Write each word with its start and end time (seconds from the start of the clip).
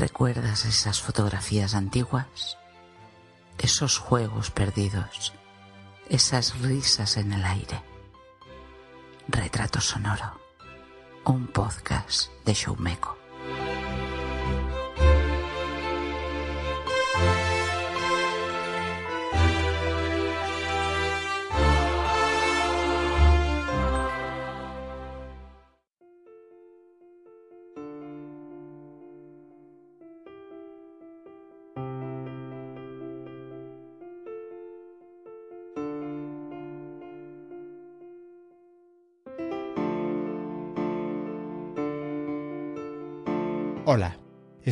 ¿Recuerdas 0.00 0.64
esas 0.64 1.02
fotografías 1.02 1.74
antiguas? 1.74 2.56
Esos 3.58 3.98
juegos 3.98 4.50
perdidos, 4.50 5.34
esas 6.08 6.58
risas 6.60 7.18
en 7.18 7.34
el 7.34 7.44
aire. 7.44 7.82
Retrato 9.28 9.78
Sonoro, 9.82 10.40
un 11.26 11.48
podcast 11.48 12.32
de 12.46 12.54
Showmeco. 12.54 13.19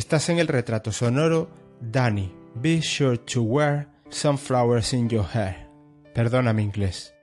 Estás 0.09 0.29
en 0.29 0.39
el 0.39 0.47
retrato 0.47 0.91
sonoro 0.91 1.51
Danny, 1.79 2.33
be 2.55 2.81
sure 2.81 3.15
to 3.15 3.43
wear 3.43 3.87
some 4.09 4.39
flowers 4.39 4.91
in 4.91 5.07
your 5.07 5.23
hair. 5.23 5.69
Perdona 6.15 6.49
inglés. 6.59 7.13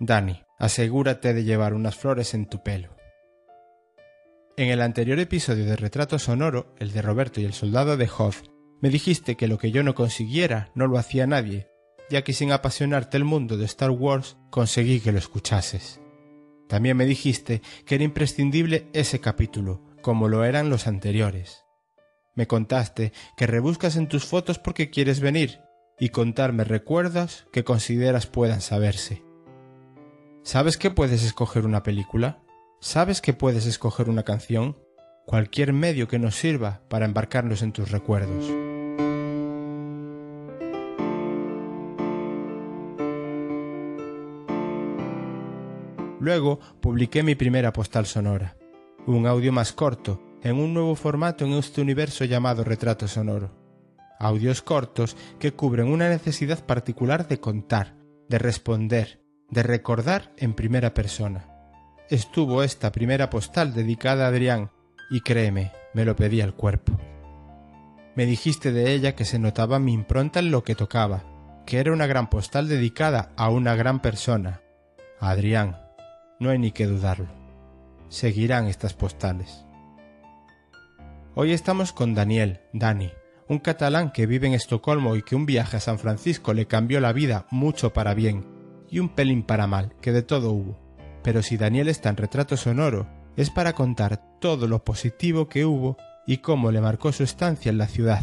Danny, 0.00 0.42
asegúrate 0.58 1.32
de 1.32 1.44
llevar 1.44 1.74
unas 1.74 1.94
flores 1.94 2.34
en 2.34 2.46
tu 2.46 2.60
pelo. 2.64 2.96
En 4.56 4.70
el 4.70 4.82
anterior 4.82 5.20
episodio 5.20 5.64
de 5.64 5.76
Retrato 5.76 6.18
Sonoro, 6.18 6.74
el 6.80 6.90
de 6.90 7.02
Roberto 7.02 7.40
y 7.40 7.44
el 7.44 7.52
soldado 7.52 7.96
de 7.96 8.10
Hoth, 8.18 8.50
me 8.80 8.90
dijiste 8.90 9.36
que 9.36 9.46
lo 9.46 9.56
que 9.56 9.70
yo 9.70 9.84
no 9.84 9.94
consiguiera 9.94 10.72
no 10.74 10.88
lo 10.88 10.98
hacía 10.98 11.28
nadie, 11.28 11.68
ya 12.10 12.22
que 12.22 12.32
sin 12.32 12.50
apasionarte 12.50 13.16
el 13.16 13.24
mundo 13.24 13.56
de 13.56 13.66
Star 13.66 13.90
Wars 13.90 14.36
conseguí 14.50 14.98
que 14.98 15.12
lo 15.12 15.18
escuchases. 15.18 16.00
También 16.68 16.96
me 16.96 17.06
dijiste 17.06 17.62
que 17.86 17.94
era 17.94 18.02
imprescindible 18.02 18.88
ese 18.92 19.20
capítulo, 19.20 19.84
como 20.02 20.26
lo 20.26 20.42
eran 20.42 20.68
los 20.68 20.88
anteriores. 20.88 21.61
Me 22.34 22.46
contaste 22.46 23.12
que 23.36 23.46
rebuscas 23.46 23.96
en 23.96 24.08
tus 24.08 24.24
fotos 24.24 24.58
porque 24.58 24.90
quieres 24.90 25.20
venir 25.20 25.60
y 25.98 26.08
contarme 26.08 26.64
recuerdos 26.64 27.46
que 27.52 27.64
consideras 27.64 28.26
puedan 28.26 28.60
saberse. 28.60 29.22
¿Sabes 30.42 30.76
que 30.76 30.90
puedes 30.90 31.22
escoger 31.22 31.66
una 31.66 31.82
película? 31.82 32.42
¿Sabes 32.80 33.20
que 33.20 33.32
puedes 33.32 33.66
escoger 33.66 34.08
una 34.08 34.24
canción? 34.24 34.78
Cualquier 35.26 35.72
medio 35.72 36.08
que 36.08 36.18
nos 36.18 36.34
sirva 36.34 36.82
para 36.88 37.04
embarcarnos 37.04 37.62
en 37.62 37.72
tus 37.72 37.90
recuerdos. 37.90 38.50
Luego 46.18 46.60
publiqué 46.80 47.22
mi 47.22 47.34
primera 47.34 47.72
postal 47.72 48.06
sonora 48.06 48.56
un 49.06 49.26
audio 49.26 49.52
más 49.52 49.72
corto, 49.72 50.20
en 50.42 50.58
un 50.58 50.74
nuevo 50.74 50.94
formato 50.94 51.44
en 51.44 51.52
este 51.52 51.80
universo 51.80 52.24
llamado 52.24 52.64
retrato 52.64 53.08
sonoro. 53.08 53.50
Audios 54.18 54.62
cortos 54.62 55.16
que 55.38 55.52
cubren 55.52 55.88
una 55.88 56.08
necesidad 56.08 56.64
particular 56.64 57.28
de 57.28 57.40
contar, 57.40 57.94
de 58.28 58.38
responder, 58.38 59.20
de 59.50 59.62
recordar 59.62 60.32
en 60.36 60.54
primera 60.54 60.94
persona. 60.94 61.48
Estuvo 62.08 62.62
esta 62.62 62.92
primera 62.92 63.30
postal 63.30 63.74
dedicada 63.74 64.24
a 64.24 64.28
Adrián, 64.28 64.70
y 65.10 65.20
créeme, 65.20 65.72
me 65.94 66.04
lo 66.04 66.16
pedía 66.16 66.44
el 66.44 66.54
cuerpo. 66.54 66.98
Me 68.14 68.26
dijiste 68.26 68.72
de 68.72 68.92
ella 68.92 69.14
que 69.14 69.24
se 69.24 69.38
notaba 69.38 69.78
mi 69.78 69.92
impronta 69.92 70.40
en 70.40 70.50
lo 70.50 70.62
que 70.64 70.74
tocaba, 70.74 71.24
que 71.66 71.78
era 71.78 71.92
una 71.92 72.06
gran 72.06 72.28
postal 72.28 72.68
dedicada 72.68 73.32
a 73.36 73.48
una 73.48 73.74
gran 73.74 74.00
persona, 74.00 74.60
Adrián. 75.20 75.78
No 76.38 76.50
hay 76.50 76.58
ni 76.58 76.72
que 76.72 76.86
dudarlo 76.86 77.42
seguirán 78.12 78.68
estas 78.68 78.92
postales. 78.92 79.64
Hoy 81.34 81.52
estamos 81.52 81.94
con 81.94 82.12
Daniel, 82.14 82.60
Dani, 82.74 83.10
un 83.48 83.58
catalán 83.58 84.12
que 84.12 84.26
vive 84.26 84.48
en 84.48 84.52
Estocolmo 84.52 85.16
y 85.16 85.22
que 85.22 85.34
un 85.34 85.46
viaje 85.46 85.78
a 85.78 85.80
San 85.80 85.98
Francisco 85.98 86.52
le 86.52 86.66
cambió 86.66 87.00
la 87.00 87.14
vida 87.14 87.46
mucho 87.50 87.94
para 87.94 88.12
bien 88.12 88.44
y 88.90 88.98
un 88.98 89.08
pelín 89.08 89.42
para 89.42 89.66
mal, 89.66 89.94
que 90.02 90.12
de 90.12 90.20
todo 90.20 90.50
hubo. 90.52 90.78
Pero 91.22 91.42
si 91.42 91.56
Daniel 91.56 91.88
está 91.88 92.10
en 92.10 92.18
retrato 92.18 92.58
sonoro, 92.58 93.08
es 93.34 93.48
para 93.48 93.72
contar 93.72 94.20
todo 94.40 94.68
lo 94.68 94.84
positivo 94.84 95.48
que 95.48 95.64
hubo 95.64 95.96
y 96.26 96.38
cómo 96.38 96.70
le 96.70 96.82
marcó 96.82 97.12
su 97.12 97.22
estancia 97.22 97.70
en 97.70 97.78
la 97.78 97.86
ciudad. 97.86 98.22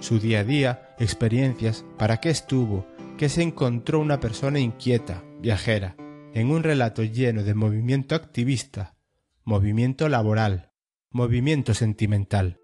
Su 0.00 0.18
día 0.18 0.40
a 0.40 0.44
día, 0.44 0.94
experiencias, 0.98 1.86
para 1.96 2.18
qué 2.18 2.28
estuvo, 2.28 2.86
que 3.16 3.30
se 3.30 3.40
encontró 3.40 4.00
una 4.00 4.20
persona 4.20 4.60
inquieta, 4.60 5.22
viajera, 5.40 5.96
en 6.34 6.50
un 6.50 6.62
relato 6.62 7.02
lleno 7.04 7.42
de 7.42 7.54
movimiento 7.54 8.14
activista, 8.14 8.96
movimiento 9.44 10.10
laboral, 10.10 10.71
movimiento 11.12 11.74
sentimental. 11.74 12.58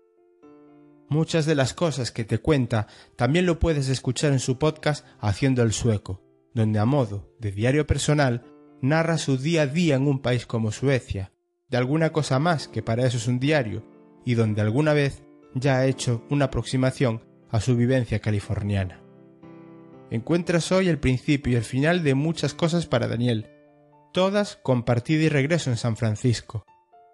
Muchas 1.09 1.47
de 1.47 1.55
las 1.55 1.73
cosas 1.73 2.11
que 2.11 2.25
te 2.25 2.39
cuenta 2.39 2.87
también 3.17 3.47
lo 3.47 3.59
puedes 3.59 3.89
escuchar 3.89 4.33
en 4.33 4.41
su 4.41 4.59
podcast 4.59 5.07
Haciendo 5.21 5.63
el 5.63 5.73
Sueco, 5.73 6.23
donde 6.55 6.79
a 6.79 6.85
modo 6.85 7.33
de 7.39 7.53
diario 7.53 7.87
personal 7.87 8.45
narra 8.83 9.19
su 9.19 9.39
día 9.39 9.63
a 9.63 9.67
día 9.67 9.97
en 9.97 10.07
un 10.07 10.21
país 10.21 10.47
como 10.47 10.71
Suecia, 10.71 11.33
de 11.69 11.77
alguna 11.77 12.11
cosa 12.13 12.39
más 12.39 12.69
que 12.69 12.83
para 12.83 13.07
eso 13.07 13.17
es 13.17 13.27
un 13.27 13.41
diario, 13.41 13.85
y 14.25 14.35
donde 14.35 14.61
alguna 14.61 14.93
vez 14.93 15.23
ya 15.55 15.79
ha 15.79 15.87
hecho 15.87 16.25
una 16.31 16.47
aproximación 16.47 17.23
a 17.51 17.61
su 17.61 17.77
vivencia 17.77 18.21
californiana. 18.21 19.03
Encuentras 20.11 20.73
hoy 20.73 20.89
el 20.89 20.99
principio 20.99 21.53
y 21.53 21.57
el 21.57 21.65
final 21.65 22.03
de 22.03 22.15
muchas 22.15 22.55
cosas 22.55 22.87
para 22.87 23.09
Daniel, 23.09 23.51
todas 24.13 24.57
con 24.57 24.83
partida 24.83 25.25
y 25.25 25.29
regreso 25.29 25.71
en 25.71 25.77
San 25.77 25.97
Francisco. 25.97 26.65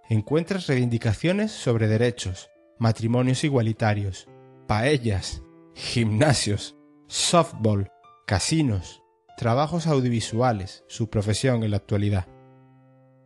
Encuentras 0.08 0.66
reivindicaciones 0.66 1.50
sobre 1.50 1.88
derechos, 1.88 2.50
matrimonios 2.78 3.42
igualitarios, 3.42 4.28
paellas, 4.66 5.42
gimnasios, 5.74 6.76
softball, 7.06 7.90
casinos, 8.26 9.02
trabajos 9.38 9.86
audiovisuales, 9.86 10.84
su 10.88 11.08
profesión 11.08 11.64
en 11.64 11.70
la 11.70 11.78
actualidad. 11.78 12.26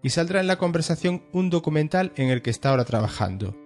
Y 0.04 0.10
saldrá 0.10 0.40
en 0.40 0.46
la 0.46 0.56
conversación 0.56 1.24
un 1.32 1.50
documental 1.50 2.12
en 2.14 2.28
el 2.28 2.42
que 2.42 2.50
está 2.50 2.70
ahora 2.70 2.84
trabajando. 2.84 3.56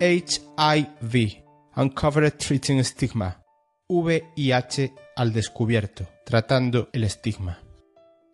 HIV, 0.00 1.44
Uncovered 1.76 2.32
Treating 2.38 2.82
Stigma, 2.82 3.42
VIH 3.88 4.94
al 5.14 5.34
descubierto, 5.34 6.08
tratando 6.24 6.88
el 6.94 7.04
estigma 7.04 7.58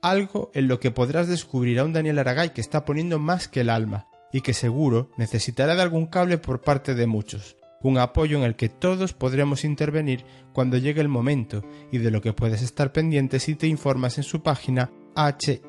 algo 0.03 0.51
en 0.55 0.69
lo 0.69 0.79
que 0.81 0.91
podrás 0.91 1.29
descubrir 1.29 1.79
a 1.79 1.85
un 1.85 1.93
Daniel 1.93 2.19
Aragay 2.19 2.53
que 2.53 2.61
está 2.61 2.85
poniendo 2.85 3.19
más 3.19 3.49
que 3.49 3.63
el 3.63 3.71
alma 3.71 4.08
y 4.33 4.43
que 4.43 4.55
seguro 4.55 5.11
necesitará 5.17 5.75
de 5.75 5.83
algún 5.83 6.07
cable 6.07 6.39
por 6.39 6.61
parte 6.61 6.95
de 6.95 7.07
muchos, 7.07 7.57
un 7.83 7.99
apoyo 7.99 8.39
en 8.39 8.45
el 8.45 8.57
que 8.57 8.69
todos 8.69 9.13
podremos 9.13 9.65
intervenir 9.65 10.25
cuando 10.53 10.79
llegue 10.79 11.01
el 11.01 11.09
momento 11.09 11.65
y 11.93 11.99
de 11.99 12.11
lo 12.11 12.21
que 12.21 12.33
puedes 12.33 12.63
estar 12.63 12.93
pendiente 12.93 13.39
si 13.39 13.55
te 13.55 13.67
informas 13.67 14.19
en 14.19 14.25
su 14.25 14.43
página 14.43 14.91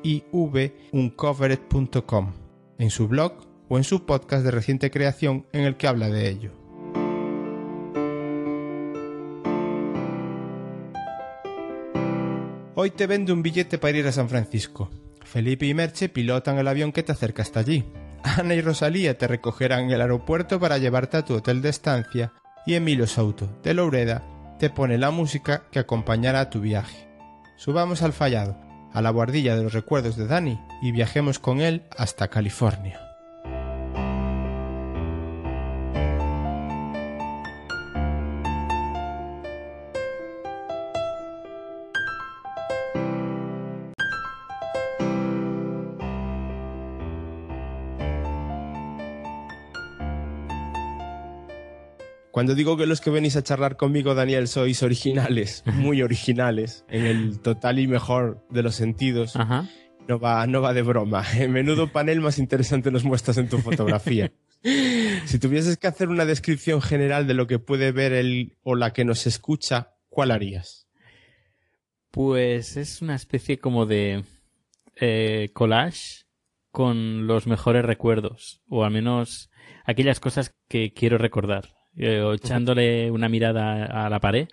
hivuncovered.com, 0.02 2.32
en 2.78 2.90
su 2.90 3.08
blog 3.08 3.32
o 3.68 3.78
en 3.78 3.84
su 3.84 4.04
podcast 4.04 4.44
de 4.44 4.50
reciente 4.50 4.90
creación 4.90 5.46
en 5.52 5.64
el 5.64 5.76
que 5.76 5.86
habla 5.86 6.08
de 6.08 6.28
ello. 6.28 6.52
Hoy 12.74 12.90
te 12.90 13.06
vendo 13.06 13.34
un 13.34 13.42
billete 13.42 13.76
para 13.76 13.98
ir 13.98 14.06
a 14.06 14.12
San 14.12 14.28
Francisco. 14.28 14.88
Felipe 15.22 15.66
y 15.66 15.74
Merche 15.74 16.08
pilotan 16.08 16.58
el 16.58 16.66
avión 16.66 16.92
que 16.92 17.02
te 17.02 17.12
acerca 17.12 17.42
hasta 17.42 17.60
allí. 17.60 17.84
Ana 18.22 18.54
y 18.54 18.60
Rosalía 18.60 19.16
te 19.18 19.26
recogerán 19.26 19.84
en 19.84 19.90
el 19.92 20.00
aeropuerto 20.00 20.60
para 20.60 20.78
llevarte 20.78 21.16
a 21.16 21.24
tu 21.24 21.34
hotel 21.34 21.62
de 21.62 21.68
estancia 21.68 22.32
y 22.66 22.74
Emilio 22.74 23.06
Souto, 23.06 23.58
de 23.62 23.74
Loureda, 23.74 24.22
te 24.58 24.70
pone 24.70 24.98
la 24.98 25.10
música 25.10 25.62
que 25.70 25.78
acompañará 25.78 26.40
a 26.40 26.50
tu 26.50 26.60
viaje. 26.60 27.08
Subamos 27.56 28.02
al 28.02 28.12
fallado, 28.12 28.56
a 28.92 29.02
la 29.02 29.10
guardilla 29.10 29.56
de 29.56 29.62
los 29.62 29.72
recuerdos 29.72 30.16
de 30.16 30.26
Dani 30.26 30.60
y 30.82 30.92
viajemos 30.92 31.38
con 31.38 31.60
él 31.60 31.84
hasta 31.96 32.28
California. 32.28 33.09
Cuando 52.40 52.54
digo 52.54 52.78
que 52.78 52.86
los 52.86 53.02
que 53.02 53.10
venís 53.10 53.36
a 53.36 53.42
charlar 53.42 53.76
conmigo, 53.76 54.14
Daniel, 54.14 54.48
sois 54.48 54.82
originales, 54.82 55.62
muy 55.66 56.00
originales, 56.00 56.86
en 56.88 57.04
el 57.04 57.38
total 57.40 57.78
y 57.78 57.86
mejor 57.86 58.46
de 58.48 58.62
los 58.62 58.76
sentidos, 58.76 59.36
No, 60.08 60.18
va, 60.18 60.46
no 60.46 60.62
va 60.62 60.72
de 60.72 60.80
broma. 60.80 61.22
En 61.38 61.52
menudo 61.52 61.92
panel 61.92 62.22
más 62.22 62.38
interesante 62.38 62.90
nos 62.90 63.04
muestras 63.04 63.36
en 63.36 63.50
tu 63.50 63.58
fotografía. 63.58 64.32
Si 65.26 65.38
tuvieses 65.38 65.76
que 65.76 65.86
hacer 65.86 66.08
una 66.08 66.24
descripción 66.24 66.80
general 66.80 67.26
de 67.26 67.34
lo 67.34 67.46
que 67.46 67.58
puede 67.58 67.92
ver 67.92 68.14
el 68.14 68.56
o 68.62 68.74
la 68.74 68.94
que 68.94 69.04
nos 69.04 69.26
escucha, 69.26 69.92
¿cuál 70.08 70.30
harías? 70.30 70.88
Pues 72.10 72.78
es 72.78 73.02
una 73.02 73.16
especie 73.16 73.58
como 73.58 73.84
de 73.84 74.24
eh, 74.96 75.50
collage 75.52 76.24
con 76.70 77.26
los 77.26 77.46
mejores 77.46 77.84
recuerdos, 77.84 78.62
o 78.66 78.82
al 78.82 78.92
menos 78.92 79.50
aquellas 79.84 80.20
cosas 80.20 80.54
que 80.68 80.94
quiero 80.94 81.18
recordar. 81.18 81.79
Eh, 82.02 82.22
o 82.22 82.32
echándole 82.32 83.10
una 83.10 83.28
mirada 83.28 83.84
a 83.84 84.08
la 84.08 84.20
pared, 84.20 84.48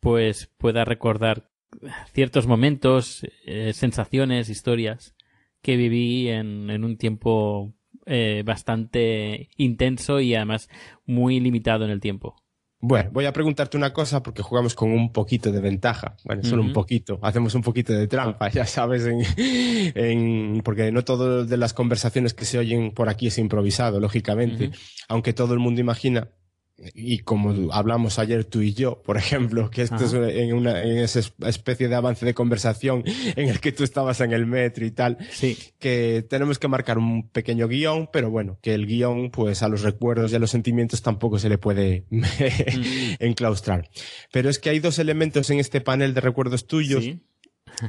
pues 0.00 0.50
pueda 0.56 0.86
recordar 0.86 1.50
ciertos 2.14 2.46
momentos, 2.46 3.26
eh, 3.44 3.74
sensaciones, 3.74 4.48
historias 4.48 5.14
que 5.60 5.76
viví 5.76 6.30
en, 6.30 6.70
en 6.70 6.84
un 6.84 6.96
tiempo 6.96 7.74
eh, 8.06 8.42
bastante 8.46 9.50
intenso 9.58 10.20
y 10.20 10.34
además 10.34 10.70
muy 11.04 11.38
limitado 11.38 11.84
en 11.84 11.90
el 11.90 12.00
tiempo. 12.00 12.42
Bueno, 12.80 13.10
voy 13.12 13.26
a 13.26 13.32
preguntarte 13.34 13.76
una 13.76 13.92
cosa 13.92 14.22
porque 14.22 14.42
jugamos 14.42 14.74
con 14.74 14.90
un 14.90 15.12
poquito 15.12 15.52
de 15.52 15.60
ventaja. 15.60 16.16
Bueno, 16.24 16.44
solo 16.44 16.62
un 16.62 16.72
poquito. 16.72 17.18
Hacemos 17.20 17.54
un 17.54 17.62
poquito 17.62 17.92
de 17.92 18.08
trampa, 18.08 18.48
ya 18.48 18.64
sabes, 18.64 19.06
en, 19.06 20.62
porque 20.62 20.90
no 20.92 21.04
todas 21.04 21.46
de 21.46 21.56
las 21.58 21.74
conversaciones 21.74 22.32
que 22.32 22.46
se 22.46 22.58
oyen 22.58 22.92
por 22.92 23.10
aquí 23.10 23.26
es 23.26 23.36
improvisado, 23.36 24.00
lógicamente. 24.00 24.70
Aunque 25.08 25.34
todo 25.34 25.52
el 25.52 25.60
mundo 25.60 25.82
imagina 25.82 26.30
y 26.94 27.20
como 27.20 27.72
hablamos 27.72 28.18
ayer 28.18 28.44
tú 28.44 28.60
y 28.60 28.74
yo, 28.74 29.02
por 29.02 29.16
ejemplo, 29.16 29.70
que 29.70 29.82
esto 29.82 30.04
es 30.04 30.12
en, 30.12 30.54
una, 30.54 30.82
en 30.82 30.98
esa 30.98 31.20
especie 31.46 31.88
de 31.88 31.94
avance 31.94 32.26
de 32.26 32.34
conversación 32.34 33.02
en 33.36 33.48
el 33.48 33.60
que 33.60 33.72
tú 33.72 33.82
estabas 33.82 34.20
en 34.20 34.32
el 34.32 34.46
metro 34.46 34.84
y 34.84 34.90
tal, 34.90 35.16
sí. 35.30 35.56
que 35.78 36.24
tenemos 36.28 36.58
que 36.58 36.68
marcar 36.68 36.98
un 36.98 37.28
pequeño 37.30 37.66
guion, 37.66 38.10
pero 38.12 38.30
bueno, 38.30 38.58
que 38.60 38.74
el 38.74 38.86
guion, 38.86 39.30
pues 39.30 39.62
a 39.62 39.68
los 39.68 39.82
recuerdos 39.82 40.32
y 40.32 40.36
a 40.36 40.38
los 40.38 40.50
sentimientos 40.50 41.02
tampoco 41.02 41.38
se 41.38 41.48
le 41.48 41.56
puede 41.58 42.04
mm. 42.10 42.22
enclaustrar. 43.20 43.88
Pero 44.30 44.50
es 44.50 44.58
que 44.58 44.70
hay 44.70 44.78
dos 44.78 44.98
elementos 44.98 45.48
en 45.50 45.60
este 45.60 45.80
panel 45.80 46.12
de 46.12 46.20
recuerdos 46.20 46.66
tuyos 46.66 47.06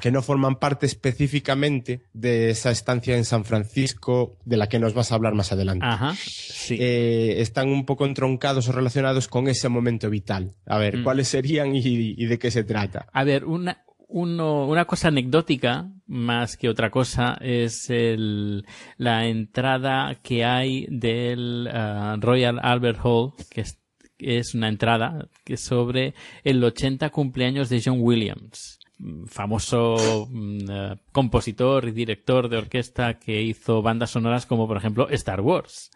que 0.01 0.11
no 0.11 0.21
forman 0.21 0.57
parte 0.57 0.85
específicamente 0.85 2.01
de 2.13 2.49
esa 2.49 2.71
estancia 2.71 3.15
en 3.15 3.25
San 3.25 3.45
Francisco 3.45 4.37
de 4.45 4.57
la 4.57 4.67
que 4.67 4.79
nos 4.79 4.93
vas 4.93 5.11
a 5.11 5.15
hablar 5.15 5.33
más 5.33 5.51
adelante. 5.51 5.85
Ajá, 5.85 6.15
sí. 6.15 6.77
Eh, 6.79 7.35
están 7.39 7.69
un 7.69 7.85
poco 7.85 8.05
entroncados 8.05 8.67
o 8.67 8.71
relacionados 8.71 9.27
con 9.27 9.47
ese 9.47 9.69
momento 9.69 10.09
vital. 10.09 10.55
A 10.65 10.77
ver, 10.77 10.97
mm. 10.97 11.03
¿cuáles 11.03 11.27
serían 11.27 11.75
y, 11.75 12.25
de 12.25 12.39
qué 12.39 12.51
se 12.51 12.63
trata? 12.63 13.07
A 13.13 13.23
ver, 13.23 13.45
una, 13.45 13.83
una 14.09 14.85
cosa 14.85 15.07
anecdótica 15.07 15.89
más 16.05 16.57
que 16.57 16.69
otra 16.69 16.89
cosa 16.89 17.37
es 17.41 17.89
el, 17.89 18.65
la 18.97 19.27
entrada 19.27 20.15
que 20.21 20.45
hay 20.45 20.87
del 20.89 21.67
uh, 21.67 22.19
Royal 22.19 22.59
Albert 22.61 22.99
Hall, 23.03 23.33
que 23.49 23.61
es, 23.61 23.79
es 24.19 24.55
una 24.55 24.69
entrada 24.69 25.27
que 25.43 25.57
sobre 25.57 26.13
el 26.43 26.63
80 26.63 27.09
cumpleaños 27.09 27.69
de 27.69 27.81
John 27.83 27.97
Williams 27.99 28.79
famoso 29.27 30.27
mm, 30.29 30.59
eh, 30.69 30.95
compositor 31.11 31.87
y 31.87 31.91
director 31.91 32.49
de 32.49 32.57
orquesta 32.57 33.19
que 33.19 33.41
hizo 33.41 33.81
bandas 33.81 34.11
sonoras 34.11 34.45
como 34.45 34.67
por 34.67 34.77
ejemplo 34.77 35.07
Star 35.09 35.41
Wars. 35.41 35.91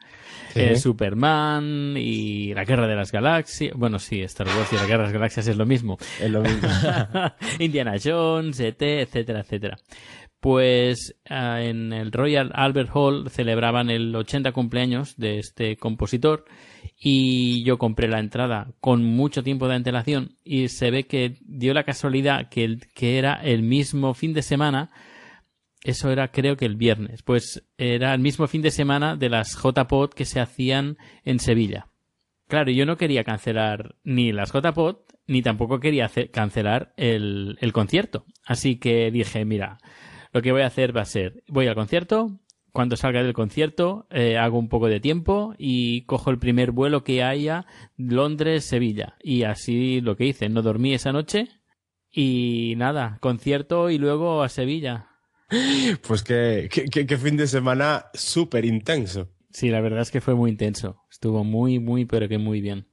Eh, 0.54 0.76
Superman 0.76 1.96
y 1.98 2.54
la 2.54 2.66
Guerra 2.66 2.88
de 2.88 2.96
las 2.96 3.12
Galaxias. 3.12 3.74
Bueno, 3.76 4.00
sí, 4.00 4.22
Star 4.22 4.48
Wars 4.48 4.72
y 4.72 4.76
la 4.76 4.86
Guerra 4.86 5.00
de 5.00 5.04
las 5.06 5.14
Galaxias 5.14 5.48
es 5.48 5.58
lo 5.58 5.66
mismo. 5.66 5.98
Es 6.20 6.30
lo 6.30 6.42
mismo. 6.42 6.68
Indiana 7.60 7.96
Jones, 8.04 8.60
ET, 8.60 8.82
etcétera, 8.82 9.42
etcétera. 9.42 9.78
Pues 10.42 11.16
eh, 11.30 11.68
en 11.70 11.94
el 11.94 12.12
Royal 12.12 12.52
Albert 12.56 12.90
Hall 12.94 13.30
celebraban 13.30 13.92
el 13.92 14.14
80 14.16 14.52
cumpleaños 14.52 15.16
de 15.16 15.38
este 15.38 15.78
compositor 15.78 16.46
y 17.00 17.64
yo 17.64 17.78
compré 17.78 18.08
la 18.08 18.20
entrada 18.20 18.74
con 18.80 19.04
mucho 19.04 19.44
tiempo 19.44 19.68
de 19.68 19.76
antelación 19.76 20.36
y 20.44 20.68
se 20.70 20.90
ve 20.90 21.06
que 21.06 21.38
dio 21.42 21.76
la 21.76 21.84
casualidad 21.84 22.50
que, 22.50 22.80
que 22.96 23.20
era 23.20 23.36
el 23.36 23.62
mismo 23.62 24.16
fin 24.16 24.34
de 24.34 24.42
semana 24.42 24.90
eso 25.84 26.12
era 26.12 26.32
creo 26.32 26.58
que 26.58 26.66
el 26.66 26.76
viernes 26.76 27.22
pues 27.22 27.64
era 27.78 28.12
el 28.14 28.20
mismo 28.20 28.48
fin 28.48 28.64
de 28.64 28.72
semana 28.72 29.16
de 29.16 29.30
las 29.30 29.56
JPod 29.56 30.10
que 30.10 30.26
se 30.26 30.40
hacían 30.40 30.98
en 31.24 31.40
Sevilla. 31.40 31.88
Claro 32.48 32.72
yo 32.72 32.88
no 32.88 32.98
quería 32.98 33.24
cancelar 33.24 33.96
ni 34.04 34.32
las 34.32 34.52
JPod 34.52 34.98
ni 35.28 35.44
tampoco 35.44 35.80
quería 35.80 36.10
cancelar 36.32 36.94
el, 36.98 37.58
el 37.62 37.74
concierto. 37.74 38.26
Así 38.44 38.78
que 38.78 39.12
dije 39.12 39.46
mira 39.46 39.78
lo 40.32 40.42
que 40.42 40.52
voy 40.52 40.62
a 40.62 40.68
hacer 40.68 40.96
va 40.96 41.02
a 41.02 41.06
ser 41.06 41.44
voy 41.48 41.68
al 41.68 41.76
concierto 41.76 42.40
cuando 42.72 42.96
salga 42.96 43.24
del 43.24 43.34
concierto 43.34 44.08
eh, 44.10 44.38
hago 44.38 44.58
un 44.58 44.70
poco 44.70 44.88
de 44.88 45.00
tiempo 45.00 45.54
y 45.58 46.04
cojo 46.06 46.30
el 46.32 46.40
primer 46.40 46.72
vuelo 46.72 47.04
que 47.04 47.24
haya 47.24 47.66
Londres-Sevilla. 47.98 49.16
Y 49.22 49.44
así 49.44 50.02
lo 50.02 50.16
que 50.16 50.26
hice, 50.26 50.50
no 50.50 50.62
dormí 50.62 50.94
esa 50.94 51.12
noche 51.12 51.50
y 52.10 52.76
nada, 52.78 53.18
concierto 53.22 53.90
y 53.90 53.98
luego 53.98 54.44
a 54.44 54.50
Sevilla. 54.50 55.08
Pues 56.08 56.24
qué, 56.24 56.70
qué, 56.70 57.18
fin 57.18 57.36
de 57.36 57.46
semana 57.46 58.06
súper 58.14 58.64
intenso. 58.64 59.28
Sí, 59.50 59.70
la 59.70 59.82
verdad 59.82 60.02
es 60.02 60.10
que 60.10 60.22
fue 60.22 60.34
muy 60.34 60.50
intenso. 60.50 61.04
Estuvo 61.12 61.44
muy, 61.44 61.78
muy, 61.78 62.06
pero 62.06 62.30
que 62.30 62.38
muy 62.38 62.62
bien. 62.62 62.88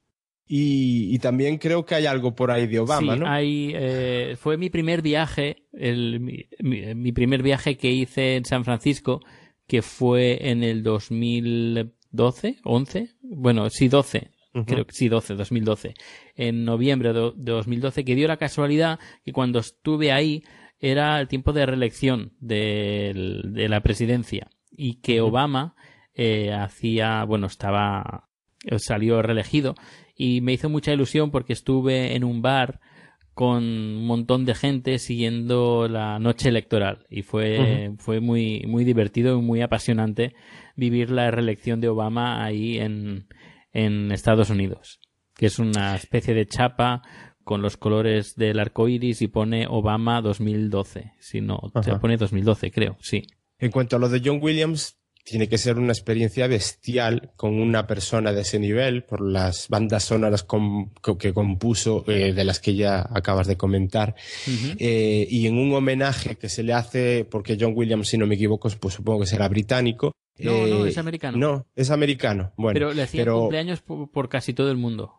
Y, 0.50 1.14
y, 1.14 1.18
también 1.18 1.58
creo 1.58 1.84
que 1.84 1.94
hay 1.94 2.06
algo 2.06 2.34
por 2.34 2.50
ahí 2.50 2.66
de 2.66 2.80
Obama, 2.80 3.14
sí, 3.14 3.20
¿no? 3.20 3.28
Hay, 3.28 3.72
eh, 3.74 4.34
fue 4.40 4.56
mi 4.56 4.70
primer 4.70 5.02
viaje, 5.02 5.64
el, 5.74 6.20
mi, 6.20 6.46
mi, 6.60 7.12
primer 7.12 7.42
viaje 7.42 7.76
que 7.76 7.90
hice 7.90 8.36
en 8.36 8.46
San 8.46 8.64
Francisco 8.64 9.20
que 9.66 9.82
fue 9.82 10.48
en 10.50 10.64
el 10.64 10.82
2012, 10.82 12.56
11, 12.64 13.10
bueno, 13.20 13.68
sí, 13.68 13.88
12, 13.88 14.30
creo 14.66 14.86
que 14.86 14.94
sí, 14.94 15.08
12, 15.08 15.34
2012, 15.34 15.94
en 16.34 16.64
noviembre 16.64 17.12
de 17.12 17.32
2012, 17.36 18.04
que 18.04 18.14
dio 18.14 18.26
la 18.26 18.38
casualidad 18.38 18.98
que 19.22 19.32
cuando 19.32 19.58
estuve 19.58 20.10
ahí 20.10 20.42
era 20.80 21.20
el 21.20 21.28
tiempo 21.28 21.52
de 21.52 21.66
reelección 21.66 22.32
de, 22.40 23.42
de 23.44 23.68
la 23.68 23.82
presidencia 23.82 24.48
y 24.70 25.00
que 25.00 25.20
Obama 25.20 25.74
eh, 26.14 26.52
hacía, 26.52 27.24
bueno, 27.24 27.46
estaba, 27.46 28.28
salió 28.78 29.20
reelegido 29.22 29.74
y 30.18 30.42
me 30.42 30.52
hizo 30.52 30.68
mucha 30.68 30.92
ilusión 30.92 31.30
porque 31.30 31.54
estuve 31.54 32.14
en 32.14 32.24
un 32.24 32.42
bar 32.42 32.80
con 33.32 33.62
un 33.62 34.04
montón 34.04 34.44
de 34.44 34.56
gente 34.56 34.98
siguiendo 34.98 35.86
la 35.86 36.18
noche 36.18 36.48
electoral 36.48 37.06
y 37.08 37.22
fue, 37.22 37.92
fue 37.98 38.18
muy, 38.18 38.64
muy 38.66 38.84
divertido 38.84 39.38
y 39.38 39.42
muy 39.42 39.62
apasionante 39.62 40.34
vivir 40.74 41.10
la 41.10 41.30
reelección 41.30 41.80
de 41.80 41.88
Obama 41.88 42.44
ahí 42.44 42.78
en, 42.78 43.28
en 43.72 44.10
Estados 44.10 44.50
Unidos, 44.50 44.98
que 45.36 45.46
es 45.46 45.60
una 45.60 45.94
especie 45.94 46.34
de 46.34 46.48
chapa 46.48 47.02
con 47.44 47.62
los 47.62 47.76
colores 47.76 48.34
del 48.34 48.58
arco 48.58 48.88
iris 48.88 49.22
y 49.22 49.28
pone 49.28 49.68
Obama 49.68 50.20
2012. 50.20 51.12
Si 51.20 51.40
no, 51.40 51.60
se 51.80 51.94
pone 51.94 52.16
2012, 52.16 52.72
creo, 52.72 52.96
sí. 53.00 53.22
En 53.60 53.70
cuanto 53.70 53.94
a 53.94 53.98
lo 54.00 54.08
de 54.08 54.20
John 54.22 54.40
Williams, 54.42 54.97
tiene 55.28 55.48
que 55.48 55.58
ser 55.58 55.78
una 55.78 55.92
experiencia 55.92 56.46
bestial 56.46 57.32
con 57.36 57.60
una 57.60 57.86
persona 57.86 58.32
de 58.32 58.40
ese 58.40 58.58
nivel, 58.58 59.02
por 59.04 59.20
las 59.20 59.68
bandas 59.68 60.04
sonoras 60.04 60.46
que 61.18 61.34
compuso, 61.34 62.02
eh, 62.08 62.32
de 62.32 62.44
las 62.44 62.60
que 62.60 62.74
ya 62.74 63.06
acabas 63.12 63.46
de 63.46 63.56
comentar, 63.56 64.14
eh, 64.78 65.26
y 65.28 65.46
en 65.46 65.58
un 65.58 65.74
homenaje 65.74 66.36
que 66.36 66.48
se 66.48 66.62
le 66.62 66.72
hace, 66.72 67.26
porque 67.30 67.58
John 67.60 67.74
Williams, 67.76 68.08
si 68.08 68.16
no 68.16 68.26
me 68.26 68.36
equivoco, 68.36 68.70
pues 68.80 68.94
supongo 68.94 69.20
que 69.20 69.26
será 69.26 69.48
británico. 69.48 70.12
No, 70.38 70.66
no, 70.66 70.86
es 70.86 70.96
americano. 70.96 71.36
No, 71.36 71.66
es 71.76 71.90
americano. 71.90 72.52
Bueno, 72.56 72.74
pero 72.74 72.94
le 72.94 73.02
hacían 73.02 73.28
cumpleaños 73.28 73.82
por, 73.82 74.28
casi 74.30 74.54
todo 74.54 74.70
el 74.70 74.78
mundo. 74.78 75.14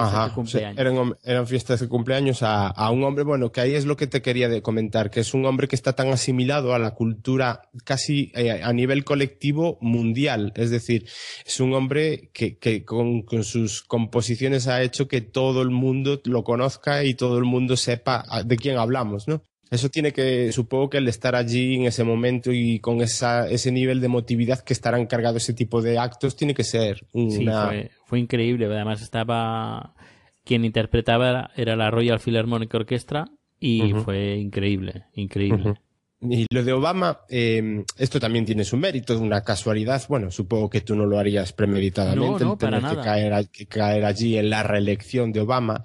Ajá, 0.00 0.34
eran, 0.76 1.16
eran, 1.24 1.46
fiestas 1.46 1.80
de 1.80 1.88
cumpleaños 1.88 2.42
a, 2.42 2.68
a, 2.68 2.90
un 2.90 3.04
hombre, 3.04 3.24
bueno, 3.24 3.52
que 3.52 3.60
ahí 3.60 3.74
es 3.74 3.84
lo 3.84 3.96
que 3.96 4.06
te 4.06 4.22
quería 4.22 4.48
de 4.48 4.62
comentar, 4.62 5.10
que 5.10 5.20
es 5.20 5.34
un 5.34 5.44
hombre 5.46 5.68
que 5.68 5.76
está 5.76 5.94
tan 5.94 6.08
asimilado 6.08 6.74
a 6.74 6.78
la 6.78 6.94
cultura 6.94 7.62
casi 7.84 8.32
eh, 8.34 8.62
a 8.62 8.72
nivel 8.72 9.04
colectivo 9.04 9.78
mundial. 9.80 10.52
Es 10.56 10.70
decir, 10.70 11.06
es 11.46 11.60
un 11.60 11.74
hombre 11.74 12.30
que, 12.32 12.58
que 12.58 12.84
con, 12.84 13.22
con, 13.22 13.44
sus 13.44 13.82
composiciones 13.82 14.68
ha 14.68 14.82
hecho 14.82 15.08
que 15.08 15.20
todo 15.20 15.62
el 15.62 15.70
mundo 15.70 16.20
lo 16.24 16.44
conozca 16.44 17.04
y 17.04 17.14
todo 17.14 17.38
el 17.38 17.44
mundo 17.44 17.76
sepa 17.76 18.24
de 18.44 18.56
quién 18.56 18.78
hablamos, 18.78 19.28
¿no? 19.28 19.42
Eso 19.70 19.88
tiene 19.88 20.12
que, 20.12 20.50
supongo 20.52 20.88
que 20.90 20.98
el 20.98 21.08
estar 21.08 21.36
allí 21.36 21.74
en 21.74 21.84
ese 21.84 22.04
momento 22.04 22.52
y 22.52 22.80
con 22.80 23.02
esa, 23.02 23.48
ese 23.48 23.70
nivel 23.70 24.00
de 24.00 24.06
emotividad 24.06 24.60
que 24.60 24.72
estará 24.72 24.98
encargado 24.98 25.36
ese 25.36 25.52
tipo 25.52 25.82
de 25.82 25.98
actos, 25.98 26.36
tiene 26.36 26.54
que 26.54 26.64
ser 26.64 27.06
una... 27.12 27.70
Sí, 27.70 27.88
fue, 28.06 28.18
increíble. 28.18 28.66
Además 28.66 29.02
estaba... 29.02 29.94
Quien 30.44 30.64
interpretaba 30.64 31.50
era 31.56 31.76
la 31.76 31.90
Royal 31.90 32.20
Philharmonic 32.20 32.72
Orchestra 32.72 33.26
y 33.60 33.92
fue 33.92 34.36
increíble, 34.36 35.04
increíble. 35.12 35.74
Y 36.20 36.46
lo 36.50 36.64
de 36.64 36.72
Obama, 36.72 37.20
eh, 37.28 37.84
esto 37.96 38.18
también 38.18 38.44
tiene 38.44 38.64
su 38.64 38.76
mérito, 38.76 39.16
una 39.20 39.42
casualidad. 39.42 40.02
Bueno, 40.08 40.32
supongo 40.32 40.68
que 40.68 40.80
tú 40.80 40.96
no 40.96 41.06
lo 41.06 41.16
harías 41.18 41.52
premeditadamente, 41.52 42.42
no, 42.42 42.50
no, 42.50 42.56
tener 42.58 42.82
que 42.82 42.96
caer, 42.96 43.48
que 43.50 43.66
caer 43.66 44.04
allí 44.04 44.36
en 44.36 44.50
la 44.50 44.64
reelección 44.64 45.30
de 45.32 45.40
Obama. 45.40 45.84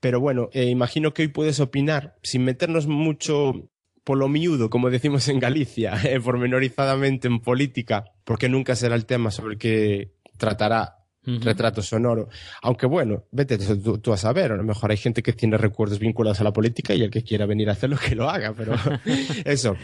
Pero 0.00 0.20
bueno, 0.20 0.48
eh, 0.52 0.64
imagino 0.66 1.12
que 1.14 1.22
hoy 1.22 1.28
puedes 1.28 1.60
opinar, 1.60 2.16
sin 2.22 2.44
meternos 2.44 2.86
mucho 2.86 3.68
por 4.04 4.18
lo 4.18 4.28
miudo, 4.28 4.70
como 4.70 4.88
decimos 4.88 5.26
en 5.28 5.40
Galicia, 5.40 5.94
eh, 6.04 6.20
pormenorizadamente 6.20 7.28
en 7.28 7.40
política, 7.40 8.04
porque 8.24 8.48
nunca 8.48 8.76
será 8.76 8.94
el 8.94 9.04
tema 9.04 9.30
sobre 9.30 9.54
el 9.54 9.58
que 9.58 10.12
tratará 10.36 10.95
retrato 11.26 11.82
sonoro. 11.82 12.28
Aunque 12.62 12.86
bueno, 12.86 13.24
vete 13.32 13.58
tú, 13.58 14.12
a 14.12 14.16
saber, 14.16 14.52
a 14.52 14.56
lo 14.56 14.62
mejor 14.62 14.90
hay 14.90 14.96
gente 14.96 15.22
que 15.22 15.32
tiene 15.32 15.58
recuerdos 15.58 15.98
vinculados 15.98 16.40
a 16.40 16.44
la 16.44 16.52
política 16.52 16.94
y 16.94 17.02
el 17.02 17.10
que 17.10 17.22
quiera 17.22 17.46
venir 17.46 17.68
a 17.68 17.72
hacerlo 17.72 17.96
que 17.98 18.14
lo 18.14 18.30
haga, 18.30 18.54
pero 18.56 18.74
eso. 19.44 19.76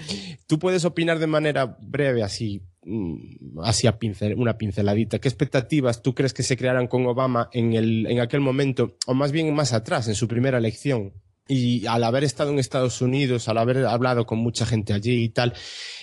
Tú 0.46 0.58
puedes 0.58 0.84
opinar 0.84 1.18
de 1.18 1.26
manera 1.26 1.76
breve, 1.80 2.22
así, 2.22 2.62
mm, 2.84 3.60
así 3.62 3.86
a 3.86 3.98
pincel, 3.98 4.34
una 4.36 4.56
pinceladita. 4.56 5.18
¿Qué 5.18 5.28
expectativas 5.28 6.02
tú 6.02 6.14
crees 6.14 6.32
que 6.32 6.42
se 6.42 6.56
crearan 6.56 6.86
con 6.86 7.06
Obama 7.06 7.48
en, 7.52 7.72
el, 7.74 8.06
en 8.06 8.20
aquel 8.20 8.40
momento, 8.40 8.96
o 9.06 9.14
más 9.14 9.32
bien 9.32 9.52
más 9.54 9.72
atrás, 9.72 10.08
en 10.08 10.14
su 10.14 10.28
primera 10.28 10.58
elección? 10.58 11.12
Y 11.48 11.86
al 11.86 12.04
haber 12.04 12.22
estado 12.22 12.50
en 12.50 12.60
Estados 12.60 13.02
Unidos, 13.02 13.48
al 13.48 13.58
haber 13.58 13.84
hablado 13.84 14.26
con 14.26 14.38
mucha 14.38 14.64
gente 14.64 14.92
allí 14.92 15.24
y 15.24 15.28
tal, 15.28 15.54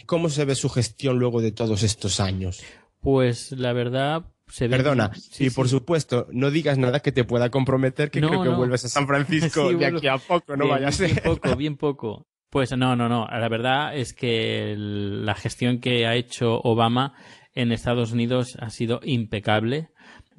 ¿cómo 0.06 0.30
se 0.30 0.44
ve 0.44 0.54
su 0.54 0.70
gestión 0.70 1.18
luego 1.18 1.42
de 1.42 1.54
todos 1.54 1.82
estos 1.84 2.20
años? 2.20 2.62
Pues 3.02 3.54
la 3.54 3.72
verdad, 3.72 4.26
Perdona, 4.58 5.12
y 5.38 5.50
por 5.52 5.70
supuesto, 5.70 6.28
no 6.32 6.50
digas 6.50 6.78
nada 6.78 7.00
que 7.02 7.12
te 7.12 7.24
pueda 7.24 7.50
comprometer, 7.50 8.10
que 8.10 8.20
creo 8.20 8.42
que 8.42 8.50
vuelves 8.50 8.86
a 8.86 8.90
San 8.90 9.08
Francisco 9.08 9.72
de 9.72 9.86
aquí 9.86 10.08
a 10.08 10.18
poco, 10.18 10.56
no 10.58 10.68
vaya 10.68 10.88
a 10.88 10.92
ser. 10.92 11.12
Bien 11.12 11.24
poco, 11.24 11.56
bien 11.58 11.78
poco. 11.78 12.28
Pues 12.50 12.76
no, 12.76 12.96
no, 12.96 13.08
no. 13.08 13.28
La 13.28 13.48
verdad 13.48 13.96
es 13.96 14.14
que 14.14 14.74
la 14.76 15.36
gestión 15.36 15.80
que 15.80 16.08
ha 16.08 16.16
hecho 16.16 16.60
Obama 16.64 17.14
en 17.54 17.72
Estados 17.72 18.12
Unidos 18.12 18.58
ha 18.60 18.72
sido 18.72 19.02
impecable 19.04 19.90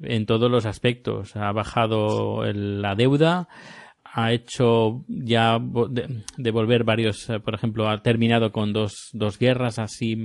en 0.01 0.25
todos 0.25 0.51
los 0.51 0.65
aspectos. 0.65 1.35
Ha 1.37 1.51
bajado 1.53 2.43
la 2.53 2.95
deuda, 2.95 3.47
ha 4.03 4.33
hecho 4.33 5.05
ya 5.07 5.57
devolver 6.37 6.83
varios, 6.83 7.27
por 7.45 7.55
ejemplo, 7.55 7.87
ha 7.87 8.01
terminado 8.01 8.51
con 8.51 8.73
dos, 8.73 9.09
dos 9.13 9.39
guerras 9.39 9.79
así 9.79 10.17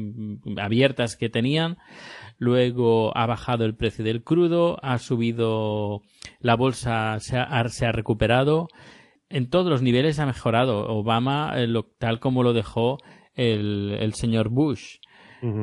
abiertas 0.56 1.16
que 1.16 1.28
tenían 1.28 1.78
luego 2.38 3.16
ha 3.16 3.26
bajado 3.26 3.64
el 3.64 3.74
precio 3.74 4.04
del 4.04 4.22
crudo, 4.22 4.78
ha 4.82 4.98
subido 4.98 6.02
la 6.40 6.56
bolsa, 6.56 7.18
se 7.20 7.38
ha, 7.38 7.68
se 7.68 7.86
ha 7.86 7.92
recuperado. 7.92 8.68
En 9.28 9.48
todos 9.50 9.68
los 9.68 9.82
niveles 9.82 10.18
ha 10.18 10.26
mejorado 10.26 10.86
Obama, 10.88 11.52
eh, 11.56 11.66
tal 11.98 12.20
como 12.20 12.42
lo 12.42 12.52
dejó 12.52 12.98
el, 13.34 13.96
el 14.00 14.14
señor 14.14 14.48
Bush. 14.48 14.98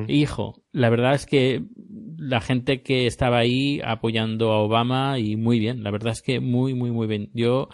Hijo, 0.07 0.61
la 0.71 0.89
verdad 0.89 1.13
es 1.13 1.25
que 1.25 1.63
la 2.17 2.39
gente 2.39 2.83
que 2.83 3.05
estaba 3.05 3.39
ahí 3.39 3.81
apoyando 3.83 4.53
a 4.53 4.59
Obama 4.59 5.19
y 5.19 5.35
muy 5.35 5.59
bien, 5.59 5.83
la 5.83 5.91
verdad 5.91 6.13
es 6.13 6.21
que 6.21 6.39
muy, 6.39 6.73
muy, 6.73 6.91
muy 6.91 7.05
bien. 7.07 7.31
Yo, 7.33 7.67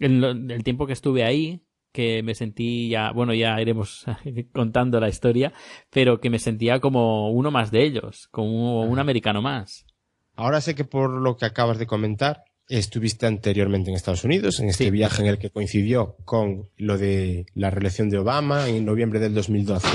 en 0.00 0.22
el 0.50 0.64
tiempo 0.64 0.86
que 0.86 0.92
estuve 0.92 1.24
ahí, 1.24 1.62
que 1.96 2.22
me 2.22 2.34
sentí 2.34 2.90
ya, 2.90 3.10
bueno, 3.10 3.32
ya 3.32 3.58
iremos 3.58 4.04
contando 4.52 5.00
la 5.00 5.08
historia, 5.08 5.54
pero 5.88 6.20
que 6.20 6.28
me 6.28 6.38
sentía 6.38 6.78
como 6.78 7.30
uno 7.30 7.50
más 7.50 7.70
de 7.70 7.84
ellos, 7.84 8.28
como 8.30 8.82
un 8.82 8.98
americano 8.98 9.40
más. 9.40 9.86
Ahora 10.34 10.60
sé 10.60 10.74
que 10.74 10.84
por 10.84 11.10
lo 11.10 11.38
que 11.38 11.46
acabas 11.46 11.78
de 11.78 11.86
comentar, 11.86 12.44
estuviste 12.68 13.24
anteriormente 13.24 13.88
en 13.88 13.96
Estados 13.96 14.24
Unidos, 14.24 14.60
en 14.60 14.68
este 14.68 14.90
viaje 14.90 15.22
en 15.22 15.28
el 15.28 15.38
que 15.38 15.48
coincidió 15.48 16.16
con 16.26 16.68
lo 16.76 16.98
de 16.98 17.46
la 17.54 17.70
reelección 17.70 18.10
de 18.10 18.18
Obama 18.18 18.68
en 18.68 18.84
noviembre 18.84 19.18
del 19.18 19.32
2012. 19.32 19.88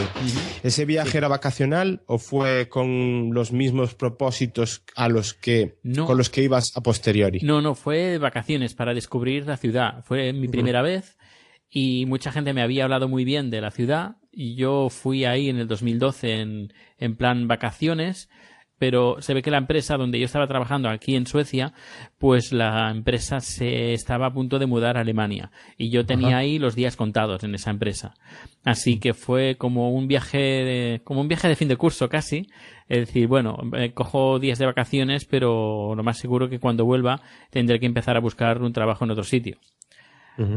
¿Ese 0.63 0.85
viaje 0.85 1.19
era 1.19 1.27
vacacional 1.27 2.01
o 2.07 2.17
fue 2.17 2.67
con 2.67 3.31
los 3.31 3.51
mismos 3.51 3.93
propósitos 3.93 4.81
a 4.95 5.07
los 5.07 5.35
que, 5.35 5.77
con 6.03 6.17
los 6.17 6.31
que 6.31 6.41
ibas 6.41 6.75
a 6.75 6.81
posteriori? 6.81 7.41
No, 7.43 7.61
no, 7.61 7.75
fue 7.75 8.17
vacaciones 8.17 8.73
para 8.73 8.95
descubrir 8.95 9.45
la 9.45 9.57
ciudad. 9.57 10.03
Fue 10.03 10.33
mi 10.33 10.47
primera 10.47 10.81
vez 10.81 11.15
y 11.71 12.05
mucha 12.05 12.31
gente 12.31 12.53
me 12.53 12.61
había 12.61 12.83
hablado 12.83 13.07
muy 13.07 13.23
bien 13.23 13.49
de 13.49 13.61
la 13.61 13.71
ciudad 13.71 14.17
y 14.31 14.55
yo 14.55 14.89
fui 14.89 15.25
ahí 15.25 15.49
en 15.49 15.57
el 15.57 15.67
2012 15.67 16.41
en, 16.41 16.73
en 16.97 17.15
plan 17.15 17.47
vacaciones 17.47 18.29
pero 18.81 19.21
se 19.21 19.35
ve 19.35 19.43
que 19.43 19.51
la 19.51 19.59
empresa 19.59 19.95
donde 19.95 20.17
yo 20.17 20.25
estaba 20.25 20.47
trabajando 20.47 20.89
aquí 20.89 21.15
en 21.15 21.27
Suecia, 21.27 21.71
pues 22.17 22.51
la 22.51 22.89
empresa 22.89 23.39
se 23.39 23.93
estaba 23.93 24.25
a 24.25 24.33
punto 24.33 24.57
de 24.57 24.65
mudar 24.65 24.97
a 24.97 25.01
Alemania 25.01 25.51
y 25.77 25.91
yo 25.91 26.03
tenía 26.03 26.37
ahí 26.37 26.57
los 26.57 26.73
días 26.73 26.95
contados 26.95 27.43
en 27.43 27.53
esa 27.53 27.69
empresa. 27.69 28.15
Así 28.63 28.99
que 28.99 29.13
fue 29.13 29.55
como 29.55 29.91
un 29.91 30.07
viaje 30.07 30.39
de, 30.39 31.01
como 31.03 31.21
un 31.21 31.27
viaje 31.27 31.47
de 31.47 31.55
fin 31.55 31.67
de 31.67 31.75
curso 31.75 32.09
casi, 32.09 32.47
es 32.89 33.01
decir, 33.01 33.27
bueno, 33.27 33.55
eh, 33.77 33.93
cojo 33.93 34.39
días 34.39 34.57
de 34.57 34.65
vacaciones, 34.65 35.25
pero 35.25 35.93
lo 35.93 36.01
más 36.01 36.17
seguro 36.17 36.49
que 36.49 36.57
cuando 36.57 36.83
vuelva 36.83 37.21
tendré 37.51 37.79
que 37.79 37.85
empezar 37.85 38.17
a 38.17 38.19
buscar 38.19 38.63
un 38.63 38.73
trabajo 38.73 39.05
en 39.05 39.11
otro 39.11 39.23
sitio. 39.23 39.59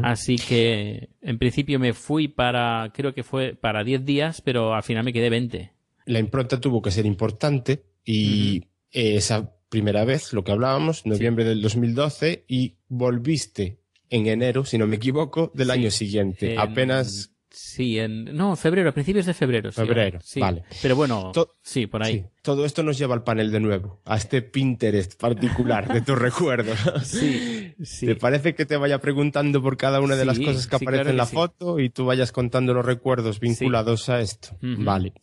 Así 0.03 0.37
que 0.37 1.09
en 1.21 1.37
principio 1.37 1.79
me 1.79 1.93
fui 1.93 2.27
para, 2.27 2.91
creo 2.93 3.13
que 3.13 3.23
fue 3.23 3.55
para 3.55 3.83
10 3.83 4.03
días, 4.03 4.41
pero 4.41 4.73
al 4.73 4.83
final 4.83 5.03
me 5.03 5.13
quedé 5.13 5.29
20. 5.29 5.71
La 6.05 6.19
impronta 6.19 6.59
tuvo 6.59 6.81
que 6.81 6.91
ser 6.91 7.05
importante 7.05 7.83
y 8.03 8.63
esa 8.91 9.53
primera 9.69 10.05
vez, 10.05 10.33
lo 10.33 10.43
que 10.43 10.51
hablábamos, 10.51 11.05
noviembre 11.05 11.43
del 11.43 11.61
2012, 11.61 12.45
y 12.47 12.75
volviste 12.87 13.77
en 14.09 14.27
enero, 14.27 14.65
si 14.65 14.77
no 14.77 14.87
me 14.87 14.95
equivoco, 14.95 15.51
del 15.53 15.71
año 15.71 15.91
siguiente. 15.91 16.57
Apenas 16.57 17.35
Sí, 17.55 17.97
en, 17.99 18.25
no, 18.35 18.57
febrero, 18.57 18.89
a 18.89 18.91
principios 18.91 19.25
de 19.25 19.33
febrero. 19.33 19.71
Febrero, 19.71 20.19
sí. 20.21 20.41
vale. 20.41 20.63
Pero 20.81 20.97
bueno, 20.97 21.31
sí, 21.61 21.87
por 21.87 22.03
ahí. 22.03 22.25
Todo 22.45 22.63
esto 22.63 22.83
nos 22.83 22.99
lleva 22.99 23.15
al 23.15 23.23
panel 23.23 23.51
de 23.51 23.59
nuevo, 23.59 24.01
a 24.05 24.17
este 24.17 24.43
Pinterest 24.43 25.19
particular 25.19 25.91
de 25.91 26.01
tus 26.01 26.15
recuerdos. 26.19 26.77
Sí, 27.03 27.73
sí. 27.83 28.05
¿Te 28.05 28.15
parece 28.15 28.53
que 28.53 28.67
te 28.67 28.77
vaya 28.77 28.99
preguntando 28.99 29.63
por 29.63 29.77
cada 29.77 29.99
una 29.99 30.15
de 30.15 30.25
las 30.25 30.37
cosas 30.37 30.67
que 30.67 30.75
aparecen 30.75 31.07
en 31.07 31.17
la 31.17 31.25
foto 31.25 31.79
y 31.79 31.89
tú 31.89 32.05
vayas 32.05 32.31
contando 32.31 32.75
los 32.75 32.85
recuerdos 32.85 33.39
vinculados 33.39 34.09
a 34.09 34.19
esto? 34.19 34.49
Vale. 34.61 35.13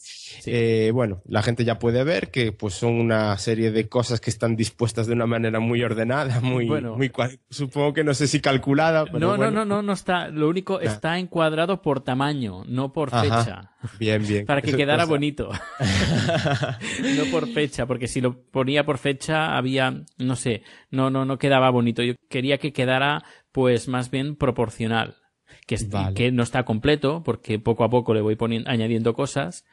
Eh, 0.47 0.91
bueno, 0.93 1.23
la 1.25 1.45
gente 1.45 1.65
ya 1.65 1.79
puede 1.79 2.03
ver 2.03 2.33
que 2.33 2.51
pues 2.51 2.75
son 2.75 2.95
una 2.95 3.39
serie 3.39 3.71
de 3.71 3.89
cosas 3.89 4.21
que 4.21 4.31
están 4.31 4.57
dispuestas 4.57 5.07
de 5.07 5.13
una 5.13 5.27
manera 5.27 5.61
muy 5.61 5.81
ordenada, 5.85 6.41
muy, 6.41 6.67
bueno, 6.67 6.97
muy 6.97 7.13
supongo 7.51 7.93
que 7.93 8.03
no 8.03 8.15
sé 8.15 8.27
si 8.27 8.41
calculada. 8.41 9.05
Pero 9.05 9.21
no, 9.21 9.37
no, 9.37 9.51
no, 9.53 9.65
no, 9.65 9.81
no 9.81 9.93
está. 9.93 10.27
Lo 10.27 10.49
único 10.49 10.81
está 10.81 11.21
encuadrado 11.21 11.83
por 11.83 12.01
tamaño, 12.01 12.65
no 12.67 12.93
por 12.93 13.11
fecha. 13.11 13.71
Bien, 13.99 14.27
bien. 14.27 14.45
Para 14.45 14.61
que 14.61 14.75
quedara 14.75 15.05
bonito. 15.05 15.51
no 17.17 17.25
por 17.31 17.49
fecha, 17.49 17.87
porque 17.87 18.09
si 18.09 18.21
lo 18.21 18.43
ponía 18.43 18.85
por 18.85 18.99
fecha 18.99 19.57
había, 19.57 20.05
no 20.19 20.37
sé, 20.37 20.63
no, 20.91 21.11
no, 21.11 21.25
no 21.25 21.39
quedaba 21.39 21.71
bonito. 21.71 22.03
Yo 22.03 22.15
quería 22.29 22.59
que 22.59 22.73
quedara, 22.73 23.25
pues, 23.53 23.89
más 23.89 24.11
bien 24.11 24.37
proporcional. 24.37 25.17
Que, 25.67 25.77
que 26.15 26.33
no 26.33 26.43
está 26.43 26.65
completo, 26.65 27.23
porque 27.25 27.59
poco 27.59 27.85
a 27.85 27.91
poco 27.91 28.15
le 28.15 28.21
voy 28.21 28.37
poniendo, 28.37 28.69
añadiendo 28.69 29.15
cosas. 29.15 29.65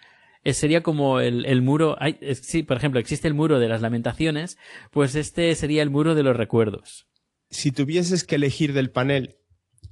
Eh, 0.44 0.54
sería 0.54 0.84
como 0.84 1.20
el, 1.20 1.46
el 1.46 1.62
muro, 1.62 1.96
hay, 2.00 2.18
sí, 2.36 2.64
por 2.64 2.78
ejemplo, 2.78 3.00
existe 3.00 3.28
el 3.28 3.34
muro 3.34 3.60
de 3.60 3.68
las 3.68 3.82
lamentaciones, 3.82 4.58
pues 4.92 5.16
este 5.16 5.54
sería 5.56 5.82
el 5.82 5.90
muro 5.90 6.16
de 6.16 6.24
los 6.24 6.36
recuerdos. 6.36 7.08
Si 7.50 7.72
tuvieses 7.72 8.24
que 8.24 8.36
elegir 8.36 8.74
del 8.74 8.92
panel 8.92 9.40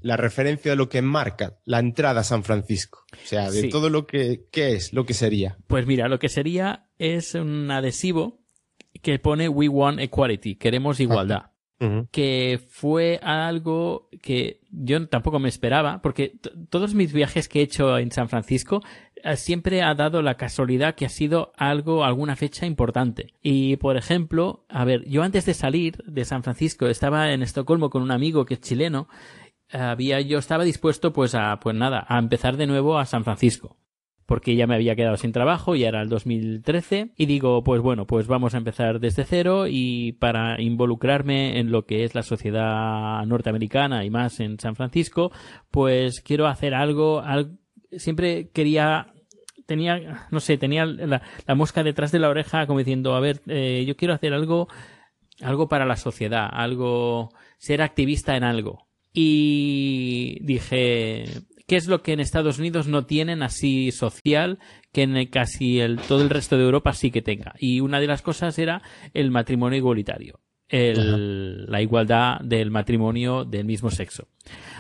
la 0.02 0.18
referencia 0.18 0.72
de 0.72 0.78
lo 0.78 0.90
que 0.90 1.02
marca 1.02 1.60
la 1.66 1.80
entrada 1.80 2.22
a 2.22 2.24
San 2.24 2.44
Francisco. 2.44 3.04
O 3.12 3.28
sea, 3.28 3.50
de 3.50 3.70
todo 3.70 3.90
lo 3.90 4.06
que 4.06 4.46
¿qué 4.52 4.74
es, 4.74 4.94
lo 4.94 5.06
que 5.06 5.14
sería. 5.14 5.58
Pues 5.68 5.86
mira, 5.86 6.08
lo 6.08 6.20
que 6.20 6.30
sería 6.30 6.87
es 6.98 7.36
un 7.36 7.70
adhesivo 7.72 8.40
que 9.02 9.20
pone 9.20 9.50
We 9.50 9.70
Want 9.70 10.00
Equality, 10.00 10.56
queremos 10.56 11.00
igualdad. 11.00 11.52
Que 12.10 12.60
fue 12.70 13.20
algo 13.22 14.10
que 14.24 14.62
yo 14.72 15.08
tampoco 15.08 15.38
me 15.38 15.48
esperaba, 15.48 16.02
porque 16.02 16.34
todos 16.70 16.96
mis 16.96 17.14
viajes 17.14 17.48
que 17.48 17.60
he 17.60 17.64
hecho 17.64 18.00
en 18.00 18.12
San 18.12 18.30
Francisco 18.30 18.82
eh, 19.24 19.36
siempre 19.36 19.84
ha 19.84 19.94
dado 19.94 20.24
la 20.24 20.38
casualidad 20.38 20.96
que 20.96 21.06
ha 21.06 21.10
sido 21.10 21.54
algo, 21.56 22.04
alguna 22.04 22.36
fecha 22.36 22.66
importante. 22.66 23.36
Y 23.44 23.76
por 23.76 23.96
ejemplo, 23.96 24.66
a 24.70 24.86
ver, 24.86 25.08
yo 25.08 25.22
antes 25.22 25.46
de 25.46 25.54
salir 25.54 25.98
de 26.08 26.26
San 26.26 26.42
Francisco 26.42 26.88
estaba 26.88 27.32
en 27.32 27.44
Estocolmo 27.44 27.92
con 27.92 28.02
un 28.02 28.10
amigo 28.10 28.46
que 28.46 28.56
es 28.56 28.62
chileno 28.62 29.08
había 29.70 30.22
yo 30.22 30.40
estaba 30.40 30.64
dispuesto 30.64 31.14
pues 31.14 31.36
a 31.36 31.60
pues 31.60 31.76
nada 31.76 32.06
a 32.08 32.20
empezar 32.20 32.58
de 32.58 32.68
nuevo 32.68 32.98
a 32.98 33.06
San 33.06 33.24
Francisco 33.24 33.78
porque 34.28 34.56
ya 34.56 34.68
me 34.68 34.76
había 34.76 34.96
quedado 34.96 35.18
sin 35.18 35.32
trabajo 35.32 35.76
y 35.76 35.86
era 35.86 36.02
el 36.02 36.10
2013 36.10 37.14
y 37.18 37.26
digo 37.26 37.64
pues 37.64 37.82
bueno 37.82 38.06
pues 38.06 38.28
vamos 38.28 38.54
a 38.54 38.58
empezar 38.58 39.00
desde 39.00 39.24
cero 39.24 39.66
y 39.68 40.12
para 40.12 40.62
involucrarme 40.62 41.60
en 41.60 41.72
lo 41.72 41.86
que 41.86 42.04
es 42.04 42.14
la 42.14 42.22
sociedad 42.22 43.26
norteamericana 43.26 44.06
y 44.06 44.12
más 44.12 44.40
en 44.40 44.60
San 44.60 44.76
Francisco 44.76 45.32
pues 45.72 46.22
quiero 46.22 46.46
hacer 46.48 46.76
algo, 46.76 47.24
siempre 47.94 48.50
quería 48.50 49.08
tenía 49.66 50.28
no 50.30 50.40
sé 50.40 50.58
tenía 50.58 50.86
la, 50.86 51.22
mosca 51.56 51.84
detrás 51.84 52.12
de 52.12 52.20
la 52.20 52.30
oreja 52.30 52.68
como 52.68 52.80
diciendo 52.80 53.16
a 53.16 53.20
ver 53.20 53.42
eh, 53.48 53.84
yo 53.88 53.98
quiero 53.98 54.14
hacer 54.14 54.34
algo 54.34 54.68
algo 55.42 55.68
para 55.68 55.86
la 55.86 55.96
sociedad 55.96 56.48
algo 56.52 57.30
ser 57.58 57.82
activista 57.82 58.38
en 58.38 58.44
algo 58.44 58.88
y 59.20 60.38
dije, 60.42 61.26
¿qué 61.68 61.76
es 61.76 61.88
lo 61.88 62.02
que 62.02 62.14
en 62.14 62.20
Estados 62.20 62.58
Unidos 62.60 62.88
no 62.88 63.06
tienen 63.06 63.44
así 63.44 63.92
social 63.92 64.60
que 64.92 65.04
en 65.04 65.28
casi 65.28 65.80
el, 65.80 65.98
todo 66.00 66.22
el 66.22 66.30
resto 66.30 66.58
de 66.58 66.64
Europa 66.64 66.94
sí 66.94 67.12
que 67.12 67.22
tenga? 67.22 67.54
Y 67.60 67.82
una 67.82 68.00
de 68.00 68.08
las 68.08 68.22
cosas 68.22 68.58
era 68.58 68.82
el 69.14 69.30
matrimonio 69.30 69.78
igualitario. 69.78 70.40
la 70.70 71.82
igualdad 71.82 72.42
del 72.42 72.72
matrimonio 72.72 73.46
del 73.46 73.66
mismo 73.66 73.92
sexo. 73.92 74.28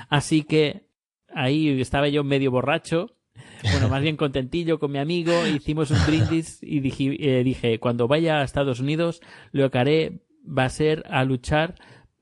Así 0.09 0.43
que 0.43 0.87
ahí 1.33 1.79
estaba 1.79 2.09
yo 2.09 2.23
medio 2.23 2.51
borracho 2.51 3.17
bueno, 3.63 3.89
más 3.89 4.01
bien 4.01 4.17
contentillo 4.17 4.79
con 4.79 4.91
mi 4.91 4.99
amigo, 4.99 5.45
hicimos 5.47 5.91
un 5.91 5.97
brindis 6.05 6.59
y 6.61 6.79
dije, 6.79 7.15
eh, 7.19 7.43
dije, 7.43 7.79
cuando 7.79 8.07
vaya 8.07 8.39
a 8.39 8.43
Estados 8.43 8.79
Unidos, 8.79 9.21
lo 9.51 9.69
que 9.71 9.77
haré 9.77 10.19
va 10.45 10.65
a 10.65 10.69
ser 10.69 11.03
a 11.09 11.23
luchar 11.23 11.75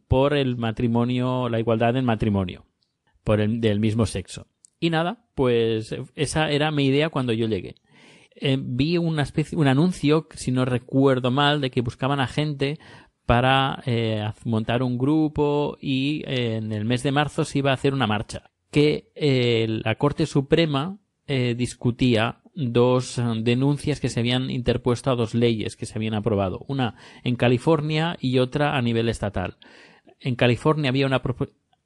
por 0.08 0.34
el 0.34 0.58
matrimonio, 0.58 1.50
la 1.50 1.60
igualdad 1.60 1.96
en 1.98 2.06
matrimonio, 2.06 2.66
por 3.24 3.42
el 3.42 3.60
del 3.62 3.80
mismo 3.80 4.06
sexo. 4.06 4.48
Y 4.80 4.90
nada, 4.90 5.26
pues 5.36 5.96
esa 6.16 6.50
era 6.52 6.72
mi 6.72 6.86
idea 6.86 7.10
cuando 7.10 7.34
yo 7.34 7.48
llegué. 7.48 7.76
Eh, 8.36 8.58
vi 8.60 8.98
una 8.98 9.24
especie, 9.24 9.58
un 9.58 9.68
anuncio, 9.68 10.28
si 10.36 10.52
no 10.52 10.66
recuerdo 10.66 11.32
mal, 11.32 11.62
de 11.62 11.72
que 11.72 11.82
buscaban 11.82 12.20
a 12.20 12.28
gente 12.28 12.80
para 13.26 13.82
eh, 13.86 14.30
montar 14.44 14.84
un 14.84 14.98
grupo 14.98 15.78
y 15.80 16.24
eh, 16.28 16.58
en 16.58 16.72
el 16.74 16.86
mes 16.86 17.02
de 17.02 17.14
marzo 17.14 17.46
se 17.46 17.60
iba 17.60 17.72
a 17.72 17.76
hacer 17.76 17.94
una 17.94 18.08
marcha. 18.08 18.52
Que 18.72 19.12
la 19.70 19.96
Corte 19.96 20.26
Suprema 20.26 21.00
discutía 21.26 22.42
dos 22.56 23.22
denuncias 23.38 24.02
que 24.02 24.10
se 24.10 24.20
habían 24.20 24.50
interpuesto 24.50 25.12
a 25.12 25.16
dos 25.16 25.34
leyes 25.34 25.78
que 25.78 25.86
se 25.86 25.98
habían 25.98 26.14
aprobado, 26.14 26.66
una 26.68 26.96
en 27.24 27.38
California 27.38 28.18
y 28.20 28.40
otra 28.40 28.76
a 28.76 28.82
nivel 28.82 29.08
estatal. 29.08 29.56
En 30.20 30.36
California 30.36 30.90
había 30.90 31.06
una 31.06 31.22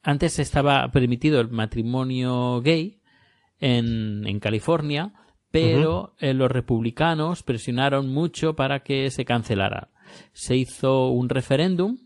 antes 0.09 0.39
estaba 0.39 0.89
permitido 0.91 1.39
el 1.39 1.49
matrimonio 1.49 2.61
gay 2.61 2.99
en, 3.59 4.25
en 4.27 4.39
California, 4.39 5.13
pero 5.51 6.15
eh, 6.19 6.33
los 6.33 6.51
republicanos 6.51 7.43
presionaron 7.43 8.09
mucho 8.09 8.55
para 8.55 8.81
que 8.81 9.09
se 9.11 9.25
cancelara. 9.25 9.89
Se 10.33 10.55
hizo 10.55 11.09
un 11.09 11.29
referéndum 11.29 11.97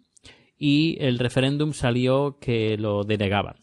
y 0.57 0.97
el 0.99 1.17
referéndum 1.17 1.73
salió 1.73 2.37
que 2.39 2.77
lo 2.77 3.03
denegaban. 3.03 3.55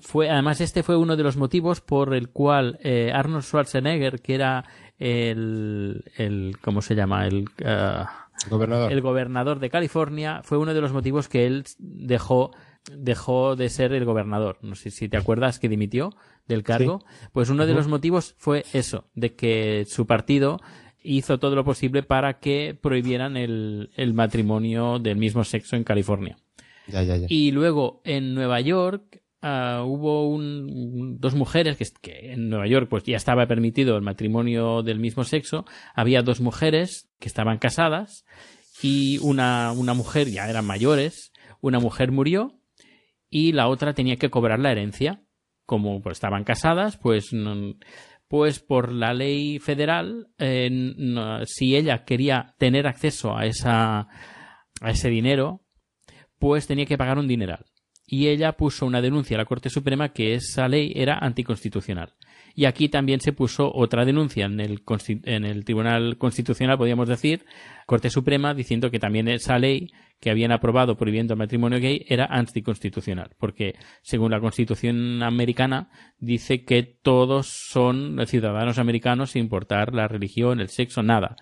Fue, 0.00 0.28
además, 0.28 0.60
este 0.60 0.82
fue 0.82 0.96
uno 0.96 1.16
de 1.16 1.22
los 1.22 1.36
motivos 1.36 1.80
por 1.80 2.14
el 2.14 2.30
cual 2.30 2.80
eh, 2.82 3.12
Arnold 3.14 3.44
Schwarzenegger, 3.44 4.20
que 4.20 4.34
era 4.34 4.64
el, 4.98 6.04
el 6.16 6.56
¿cómo 6.60 6.82
se 6.82 6.96
llama? 6.96 7.26
El, 7.26 7.44
eh, 7.58 8.04
gobernador. 8.50 8.92
el 8.92 9.00
gobernador 9.00 9.60
de 9.60 9.70
California, 9.70 10.40
fue 10.42 10.58
uno 10.58 10.74
de 10.74 10.80
los 10.80 10.92
motivos 10.92 11.28
que 11.28 11.46
él 11.46 11.64
dejó 11.78 12.50
dejó 12.92 13.56
de 13.56 13.68
ser 13.68 13.92
el 13.92 14.04
gobernador. 14.04 14.58
No 14.62 14.74
sé 14.74 14.90
si 14.90 15.08
te 15.08 15.16
acuerdas 15.16 15.58
que 15.58 15.68
dimitió 15.68 16.10
del 16.46 16.62
cargo. 16.62 17.04
Pues 17.32 17.48
uno 17.50 17.66
de 17.66 17.74
los 17.74 17.88
motivos 17.88 18.34
fue 18.38 18.64
eso, 18.72 19.08
de 19.14 19.34
que 19.34 19.84
su 19.88 20.06
partido 20.06 20.60
hizo 21.02 21.38
todo 21.38 21.54
lo 21.54 21.64
posible 21.64 22.02
para 22.02 22.38
que 22.40 22.76
prohibieran 22.80 23.36
el, 23.36 23.90
el 23.96 24.14
matrimonio 24.14 24.98
del 24.98 25.16
mismo 25.16 25.44
sexo 25.44 25.76
en 25.76 25.84
California. 25.84 26.38
Ya, 26.86 27.02
ya, 27.02 27.16
ya. 27.16 27.26
Y 27.28 27.50
luego 27.50 28.00
en 28.04 28.34
Nueva 28.34 28.60
York 28.60 29.22
uh, 29.42 29.82
hubo 29.82 30.28
un, 30.28 31.18
dos 31.20 31.34
mujeres 31.34 31.76
que, 31.76 31.86
que, 32.00 32.32
en 32.32 32.48
Nueva 32.48 32.66
York 32.66 32.88
pues 32.88 33.04
ya 33.04 33.16
estaba 33.16 33.46
permitido 33.46 33.96
el 33.96 34.02
matrimonio 34.02 34.82
del 34.82 34.98
mismo 34.98 35.24
sexo. 35.24 35.64
Había 35.94 36.22
dos 36.22 36.40
mujeres 36.40 37.08
que 37.18 37.28
estaban 37.28 37.58
casadas 37.58 38.24
y 38.82 39.18
una, 39.22 39.72
una 39.72 39.94
mujer, 39.94 40.30
ya 40.30 40.48
eran 40.48 40.66
mayores, 40.66 41.32
una 41.60 41.80
mujer 41.80 42.12
murió 42.12 42.60
y 43.34 43.50
la 43.50 43.66
otra 43.66 43.94
tenía 43.94 44.14
que 44.14 44.30
cobrar 44.30 44.60
la 44.60 44.70
herencia. 44.70 45.20
Como 45.66 46.00
pues, 46.00 46.18
estaban 46.18 46.44
casadas, 46.44 46.96
pues, 46.98 47.30
pues 48.28 48.60
por 48.60 48.92
la 48.92 49.12
ley 49.12 49.58
federal, 49.58 50.28
eh, 50.38 50.70
si 51.44 51.74
ella 51.74 52.04
quería 52.04 52.54
tener 52.58 52.86
acceso 52.86 53.36
a, 53.36 53.46
esa, 53.46 54.06
a 54.80 54.90
ese 54.90 55.10
dinero, 55.10 55.64
pues 56.38 56.68
tenía 56.68 56.86
que 56.86 56.96
pagar 56.96 57.18
un 57.18 57.26
dineral. 57.26 57.64
Y 58.06 58.28
ella 58.28 58.52
puso 58.52 58.86
una 58.86 59.02
denuncia 59.02 59.36
a 59.36 59.38
la 59.38 59.46
Corte 59.46 59.68
Suprema 59.68 60.10
que 60.10 60.34
esa 60.34 60.68
ley 60.68 60.92
era 60.94 61.18
anticonstitucional. 61.18 62.12
Y 62.54 62.66
aquí 62.66 62.88
también 62.88 63.20
se 63.20 63.32
puso 63.32 63.70
otra 63.74 64.04
denuncia 64.04 64.46
en 64.46 64.60
el, 64.60 64.82
en 65.24 65.44
el 65.44 65.64
Tribunal 65.64 66.16
Constitucional, 66.18 66.78
podríamos 66.78 67.08
decir, 67.08 67.44
Corte 67.86 68.10
Suprema, 68.10 68.54
diciendo 68.54 68.90
que 68.90 69.00
también 69.00 69.28
esa 69.28 69.58
ley 69.58 69.90
que 70.20 70.30
habían 70.30 70.52
aprobado 70.52 70.96
prohibiendo 70.96 71.34
el 71.34 71.38
matrimonio 71.38 71.80
gay 71.80 72.06
era 72.08 72.26
anticonstitucional, 72.26 73.30
porque 73.38 73.74
según 74.02 74.30
la 74.30 74.40
Constitución 74.40 75.22
americana 75.22 75.90
dice 76.18 76.64
que 76.64 76.82
todos 76.82 77.48
son 77.48 78.24
ciudadanos 78.26 78.78
americanos 78.78 79.32
sin 79.32 79.42
importar 79.42 79.92
la 79.92 80.08
religión, 80.08 80.60
el 80.60 80.68
sexo, 80.68 81.02
nada. 81.02 81.36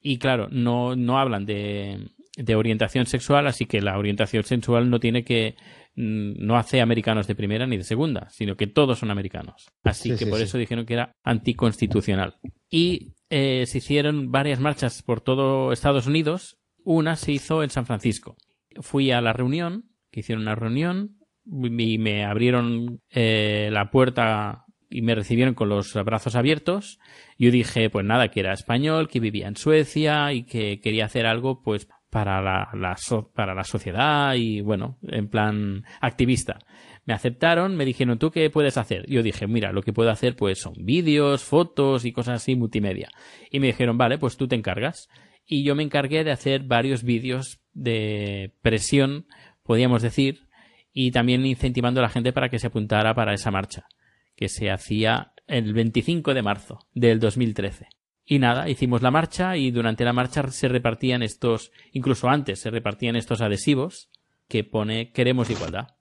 Y 0.00 0.18
claro, 0.18 0.48
no, 0.50 0.96
no 0.96 1.18
hablan 1.18 1.44
de, 1.46 2.08
de 2.36 2.54
orientación 2.54 3.06
sexual, 3.06 3.46
así 3.46 3.66
que 3.66 3.80
la 3.80 3.98
orientación 3.98 4.44
sexual 4.44 4.90
no 4.90 5.00
tiene 5.00 5.24
que 5.24 5.54
no 5.96 6.56
hace 6.58 6.80
americanos 6.80 7.26
de 7.26 7.34
primera 7.34 7.66
ni 7.66 7.78
de 7.78 7.84
segunda, 7.84 8.28
sino 8.30 8.56
que 8.56 8.66
todos 8.66 8.98
son 8.98 9.10
americanos. 9.10 9.66
Así 9.82 10.14
que 10.16 10.26
por 10.26 10.40
eso 10.40 10.58
dijeron 10.58 10.84
que 10.84 10.94
era 10.94 11.12
anticonstitucional. 11.24 12.36
Y 12.68 13.14
eh, 13.30 13.64
se 13.66 13.78
hicieron 13.78 14.30
varias 14.30 14.60
marchas 14.60 15.02
por 15.02 15.22
todo 15.22 15.72
Estados 15.72 16.06
Unidos. 16.06 16.58
Una 16.84 17.16
se 17.16 17.32
hizo 17.32 17.62
en 17.62 17.70
San 17.70 17.86
Francisco. 17.86 18.36
Fui 18.80 19.10
a 19.10 19.22
la 19.22 19.32
reunión, 19.32 19.90
que 20.10 20.20
hicieron 20.20 20.42
una 20.42 20.54
reunión, 20.54 21.16
y 21.46 21.98
me 21.98 22.24
abrieron 22.24 23.00
eh, 23.10 23.70
la 23.72 23.90
puerta 23.90 24.64
y 24.90 25.02
me 25.02 25.14
recibieron 25.14 25.54
con 25.54 25.68
los 25.68 25.94
brazos 26.04 26.36
abiertos. 26.36 26.98
Yo 27.38 27.50
dije, 27.50 27.90
pues 27.90 28.04
nada, 28.04 28.28
que 28.28 28.40
era 28.40 28.52
español, 28.52 29.08
que 29.08 29.20
vivía 29.20 29.48
en 29.48 29.56
Suecia 29.56 30.32
y 30.32 30.44
que 30.44 30.80
quería 30.80 31.06
hacer 31.06 31.26
algo, 31.26 31.62
pues 31.62 31.88
para 32.16 32.40
la, 32.40 32.96
para 33.34 33.54
la 33.54 33.62
sociedad 33.62 34.34
y 34.36 34.62
bueno, 34.62 34.96
en 35.02 35.28
plan 35.28 35.84
activista. 36.00 36.60
Me 37.04 37.12
aceptaron, 37.12 37.76
me 37.76 37.84
dijeron, 37.84 38.18
¿tú 38.18 38.30
qué 38.30 38.48
puedes 38.48 38.78
hacer? 38.78 39.04
Yo 39.06 39.22
dije, 39.22 39.46
mira, 39.46 39.70
lo 39.70 39.82
que 39.82 39.92
puedo 39.92 40.08
hacer 40.08 40.34
pues 40.34 40.58
son 40.58 40.72
vídeos, 40.78 41.44
fotos 41.44 42.06
y 42.06 42.12
cosas 42.12 42.36
así 42.36 42.56
multimedia. 42.56 43.10
Y 43.50 43.60
me 43.60 43.66
dijeron, 43.66 43.98
vale, 43.98 44.16
pues 44.16 44.38
tú 44.38 44.48
te 44.48 44.56
encargas. 44.56 45.10
Y 45.44 45.62
yo 45.62 45.74
me 45.74 45.82
encargué 45.82 46.24
de 46.24 46.30
hacer 46.30 46.62
varios 46.62 47.02
vídeos 47.02 47.60
de 47.74 48.54
presión, 48.62 49.26
podríamos 49.62 50.00
decir, 50.00 50.48
y 50.94 51.10
también 51.10 51.44
incentivando 51.44 52.00
a 52.00 52.04
la 52.04 52.08
gente 52.08 52.32
para 52.32 52.48
que 52.48 52.58
se 52.58 52.68
apuntara 52.68 53.14
para 53.14 53.34
esa 53.34 53.50
marcha, 53.50 53.88
que 54.36 54.48
se 54.48 54.70
hacía 54.70 55.34
el 55.48 55.74
25 55.74 56.32
de 56.32 56.42
marzo 56.42 56.78
del 56.94 57.20
2013. 57.20 57.88
Y 58.26 58.40
nada, 58.40 58.68
hicimos 58.68 59.02
la 59.02 59.12
marcha 59.12 59.56
y 59.56 59.70
durante 59.70 60.04
la 60.04 60.12
marcha 60.12 60.50
se 60.50 60.66
repartían 60.66 61.22
estos, 61.22 61.70
incluso 61.92 62.28
antes 62.28 62.58
se 62.58 62.70
repartían 62.70 63.14
estos 63.14 63.40
adhesivos 63.40 64.10
que 64.48 64.64
pone 64.64 65.12
queremos 65.12 65.48
igualdad. 65.48 65.96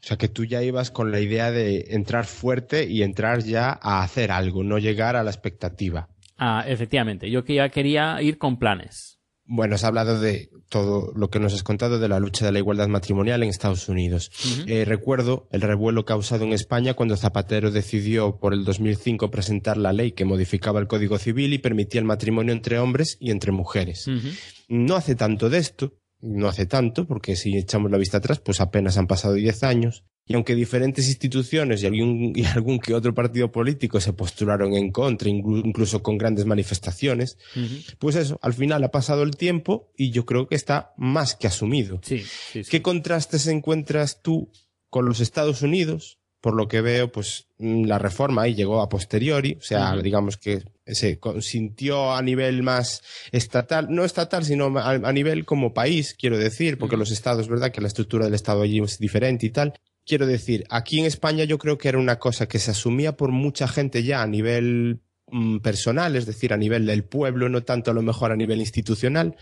O 0.00 0.06
sea 0.06 0.16
que 0.16 0.28
tú 0.28 0.44
ya 0.44 0.62
ibas 0.62 0.92
con 0.92 1.10
la 1.10 1.18
idea 1.18 1.50
de 1.50 1.86
entrar 1.88 2.26
fuerte 2.26 2.84
y 2.88 3.02
entrar 3.02 3.40
ya 3.40 3.76
a 3.82 4.02
hacer 4.04 4.30
algo, 4.30 4.62
no 4.62 4.78
llegar 4.78 5.16
a 5.16 5.24
la 5.24 5.30
expectativa. 5.30 6.08
Ah, 6.36 6.64
efectivamente, 6.68 7.30
yo 7.30 7.44
que 7.44 7.54
ya 7.54 7.68
quería 7.70 8.22
ir 8.22 8.38
con 8.38 8.58
planes. 8.58 9.15
Bueno, 9.48 9.76
has 9.76 9.84
hablado 9.84 10.20
de 10.20 10.50
todo 10.68 11.12
lo 11.14 11.30
que 11.30 11.38
nos 11.38 11.54
has 11.54 11.62
contado 11.62 12.00
de 12.00 12.08
la 12.08 12.18
lucha 12.18 12.44
de 12.44 12.52
la 12.52 12.58
igualdad 12.58 12.88
matrimonial 12.88 13.42
en 13.42 13.48
Estados 13.48 13.88
Unidos. 13.88 14.30
eh, 14.66 14.84
recuerdo 14.84 15.48
el 15.52 15.60
revuelo 15.60 16.04
causado 16.04 16.44
en 16.44 16.52
España 16.52 16.94
cuando 16.94 17.16
Zapatero 17.16 17.70
decidió 17.70 18.38
por 18.38 18.52
el 18.52 18.64
2005 18.64 19.30
presentar 19.30 19.76
la 19.76 19.92
ley 19.92 20.12
que 20.12 20.24
modificaba 20.24 20.80
el 20.80 20.88
Código 20.88 21.18
Civil 21.18 21.52
y 21.52 21.58
permitía 21.58 22.00
el 22.00 22.06
matrimonio 22.06 22.52
entre 22.52 22.78
hombres 22.78 23.16
y 23.20 23.30
entre 23.30 23.52
mujeres. 23.52 24.06
No 24.68 24.96
hace 24.96 25.14
tanto 25.14 25.48
de 25.48 25.58
esto, 25.58 25.94
no 26.20 26.48
hace 26.48 26.66
tanto, 26.66 27.06
porque 27.06 27.36
si 27.36 27.56
echamos 27.56 27.90
la 27.90 27.98
vista 27.98 28.18
atrás, 28.18 28.40
pues 28.40 28.60
apenas 28.60 28.96
han 28.98 29.06
pasado 29.06 29.34
10 29.34 29.62
años. 29.62 30.04
Y 30.28 30.34
aunque 30.34 30.54
diferentes 30.56 31.06
instituciones 31.06 31.82
y 31.82 31.86
algún, 31.86 32.32
y 32.34 32.44
algún 32.46 32.80
que 32.80 32.94
otro 32.94 33.14
partido 33.14 33.52
político 33.52 34.00
se 34.00 34.12
postularon 34.12 34.74
en 34.74 34.90
contra, 34.90 35.28
inclu- 35.30 35.62
incluso 35.64 36.02
con 36.02 36.18
grandes 36.18 36.46
manifestaciones, 36.46 37.38
pues 37.98 38.16
eso, 38.16 38.38
al 38.42 38.52
final 38.54 38.82
ha 38.84 38.90
pasado 38.90 39.22
el 39.22 39.36
tiempo 39.36 39.92
y 39.96 40.10
yo 40.10 40.26
creo 40.26 40.48
que 40.48 40.56
está 40.56 40.92
más 40.96 41.34
que 41.36 41.46
asumido. 41.46 42.00
Sí, 42.02 42.18
sí, 42.18 42.64
sí. 42.64 42.70
¿Qué 42.70 42.82
contrastes 42.82 43.46
encuentras 43.46 44.20
tú 44.22 44.50
con 44.90 45.06
los 45.06 45.20
Estados 45.20 45.62
Unidos? 45.62 46.18
Por 46.40 46.54
lo 46.54 46.68
que 46.68 46.80
veo, 46.80 47.10
pues 47.10 47.46
mm, 47.58 47.84
la 47.86 47.98
reforma 47.98 48.42
ahí 48.42 48.54
llegó 48.54 48.80
a 48.82 48.88
posteriori, 48.88 49.56
o 49.58 49.62
sea, 49.62 49.90
digamos 50.02 50.36
que 50.36 50.62
se 50.86 51.18
consintió 51.18 52.12
a 52.14 52.22
nivel 52.22 52.62
más 52.62 53.02
estatal, 53.32 53.86
no 53.90 54.04
estatal, 54.04 54.44
sino 54.44 54.66
a, 54.78 54.90
a 54.90 55.12
nivel 55.12 55.44
como 55.44 55.72
país, 55.74 56.14
quiero 56.18 56.36
decir, 56.38 56.78
porque 56.78 56.96
los 56.96 57.10
estados, 57.10 57.48
¿verdad? 57.48 57.72
Que 57.72 57.80
la 57.80 57.88
estructura 57.88 58.26
del 58.26 58.34
estado 58.34 58.62
allí 58.62 58.80
es 58.80 58.98
diferente 58.98 59.46
y 59.46 59.50
tal. 59.50 59.72
Quiero 60.06 60.26
decir, 60.26 60.64
aquí 60.70 61.00
en 61.00 61.04
España 61.04 61.42
yo 61.42 61.58
creo 61.58 61.78
que 61.78 61.88
era 61.88 61.98
una 61.98 62.20
cosa 62.20 62.46
que 62.46 62.60
se 62.60 62.70
asumía 62.70 63.16
por 63.16 63.32
mucha 63.32 63.66
gente 63.66 64.04
ya 64.04 64.22
a 64.22 64.26
nivel 64.28 65.00
mm, 65.32 65.58
personal, 65.58 66.14
es 66.14 66.26
decir, 66.26 66.52
a 66.52 66.56
nivel 66.56 66.86
del 66.86 67.02
pueblo, 67.02 67.48
no 67.48 67.64
tanto 67.64 67.90
a 67.90 67.94
lo 67.94 68.02
mejor 68.02 68.30
a 68.30 68.36
nivel 68.36 68.60
institucional. 68.60 69.34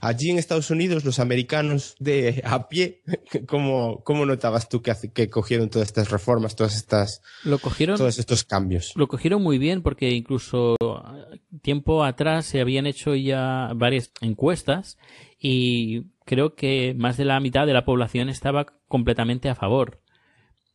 Allí 0.00 0.30
en 0.30 0.38
Estados 0.38 0.72
Unidos, 0.72 1.04
los 1.04 1.20
americanos 1.20 1.94
de 2.00 2.42
a 2.44 2.68
pie, 2.68 3.02
¿cómo, 3.46 4.02
cómo 4.02 4.26
notabas 4.26 4.68
tú 4.68 4.82
que, 4.82 5.30
cogieron 5.30 5.70
todas 5.70 5.86
estas 5.86 6.10
reformas, 6.10 6.56
todas 6.56 6.74
estas, 6.74 7.22
Lo 7.44 7.60
cogieron, 7.60 7.96
todos 7.96 8.18
estos 8.18 8.42
cambios? 8.42 8.94
lo 8.96 9.06
cogieron 9.06 9.40
muy 9.40 9.58
bien 9.58 9.82
porque 9.82 10.10
incluso 10.10 10.74
eh, 10.80 11.38
tiempo 11.62 12.02
atrás 12.02 12.44
se 12.46 12.60
habían 12.60 12.88
hecho 12.88 13.14
ya 13.14 13.70
varias 13.76 14.10
encuestas 14.20 14.98
y 15.38 16.06
creo 16.24 16.56
que 16.56 16.94
más 16.98 17.16
de 17.16 17.24
la 17.24 17.38
mitad 17.38 17.66
de 17.66 17.72
la 17.72 17.84
población 17.84 18.28
estaba 18.28 18.66
completamente 18.88 19.48
a 19.48 19.54
favor. 19.54 20.00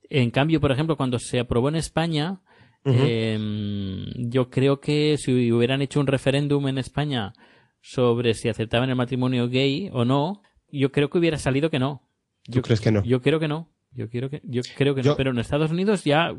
En 0.09 0.31
cambio, 0.31 0.59
por 0.59 0.71
ejemplo, 0.71 0.97
cuando 0.97 1.19
se 1.19 1.39
aprobó 1.39 1.69
en 1.69 1.75
España, 1.75 2.41
Em, 2.85 4.05
yo 4.29 4.49
creo 4.49 4.79
que 4.79 5.17
si 5.17 5.51
hubieran 5.51 5.81
hecho 5.81 5.99
un 5.99 6.07
referéndum 6.07 6.67
en 6.67 6.77
España 6.77 7.33
sobre 7.81 8.33
si 8.33 8.49
aceptaban 8.49 8.89
el 8.89 8.95
matrimonio 8.95 9.47
gay 9.47 9.89
o 9.93 10.05
no, 10.05 10.41
yo 10.69 10.91
creo 10.91 11.09
que 11.09 11.17
hubiera 11.17 11.37
salido 11.37 11.69
que 11.69 11.79
no. 11.79 12.07
¿Tú 12.43 12.61
crees 12.61 12.81
que 12.81 12.91
no? 12.91 13.03
Yo 13.03 13.21
creo 13.21 13.39
que 13.39 13.47
no. 13.47 13.69
Yo 13.91 14.09
quiero 14.09 14.29
que, 14.29 14.41
yo 14.43 14.63
creo 14.75 14.95
que 14.95 15.03
no. 15.03 15.15
Pero 15.15 15.31
en 15.31 15.39
Estados 15.39 15.71
Unidos 15.71 16.03
ya, 16.03 16.35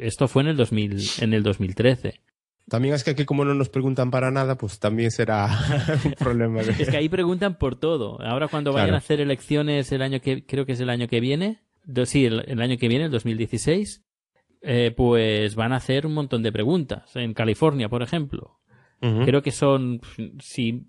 esto 0.00 0.26
fue 0.26 0.42
en 0.42 0.48
el 0.48 0.56
2000, 0.56 0.96
en 1.20 1.34
el 1.34 1.42
2013. 1.42 2.20
También 2.68 2.94
es 2.94 3.04
que 3.04 3.10
aquí 3.10 3.26
como 3.26 3.44
no 3.44 3.52
nos 3.54 3.68
preguntan 3.68 4.10
para 4.10 4.30
nada, 4.30 4.56
pues 4.56 4.78
también 4.78 5.10
será 5.10 5.48
un 6.04 6.12
problema. 6.12 6.62
es 6.62 6.88
que 6.88 6.96
ahí 6.96 7.10
preguntan 7.10 7.58
por 7.58 7.76
todo. 7.76 8.20
Ahora 8.22 8.48
cuando 8.48 8.72
vayan 8.72 8.94
a 8.94 8.98
hacer 8.98 9.20
elecciones 9.20 9.92
el 9.92 10.02
año 10.02 10.20
que, 10.20 10.44
creo 10.46 10.64
que 10.64 10.72
es 10.72 10.80
el 10.80 10.88
año 10.88 11.06
que 11.06 11.20
viene, 11.20 11.60
sí, 12.06 12.26
el, 12.26 12.60
año 12.60 12.76
que 12.78 12.88
viene, 12.88 13.06
el 13.06 13.10
2016, 13.10 14.04
eh, 14.62 14.92
pues 14.96 15.54
van 15.54 15.72
a 15.72 15.76
hacer 15.76 16.06
un 16.06 16.14
montón 16.14 16.42
de 16.42 16.52
preguntas. 16.52 17.14
En 17.16 17.34
California, 17.34 17.88
por 17.88 18.02
ejemplo. 18.02 18.60
Creo 19.26 19.42
que 19.42 19.50
son, 19.50 20.00
sí, 20.40 20.86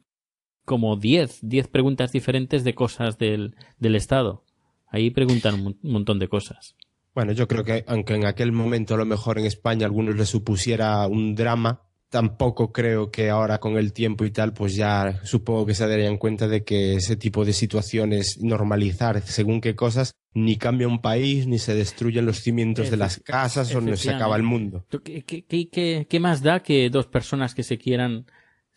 como 0.64 0.96
10, 0.96 1.40
10 1.42 1.68
preguntas 1.68 2.14
diferentes 2.14 2.64
de 2.64 2.74
cosas 2.74 3.18
del, 3.18 3.56
del 3.78 3.96
Estado. 3.96 4.46
Ahí 4.88 5.10
preguntan 5.10 5.56
un 5.66 5.78
montón 5.84 6.18
de 6.20 6.30
cosas. 6.30 6.78
Bueno, 7.14 7.32
yo 7.32 7.48
creo 7.48 7.64
que 7.64 7.84
aunque 7.88 8.16
en 8.16 8.26
aquel 8.26 8.52
momento 8.52 8.94
a 8.96 8.98
lo 8.98 9.06
mejor 9.06 9.40
en 9.40 9.46
España 9.46 9.86
a 9.86 9.88
algunos 9.88 10.16
les 10.16 10.30
supusiera 10.30 11.08
un 11.08 11.36
drama, 11.36 11.85
tampoco 12.16 12.72
creo 12.72 13.12
que 13.12 13.30
ahora 13.30 13.58
con 13.58 13.76
el 13.76 13.92
tiempo 13.92 14.24
y 14.24 14.32
tal, 14.32 14.54
pues 14.54 14.74
ya 14.74 15.20
supongo 15.26 15.66
que 15.66 15.76
se 15.76 15.86
darían 15.86 16.16
cuenta 16.16 16.48
de 16.48 16.64
que 16.64 16.94
ese 16.96 17.18
tipo 17.18 17.44
de 17.44 17.52
situaciones, 17.52 18.42
normalizar 18.42 19.22
según 19.24 19.60
qué 19.60 19.76
cosas, 19.76 20.14
ni 20.34 20.56
cambia 20.56 20.88
un 20.88 21.02
país, 21.02 21.46
ni 21.46 21.60
se 21.60 21.76
destruyen 21.76 22.26
los 22.26 22.40
cimientos 22.40 22.90
de 22.90 22.96
las 22.96 23.20
casas 23.20 23.76
o 23.76 23.82
no 23.82 23.98
se 23.98 24.12
acaba 24.12 24.38
el 24.38 24.44
mundo. 24.44 24.86
¿Qué, 25.04 25.26
qué, 25.26 26.08
qué 26.10 26.20
más 26.22 26.42
da 26.42 26.64
que 26.64 26.90
dos 26.90 27.08
personas 27.08 27.54
que 27.54 27.64
se 27.64 27.78
quieran 27.78 28.28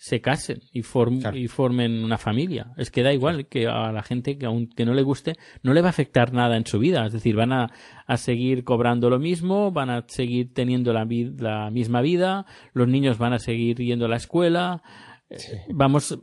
se 0.00 0.20
casen 0.20 0.60
y, 0.72 0.78
y 0.78 1.48
formen 1.48 2.04
una 2.04 2.18
familia. 2.18 2.72
Es 2.76 2.92
que 2.92 3.02
da 3.02 3.12
igual 3.12 3.48
que 3.48 3.66
a 3.66 3.90
la 3.90 4.04
gente 4.04 4.38
que 4.38 4.46
aunque 4.46 4.86
no 4.86 4.94
le 4.94 5.02
guste, 5.02 5.34
no 5.64 5.74
le 5.74 5.80
va 5.80 5.88
a 5.88 5.90
afectar 5.90 6.32
nada 6.32 6.56
en 6.56 6.64
su 6.64 6.78
vida. 6.78 7.04
Es 7.04 7.12
decir, 7.12 7.34
van 7.34 7.52
a, 7.52 7.72
a 8.06 8.16
seguir 8.16 8.62
cobrando 8.62 9.10
lo 9.10 9.18
mismo, 9.18 9.72
van 9.72 9.90
a 9.90 10.04
seguir 10.06 10.54
teniendo 10.54 10.92
la, 10.92 11.04
la, 11.38 11.70
misma 11.70 12.00
vida, 12.00 12.46
los 12.74 12.86
niños 12.86 13.18
van 13.18 13.32
a 13.32 13.40
seguir 13.40 13.78
yendo 13.78 14.06
a 14.06 14.08
la 14.08 14.16
escuela. 14.16 14.82
Eh, 15.30 15.36
vamos, 15.74 16.16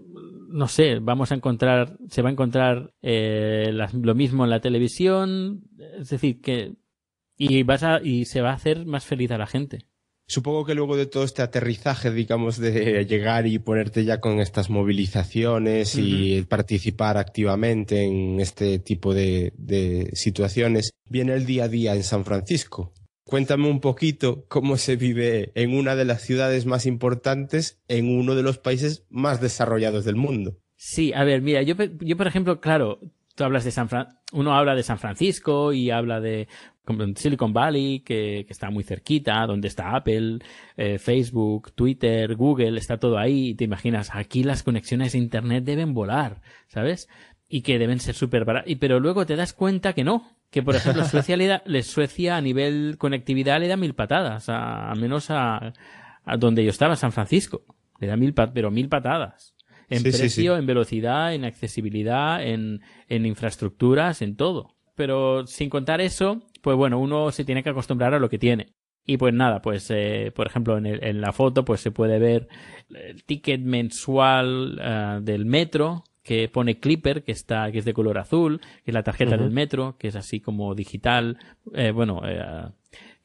no 0.47 0.69
sé, 0.69 0.99
vamos 0.99 1.33
a 1.33 1.35
encontrar, 1.35 1.97
se 2.07 2.21
va 2.21 2.29
a 2.29 2.31
encontrar 2.31 2.93
eh, 3.01 3.73
lo 3.91 4.15
mismo 4.15 4.45
en 4.45 4.51
la 4.51 4.61
televisión. 4.61 5.65
Es 5.99 6.11
decir, 6.11 6.39
que 6.39 6.75
y 7.37 7.63
vas 7.63 7.83
a, 7.83 8.01
y 8.01 8.23
se 8.23 8.39
va 8.39 8.51
a 8.51 8.55
hacer 8.55 8.85
más 8.85 9.05
feliz 9.05 9.31
a 9.31 9.37
la 9.37 9.47
gente. 9.47 9.89
Supongo 10.27 10.65
que 10.65 10.73
luego 10.73 10.97
de 10.97 11.05
todo 11.05 11.23
este 11.23 11.43
aterrizaje, 11.43 12.11
digamos, 12.11 12.57
de 12.57 13.05
llegar 13.05 13.45
y 13.45 13.59
ponerte 13.59 14.05
ya 14.05 14.19
con 14.19 14.39
estas 14.39 14.71
movilizaciones 14.71 15.95
y 15.95 16.41
participar 16.43 17.17
activamente 17.17 18.03
en 18.03 18.39
este 18.39 18.79
tipo 18.79 19.13
de, 19.13 19.53
de, 19.57 20.09
situaciones, 20.13 20.91
viene 21.07 21.33
el 21.33 21.45
día 21.45 21.65
a 21.65 21.67
día 21.67 21.95
en 21.95 22.03
San 22.03 22.25
Francisco. 22.25 22.91
Cuéntame 23.23 23.69
un 23.69 23.81
poquito 23.81 24.45
cómo 24.47 24.77
se 24.77 24.95
vive 24.95 25.51
en 25.55 25.75
una 25.75 25.95
de 25.95 26.05
las 26.05 26.23
ciudades 26.23 26.65
más 26.65 26.85
importantes, 26.87 27.79
en 27.87 28.09
uno 28.09 28.35
de 28.35 28.43
los 28.43 28.57
países 28.57 29.05
más 29.09 29.41
desarrollados 29.41 30.05
del 30.05 30.15
mundo. 30.15 30.57
Sí, 30.75 31.13
a 31.13 31.23
ver, 31.23 31.41
mira, 31.41 31.61
yo, 31.61 31.75
yo 32.01 32.17
por 32.17 32.27
ejemplo, 32.27 32.59
claro, 32.59 32.99
tú 33.35 33.43
hablas 33.43 33.63
de 33.63 33.71
San 33.71 33.89
Fran 33.89 34.07
uno 34.35 34.53
habla 34.53 34.75
de 34.75 34.83
San 34.83 34.99
Francisco 34.99 35.73
y 35.73 35.91
habla 35.91 36.19
de 36.19 36.47
Silicon 37.15 37.53
Valley, 37.53 37.99
que, 38.01 38.45
que 38.47 38.53
está 38.53 38.69
muy 38.69 38.83
cerquita, 38.83 39.45
donde 39.45 39.67
está 39.67 39.95
Apple, 39.95 40.39
eh, 40.77 40.97
Facebook, 40.99 41.73
Twitter, 41.73 42.35
Google, 42.35 42.77
está 42.77 42.97
todo 42.97 43.17
ahí, 43.17 43.49
y 43.49 43.55
te 43.55 43.63
imaginas, 43.63 44.11
aquí 44.13 44.43
las 44.43 44.63
conexiones 44.63 45.13
de 45.13 45.19
Internet 45.19 45.63
deben 45.63 45.93
volar, 45.93 46.41
¿sabes? 46.67 47.09
Y 47.47 47.61
que 47.61 47.79
deben 47.79 47.99
ser 47.99 48.15
súper 48.15 48.45
baratas. 48.45 48.73
Pero 48.79 48.99
luego 48.99 49.25
te 49.25 49.35
das 49.35 49.53
cuenta 49.53 49.93
que 49.93 50.03
no, 50.03 50.23
que 50.49 50.63
por 50.63 50.75
ejemplo 50.75 51.05
Suecia, 51.05 51.37
le 51.37 51.83
Suecia 51.83 52.37
a 52.37 52.41
nivel 52.41 52.95
conectividad 52.97 53.59
le 53.59 53.67
da 53.67 53.77
mil 53.77 53.93
patadas, 53.93 54.45
a, 54.47 54.93
menos 54.95 55.29
a, 55.29 55.73
a 56.23 56.37
donde 56.37 56.63
yo 56.63 56.69
estaba, 56.69 56.95
San 56.95 57.11
Francisco. 57.11 57.63
Le 57.99 58.07
da 58.07 58.17
mil, 58.17 58.33
pero 58.33 58.71
mil 58.71 58.89
patadas 58.89 59.55
en 59.89 60.03
precio, 60.03 60.57
en 60.57 60.65
velocidad, 60.65 61.33
en 61.33 61.45
accesibilidad, 61.45 62.43
en, 62.43 62.81
en 63.07 63.25
infraestructuras, 63.25 64.21
en 64.21 64.35
todo. 64.35 64.75
Pero 64.95 65.45
sin 65.45 65.69
contar 65.69 66.01
eso, 66.01 66.41
pues 66.65 66.77
bueno, 66.77 66.97
uno 66.97 67.31
se 67.31 67.45
tiene 67.45 67.61
que 67.61 67.69
acostumbrar 67.69 68.15
a 68.15 68.19
lo 68.19 68.27
que 68.27 68.39
tiene. 68.39 68.73
Y 69.05 69.17
pues 69.17 69.35
nada, 69.35 69.61
pues 69.61 69.85
eh, 69.91 70.31
por 70.35 70.47
ejemplo 70.47 70.79
en, 70.79 70.87
el, 70.87 71.03
en, 71.03 71.21
la 71.21 71.31
foto 71.31 71.63
pues 71.63 71.79
se 71.79 71.91
puede 71.91 72.17
ver 72.17 72.47
el 72.89 73.23
ticket 73.23 73.61
mensual 73.61 74.79
uh, 74.79 75.23
del 75.23 75.45
metro 75.45 76.03
que 76.23 76.49
pone 76.49 76.79
Clipper, 76.79 77.23
que 77.23 77.33
está, 77.33 77.71
que 77.71 77.77
es 77.77 77.85
de 77.85 77.93
color 77.93 78.17
azul, 78.17 78.61
que 78.83 78.89
es 78.89 78.93
la 78.95 79.03
tarjeta 79.03 79.37
del 79.37 79.51
metro, 79.51 79.95
que 79.99 80.07
es 80.07 80.15
así 80.15 80.39
como 80.39 80.73
digital, 80.73 81.37
eh, 81.75 81.91
bueno, 81.91 82.23
eh, 82.25 82.41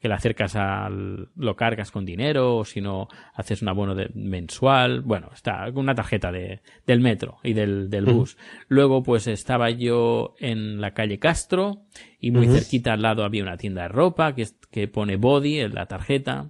que 0.01 0.07
la 0.07 0.15
acercas 0.15 0.55
al, 0.55 1.29
lo 1.35 1.55
cargas 1.55 1.91
con 1.91 2.05
dinero, 2.05 2.57
o 2.57 2.65
si 2.65 2.81
no, 2.81 3.07
haces 3.35 3.61
un 3.61 3.69
abono 3.69 3.93
de, 3.93 4.09
mensual. 4.15 5.01
Bueno, 5.01 5.29
está 5.31 5.69
una 5.75 5.93
tarjeta 5.93 6.31
de, 6.31 6.61
del 6.87 7.01
metro 7.01 7.37
y 7.43 7.53
del, 7.53 7.89
del 7.91 8.05
bus. 8.05 8.35
Luego, 8.67 9.03
pues 9.03 9.27
estaba 9.27 9.69
yo 9.69 10.33
en 10.39 10.81
la 10.81 10.95
calle 10.95 11.19
Castro 11.19 11.83
y 12.19 12.31
muy 12.31 12.47
cerquita 12.47 12.93
al 12.93 13.03
lado 13.03 13.23
había 13.23 13.43
una 13.43 13.57
tienda 13.57 13.83
de 13.83 13.89
ropa 13.89 14.33
que, 14.33 14.47
que 14.71 14.87
pone 14.87 15.17
Body 15.17 15.59
en 15.59 15.75
la 15.75 15.85
tarjeta. 15.85 16.49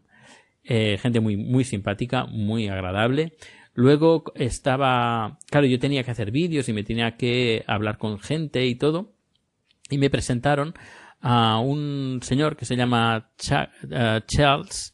Eh, 0.63 0.97
gente 1.01 1.19
muy, 1.19 1.35
muy 1.35 1.65
simpática, 1.65 2.25
muy 2.25 2.69
agradable. 2.69 3.33
Luego 3.73 4.23
estaba, 4.35 5.39
claro, 5.49 5.67
yo 5.67 5.79
tenía 5.79 6.03
que 6.03 6.11
hacer 6.11 6.31
vídeos 6.31 6.69
y 6.69 6.73
me 6.73 6.83
tenía 6.83 7.17
que 7.17 7.65
hablar 7.67 7.97
con 7.97 8.17
gente 8.19 8.65
y 8.65 8.75
todo. 8.75 9.11
Y 9.89 9.97
me 9.97 10.09
presentaron 10.09 10.73
a 11.21 11.59
un 11.59 12.19
señor 12.23 12.57
que 12.57 12.65
se 12.65 12.75
llama 12.75 13.31
eh, 13.49 14.21
Charles, 14.27 14.93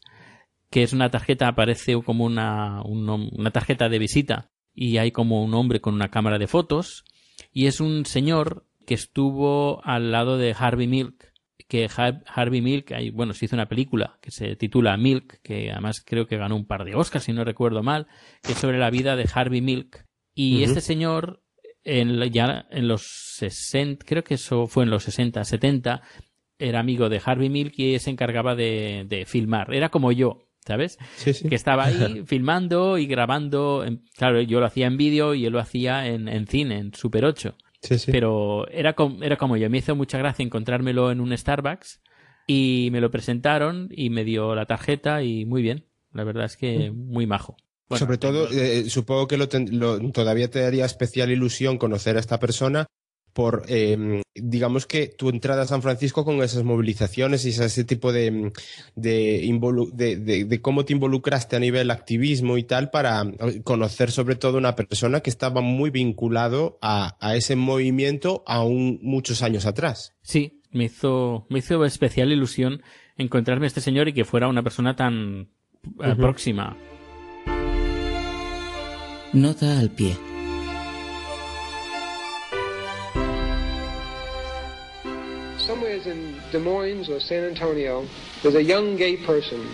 que 0.70 0.82
es 0.82 0.92
una 0.92 1.10
tarjeta, 1.10 1.48
aparece 1.48 1.94
como 2.02 2.24
una, 2.24 2.82
una 2.82 3.50
tarjeta 3.50 3.88
de 3.88 3.98
visita. 3.98 4.50
Y 4.74 4.98
hay 4.98 5.10
como 5.10 5.42
un 5.42 5.54
hombre 5.54 5.80
con 5.80 5.94
una 5.94 6.10
cámara 6.10 6.38
de 6.38 6.46
fotos. 6.46 7.04
Y 7.52 7.66
es 7.66 7.80
un 7.80 8.06
señor 8.06 8.66
que 8.86 8.94
estuvo 8.94 9.84
al 9.84 10.12
lado 10.12 10.38
de 10.38 10.54
Harvey 10.56 10.86
Milk 10.86 11.28
que 11.68 11.86
Harvey 12.26 12.62
Milk, 12.62 12.92
bueno, 13.12 13.34
se 13.34 13.44
hizo 13.44 13.54
una 13.54 13.68
película 13.68 14.18
que 14.22 14.30
se 14.30 14.56
titula 14.56 14.96
Milk, 14.96 15.40
que 15.42 15.70
además 15.70 16.02
creo 16.04 16.26
que 16.26 16.38
ganó 16.38 16.56
un 16.56 16.66
par 16.66 16.84
de 16.84 16.94
Oscars, 16.94 17.26
si 17.26 17.32
no 17.34 17.44
recuerdo 17.44 17.82
mal, 17.82 18.06
que 18.42 18.52
es 18.52 18.58
sobre 18.58 18.78
la 18.78 18.90
vida 18.90 19.16
de 19.16 19.28
Harvey 19.32 19.60
Milk. 19.60 20.06
Y 20.34 20.62
este 20.62 20.80
señor 20.80 21.42
en, 21.84 22.20
ya 22.30 22.66
en 22.70 22.88
los 22.88 23.02
60, 23.02 24.04
creo 24.06 24.24
que 24.24 24.34
eso 24.34 24.66
fue 24.66 24.84
en 24.84 24.90
los 24.90 25.04
60, 25.04 25.44
70, 25.44 26.02
era 26.58 26.80
amigo 26.80 27.08
de 27.08 27.20
Harvey 27.24 27.48
Milk 27.48 27.74
y 27.76 27.98
se 27.98 28.10
encargaba 28.10 28.54
de, 28.54 29.04
de 29.08 29.24
filmar. 29.26 29.72
Era 29.72 29.88
como 29.88 30.12
yo, 30.12 30.48
¿sabes? 30.66 30.98
Sí, 31.16 31.32
sí. 31.32 31.48
Que 31.48 31.54
estaba 31.54 31.86
ahí 31.86 32.22
filmando 32.26 32.98
y 32.98 33.06
grabando. 33.06 33.84
claro, 34.16 34.40
yo 34.42 34.60
lo 34.60 34.66
hacía 34.66 34.86
en 34.86 34.96
vídeo 34.96 35.34
y 35.34 35.46
él 35.46 35.52
lo 35.52 35.60
hacía 35.60 36.06
en, 36.06 36.28
en 36.28 36.46
cine, 36.46 36.78
en 36.78 36.94
Super 36.94 37.24
8. 37.24 37.56
Sí, 37.80 37.98
sí. 37.98 38.12
Pero 38.12 38.68
era, 38.68 38.94
como, 38.94 39.22
era 39.22 39.36
como 39.36 39.56
yo. 39.56 39.70
Me 39.70 39.78
hizo 39.78 39.94
mucha 39.94 40.18
gracia 40.18 40.42
encontrármelo 40.42 41.12
en 41.12 41.20
un 41.20 41.36
Starbucks 41.36 42.02
y 42.46 42.88
me 42.92 43.00
lo 43.00 43.10
presentaron 43.10 43.88
y 43.90 44.10
me 44.10 44.24
dio 44.24 44.54
la 44.54 44.66
tarjeta 44.66 45.22
y 45.22 45.44
muy 45.44 45.62
bien. 45.62 45.84
La 46.12 46.24
verdad 46.24 46.46
es 46.46 46.56
que 46.56 46.90
mm. 46.90 46.96
muy 46.96 47.26
majo. 47.26 47.56
Sobre 47.96 48.18
todo, 48.18 48.50
eh, 48.50 48.90
supongo 48.90 49.26
que 49.26 49.38
lo, 49.38 49.48
todavía 50.10 50.50
te 50.50 50.60
daría 50.60 50.84
especial 50.84 51.30
ilusión 51.30 51.78
conocer 51.78 52.16
a 52.16 52.20
esta 52.20 52.38
persona 52.38 52.86
por, 53.32 53.64
eh, 53.68 54.22
digamos 54.34 54.86
que 54.86 55.06
tu 55.06 55.28
entrada 55.28 55.62
a 55.62 55.66
San 55.66 55.80
Francisco 55.80 56.24
con 56.24 56.42
esas 56.42 56.64
movilizaciones 56.64 57.44
y 57.44 57.50
ese 57.50 57.84
tipo 57.84 58.12
de, 58.12 58.52
de, 58.96 60.44
de, 60.44 60.60
cómo 60.60 60.84
te 60.84 60.92
involucraste 60.92 61.54
a 61.54 61.60
nivel 61.60 61.90
activismo 61.90 62.58
y 62.58 62.64
tal 62.64 62.90
para 62.90 63.24
conocer 63.62 64.10
sobre 64.10 64.34
todo 64.34 64.58
una 64.58 64.74
persona 64.74 65.20
que 65.20 65.30
estaba 65.30 65.60
muy 65.60 65.90
vinculado 65.90 66.78
a, 66.82 67.16
a 67.20 67.36
ese 67.36 67.54
movimiento 67.54 68.42
aún 68.46 68.98
muchos 69.02 69.42
años 69.42 69.66
atrás. 69.66 70.16
Sí, 70.22 70.60
me 70.72 70.84
hizo, 70.84 71.46
me 71.48 71.60
hizo 71.60 71.84
especial 71.84 72.32
ilusión 72.32 72.82
encontrarme 73.16 73.66
a 73.66 73.68
este 73.68 73.80
señor 73.80 74.08
y 74.08 74.14
que 74.14 74.24
fuera 74.24 74.48
una 74.48 74.62
persona 74.62 74.96
tan 74.96 75.48
uh 75.96 76.16
próxima 76.16 76.76
Al 79.34 79.88
pie. 79.90 80.16
Somewhere 85.58 85.96
in 86.06 86.40
Des 86.50 86.58
Moines 86.58 87.10
or 87.10 87.20
San 87.20 87.44
Antonio, 87.44 88.06
there's 88.42 88.54
a 88.54 88.62
young 88.62 88.96
gay 88.96 89.18
person 89.18 89.68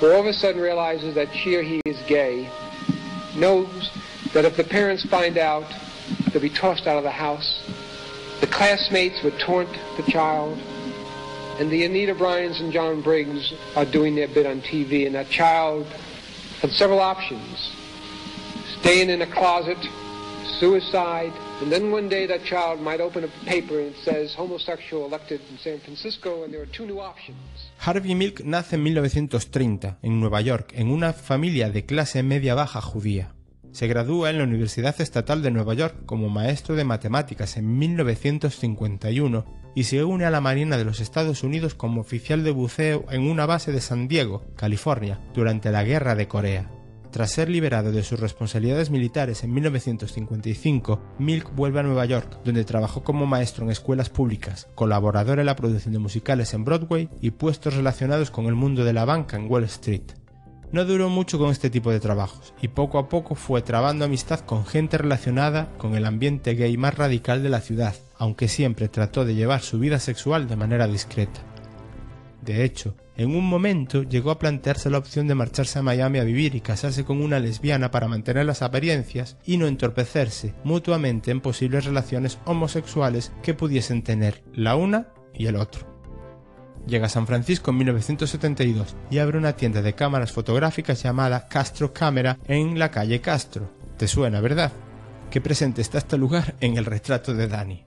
who 0.00 0.10
all 0.10 0.20
of 0.20 0.26
a 0.26 0.32
sudden 0.32 0.62
realizes 0.62 1.14
that 1.14 1.28
she 1.34 1.56
or 1.56 1.62
he 1.62 1.82
is 1.84 2.00
gay, 2.06 2.48
knows 3.36 3.90
that 4.32 4.46
if 4.46 4.56
the 4.56 4.64
parents 4.64 5.04
find 5.04 5.36
out, 5.36 5.66
they'll 6.32 6.40
be 6.40 6.48
tossed 6.48 6.86
out 6.86 6.96
of 6.96 7.04
the 7.04 7.10
house. 7.10 7.62
The 8.40 8.46
classmates 8.46 9.22
would 9.24 9.38
taunt 9.38 9.68
the 9.98 10.10
child. 10.10 10.58
and 11.60 11.70
the 11.70 11.84
Anita 11.84 12.14
Bryans 12.14 12.60
and 12.60 12.72
John 12.72 13.02
Briggs 13.02 13.52
are 13.76 13.84
doing 13.84 14.14
their 14.14 14.28
bit 14.28 14.46
on 14.46 14.62
TV, 14.62 15.04
and 15.06 15.14
that 15.16 15.28
child 15.28 15.86
had 16.62 16.70
several 16.70 17.00
options. 17.00 17.72
Staying 18.80 19.10
in 19.10 19.22
a 19.22 19.26
closet, 19.26 19.78
suicide, 20.60 21.32
and 21.60 21.70
then 21.70 21.92
one 21.92 22.08
day 22.08 22.26
that 22.26 22.42
child 22.44 22.80
might 22.80 23.00
open 23.00 23.24
a 23.24 23.28
paper 23.44 23.78
and 23.78 23.88
it 23.88 23.96
says 24.04 24.34
homosexual 24.34 25.06
elected 25.06 25.40
in 25.50 25.58
San 25.58 25.78
Francisco, 25.80 26.44
and 26.44 26.52
there 26.52 26.62
are 26.62 26.70
two 26.72 26.86
new 26.86 27.00
options. 27.00 27.36
Harvey 27.78 28.14
Milk 28.14 28.40
nace 28.44 28.76
en 28.76 28.82
1930 28.84 29.98
en 30.02 30.20
Nueva 30.20 30.40
York 30.40 30.72
en 30.74 30.90
una 30.90 31.12
familia 31.12 31.70
de 31.70 31.84
clase 31.84 32.22
media 32.22 32.54
baja 32.54 32.80
judía. 32.80 33.34
Se 33.72 33.86
gradúa 33.86 34.30
en 34.30 34.38
la 34.38 34.44
Universidad 34.44 34.98
Estatal 35.00 35.42
de 35.42 35.50
Nueva 35.50 35.74
York 35.74 36.06
como 36.06 36.28
maestro 36.28 36.74
de 36.74 36.84
matemáticas 36.84 37.56
en 37.56 37.78
1951 37.78 39.44
y 39.74 39.84
se 39.84 40.02
une 40.02 40.24
a 40.24 40.30
la 40.30 40.40
Marina 40.40 40.76
de 40.78 40.84
los 40.84 41.00
Estados 41.00 41.42
Unidos 41.42 41.74
como 41.74 42.00
oficial 42.00 42.42
de 42.42 42.50
buceo 42.50 43.04
en 43.10 43.28
una 43.28 43.46
base 43.46 43.70
de 43.70 43.80
San 43.80 44.08
Diego, 44.08 44.44
California, 44.56 45.20
durante 45.34 45.70
la 45.70 45.84
Guerra 45.84 46.14
de 46.14 46.26
Corea. 46.26 46.70
Tras 47.10 47.30
ser 47.30 47.48
liberado 47.48 47.90
de 47.90 48.02
sus 48.02 48.20
responsabilidades 48.20 48.90
militares 48.90 49.42
en 49.42 49.54
1955, 49.54 51.00
Milk 51.18 51.54
vuelve 51.54 51.80
a 51.80 51.82
Nueva 51.82 52.04
York, 52.04 52.40
donde 52.44 52.64
trabajó 52.64 53.02
como 53.02 53.24
maestro 53.24 53.64
en 53.64 53.70
escuelas 53.70 54.10
públicas, 54.10 54.68
colaborador 54.74 55.40
en 55.40 55.46
la 55.46 55.56
producción 55.56 55.94
de 55.94 56.00
musicales 56.00 56.52
en 56.52 56.64
Broadway 56.64 57.08
y 57.22 57.30
puestos 57.30 57.74
relacionados 57.74 58.30
con 58.30 58.44
el 58.44 58.54
mundo 58.54 58.84
de 58.84 58.92
la 58.92 59.06
banca 59.06 59.38
en 59.38 59.50
Wall 59.50 59.64
Street. 59.64 60.02
No 60.70 60.84
duró 60.84 61.08
mucho 61.08 61.38
con 61.38 61.50
este 61.50 61.70
tipo 61.70 61.90
de 61.90 61.98
trabajos, 61.98 62.52
y 62.60 62.68
poco 62.68 62.98
a 62.98 63.08
poco 63.08 63.34
fue 63.34 63.62
trabando 63.62 64.04
amistad 64.04 64.40
con 64.40 64.66
gente 64.66 64.98
relacionada 64.98 65.72
con 65.78 65.94
el 65.94 66.04
ambiente 66.04 66.54
gay 66.54 66.76
más 66.76 66.94
radical 66.94 67.42
de 67.42 67.48
la 67.48 67.62
ciudad, 67.62 67.94
aunque 68.18 68.48
siempre 68.48 68.88
trató 68.88 69.24
de 69.24 69.34
llevar 69.34 69.62
su 69.62 69.78
vida 69.78 69.98
sexual 69.98 70.46
de 70.46 70.56
manera 70.56 70.86
discreta. 70.86 71.40
De 72.42 72.64
hecho, 72.64 72.94
en 73.18 73.34
un 73.34 73.44
momento 73.44 74.04
llegó 74.04 74.30
a 74.30 74.38
plantearse 74.38 74.88
la 74.90 74.98
opción 74.98 75.26
de 75.26 75.34
marcharse 75.34 75.80
a 75.80 75.82
Miami 75.82 76.20
a 76.20 76.24
vivir 76.24 76.54
y 76.54 76.60
casarse 76.60 77.04
con 77.04 77.20
una 77.20 77.40
lesbiana 77.40 77.90
para 77.90 78.06
mantener 78.06 78.46
las 78.46 78.62
apariencias 78.62 79.36
y 79.44 79.56
no 79.56 79.66
entorpecerse 79.66 80.54
mutuamente 80.62 81.32
en 81.32 81.40
posibles 81.40 81.84
relaciones 81.84 82.38
homosexuales 82.44 83.32
que 83.42 83.54
pudiesen 83.54 84.04
tener 84.04 84.44
la 84.54 84.76
una 84.76 85.08
y 85.34 85.46
el 85.46 85.56
otro. 85.56 85.84
Llega 86.86 87.06
a 87.06 87.10
San 87.10 87.26
Francisco 87.26 87.72
en 87.72 87.78
1972 87.78 88.94
y 89.10 89.18
abre 89.18 89.36
una 89.36 89.56
tienda 89.56 89.82
de 89.82 89.94
cámaras 89.94 90.30
fotográficas 90.30 91.02
llamada 91.02 91.48
Castro 91.48 91.92
Cámara 91.92 92.38
en 92.46 92.78
la 92.78 92.92
calle 92.92 93.20
Castro. 93.20 93.68
¿Te 93.96 94.06
suena, 94.06 94.40
verdad? 94.40 94.70
Qué 95.28 95.40
presente 95.40 95.82
está 95.82 95.98
este 95.98 96.16
lugar 96.16 96.54
en 96.60 96.76
el 96.76 96.84
retrato 96.84 97.34
de 97.34 97.48
Dani. 97.48 97.84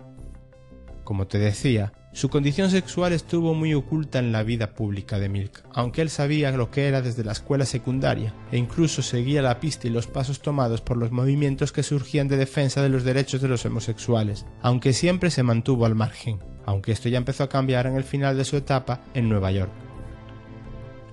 Como 1.05 1.25
te 1.25 1.39
decía, 1.39 1.93
su 2.13 2.28
condición 2.28 2.69
sexual 2.69 3.13
estuvo 3.13 3.54
muy 3.54 3.74
oculta 3.74 4.19
en 4.19 4.34
la 4.34 4.43
vida 4.43 4.74
pública 4.74 5.17
de 5.17 5.30
Milk, 5.30 5.63
aunque 5.74 6.02
él 6.02 6.10
sabía 6.10 6.52
lo 6.52 6.69
que 6.69 6.89
era 6.89 7.02
desde 7.02 7.24
la 7.24 7.32
escuela 7.32 7.65
secundaria 7.65 8.34
e 8.52 8.58
incluso 8.58 9.02
seguía 9.02 9.41
la 9.41 9.62
pista 9.62 9.88
y 9.88 9.91
los 9.91 10.08
pasos 10.08 10.41
tomados 10.41 10.82
por 10.82 10.97
los 10.97 11.12
movimientos 11.12 11.71
que 11.71 11.84
surgían 11.84 12.28
de 12.28 12.36
defensa 12.36 12.82
de 12.82 12.89
los 12.89 13.06
derechos 13.06 13.41
de 13.41 13.47
los 13.47 13.65
homosexuales, 13.65 14.45
aunque 14.62 14.91
siempre 14.91 15.32
se 15.32 15.43
mantuvo 15.43 15.86
al 15.86 15.95
margen, 15.95 16.39
aunque 16.65 16.91
esto 16.91 17.08
ya 17.08 17.17
empezó 17.17 17.43
a 17.43 17.50
cambiar 17.50 17.88
en 17.88 17.95
el 17.95 18.04
final 18.04 18.36
de 18.36 18.43
su 18.43 18.58
etapa 18.58 19.02
en 19.13 19.30
Nueva 19.30 19.52
York. 19.52 19.71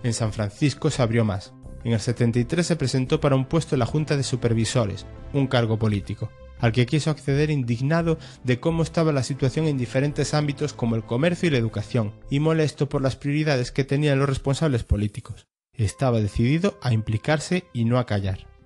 En 0.02 0.12
San 0.12 0.32
Francisco 0.32 0.90
se 0.90 1.02
abrió 1.02 1.24
más. 1.24 1.54
En 1.84 1.92
el 1.92 2.00
73 2.00 2.66
se 2.66 2.76
presentó 2.76 3.20
para 3.20 3.36
un 3.36 3.44
puesto 3.44 3.76
en 3.76 3.80
la 3.80 3.86
Junta 3.86 4.16
de 4.16 4.24
Supervisores, 4.24 5.06
un 5.32 5.46
cargo 5.46 5.78
político 5.78 6.28
al 6.58 6.72
que 6.72 6.86
quiso 6.86 7.10
acceder 7.10 7.50
indignado 7.50 8.18
de 8.44 8.60
cómo 8.60 8.82
estaba 8.82 9.12
la 9.12 9.22
situación 9.22 9.66
en 9.66 9.78
diferentes 9.78 10.34
ámbitos 10.34 10.72
como 10.72 10.96
el 10.96 11.04
comercio 11.04 11.48
y 11.48 11.50
la 11.50 11.58
educación, 11.58 12.12
y 12.30 12.40
molesto 12.40 12.88
por 12.88 13.02
las 13.02 13.16
prioridades 13.16 13.72
que 13.72 13.84
tenían 13.84 14.18
los 14.18 14.28
responsables 14.28 14.84
políticos. 14.84 15.46
Estaba 15.72 16.20
decidido 16.20 16.78
a 16.82 16.92
implicarse 16.92 17.64
y 17.72 17.84
no 17.84 17.98
a 17.98 18.06
callar. 18.06 18.57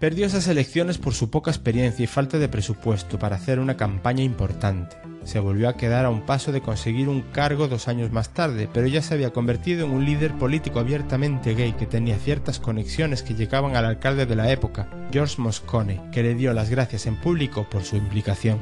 Perdió 0.00 0.24
esas 0.24 0.48
elecciones 0.48 0.96
por 0.96 1.12
su 1.12 1.28
poca 1.28 1.50
experiencia 1.50 2.02
y 2.02 2.06
falta 2.06 2.38
de 2.38 2.48
presupuesto 2.48 3.18
para 3.18 3.36
hacer 3.36 3.60
una 3.60 3.76
campaña 3.76 4.22
importante. 4.22 4.96
Se 5.24 5.40
volvió 5.40 5.68
a 5.68 5.76
quedar 5.76 6.06
a 6.06 6.10
un 6.10 6.24
paso 6.24 6.52
de 6.52 6.62
conseguir 6.62 7.10
un 7.10 7.20
cargo 7.20 7.68
dos 7.68 7.86
años 7.86 8.10
más 8.10 8.30
tarde, 8.30 8.66
pero 8.72 8.86
ya 8.86 9.02
se 9.02 9.12
había 9.12 9.34
convertido 9.34 9.84
en 9.84 9.92
un 9.92 10.06
líder 10.06 10.32
político 10.38 10.78
abiertamente 10.78 11.54
gay 11.54 11.74
que 11.74 11.84
tenía 11.84 12.16
ciertas 12.16 12.58
conexiones 12.58 13.22
que 13.22 13.34
llegaban 13.34 13.76
al 13.76 13.84
alcalde 13.84 14.24
de 14.24 14.36
la 14.36 14.50
época, 14.50 14.88
George 15.12 15.34
Moscone, 15.36 16.00
que 16.12 16.22
le 16.22 16.34
dio 16.34 16.54
las 16.54 16.70
gracias 16.70 17.04
en 17.04 17.16
público 17.16 17.68
por 17.68 17.84
su 17.84 17.96
implicación 17.96 18.58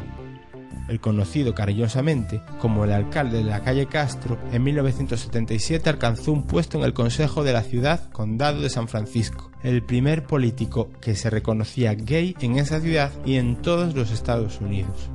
el 0.88 1.01
conocido 1.01 1.55
cariñosamente 1.55 2.43
como 2.61 2.85
el 2.85 2.93
alcalde 2.93 3.38
de 3.38 3.45
la 3.45 3.62
calle 3.62 3.87
Castro, 3.87 4.38
en 4.53 4.62
1977 4.62 5.88
alcanzó 5.88 6.33
un 6.33 6.47
puesto 6.47 6.79
en 6.79 6.85
el 6.85 6.95
Consejo 6.95 7.45
de 7.45 7.53
la 7.53 7.62
Ciudad 7.62 8.11
Condado 8.11 8.61
de 8.61 8.71
San 8.71 8.88
Francisco, 8.88 9.51
el 9.62 9.83
primer 9.83 10.25
político 10.25 10.91
que 11.01 11.14
se 11.14 11.31
reconocía 11.31 11.95
gay 11.95 12.37
en 12.41 12.59
esa 12.59 12.81
ciudad 12.81 13.12
y 13.25 13.37
en 13.37 13.57
todos 13.57 13.95
los 13.95 14.11
Estados 14.11 14.61
Unidos. 14.61 15.11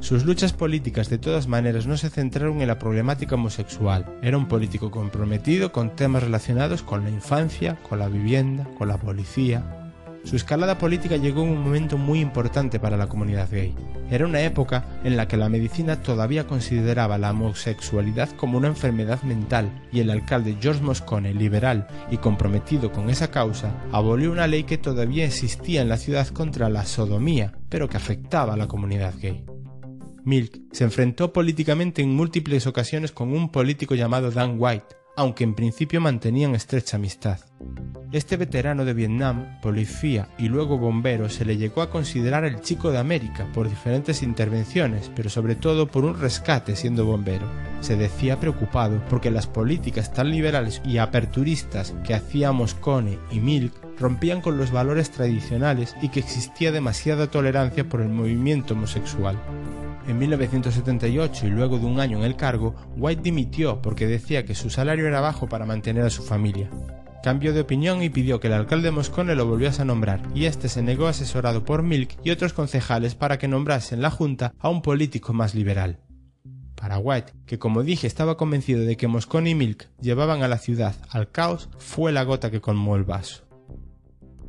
Sus 0.00 0.24
luchas 0.24 0.54
políticas 0.54 1.10
de 1.10 1.18
todas 1.18 1.46
maneras 1.46 1.86
no 1.86 1.98
se 1.98 2.08
centraron 2.08 2.62
en 2.62 2.68
la 2.68 2.78
problemática 2.78 3.34
homosexual. 3.34 4.06
Era 4.22 4.38
un 4.38 4.48
político 4.48 4.90
comprometido 4.90 5.72
con 5.72 5.94
temas 5.94 6.22
relacionados 6.22 6.82
con 6.82 7.04
la 7.04 7.10
infancia, 7.10 7.78
con 7.86 7.98
la 7.98 8.08
vivienda, 8.08 8.66
con 8.78 8.88
la 8.88 8.96
policía, 8.96 9.79
su 10.24 10.36
escalada 10.36 10.78
política 10.78 11.16
llegó 11.16 11.42
en 11.42 11.50
un 11.50 11.62
momento 11.62 11.98
muy 11.98 12.20
importante 12.20 12.78
para 12.78 12.96
la 12.96 13.08
comunidad 13.08 13.48
gay. 13.50 13.74
Era 14.10 14.26
una 14.26 14.42
época 14.42 14.84
en 15.04 15.16
la 15.16 15.26
que 15.26 15.36
la 15.36 15.48
medicina 15.48 16.02
todavía 16.02 16.46
consideraba 16.46 17.18
la 17.18 17.30
homosexualidad 17.30 18.28
como 18.36 18.58
una 18.58 18.68
enfermedad 18.68 19.22
mental 19.22 19.70
y 19.92 20.00
el 20.00 20.10
alcalde 20.10 20.56
George 20.60 20.82
Moscone, 20.82 21.32
liberal 21.32 21.86
y 22.10 22.18
comprometido 22.18 22.92
con 22.92 23.08
esa 23.08 23.30
causa, 23.30 23.72
abolió 23.92 24.30
una 24.30 24.46
ley 24.46 24.64
que 24.64 24.78
todavía 24.78 25.24
existía 25.24 25.82
en 25.82 25.88
la 25.88 25.96
ciudad 25.96 26.28
contra 26.28 26.68
la 26.68 26.84
sodomía, 26.84 27.52
pero 27.68 27.88
que 27.88 27.96
afectaba 27.96 28.54
a 28.54 28.56
la 28.56 28.68
comunidad 28.68 29.14
gay. 29.20 29.44
Milk 30.24 30.60
se 30.72 30.84
enfrentó 30.84 31.32
políticamente 31.32 32.02
en 32.02 32.14
múltiples 32.14 32.66
ocasiones 32.66 33.12
con 33.12 33.32
un 33.32 33.50
político 33.50 33.94
llamado 33.94 34.30
Dan 34.30 34.56
White, 34.58 34.99
aunque 35.16 35.44
en 35.44 35.54
principio 35.54 36.00
mantenían 36.00 36.54
estrecha 36.54 36.96
amistad. 36.96 37.40
Este 38.12 38.36
veterano 38.36 38.84
de 38.84 38.94
Vietnam, 38.94 39.60
policía 39.60 40.28
y 40.36 40.48
luego 40.48 40.78
bombero 40.78 41.28
se 41.28 41.44
le 41.44 41.56
llegó 41.56 41.82
a 41.82 41.90
considerar 41.90 42.44
el 42.44 42.60
chico 42.60 42.90
de 42.90 42.98
América 42.98 43.46
por 43.54 43.68
diferentes 43.68 44.22
intervenciones, 44.22 45.12
pero 45.14 45.30
sobre 45.30 45.54
todo 45.54 45.86
por 45.86 46.04
un 46.04 46.18
rescate 46.18 46.74
siendo 46.74 47.04
bombero. 47.04 47.46
Se 47.80 47.96
decía 47.96 48.40
preocupado 48.40 49.00
porque 49.08 49.30
las 49.30 49.46
políticas 49.46 50.12
tan 50.12 50.30
liberales 50.30 50.82
y 50.84 50.98
aperturistas 50.98 51.94
que 52.04 52.14
hacía 52.14 52.50
Moscone 52.50 53.18
y 53.30 53.38
Milk 53.38 53.72
rompían 53.98 54.40
con 54.40 54.58
los 54.58 54.72
valores 54.72 55.10
tradicionales 55.10 55.94
y 56.02 56.08
que 56.08 56.20
existía 56.20 56.72
demasiada 56.72 57.28
tolerancia 57.28 57.88
por 57.88 58.00
el 58.00 58.08
movimiento 58.08 58.74
homosexual. 58.74 59.38
En 60.10 60.18
1978 60.18 61.46
y 61.46 61.50
luego 61.50 61.78
de 61.78 61.86
un 61.86 62.00
año 62.00 62.18
en 62.18 62.24
el 62.24 62.34
cargo, 62.34 62.74
White 62.96 63.22
dimitió 63.22 63.80
porque 63.80 64.08
decía 64.08 64.44
que 64.44 64.56
su 64.56 64.68
salario 64.68 65.06
era 65.06 65.20
bajo 65.20 65.48
para 65.48 65.66
mantener 65.66 66.04
a 66.04 66.10
su 66.10 66.24
familia. 66.24 66.68
Cambió 67.22 67.52
de 67.52 67.60
opinión 67.60 68.02
y 68.02 68.10
pidió 68.10 68.40
que 68.40 68.48
el 68.48 68.54
alcalde 68.54 68.90
Moscone 68.90 69.36
lo 69.36 69.46
volviese 69.46 69.82
a 69.82 69.84
nombrar, 69.84 70.20
y 70.34 70.46
este 70.46 70.68
se 70.68 70.82
negó 70.82 71.06
asesorado 71.06 71.64
por 71.64 71.84
Milk 71.84 72.18
y 72.24 72.30
otros 72.30 72.52
concejales 72.52 73.14
para 73.14 73.38
que 73.38 73.46
nombrase 73.46 73.94
en 73.94 74.02
la 74.02 74.10
Junta 74.10 74.52
a 74.58 74.68
un 74.68 74.82
político 74.82 75.32
más 75.32 75.54
liberal. 75.54 76.00
Para 76.74 76.98
White, 76.98 77.32
que 77.46 77.60
como 77.60 77.84
dije 77.84 78.08
estaba 78.08 78.36
convencido 78.36 78.80
de 78.84 78.96
que 78.96 79.06
Moscone 79.06 79.50
y 79.50 79.54
Milk 79.54 79.90
llevaban 80.00 80.42
a 80.42 80.48
la 80.48 80.58
ciudad 80.58 80.96
al 81.10 81.30
caos, 81.30 81.68
fue 81.78 82.10
la 82.10 82.24
gota 82.24 82.50
que 82.50 82.60
colmó 82.60 82.96
el 82.96 83.04
vaso. 83.04 83.44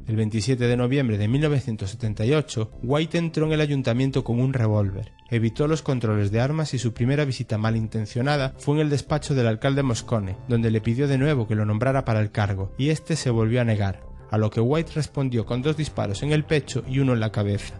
El 0.08 0.16
27 0.16 0.68
de 0.68 0.78
noviembre 0.78 1.18
de 1.18 1.28
1978, 1.28 2.72
White 2.84 3.18
entró 3.18 3.46
en 3.46 3.54
el 3.54 3.62
ayuntamiento 3.62 4.24
con 4.24 4.40
un 4.40 4.52
revólver, 4.52 5.14
evitó 5.30 5.68
los 5.68 5.84
controles 5.84 6.32
de 6.32 6.42
armas 6.42 6.74
y 6.74 6.80
su 6.80 6.94
primera 6.94 7.24
visita 7.24 7.58
malintencionada 7.58 8.54
fue 8.58 8.76
en 8.76 8.82
el 8.82 8.90
despacho 8.90 9.36
del 9.36 9.48
alcalde 9.48 9.84
Moscone, 9.84 10.38
donde 10.48 10.72
le 10.72 10.82
pidió 10.82 11.08
de 11.08 11.18
nuevo 11.18 11.48
que 11.48 11.56
lo 11.56 11.66
nombrara 11.66 12.04
para 12.04 12.20
el 12.20 12.32
cargo, 12.32 12.74
y 12.78 12.90
este 12.90 13.16
se 13.16 13.30
volvió 13.30 13.62
a 13.62 13.66
negar, 13.66 14.02
a 14.32 14.38
lo 14.38 14.50
que 14.50 14.60
White 14.60 14.94
respondió 14.96 15.46
con 15.46 15.62
dos 15.62 15.78
disparos 15.78 16.24
en 16.24 16.32
el 16.32 16.46
pecho 16.46 16.84
y 16.88 17.00
uno 17.00 17.14
en 17.14 17.20
la 17.20 17.32
cabeza. 17.32 17.76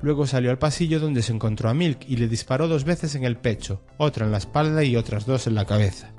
Luego 0.00 0.26
salió 0.26 0.50
al 0.50 0.58
pasillo 0.58 0.98
donde 0.98 1.22
se 1.22 1.32
encontró 1.32 1.68
a 1.68 1.74
Milk 1.74 2.00
y 2.08 2.16
le 2.16 2.28
disparó 2.28 2.68
dos 2.68 2.84
veces 2.84 3.14
en 3.14 3.24
el 3.24 3.36
pecho, 3.36 3.82
otra 3.98 4.24
en 4.24 4.32
la 4.32 4.38
espalda 4.38 4.82
y 4.82 4.96
otras 4.96 5.26
dos 5.26 5.46
en 5.46 5.54
la 5.54 5.66
cabeza. 5.66 6.12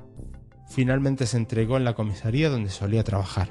Finalmente 0.69 1.25
se 1.25 1.37
entregó 1.37 1.77
en 1.77 1.83
la 1.83 1.93
comisaría 1.93 2.49
donde 2.49 2.69
solía 2.69 3.03
trabajar. 3.03 3.49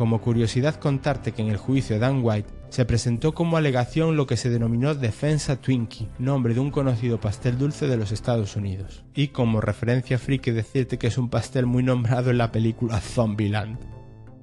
Como 0.00 0.22
curiosidad 0.22 0.76
contarte 0.76 1.32
que 1.32 1.42
en 1.42 1.50
el 1.50 1.58
juicio 1.58 1.96
de 1.96 2.00
Dan 2.00 2.20
White 2.22 2.48
se 2.70 2.86
presentó 2.86 3.34
como 3.34 3.58
alegación 3.58 4.16
lo 4.16 4.26
que 4.26 4.38
se 4.38 4.48
denominó 4.48 4.94
defensa 4.94 5.60
Twinkie, 5.60 6.08
nombre 6.18 6.54
de 6.54 6.60
un 6.60 6.70
conocido 6.70 7.20
pastel 7.20 7.58
dulce 7.58 7.86
de 7.86 7.98
los 7.98 8.10
Estados 8.10 8.56
Unidos. 8.56 9.04
Y 9.14 9.28
como 9.28 9.60
referencia 9.60 10.18
friki 10.18 10.52
decirte 10.52 10.96
que 10.96 11.08
es 11.08 11.18
un 11.18 11.28
pastel 11.28 11.66
muy 11.66 11.82
nombrado 11.82 12.30
en 12.30 12.38
la 12.38 12.50
película 12.50 12.98
Zombieland. 12.98 13.78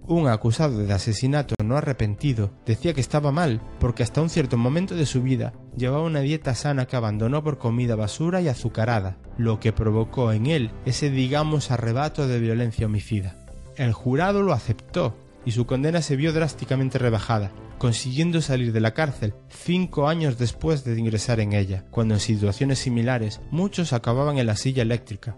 Un 0.06 0.28
acusado 0.28 0.78
de 0.78 0.94
asesinato 0.94 1.56
no 1.64 1.76
arrepentido 1.76 2.52
decía 2.64 2.94
que 2.94 3.02
estaba 3.02 3.32
mal 3.32 3.60
porque 3.80 4.04
hasta 4.04 4.22
un 4.22 4.30
cierto 4.30 4.58
momento 4.58 4.94
de 4.94 5.08
su 5.08 5.24
vida 5.24 5.54
llevaba 5.76 6.04
una 6.04 6.20
dieta 6.20 6.54
sana 6.54 6.86
que 6.86 6.98
abandonó 6.98 7.44
por 7.44 7.58
comida 7.58 7.96
basura 7.96 8.42
y 8.42 8.48
azucarada, 8.48 9.18
lo 9.40 9.60
que 9.60 9.74
provocó 9.74 10.34
en 10.34 10.46
él 10.46 10.70
ese 10.86 11.10
digamos 11.10 11.72
arrebato 11.72 12.28
de 12.28 12.40
violencia 12.40 12.86
homicida. 12.86 13.36
El 13.76 13.94
jurado 13.94 14.44
lo 14.44 14.54
aceptó 14.54 15.16
y 15.48 15.52
su 15.52 15.66
condena 15.66 16.02
se 16.02 16.18
vio 16.18 16.34
drásticamente 16.34 16.98
rebajada, 16.98 17.54
consiguiendo 17.78 18.42
salir 18.42 18.74
de 18.74 18.82
la 18.82 18.94
cárcel 18.94 19.34
cinco 19.48 20.10
años 20.10 20.38
después 20.38 20.84
de 20.84 21.00
ingresar 21.00 21.40
en 21.40 21.54
ella, 21.54 21.86
cuando 21.90 22.16
en 22.16 22.20
situaciones 22.20 22.80
similares 22.80 23.40
muchos 23.50 23.94
acababan 23.94 24.40
en 24.40 24.46
la 24.46 24.58
silla 24.58 24.82
eléctrica. 24.82 25.38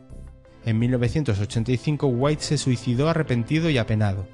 En 0.65 0.79
1985 0.79 2.07
White 2.07 2.41
se 2.41 2.57
suicidó 2.57 3.07
arrepentido 3.07 3.69
y 3.69 3.77
apenado. 3.77 4.27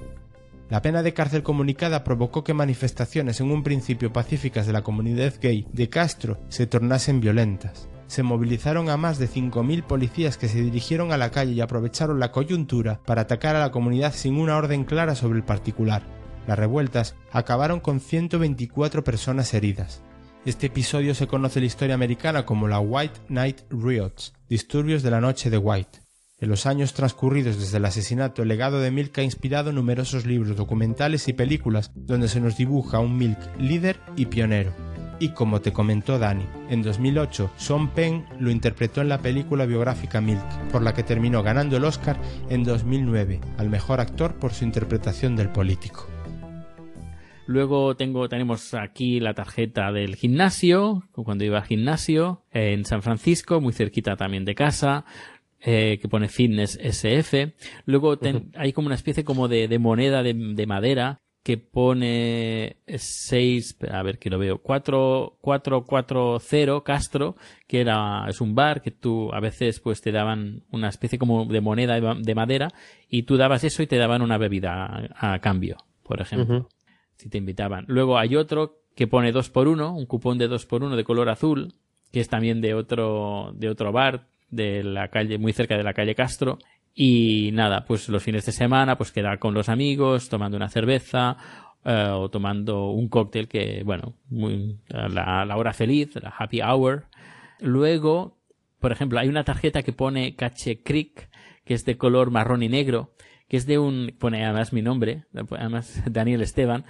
La 0.69 0.81
pena 0.81 1.03
de 1.03 1.13
cárcel 1.13 1.43
comunicada 1.43 2.05
provocó 2.05 2.45
que 2.45 2.53
manifestaciones 2.53 3.41
en 3.41 3.51
un 3.51 3.61
principio 3.61 4.13
pacíficas 4.13 4.67
de 4.67 4.71
la 4.71 4.81
comunidad 4.81 5.33
gay 5.41 5.67
de 5.73 5.89
Castro 5.89 6.39
se 6.47 6.67
tornasen 6.67 7.19
violentas. 7.19 7.89
Se 8.07 8.23
movilizaron 8.23 8.89
a 8.89 8.97
más 8.97 9.17
de 9.17 9.27
5.000 9.27 9.83
policías 9.83 10.37
que 10.37 10.47
se 10.47 10.61
dirigieron 10.61 11.11
a 11.11 11.17
la 11.17 11.31
calle 11.31 11.53
y 11.53 11.61
aprovecharon 11.61 12.19
la 12.19 12.31
coyuntura 12.31 13.01
para 13.05 13.21
atacar 13.21 13.55
a 13.55 13.59
la 13.59 13.71
comunidad 13.71 14.13
sin 14.13 14.37
una 14.37 14.57
orden 14.57 14.83
clara 14.83 15.15
sobre 15.15 15.39
el 15.39 15.43
particular. 15.43 16.03
Las 16.47 16.59
revueltas 16.59 17.15
acabaron 17.31 17.79
con 17.79 17.99
124 17.99 19.03
personas 19.03 19.53
heridas. 19.53 20.03
Este 20.45 20.67
episodio 20.67 21.15
se 21.15 21.25
conoce 21.25 21.57
en 21.57 21.63
la 21.63 21.67
historia 21.67 21.95
americana 21.95 22.45
como 22.45 22.67
la 22.67 22.79
White 22.79 23.21
Night 23.29 23.61
Riots, 23.71 24.33
disturbios 24.47 25.01
de 25.01 25.09
la 25.09 25.19
noche 25.19 25.49
de 25.49 25.57
White. 25.57 26.01
En 26.37 26.49
los 26.49 26.67
años 26.67 26.93
transcurridos 26.93 27.57
desde 27.57 27.77
el 27.77 27.85
asesinato, 27.85 28.43
el 28.43 28.49
legado 28.49 28.79
de 28.79 28.91
Milk 28.91 29.17
ha 29.17 29.23
inspirado 29.23 29.71
numerosos 29.71 30.25
libros, 30.25 30.55
documentales 30.55 31.27
y 31.27 31.33
películas 31.33 31.91
donde 31.95 32.27
se 32.27 32.41
nos 32.41 32.57
dibuja 32.57 32.99
un 32.99 33.17
Milk 33.17 33.39
líder 33.57 33.99
y 34.15 34.27
pionero. 34.27 34.94
Y 35.19 35.29
como 35.29 35.61
te 35.61 35.71
comentó 35.71 36.19
Dani, 36.19 36.45
en 36.69 36.83
2008 36.83 37.51
Sean 37.55 37.89
Penn 37.93 38.25
lo 38.39 38.51
interpretó 38.51 39.01
en 39.01 39.09
la 39.09 39.19
película 39.19 39.65
biográfica 39.65 40.19
Milk, 40.19 40.45
por 40.71 40.81
la 40.81 40.93
que 40.93 41.03
terminó 41.03 41.41
ganando 41.41 41.77
el 41.77 41.85
Oscar 41.85 42.19
en 42.49 42.63
2009 42.63 43.39
al 43.57 43.69
mejor 43.69 44.01
actor 44.01 44.35
por 44.35 44.51
su 44.53 44.65
interpretación 44.65 45.35
del 45.35 45.49
político. 45.49 46.07
Luego 47.47 47.95
tengo, 47.95 48.27
tenemos 48.27 48.73
aquí 48.73 49.19
la 49.19 49.35
tarjeta 49.35 49.91
del 49.91 50.15
gimnasio, 50.15 51.03
cuando 51.11 51.43
iba 51.43 51.59
al 51.59 51.65
gimnasio, 51.65 52.43
en 52.51 52.85
San 52.85 53.03
Francisco, 53.03 53.61
muy 53.61 53.71
cerquita 53.71 54.15
también 54.15 54.45
de 54.45 54.55
casa 54.55 55.05
eh, 55.67 55.97
que 55.99 56.07
pone 56.07 56.27
Fitness 56.27 56.77
SF. 56.81 57.53
Luego 57.85 58.17
hay 58.55 58.73
como 58.73 58.85
una 58.85 58.95
especie 58.95 59.23
como 59.23 59.47
de, 59.47 59.67
de 59.67 59.79
moneda 59.79 60.21
de, 60.21 60.33
de, 60.33 60.67
madera 60.67 61.21
que 61.45 61.57
pone 61.59 62.77
6, 62.87 63.77
a 63.91 64.01
ver 64.01 64.17
que 64.17 64.31
lo 64.31 64.39
veo, 64.39 64.57
4440 64.57 66.83
Castro, 66.83 67.35
que 67.67 67.81
era, 67.81 68.25
es 68.27 68.41
un 68.41 68.55
bar 68.55 68.81
que 68.81 68.89
tú 68.89 69.31
a 69.31 69.39
veces 69.39 69.79
pues 69.79 70.01
te 70.01 70.11
daban 70.11 70.63
una 70.71 70.89
especie 70.89 71.19
como 71.19 71.45
de 71.45 71.61
moneda 71.61 71.99
de, 71.99 72.33
madera 72.33 72.69
y 73.09 73.21
tú 73.23 73.37
dabas 73.37 73.63
eso 73.63 73.83
y 73.83 73.87
te 73.87 73.97
daban 73.97 74.23
una 74.23 74.39
bebida 74.39 75.11
a, 75.15 75.37
cambio, 75.37 75.77
por 76.01 76.19
ejemplo, 76.19 76.67
si 77.15 77.29
te 77.29 77.37
invitaban. 77.37 77.85
Luego 77.89 78.17
hay 78.17 78.35
otro 78.35 78.79
que 78.95 79.05
pone 79.05 79.31
2 79.31 79.51
por 79.51 79.67
1 79.67 79.95
un 79.95 80.07
cupón 80.07 80.39
de 80.39 80.47
2 80.47 80.65
por 80.65 80.81
1 80.81 80.95
de 80.95 81.03
color 81.03 81.29
azul, 81.29 81.75
que 82.11 82.21
es 82.21 82.27
también 82.27 82.59
de 82.59 82.73
otro, 82.73 83.51
de 83.53 83.69
otro 83.69 83.91
bar, 83.91 84.25
de 84.49 84.83
la 84.83 85.09
calle, 85.09 85.37
muy 85.37 85.53
cerca 85.53 85.77
de 85.77 85.83
la 85.83 85.93
calle 85.93 86.15
Castro. 86.15 86.57
Y 86.97 87.49
nada, 87.51 87.85
pues 87.85 88.07
los 88.07 88.23
fines 88.23 88.45
de 88.45 88.53
semana, 88.53 88.97
pues 88.97 89.11
quedar 89.11 89.37
con 89.37 89.53
los 89.53 89.67
amigos, 89.67 90.29
tomando 90.29 90.55
una 90.55 90.69
cerveza, 90.69 91.35
eh, 91.83 92.09
o 92.09 92.29
tomando 92.29 92.89
un 92.89 93.09
cóctel 93.09 93.49
que, 93.49 93.83
bueno, 93.83 94.15
muy, 94.29 94.79
la, 94.87 95.43
la 95.43 95.57
hora 95.57 95.73
feliz, 95.73 96.15
la 96.15 96.33
happy 96.35 96.61
hour. 96.61 97.07
Luego, 97.59 98.37
por 98.79 98.93
ejemplo, 98.93 99.19
hay 99.19 99.27
una 99.27 99.43
tarjeta 99.43 99.83
que 99.83 99.91
pone 99.91 100.35
Cache 100.37 100.81
Creek, 100.83 101.29
que 101.65 101.73
es 101.73 101.83
de 101.83 101.97
color 101.97 102.31
marrón 102.31 102.63
y 102.63 102.69
negro, 102.69 103.13
que 103.49 103.57
es 103.57 103.67
de 103.67 103.77
un, 103.77 104.15
pone 104.17 104.45
además 104.45 104.71
mi 104.71 104.81
nombre, 104.81 105.25
además 105.33 106.01
Daniel 106.09 106.41
Esteban. 106.41 106.85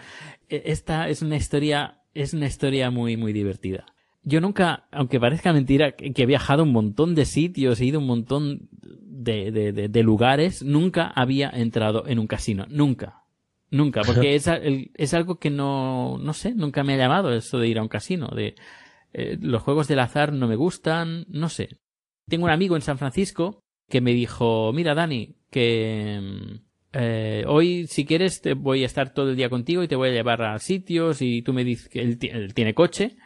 E, 0.49 0.63
esta 0.67 1.09
es 1.09 1.23
una 1.23 1.35
historia, 1.35 2.03
es 2.13 2.35
una 2.35 2.45
historia 2.45 2.91
muy, 2.91 3.17
muy 3.17 3.33
divertida 3.33 3.87
yo 4.25 4.41
nunca, 4.41 4.87
aunque 4.91 5.19
parezca 5.19 5.53
mentira, 5.53 5.91
que 5.91 6.11
he 6.23 6.25
viajado 6.25 6.63
un 6.63 6.71
montón 6.71 7.13
de 7.13 7.25
sitios, 7.25 7.79
he 7.79 7.85
ido 7.85 7.99
un 7.99 8.07
montón 8.07 8.69
de, 9.15 9.51
de, 9.51 9.89
de, 9.89 10.03
lugares, 10.03 10.63
nunca 10.63 11.07
había 11.07 11.49
entrado 11.49 12.05
en 12.07 12.19
un 12.19 12.27
casino. 12.27 12.65
Nunca. 12.69 13.23
Nunca. 13.71 14.01
Porque 14.05 14.35
es, 14.35 14.47
es 14.47 15.13
algo 15.13 15.39
que 15.39 15.49
no, 15.49 16.17
no 16.17 16.33
sé, 16.33 16.53
nunca 16.53 16.83
me 16.83 16.93
ha 16.93 16.97
llamado 16.97 17.33
eso 17.33 17.59
de 17.59 17.67
ir 17.67 17.79
a 17.79 17.81
un 17.81 17.87
casino. 17.87 18.27
De, 18.27 18.55
eh, 19.13 19.37
los 19.39 19.61
juegos 19.63 19.87
del 19.87 19.99
azar 19.99 20.33
no 20.33 20.47
me 20.47 20.55
gustan, 20.55 21.25
no 21.29 21.49
sé. 21.49 21.77
Tengo 22.27 22.45
un 22.45 22.51
amigo 22.51 22.75
en 22.75 22.81
San 22.81 22.97
Francisco 22.97 23.59
que 23.89 24.01
me 24.01 24.13
dijo, 24.13 24.73
mira 24.73 24.95
Dani, 24.95 25.35
que 25.49 26.59
eh, 26.91 27.45
hoy 27.47 27.87
si 27.87 28.05
quieres 28.05 28.41
te 28.41 28.53
voy 28.53 28.83
a 28.83 28.87
estar 28.87 29.13
todo 29.13 29.29
el 29.29 29.35
día 29.35 29.49
contigo 29.49 29.83
y 29.83 29.87
te 29.87 29.95
voy 29.95 30.09
a 30.09 30.13
llevar 30.13 30.41
a 30.41 30.59
sitios 30.59 31.21
y 31.21 31.41
tú 31.43 31.53
me 31.53 31.63
dices 31.63 31.87
que 31.87 32.01
él 32.01 32.53
tiene 32.53 32.73
coche 32.73 33.17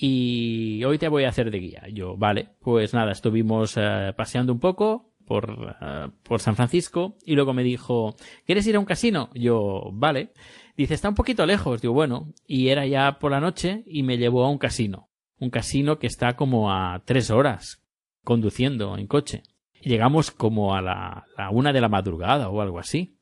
y 0.00 0.84
hoy 0.84 0.96
te 0.98 1.08
voy 1.08 1.24
a 1.24 1.30
hacer 1.30 1.50
de 1.50 1.58
guía. 1.58 1.82
Yo, 1.92 2.16
vale, 2.16 2.50
pues 2.60 2.94
nada, 2.94 3.10
estuvimos 3.10 3.74
eh, 3.76 4.12
paseando 4.16 4.52
un 4.52 4.60
poco 4.60 5.10
por, 5.26 5.50
uh, 5.50 6.10
por 6.22 6.40
San 6.40 6.54
Francisco 6.54 7.16
y 7.24 7.34
luego 7.34 7.52
me 7.52 7.64
dijo, 7.64 8.14
¿quieres 8.46 8.66
ir 8.68 8.76
a 8.76 8.78
un 8.78 8.84
casino? 8.84 9.28
Yo, 9.34 9.90
vale. 9.92 10.32
Dice, 10.76 10.94
está 10.94 11.08
un 11.08 11.16
poquito 11.16 11.44
lejos. 11.46 11.82
Digo, 11.82 11.94
bueno, 11.94 12.32
y 12.46 12.68
era 12.68 12.86
ya 12.86 13.18
por 13.18 13.32
la 13.32 13.40
noche 13.40 13.82
y 13.86 14.04
me 14.04 14.18
llevó 14.18 14.44
a 14.44 14.50
un 14.50 14.58
casino. 14.58 15.08
Un 15.40 15.50
casino 15.50 15.98
que 15.98 16.06
está 16.06 16.36
como 16.36 16.72
a 16.72 17.02
tres 17.04 17.30
horas 17.30 17.82
conduciendo 18.22 18.96
en 18.96 19.08
coche. 19.08 19.42
Llegamos 19.82 20.30
como 20.30 20.76
a 20.76 20.82
la, 20.82 21.26
la 21.36 21.50
una 21.50 21.72
de 21.72 21.80
la 21.80 21.88
madrugada 21.88 22.50
o 22.50 22.60
algo 22.60 22.78
así. 22.78 23.16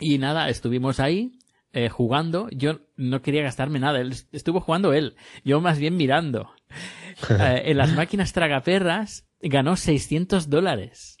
Y 0.00 0.18
nada, 0.18 0.48
estuvimos 0.48 0.98
ahí 0.98 1.38
eh, 1.74 1.88
jugando, 1.88 2.48
yo 2.50 2.80
no 2.96 3.20
quería 3.20 3.42
gastarme 3.42 3.80
nada. 3.80 4.00
Él 4.00 4.14
estuvo 4.30 4.60
jugando 4.60 4.92
él, 4.92 5.16
yo 5.44 5.60
más 5.60 5.78
bien 5.78 5.96
mirando. 5.96 6.50
Eh, 7.30 7.62
en 7.66 7.76
las 7.76 7.94
máquinas 7.94 8.32
tragaperras 8.32 9.24
ganó 9.40 9.76
600 9.76 10.50
dólares. 10.50 11.16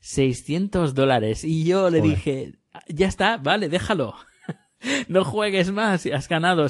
600 0.00 0.94
dólares. 0.94 1.42
Y 1.42 1.64
yo 1.64 1.88
le 1.88 2.02
dije, 2.02 2.52
ya 2.86 3.06
está, 3.08 3.38
vale, 3.38 3.70
déjalo. 3.70 4.14
no 5.08 5.24
juegues 5.24 5.72
más, 5.72 6.04
has 6.04 6.28
ganado. 6.28 6.66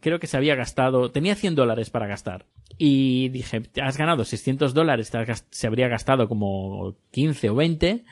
creo 0.00 0.18
que 0.18 0.26
se 0.26 0.36
había 0.38 0.54
gastado, 0.54 1.10
tenía 1.10 1.34
100 1.34 1.54
dólares 1.54 1.90
para 1.90 2.06
gastar. 2.06 2.46
Y 2.78 3.28
dije, 3.28 3.64
has 3.82 3.98
ganado 3.98 4.24
600 4.24 4.72
dólares, 4.72 5.12
se 5.50 5.66
habría 5.66 5.88
gastado 5.88 6.26
como 6.26 6.96
15 7.10 7.50
o 7.50 7.54
20. 7.54 8.04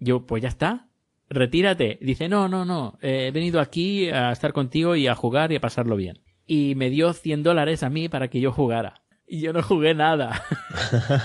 Yo, 0.00 0.26
pues 0.26 0.42
ya 0.42 0.50
está, 0.50 0.89
retírate. 1.30 1.98
Dice, 2.02 2.28
no, 2.28 2.48
no, 2.48 2.64
no, 2.64 2.98
eh, 3.00 3.28
he 3.28 3.30
venido 3.30 3.60
aquí 3.60 4.08
a 4.10 4.32
estar 4.32 4.52
contigo 4.52 4.96
y 4.96 5.06
a 5.06 5.14
jugar 5.14 5.52
y 5.52 5.56
a 5.56 5.60
pasarlo 5.60 5.96
bien. 5.96 6.18
Y 6.46 6.74
me 6.74 6.90
dio 6.90 7.12
100 7.12 7.42
dólares 7.42 7.82
a 7.82 7.90
mí 7.90 8.08
para 8.08 8.28
que 8.28 8.40
yo 8.40 8.52
jugara. 8.52 9.02
Y 9.26 9.40
yo 9.40 9.52
no 9.52 9.62
jugué 9.62 9.94
nada. 9.94 10.42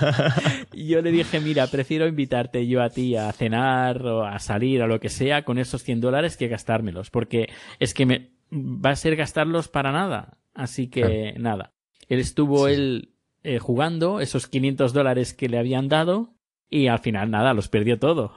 yo 0.72 1.02
le 1.02 1.10
dije, 1.10 1.40
mira, 1.40 1.66
prefiero 1.66 2.06
invitarte 2.06 2.64
yo 2.68 2.80
a 2.80 2.90
ti 2.90 3.16
a 3.16 3.32
cenar 3.32 4.06
o 4.06 4.24
a 4.24 4.38
salir 4.38 4.80
o 4.80 4.86
lo 4.86 5.00
que 5.00 5.08
sea 5.08 5.44
con 5.44 5.58
esos 5.58 5.82
100 5.82 6.00
dólares 6.00 6.36
que 6.36 6.46
gastármelos. 6.46 7.10
Porque 7.10 7.48
es 7.80 7.94
que 7.94 8.06
me 8.06 8.30
va 8.52 8.90
a 8.90 8.96
ser 8.96 9.16
gastarlos 9.16 9.66
para 9.66 9.90
nada. 9.90 10.38
Así 10.54 10.86
que 10.86 11.34
nada. 11.36 11.72
Él 12.08 12.20
estuvo 12.20 12.68
él 12.68 13.16
eh, 13.42 13.58
jugando 13.58 14.20
esos 14.20 14.46
500 14.46 14.92
dólares 14.92 15.34
que 15.34 15.48
le 15.48 15.58
habían 15.58 15.88
dado 15.88 16.35
y 16.68 16.88
al 16.88 16.98
final, 16.98 17.30
nada, 17.30 17.54
los 17.54 17.68
perdió 17.68 17.98
todo. 17.98 18.34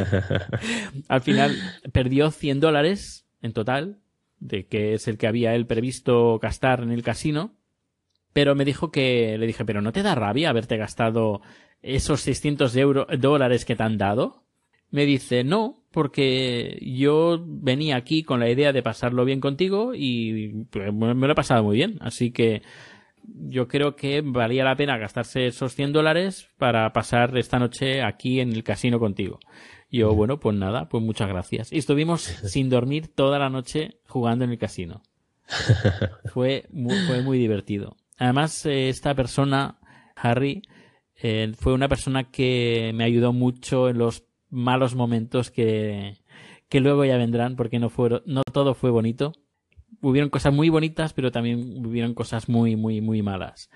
al 1.08 1.20
final 1.20 1.54
perdió 1.92 2.30
100 2.30 2.60
dólares 2.60 3.26
en 3.42 3.52
total, 3.52 3.98
de 4.38 4.66
que 4.66 4.94
es 4.94 5.06
el 5.06 5.18
que 5.18 5.26
había 5.26 5.54
él 5.54 5.66
previsto 5.66 6.38
gastar 6.38 6.82
en 6.82 6.90
el 6.90 7.02
casino. 7.02 7.54
Pero 8.32 8.54
me 8.54 8.64
dijo 8.64 8.90
que, 8.90 9.36
le 9.38 9.46
dije, 9.46 9.64
pero 9.64 9.82
¿no 9.82 9.92
te 9.92 10.02
da 10.02 10.14
rabia 10.14 10.50
haberte 10.50 10.76
gastado 10.76 11.42
esos 11.82 12.20
600 12.22 12.74
dólares 13.18 13.64
que 13.64 13.76
te 13.76 13.82
han 13.82 13.98
dado? 13.98 14.44
Me 14.90 15.04
dice, 15.04 15.44
no, 15.44 15.84
porque 15.90 16.78
yo 16.80 17.44
venía 17.46 17.96
aquí 17.96 18.22
con 18.22 18.40
la 18.40 18.48
idea 18.48 18.72
de 18.72 18.82
pasarlo 18.82 19.24
bien 19.24 19.40
contigo 19.40 19.92
y 19.94 20.66
pues, 20.70 20.92
me 20.92 21.14
lo 21.14 21.32
he 21.32 21.36
pasado 21.36 21.64
muy 21.64 21.76
bien. 21.76 21.98
Así 22.00 22.30
que 22.30 22.62
yo 23.24 23.68
creo 23.68 23.96
que 23.96 24.22
valía 24.22 24.64
la 24.64 24.76
pena 24.76 24.98
gastarse 24.98 25.46
esos 25.46 25.74
100 25.74 25.92
dólares 25.92 26.48
para 26.58 26.92
pasar 26.92 27.36
esta 27.36 27.58
noche 27.58 28.02
aquí 28.02 28.40
en 28.40 28.52
el 28.52 28.64
casino 28.64 28.98
contigo. 28.98 29.38
Yo, 29.90 30.14
bueno, 30.14 30.38
pues 30.38 30.56
nada, 30.56 30.88
pues 30.88 31.02
muchas 31.02 31.28
gracias. 31.28 31.72
Y 31.72 31.78
estuvimos 31.78 32.22
sin 32.44 32.68
dormir 32.68 33.08
toda 33.08 33.38
la 33.38 33.50
noche 33.50 33.98
jugando 34.06 34.44
en 34.44 34.50
el 34.50 34.58
casino. 34.58 35.02
Fue 36.32 36.66
muy, 36.70 36.94
fue 37.08 37.22
muy 37.22 37.36
divertido. 37.36 37.96
Además, 38.16 38.64
eh, 38.66 38.88
esta 38.88 39.16
persona, 39.16 39.80
Harry, 40.14 40.62
eh, 41.16 41.52
fue 41.58 41.72
una 41.72 41.88
persona 41.88 42.30
que 42.30 42.92
me 42.94 43.02
ayudó 43.02 43.32
mucho 43.32 43.88
en 43.88 43.98
los 43.98 44.24
malos 44.48 44.94
momentos 44.94 45.50
que, 45.50 46.18
que 46.68 46.80
luego 46.80 47.04
ya 47.04 47.16
vendrán 47.16 47.56
porque 47.56 47.80
no 47.80 47.90
fueron, 47.90 48.22
no 48.26 48.42
todo 48.44 48.74
fue 48.74 48.90
bonito. 48.90 49.32
Hubieron 50.00 50.30
cosas 50.30 50.52
muy 50.54 50.68
bonitas, 50.68 51.12
pero 51.12 51.30
también 51.30 51.84
hubieron 51.86 52.14
cosas 52.14 52.48
muy, 52.48 52.76
muy, 52.76 53.00
muy 53.00 53.22
malas. 53.22 53.70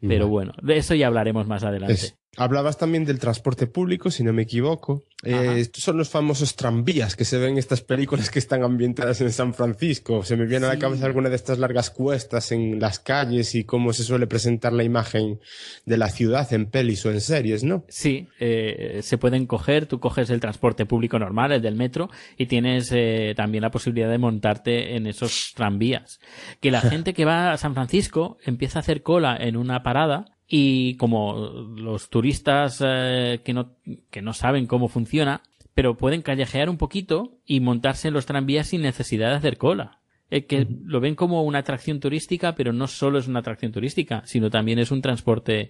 Pero 0.00 0.28
bueno, 0.28 0.52
de 0.62 0.76
eso 0.76 0.94
ya 0.94 1.08
hablaremos 1.08 1.46
más 1.46 1.64
adelante. 1.64 1.94
Es- 1.94 2.17
hablabas 2.36 2.78
también 2.78 3.04
del 3.04 3.18
transporte 3.18 3.66
público, 3.66 4.10
si 4.10 4.22
no 4.22 4.32
me 4.32 4.42
equivoco. 4.42 5.04
Eh, 5.24 5.54
estos 5.58 5.82
son 5.82 5.96
los 5.96 6.08
famosos 6.08 6.54
tranvías 6.54 7.16
que 7.16 7.24
se 7.24 7.38
ven 7.38 7.52
en 7.52 7.58
estas 7.58 7.80
películas 7.80 8.30
que 8.30 8.38
están 8.38 8.62
ambientadas 8.62 9.20
en 9.20 9.32
San 9.32 9.52
Francisco. 9.52 10.22
Se 10.22 10.36
me 10.36 10.46
viene 10.46 10.66
a 10.66 10.68
la 10.68 10.78
cabeza 10.78 11.06
alguna 11.06 11.28
de 11.28 11.34
estas 11.34 11.58
largas 11.58 11.90
cuestas 11.90 12.52
en 12.52 12.78
las 12.78 13.00
calles 13.00 13.56
y 13.56 13.64
cómo 13.64 13.92
se 13.92 14.04
suele 14.04 14.28
presentar 14.28 14.72
la 14.72 14.84
imagen 14.84 15.40
de 15.86 15.96
la 15.96 16.08
ciudad 16.08 16.52
en 16.52 16.66
pelis 16.66 17.04
o 17.04 17.10
en 17.10 17.20
series, 17.20 17.64
¿no? 17.64 17.84
Sí, 17.88 18.28
eh, 18.38 19.00
se 19.02 19.18
pueden 19.18 19.46
coger, 19.46 19.86
tú 19.86 19.98
coges 19.98 20.30
el 20.30 20.38
transporte 20.38 20.86
público 20.86 21.18
normal, 21.18 21.50
el 21.50 21.62
del 21.62 21.74
metro, 21.74 22.10
y 22.36 22.46
tienes 22.46 22.92
eh, 22.92 23.34
también 23.36 23.62
la 23.62 23.72
posibilidad 23.72 24.10
de 24.10 24.18
montarte 24.18 24.94
en 24.94 25.08
esos 25.08 25.52
tranvías. 25.56 26.20
Que 26.60 26.70
la 26.70 26.80
gente 26.82 27.12
que 27.12 27.24
va 27.24 27.52
a 27.52 27.56
San 27.56 27.74
Francisco 27.74 28.38
empieza 28.44 28.78
a 28.78 28.82
hacer 28.82 29.02
cola 29.02 29.36
en 29.36 29.56
una 29.56 29.82
parada 29.82 30.37
y 30.48 30.96
como 30.96 31.66
los 31.76 32.08
turistas 32.08 32.82
eh, 32.84 33.40
que, 33.44 33.52
no, 33.52 33.76
que 34.10 34.22
no 34.22 34.32
saben 34.32 34.66
cómo 34.66 34.88
funciona, 34.88 35.42
pero 35.74 35.96
pueden 35.96 36.22
callejear 36.22 36.70
un 36.70 36.78
poquito 36.78 37.38
y 37.46 37.60
montarse 37.60 38.08
en 38.08 38.14
los 38.14 38.26
tranvías 38.26 38.68
sin 38.68 38.82
necesidad 38.82 39.30
de 39.30 39.36
hacer 39.36 39.58
cola. 39.58 40.00
Eh, 40.30 40.44
que 40.46 40.66
lo 40.84 41.00
ven 41.00 41.14
como 41.14 41.42
una 41.42 41.60
atracción 41.60 42.00
turística, 42.00 42.54
pero 42.54 42.72
no 42.72 42.86
solo 42.86 43.18
es 43.18 43.28
una 43.28 43.38
atracción 43.40 43.72
turística, 43.72 44.22
sino 44.26 44.50
también 44.50 44.78
es 44.78 44.90
un 44.90 45.00
transporte 45.02 45.68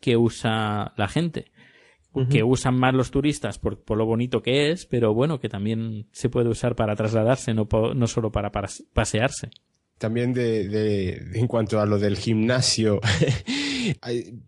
que 0.00 0.16
usa 0.16 0.92
la 0.96 1.08
gente 1.08 1.46
que 2.30 2.42
usan 2.42 2.78
más 2.78 2.94
los 2.94 3.10
turistas 3.10 3.58
por, 3.58 3.78
por 3.78 3.98
lo 3.98 4.06
bonito 4.06 4.40
que 4.40 4.70
es, 4.70 4.86
pero 4.86 5.12
bueno, 5.12 5.38
que 5.38 5.50
también 5.50 6.06
se 6.12 6.30
puede 6.30 6.48
usar 6.48 6.74
para 6.74 6.96
trasladarse, 6.96 7.52
no, 7.52 7.68
no 7.94 8.06
solo 8.06 8.32
para, 8.32 8.50
para 8.50 8.70
pasearse. 8.94 9.50
También 9.98 10.32
de, 10.32 10.66
de- 10.66 11.30
en 11.38 11.46
cuanto 11.46 11.78
a 11.78 11.84
lo 11.84 11.98
del 11.98 12.16
gimnasio, 12.16 13.00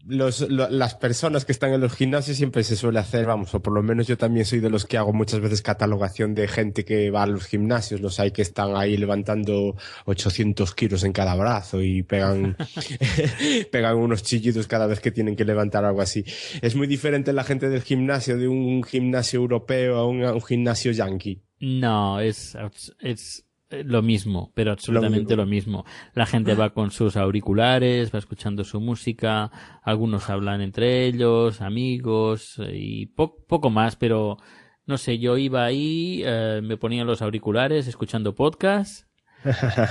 los, 0.07 0.41
lo- 0.49 0.69
las 0.71 0.95
personas 0.95 1.45
que 1.45 1.53
están 1.53 1.73
en 1.73 1.81
los 1.81 1.95
gimnasios 1.95 2.37
siempre 2.37 2.65
se 2.65 2.77
suele 2.77 2.99
hacer, 2.99 3.27
vamos, 3.27 3.55
o 3.55 3.61
por 3.63 3.73
lo 3.73 3.83
menos 3.83 4.07
yo 4.07 4.17
también 4.17 4.45
soy 4.47 4.61
de 4.61 4.71
los 4.71 4.85
que 4.87 4.97
hago 4.99 5.13
muchas 5.13 5.41
veces 5.41 5.63
catalogación 5.63 6.35
de 6.35 6.49
gente 6.49 6.85
que 6.85 7.11
va 7.11 7.23
a 7.23 7.27
los 7.27 7.47
gimnasios, 7.47 8.01
los 8.01 8.19
hay 8.21 8.31
que 8.31 8.43
están 8.43 8.77
ahí 8.77 8.97
levantando 8.97 9.77
800 10.07 10.75
kilos 10.75 11.05
en 11.05 11.13
cada 11.13 11.35
brazo 11.35 11.83
y 11.83 12.03
pegan, 12.03 12.57
pegan 13.71 13.97
unos 13.97 14.23
chillidos 14.23 14.67
cada 14.67 14.87
vez 14.87 15.01
que 15.01 15.11
tienen 15.11 15.37
que 15.37 15.45
levantar 15.45 15.85
algo 15.85 16.01
así. 16.01 16.25
Es 16.63 16.75
muy 16.75 16.87
diferente 16.87 17.33
la 17.33 17.45
gente 17.45 17.69
del 17.69 17.83
gimnasio, 17.83 18.37
de 18.37 18.49
un 18.49 18.83
gimnasio 18.83 19.41
europeo 19.41 19.97
a 19.97 20.07
un, 20.07 20.25
a 20.25 20.33
un 20.33 20.43
gimnasio 20.43 20.93
yankee. 20.93 21.43
No, 21.61 22.21
es, 22.21 22.57
es 23.01 23.45
lo 23.71 24.03
mismo, 24.03 24.51
pero 24.55 24.73
absolutamente 24.73 25.37
Lo 25.37 25.43
lo 25.45 25.49
mismo. 25.49 25.85
La 26.15 26.25
gente 26.27 26.55
va 26.55 26.71
con 26.71 26.91
sus 26.91 27.17
auriculares, 27.17 28.15
va 28.15 28.19
escuchando 28.19 28.65
su 28.65 28.81
música, 28.81 29.51
algunos 29.83 30.31
hablan 30.31 30.61
entre 30.63 31.07
ellos, 31.07 31.61
amigos 31.61 32.59
eh, 32.59 32.73
y 32.75 33.07
po- 33.07 33.45
poco 33.47 33.71
más, 33.71 33.97
pero 33.97 34.39
no 34.87 34.97
sé, 34.97 35.19
yo 35.19 35.37
iba 35.37 35.65
ahí, 35.65 36.23
eh, 36.25 36.61
me 36.63 36.77
ponía 36.79 37.05
los 37.05 37.21
auriculares 37.21 37.87
escuchando 37.89 38.35
podcast 38.35 39.07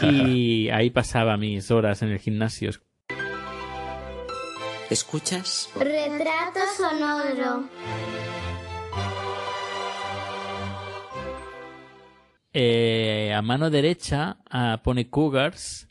y 0.01 0.69
ahí 0.73 0.89
pasaba 0.89 1.37
mis 1.37 1.69
horas 1.69 2.01
en 2.01 2.09
el 2.09 2.19
gimnasio. 2.19 2.71
¿Escuchas? 4.89 5.69
Retrato 5.75 6.59
sonoro. 6.77 7.67
Eh, 12.59 13.35
a 13.35 13.43
mano 13.43 13.69
derecha 13.69 14.37
ah, 14.49 14.81
pone 14.83 15.11
Cougars 15.11 15.87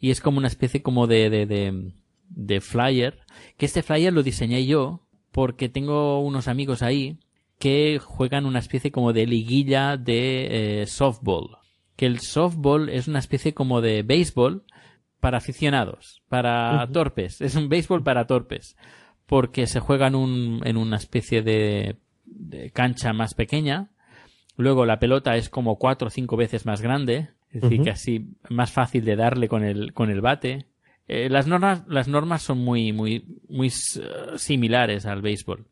y 0.00 0.10
es 0.10 0.20
como 0.20 0.38
una 0.38 0.48
especie 0.48 0.82
como 0.82 1.06
de, 1.06 1.30
de, 1.30 1.46
de, 1.46 1.92
de 2.28 2.60
flyer. 2.60 3.20
Que 3.56 3.66
este 3.66 3.84
flyer 3.84 4.12
lo 4.12 4.24
diseñé 4.24 4.66
yo 4.66 5.06
porque 5.30 5.68
tengo 5.68 6.18
unos 6.18 6.48
amigos 6.48 6.82
ahí 6.82 7.20
que 7.60 8.00
juegan 8.02 8.46
una 8.46 8.58
especie 8.58 8.90
como 8.90 9.12
de 9.12 9.26
liguilla 9.26 9.96
de 9.96 10.82
eh, 10.82 10.86
softball. 10.88 11.58
Que 11.94 12.06
el 12.06 12.18
softball 12.18 12.88
es 12.88 13.06
una 13.06 13.20
especie 13.20 13.54
como 13.54 13.80
de 13.80 14.02
béisbol 14.02 14.64
para 15.20 15.38
aficionados, 15.38 16.24
para 16.28 16.84
torpes. 16.92 17.40
Es 17.40 17.54
un 17.54 17.68
béisbol 17.68 18.02
para 18.02 18.26
torpes. 18.26 18.76
Porque 19.26 19.68
se 19.68 19.78
juega 19.78 20.08
en, 20.08 20.16
un, 20.16 20.62
en 20.64 20.78
una 20.78 20.96
especie 20.96 21.42
de, 21.42 21.96
de 22.24 22.72
cancha 22.72 23.12
más 23.12 23.34
pequeña. 23.34 23.92
Luego 24.58 24.84
la 24.84 24.98
pelota 24.98 25.34
es 25.36 25.48
como 25.48 25.78
cuatro 25.78 26.08
o 26.08 26.10
cinco 26.10 26.36
veces 26.36 26.66
más 26.66 26.82
grande. 26.82 27.28
Es 27.50 27.62
decir, 27.62 27.78
Ujú. 27.78 27.84
que 27.84 27.90
así 27.90 28.26
más 28.50 28.70
fácil 28.72 29.06
de 29.06 29.16
darle 29.16 29.48
con 29.48 29.64
el, 29.64 29.94
con 29.94 30.10
el 30.10 30.20
bate. 30.20 30.66
Eh, 31.06 31.30
las 31.30 31.46
normas, 31.46 31.84
las 31.88 32.06
normas 32.06 32.42
son 32.42 32.58
muy, 32.58 32.92
muy, 32.92 33.24
muy 33.48 33.68
s- 33.68 34.02
similares 34.36 35.06
al 35.06 35.22
béisbol. 35.22 35.64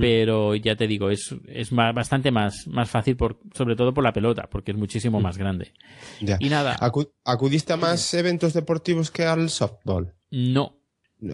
Pero 0.00 0.54
ya 0.56 0.74
te 0.74 0.86
digo, 0.86 1.10
es, 1.10 1.34
bastante 1.70 2.30
más, 2.32 2.66
más 2.66 2.90
fácil 2.90 3.16
por, 3.16 3.38
sobre 3.54 3.76
todo 3.76 3.94
por 3.94 4.02
la 4.02 4.12
pelota, 4.12 4.48
porque 4.50 4.72
es 4.72 4.76
muchísimo 4.76 5.20
más 5.20 5.38
grande. 5.38 5.72
Ya. 6.20 6.38
Y 6.40 6.48
nada, 6.48 6.76
Acu- 6.78 7.10
¿Acudiste 7.24 7.72
a 7.74 7.76
más 7.76 8.12
eventos 8.14 8.52
deportivos 8.52 9.10
que 9.10 9.24
al 9.24 9.48
softball? 9.50 10.12
no. 10.30 10.76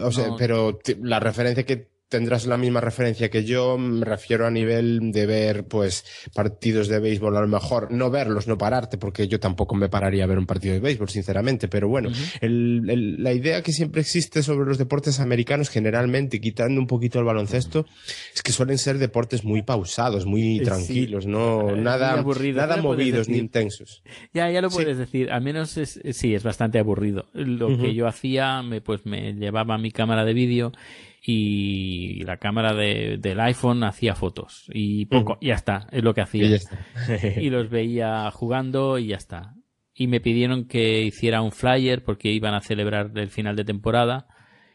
O 0.01 0.11
sea, 0.11 0.27
No. 0.27 0.35
pero 0.37 0.77
la 1.01 1.19
referencia 1.19 1.65
que 1.65 1.89
tendrás 2.13 2.45
la 2.45 2.57
misma 2.57 2.79
referencia 2.79 3.31
que 3.31 3.43
yo, 3.43 3.75
me 3.79 4.05
refiero 4.05 4.45
a 4.45 4.51
nivel 4.51 5.11
de 5.11 5.25
ver, 5.25 5.65
pues, 5.65 6.05
partidos 6.33 6.87
de 6.87 6.99
béisbol, 6.99 7.35
a 7.35 7.41
lo 7.41 7.47
mejor, 7.47 7.91
no 7.91 8.11
verlos, 8.11 8.47
no 8.47 8.55
pararte, 8.55 8.99
porque 8.99 9.27
yo 9.27 9.39
tampoco 9.39 9.73
me 9.75 9.89
pararía 9.89 10.25
a 10.25 10.27
ver 10.27 10.37
un 10.37 10.45
partido 10.45 10.75
de 10.75 10.79
béisbol, 10.79 11.09
sinceramente, 11.09 11.67
pero 11.67 11.87
bueno, 11.89 12.09
el- 12.39 12.87
el- 12.87 13.23
la 13.23 13.33
idea 13.33 13.63
que 13.63 13.71
siempre 13.73 14.01
existe 14.01 14.43
sobre 14.43 14.67
los 14.67 14.77
deportes 14.77 15.19
americanos, 15.19 15.69
generalmente, 15.69 16.39
quitando 16.39 16.79
un 16.79 16.85
poquito 16.85 17.17
el 17.17 17.25
baloncesto, 17.25 17.87
es 18.35 18.43
que 18.43 18.51
suelen 18.51 18.77
ser 18.77 18.99
deportes 18.99 19.43
muy 19.43 19.63
pausados, 19.63 20.27
muy 20.27 20.59
Sí. 20.59 20.63
tranquilos, 20.65 21.25
no, 21.25 21.71
Eh, 21.71 21.81
nada, 21.81 22.11
muy 22.11 22.19
aburridos, 22.19 22.57
nada 22.57 22.75
¿qué 22.75 22.81
le 22.81 22.87
puedes 22.87 22.99
movidos 23.07 23.29
ni 23.29 23.37
intensos. 23.39 24.03
Ya, 24.35 24.51
ya 24.51 24.61
lo 24.61 24.69
Sí. 24.69 24.75
puedes 24.77 24.97
decir. 24.99 25.31
Al 25.31 25.41
menos 25.41 25.77
es, 25.77 25.99
sí, 26.11 26.35
es 26.35 26.43
bastante 26.43 26.77
aburrido. 26.77 27.25
Lo 27.33 27.75
que 27.77 27.95
yo 27.95 28.07
hacía, 28.07 28.61
me, 28.61 28.81
pues 28.81 29.05
me 29.05 29.33
llevaba 29.33 29.77
mi 29.79 29.91
cámara 29.91 30.25
de 30.25 30.33
vídeo 30.33 30.71
y 31.25 32.23
la 32.25 32.37
cámara 32.37 32.73
de, 32.73 33.17
del 33.17 33.39
iPhone 33.39 33.83
hacía 33.83 34.13
fotos. 34.13 34.69
Y 34.73 35.05
poco, 35.05 35.33
Ujú. 35.33 35.41
ya 35.41 35.55
está, 35.55 35.87
es 35.91 36.03
lo 36.03 36.13
que 36.13 36.21
hacía. 36.21 36.47
Y 36.47 36.59
y 37.45 37.49
los 37.49 37.69
veía 37.69 38.29
jugando 38.31 38.97
y 38.99 39.07
ya 39.07 39.15
está. 39.15 39.55
Y 39.95 40.07
me 40.07 40.19
pidieron 40.19 40.65
que 40.65 41.01
hiciera 41.01 41.41
un 41.41 41.51
flyer 41.51 42.03
porque 42.03 42.31
iban 42.31 42.53
a 42.53 42.61
celebrar 42.61 43.11
el 43.15 43.29
final 43.29 43.55
de 43.55 43.63
temporada. 43.63 44.27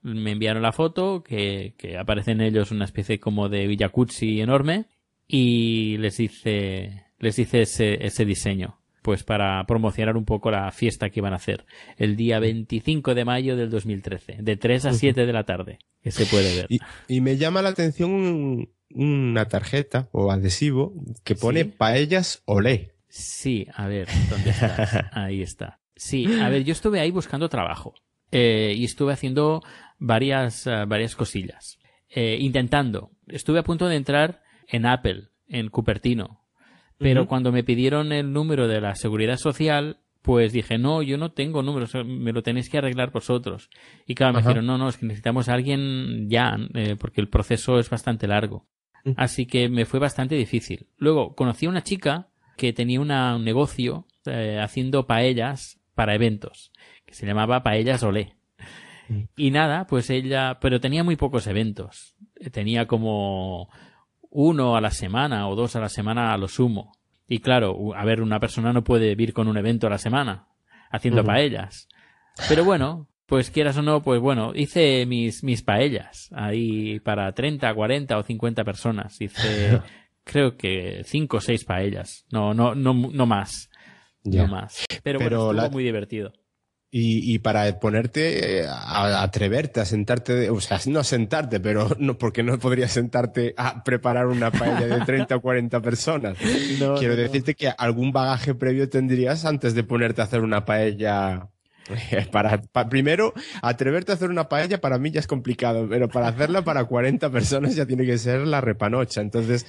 Me 0.02 0.30
enviaron 0.30 0.62
la 0.62 0.72
foto, 0.72 1.22
que, 1.22 1.74
que 1.76 1.98
aparece 1.98 2.30
en 2.30 2.40
ellos 2.40 2.70
una 2.70 2.84
especie 2.84 3.18
como 3.18 3.48
de 3.48 3.66
Villacuzzi 3.66 4.40
enorme, 4.40 4.86
y 5.26 5.98
les 5.98 6.20
hice, 6.20 7.04
les 7.18 7.38
hice 7.38 7.62
ese, 7.62 8.06
ese 8.06 8.24
diseño, 8.24 8.77
pues 9.02 9.22
para 9.24 9.64
promocionar 9.66 10.16
un 10.16 10.24
poco 10.24 10.50
la 10.50 10.70
fiesta 10.70 11.10
que 11.10 11.20
iban 11.20 11.32
a 11.32 11.36
hacer, 11.36 11.64
el 11.96 12.16
día 12.16 12.38
25 12.40 13.14
de 13.14 13.24
mayo 13.24 13.56
del 13.56 13.70
2013, 13.70 14.38
de 14.40 14.56
3 14.56 14.86
a 14.86 14.92
7 14.92 15.26
de 15.26 15.32
la 15.32 15.44
tarde, 15.44 15.78
que 16.02 16.10
se 16.10 16.26
puede 16.26 16.54
ver. 16.56 16.66
Y, 16.68 16.80
y 17.08 17.20
me 17.20 17.36
llama 17.36 17.62
la 17.62 17.70
atención 17.70 18.10
un- 18.12 18.70
una 18.90 19.46
tarjeta 19.48 20.08
o 20.12 20.30
adhesivo 20.32 20.94
que 21.24 21.34
pone 21.34 21.64
Sí. 21.64 21.72
paellas 21.76 22.42
olé. 22.46 22.92
Sí, 23.08 23.66
a 23.74 23.86
ver, 23.86 24.08
¿dónde 24.30 24.50
estás? 24.50 25.04
Ahí 25.12 25.42
está. 25.42 25.80
Sí, 25.96 26.26
a 26.40 26.48
ver, 26.48 26.64
yo 26.64 26.72
estuve 26.72 27.00
ahí 27.00 27.10
buscando 27.10 27.48
trabajo 27.48 27.94
eh, 28.30 28.72
y 28.76 28.84
estuve 28.84 29.12
haciendo 29.12 29.62
varias, 29.98 30.66
eh, 30.66 30.84
varias 30.86 31.16
cosillas. 31.16 31.78
Eh, 32.08 32.38
intentando. 32.40 33.10
Estuve 33.26 33.58
a 33.58 33.62
punto 33.64 33.88
de 33.88 33.96
entrar 33.96 34.42
en 34.68 34.86
Apple, 34.86 35.24
en 35.48 35.68
Cupertino, 35.68 36.46
pero 36.98 37.26
cuando 37.26 37.52
me 37.52 37.64
pidieron 37.64 38.12
el 38.12 38.32
número 38.32 38.66
de 38.68 38.80
la 38.80 38.94
seguridad 38.94 39.36
social, 39.36 39.98
pues 40.22 40.52
dije, 40.52 40.78
no, 40.78 41.00
yo 41.02 41.16
no 41.16 41.30
tengo 41.32 41.62
número, 41.62 41.84
o 41.84 41.88
sea, 41.88 42.04
me 42.04 42.32
lo 42.32 42.42
tenéis 42.42 42.68
que 42.68 42.78
arreglar 42.78 43.10
vosotros. 43.12 43.70
Y 44.06 44.14
claro, 44.14 44.32
me 44.34 44.40
Ajá. 44.40 44.48
dijeron, 44.48 44.66
no, 44.66 44.76
no, 44.76 44.88
es 44.88 44.96
que 44.98 45.06
necesitamos 45.06 45.48
a 45.48 45.54
alguien 45.54 46.28
ya, 46.28 46.56
eh, 46.74 46.96
porque 46.98 47.20
el 47.20 47.28
proceso 47.28 47.78
es 47.78 47.88
bastante 47.88 48.26
largo. 48.26 48.66
Ujú. 49.04 49.14
Así 49.16 49.46
que 49.46 49.68
me 49.68 49.86
fue 49.86 50.00
bastante 50.00 50.34
difícil. 50.34 50.86
Luego 50.98 51.34
conocí 51.34 51.66
a 51.66 51.70
una 51.70 51.82
chica 51.82 52.28
que 52.56 52.72
tenía 52.72 53.00
una- 53.00 53.36
un 53.36 53.44
negocio 53.44 54.06
eh, 54.26 54.58
haciendo 54.60 55.06
paellas 55.06 55.80
para 55.94 56.14
eventos, 56.14 56.72
que 57.06 57.14
se 57.14 57.24
llamaba 57.26 57.62
Paellas 57.62 58.02
Olé. 58.02 58.34
Mm. 59.08 59.20
Y 59.36 59.50
nada, 59.52 59.86
pues 59.86 60.10
ella, 60.10 60.58
pero 60.60 60.80
tenía 60.80 61.02
muy 61.04 61.16
pocos 61.16 61.46
eventos. 61.46 62.14
Tenía 62.52 62.86
como 62.86 63.70
uno 64.30 64.76
a 64.76 64.80
la 64.80 64.90
semana 64.90 65.48
o 65.48 65.54
dos 65.56 65.76
a 65.76 65.80
la 65.80 65.88
semana 65.88 66.32
a 66.32 66.38
lo 66.38 66.48
sumo. 66.48 66.92
Y 67.26 67.40
claro, 67.40 67.94
a 67.94 68.04
ver, 68.04 68.22
una 68.22 68.40
persona 68.40 68.72
no 68.72 68.84
puede 68.84 69.08
vivir 69.14 69.32
con 69.32 69.48
un 69.48 69.56
evento 69.58 69.86
a 69.86 69.90
la 69.90 69.98
semana 69.98 70.46
haciendo 70.90 71.22
paellas. 71.26 71.88
Pero 72.48 72.64
bueno, 72.64 73.08
pues 73.26 73.50
quieras 73.50 73.76
o 73.76 73.82
no, 73.82 74.02
pues 74.02 74.20
bueno, 74.20 74.52
hice 74.54 75.04
mis, 75.06 75.44
mis 75.44 75.62
paellas 75.62 76.30
ahí 76.34 77.00
para 77.00 77.30
30, 77.32 77.74
40 77.74 78.16
o 78.18 78.22
50 78.22 78.64
personas. 78.64 79.20
Hice 79.20 79.80
creo 80.24 80.56
que 80.56 81.02
cinco 81.04 81.36
o 81.38 81.40
seis 81.40 81.64
paellas. 81.64 82.24
No, 82.30 82.54
no, 82.54 82.74
no, 82.74 82.94
no 82.94 83.26
más. 83.26 83.70
No 84.24 84.46
más. 84.46 84.84
Pero, 84.88 85.00
Pero 85.02 85.18
bueno, 85.20 85.36
estuvo 85.36 85.52
la- 85.52 85.68
muy 85.70 85.84
divertido. 85.84 86.32
Y, 86.90 87.34
y 87.34 87.38
para 87.40 87.78
ponerte 87.80 88.60
eh, 88.60 88.66
a, 88.66 89.22
atreverte 89.22 89.80
a 89.80 89.84
sentarte, 89.84 90.48
o 90.48 90.58
sea, 90.58 90.80
no 90.86 91.00
a 91.00 91.04
sentarte, 91.04 91.60
pero 91.60 91.88
no, 91.98 92.16
porque 92.16 92.42
no 92.42 92.58
podrías 92.58 92.92
sentarte 92.92 93.52
a 93.58 93.84
preparar 93.84 94.26
una 94.26 94.50
paella 94.50 94.86
de 94.86 95.04
30 95.04 95.36
o 95.36 95.40
40 95.42 95.80
personas. 95.82 96.38
No, 96.80 96.94
Quiero 96.94 97.14
no, 97.14 97.20
decirte 97.22 97.54
que 97.54 97.68
algún 97.76 98.10
bagaje 98.12 98.54
previo 98.54 98.88
tendrías 98.88 99.44
antes 99.44 99.74
de 99.74 99.84
ponerte 99.84 100.20
a 100.22 100.24
hacer 100.24 100.40
una 100.40 100.64
paella. 100.64 101.48
eh, 102.10 102.26
Para, 102.32 102.60
pa- 102.62 102.88
primero, 102.88 103.34
atreverte 103.60 104.12
a 104.12 104.14
hacer 104.14 104.30
una 104.30 104.48
paella 104.48 104.80
para 104.80 104.98
mí 104.98 105.10
ya 105.10 105.20
es 105.20 105.26
complicado, 105.26 105.86
pero 105.90 106.08
para 106.08 106.28
hacerla 106.28 106.62
para 106.62 106.84
40 106.84 107.28
personas 107.30 107.74
ya 107.74 107.84
tiene 107.84 108.06
que 108.06 108.16
ser 108.16 108.46
la 108.46 108.60
repanocha. 108.62 109.20
Entonces, 109.20 109.66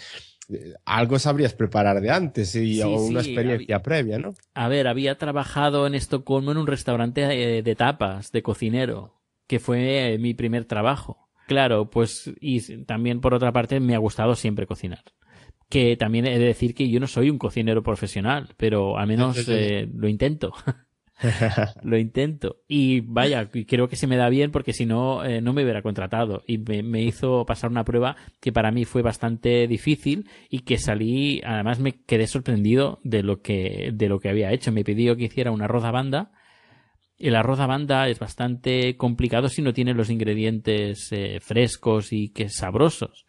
algo 0.86 1.20
sabrías 1.20 1.54
preparar 1.54 2.02
de 2.02 2.10
antes 2.10 2.56
y, 2.56 2.76
Sí, 2.76 2.82
o 2.82 3.02
una 3.04 3.24
sí, 3.24 3.30
experiencia 3.32 3.82
previa, 3.82 4.18
¿no? 4.18 4.34
A 4.54 4.68
ver, 4.68 4.88
había 4.88 5.18
trabajado 5.18 5.86
en 5.88 5.96
Estocolmo 5.96 6.52
en 6.52 6.58
un 6.58 6.68
restaurante 6.68 7.24
eh, 7.58 7.62
de 7.62 7.76
tapas, 7.76 8.32
de 8.32 8.42
cocinero, 8.42 9.22
que 9.48 9.60
fue 9.60 10.14
eh, 10.14 10.18
mi 10.18 10.34
primer 10.34 10.66
trabajo. 10.66 11.30
Claro, 11.48 11.90
pues, 11.90 12.32
y 12.40 12.84
también 12.86 13.22
por 13.22 13.34
otra 13.34 13.52
parte 13.52 13.80
me 13.80 13.96
ha 13.96 14.00
gustado 14.00 14.36
siempre 14.36 14.68
cocinar. 14.68 15.04
Que 15.68 15.98
también 15.98 16.26
he 16.26 16.38
de 16.38 16.46
decir 16.46 16.74
que 16.74 16.90
yo 16.90 17.00
no 17.00 17.08
soy 17.08 17.30
un 17.30 17.38
cocinero 17.38 17.84
profesional, 17.84 18.50
pero 18.58 18.98
al 18.98 19.08
menos 19.08 19.38
eh, 19.48 19.88
lo 19.94 20.08
intento. 20.08 20.54
lo 21.84 21.98
intento. 21.98 22.62
Y 22.68 23.02
vaya, 23.02 23.50
creo 23.50 23.88
que 23.88 23.96
se 23.96 24.08
me 24.08 24.18
da 24.18 24.30
bien 24.30 24.52
porque 24.52 24.74
si 24.74 24.86
no, 24.86 25.24
eh, 25.24 25.42
no 25.42 25.54
me 25.54 25.64
hubiera 25.64 25.82
contratado. 25.82 26.44
Y 26.48 26.58
me, 26.58 26.84
me 26.84 27.02
hizo 27.02 27.46
pasar 27.46 27.70
una 27.70 27.84
prueba 27.84 28.16
que 28.40 28.52
para 28.52 28.72
mí 28.72 28.86
fue 28.86 29.02
bastante 29.02 29.68
difícil 29.68 30.30
y 30.50 30.60
que 30.60 30.78
salí, 30.78 31.42
además 31.46 31.80
me 31.80 32.04
quedé 32.04 32.28
sorprendido 32.28 33.00
de 33.04 33.24
lo 33.24 33.42
que, 33.42 33.92
de 33.94 34.10
lo 34.10 34.20
que 34.20 34.30
había 34.30 34.52
hecho. 34.52 34.72
Me 34.72 34.84
pidió 34.84 35.16
que 35.16 35.26
hiciera 35.26 35.52
una 35.52 35.66
arroz 35.66 35.84
a 35.84 35.92
banda. 35.92 36.32
El 37.18 37.36
arroz 37.36 37.60
es 38.08 38.20
bastante 38.20 38.96
complicado 38.96 39.50
si 39.50 39.62
no 39.62 39.74
tiene 39.74 39.94
los 39.94 40.10
ingredientes 40.10 41.10
eh, 41.12 41.40
frescos 41.42 42.14
y 42.14 42.30
que 42.30 42.48
sabrosos. 42.48 43.26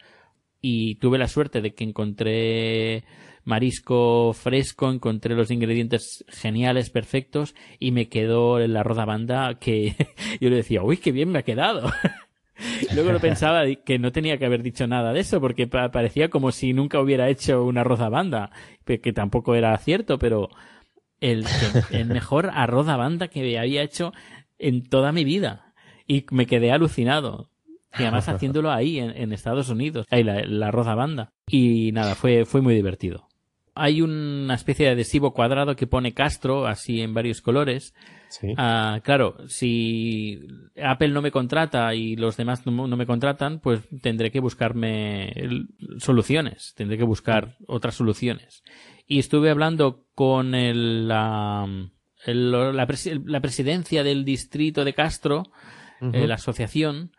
Y 0.61 0.97
tuve 0.97 1.19
la 1.19 1.27
suerte 1.27 1.61
de 1.61 1.75
que 1.75 1.85
encontré 1.85 3.05
marisco 3.45 4.33
fresco, 4.33 4.91
encontré 4.91 5.35
los 5.35 5.51
ingredientes 5.51 6.25
geniales, 6.29 6.91
perfectos, 6.91 7.55
y 7.79 7.91
me 7.93 8.09
quedó 8.09 8.59
el 8.59 8.77
arroz 8.77 8.99
a 8.99 9.05
banda 9.05 9.59
que 9.59 9.95
yo 10.41 10.51
le 10.51 10.57
decía, 10.57 10.83
uy, 10.83 10.97
qué 10.99 11.13
bien 11.13 11.31
me 11.31 11.41
ha 11.41 11.43
quedado. 11.43 11.91
Luego 12.95 13.13
lo 13.13 13.21
pensaba 13.21 13.63
que 13.87 13.99
no 13.99 14.13
tenía 14.13 14.37
que 14.37 14.45
haber 14.45 14.63
dicho 14.63 14.87
nada 14.87 15.13
de 15.15 15.21
eso, 15.21 15.41
porque 15.41 15.67
pa- 15.67 15.91
parecía 15.91 16.29
como 16.29 16.53
si 16.53 16.75
nunca 16.75 17.01
hubiera 17.01 17.29
hecho 17.31 17.65
un 17.65 17.79
arroz 17.79 18.01
a 18.01 18.11
banda, 18.11 18.51
pe- 18.85 19.01
que 19.01 19.13
tampoco 19.15 19.55
era 19.55 19.77
cierto, 19.79 20.19
pero 20.19 20.51
el, 21.21 21.45
el 21.91 22.07
mejor 22.09 22.51
arroz 22.53 22.89
a 22.89 22.97
banda 22.97 23.29
que 23.29 23.41
había 23.59 23.83
hecho 23.83 24.13
en 24.59 24.83
toda 24.83 25.11
mi 25.13 25.25
vida. 25.25 25.73
Y 26.07 26.27
me 26.33 26.47
quedé 26.47 26.71
alucinado. 26.71 27.49
Y 27.99 28.03
además 28.03 28.29
haciéndolo 28.29 28.71
ahí, 28.71 28.99
en, 28.99 29.11
en 29.17 29.33
Estados 29.33 29.71
Unidos, 29.71 30.07
ahí 30.11 30.23
la, 30.23 30.43
la 30.45 30.69
arroz 30.69 30.87
a 30.87 30.95
banda. 30.95 31.33
Y 31.47 31.93
nada, 31.93 32.15
fue, 32.15 32.45
fue 32.45 32.61
muy 32.61 32.75
divertido. 32.75 33.27
Hay 33.75 34.03
una 34.03 34.55
especie 34.55 34.87
de 34.87 34.93
adhesivo 34.93 35.33
cuadrado 35.33 35.77
que 35.77 35.87
pone 35.87 36.13
Castro, 36.13 36.67
así 36.67 37.01
en 37.01 37.15
varios 37.15 37.41
colores. 37.41 37.95
Sí. 38.29 38.49
Ah, 38.57 39.01
claro, 39.03 39.37
si 39.49 40.41
Apple 40.83 41.09
no 41.09 41.23
me 41.23 41.31
contrata 41.31 41.95
y 41.95 42.17
los 42.17 42.37
demás 42.37 42.65
no, 42.67 42.87
no 42.87 42.97
me 42.97 43.07
contratan, 43.07 43.61
pues 43.61 43.81
tendré 44.03 44.31
que 44.31 44.41
buscarme 44.41 45.31
el- 45.31 45.69
soluciones, 45.99 46.75
tendré 46.77 46.97
que 46.99 47.05
buscar 47.05 47.57
otras 47.67 47.95
soluciones. 47.95 48.63
Y 49.07 49.19
estuve 49.19 49.51
hablando 49.51 50.05
con 50.15 50.55
el, 50.55 51.09
la, 51.09 51.67
el- 52.27 52.51
la, 52.53 52.87
presi- 52.87 53.23
la 53.25 53.41
presidencia 53.41 54.05
del 54.05 54.25
distrito 54.25 54.85
de 54.85 54.95
Castro, 54.95 55.45
eh, 56.01 56.27
la 56.27 56.35
asociación, 56.37 57.13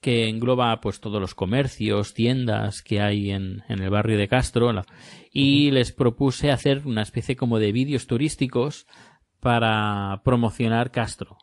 que 0.00 0.28
engloba 0.28 0.80
pues 0.80 1.00
todos 1.00 1.20
los 1.20 1.34
comercios, 1.34 2.14
tiendas 2.14 2.82
que 2.82 3.00
hay 3.00 3.30
en, 3.30 3.62
en 3.68 3.82
el 3.82 3.90
barrio 3.90 4.16
de 4.18 4.28
Castro, 4.28 4.72
la- 4.72 4.86
y 5.32 5.70
les 5.72 5.92
propuse 5.92 6.50
hacer 6.50 6.82
una 6.86 7.02
especie 7.02 7.36
como 7.36 7.58
de 7.58 7.72
vídeos 7.72 8.06
turísticos 8.06 8.86
para 9.40 10.20
promocionar 10.24 10.90
Castro. 10.90 11.36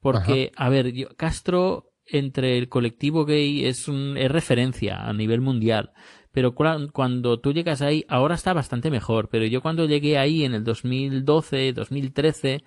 Porque, 0.00 0.50
a 0.56 0.68
ver, 0.68 0.92
yo- 0.92 1.08
Castro 1.16 1.92
entre 2.06 2.58
el 2.58 2.68
colectivo 2.68 3.24
gay 3.24 3.64
es, 3.66 3.86
un, 3.86 4.16
es 4.16 4.30
referencia 4.30 5.06
a 5.06 5.12
nivel 5.12 5.40
mundial. 5.40 5.92
Pero 6.32 6.54
cua- 6.54 6.90
cuando 6.92 7.38
tú 7.40 7.52
llegas 7.52 7.82
ahí, 7.82 8.04
ahora 8.08 8.34
está 8.34 8.52
bastante 8.52 8.90
mejor. 8.90 9.28
Pero 9.30 9.44
yo 9.46 9.60
cuando 9.62 9.86
llegué 9.86 10.16
ahí 10.18 10.44
en 10.44 10.54
el 10.54 10.64
2012, 10.64 11.72
2013, 11.72 12.62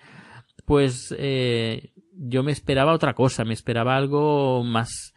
pues 0.65 1.13
eh, 1.17 1.91
yo 2.13 2.43
me 2.43 2.51
esperaba 2.51 2.93
otra 2.93 3.13
cosa. 3.13 3.43
Me 3.45 3.53
esperaba 3.53 3.95
algo 3.97 4.63
más, 4.63 5.12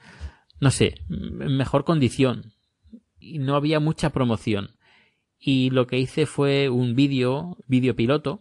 no 0.61 0.71
sé, 0.71 0.95
en 1.09 1.57
mejor 1.57 1.85
condición. 1.85 2.53
Y 3.19 3.39
no 3.39 3.57
había 3.57 3.81
mucha 3.81 4.11
promoción. 4.11 4.77
Y 5.39 5.71
lo 5.71 5.87
que 5.87 5.99
hice 5.99 6.27
fue 6.27 6.69
un 6.69 6.95
vídeo, 6.95 7.57
vídeo 7.67 7.95
piloto, 7.97 8.39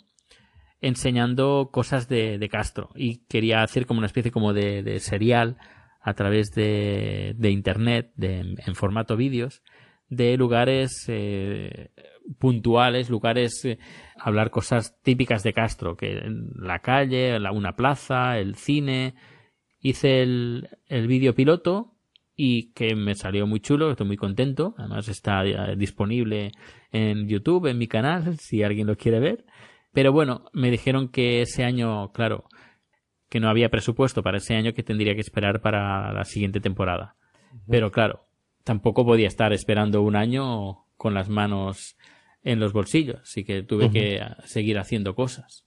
enseñando 0.82 1.70
cosas 1.72 2.08
de, 2.08 2.38
de 2.38 2.50
Castro 2.50 2.90
y 2.96 3.26
quería 3.28 3.64
hacer 3.64 3.86
como 3.86 3.98
una 4.00 4.08
especie 4.08 4.32
como 4.32 4.54
de, 4.54 5.00
serial 5.00 5.58
a 6.02 6.14
través 6.14 6.52
de, 6.52 7.34
de 7.38 7.50
internet 7.50 8.12
en 8.18 8.76
formato 8.76 9.18
vídeos 9.18 9.64
de 10.10 10.38
lugares 10.38 11.06
eh, 11.08 11.90
puntuales, 12.38 13.10
lugares, 13.10 13.66
eh, 13.66 13.80
hablar 14.20 14.52
cosas 14.52 15.02
típicas 15.02 15.42
de 15.42 15.54
Castro, 15.54 15.98
que 15.98 16.20
en 16.20 16.52
la 16.56 16.80
calle, 16.80 17.40
la- 17.40 17.52
una 17.52 17.76
plaza, 17.76 18.38
el 18.38 18.56
cine. 18.56 19.16
Hice 19.80 20.22
el, 20.22 20.70
el 20.88 21.08
vídeo 21.08 21.34
piloto 21.34 21.95
y 22.36 22.74
que 22.74 22.96
me 22.96 23.16
salió 23.16 23.48
muy 23.48 23.60
chulo, 23.60 23.92
estoy 23.92 24.08
muy 24.08 24.18
contento. 24.18 24.76
Además 24.78 25.08
está 25.08 25.46
eh, 25.46 25.76
disponible 25.78 26.52
en 26.92 27.28
YouTube, 27.28 27.68
en 27.68 27.78
mi 27.78 27.88
canal, 27.88 28.38
si 28.38 28.64
alguien 28.64 28.88
lo 28.88 28.98
quiere 28.98 29.20
ver. 29.20 29.46
Pero 29.94 30.12
bueno, 30.12 30.46
me 30.52 30.70
dijeron 30.70 31.08
que 31.08 31.42
ese 31.42 31.64
año, 31.64 32.12
claro, 32.12 32.46
que 33.30 33.40
no 33.40 33.50
había 33.50 33.70
presupuesto 33.70 34.24
para 34.24 34.38
ese 34.38 34.56
año 34.56 34.74
que 34.74 34.84
tendría 34.84 35.16
que 35.16 35.22
esperar 35.22 35.62
para 35.62 36.12
la 36.12 36.26
siguiente 36.26 36.60
temporada. 36.60 37.16
Pero 37.68 37.92
claro, 37.92 38.28
tampoco 38.64 39.06
podía 39.06 39.28
estar 39.28 39.54
esperando 39.54 40.02
un 40.02 40.16
año 40.16 40.86
con 40.98 41.14
las 41.14 41.30
manos 41.30 41.98
en 42.44 42.60
los 42.60 42.74
bolsillos, 42.74 43.22
así 43.22 43.44
que 43.44 43.64
tuve 43.64 43.90
que 43.90 44.20
ah, 44.22 44.38
seguir 44.46 44.78
haciendo 44.78 45.16
cosas. 45.16 45.65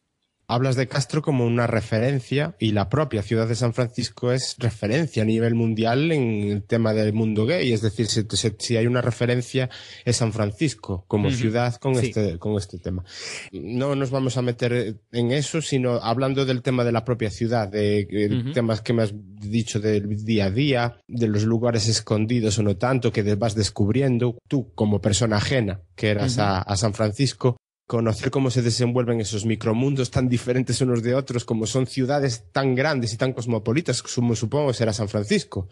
Hablas 0.51 0.77
de 0.77 0.89
Castro 0.89 1.21
como 1.21 1.45
una 1.45 1.67
referencia 1.67 2.55
y 2.59 2.73
la 2.73 2.89
propia 2.89 3.23
ciudad 3.23 3.47
de 3.47 3.55
San 3.55 3.75
Francisco 3.75 4.33
es 4.33 4.57
referencia 4.59 5.23
a 5.23 5.27
nivel 5.27 5.55
mundial 5.55 6.11
en 6.11 6.23
el 6.51 6.63
tema 6.63 6.95
del 6.95 7.13
mundo 7.13 7.45
gay. 7.45 7.71
Es 7.71 7.83
decir, 7.83 8.07
si, 8.07 8.77
hay 8.79 8.87
una 8.87 9.03
referencia 9.03 9.69
es 10.07 10.17
San 10.17 10.33
Francisco 10.33 11.05
como 11.07 11.31
ciudad 11.31 11.75
con, 11.77 11.97
Sí. 11.97 12.07
este, 12.07 12.39
con 12.39 12.57
este 12.57 12.79
tema. 12.79 13.05
No 13.53 13.95
nos 13.95 14.11
vamos 14.11 14.39
a 14.39 14.43
meter 14.43 14.97
en 15.13 15.33
eso, 15.33 15.61
sino 15.61 15.97
hablando 15.97 16.47
del 16.47 16.63
tema 16.63 16.83
de 16.83 16.93
la 16.93 17.05
propia 17.05 17.31
ciudad, 17.31 17.69
de, 17.69 18.09
eh, 18.11 18.35
Ujú. 18.41 18.53
temas 18.53 18.81
que 18.81 18.95
me 18.95 19.03
has 19.03 19.13
dicho 19.15 19.81
del 19.81 20.25
día 20.25 20.47
a 20.47 20.51
día, 20.51 20.97
de 21.07 21.29
los 21.29 21.45
lugares 21.45 21.89
escondidos 21.89 22.59
o 22.59 22.63
no 22.63 22.75
tanto 22.79 23.13
que 23.13 23.23
vas 23.35 23.55
descubriendo. 23.55 24.39
Tú 24.49 24.73
como 24.75 25.03
persona 25.03 25.37
ajena 25.37 25.83
que 25.95 26.09
eras 26.09 26.39
a 26.39 26.75
San 26.77 26.95
Francisco, 26.95 27.59
conocer 27.89 28.31
cómo 28.31 28.51
se 28.51 28.61
desenvuelven 28.61 29.19
esos 29.23 29.47
micromundos 29.47 30.11
tan 30.11 30.29
diferentes 30.29 30.83
unos 30.83 31.03
de 31.03 31.15
otros, 31.15 31.47
como 31.47 31.67
son 31.67 31.87
ciudades 31.87 32.45
tan 32.53 32.75
grandes 32.75 33.15
y 33.15 33.17
tan 33.17 33.33
cosmopolitas, 33.33 34.03
como 34.03 34.37
supongo 34.37 34.75
será 34.75 34.93
San 34.93 35.09
Francisco. 35.09 35.71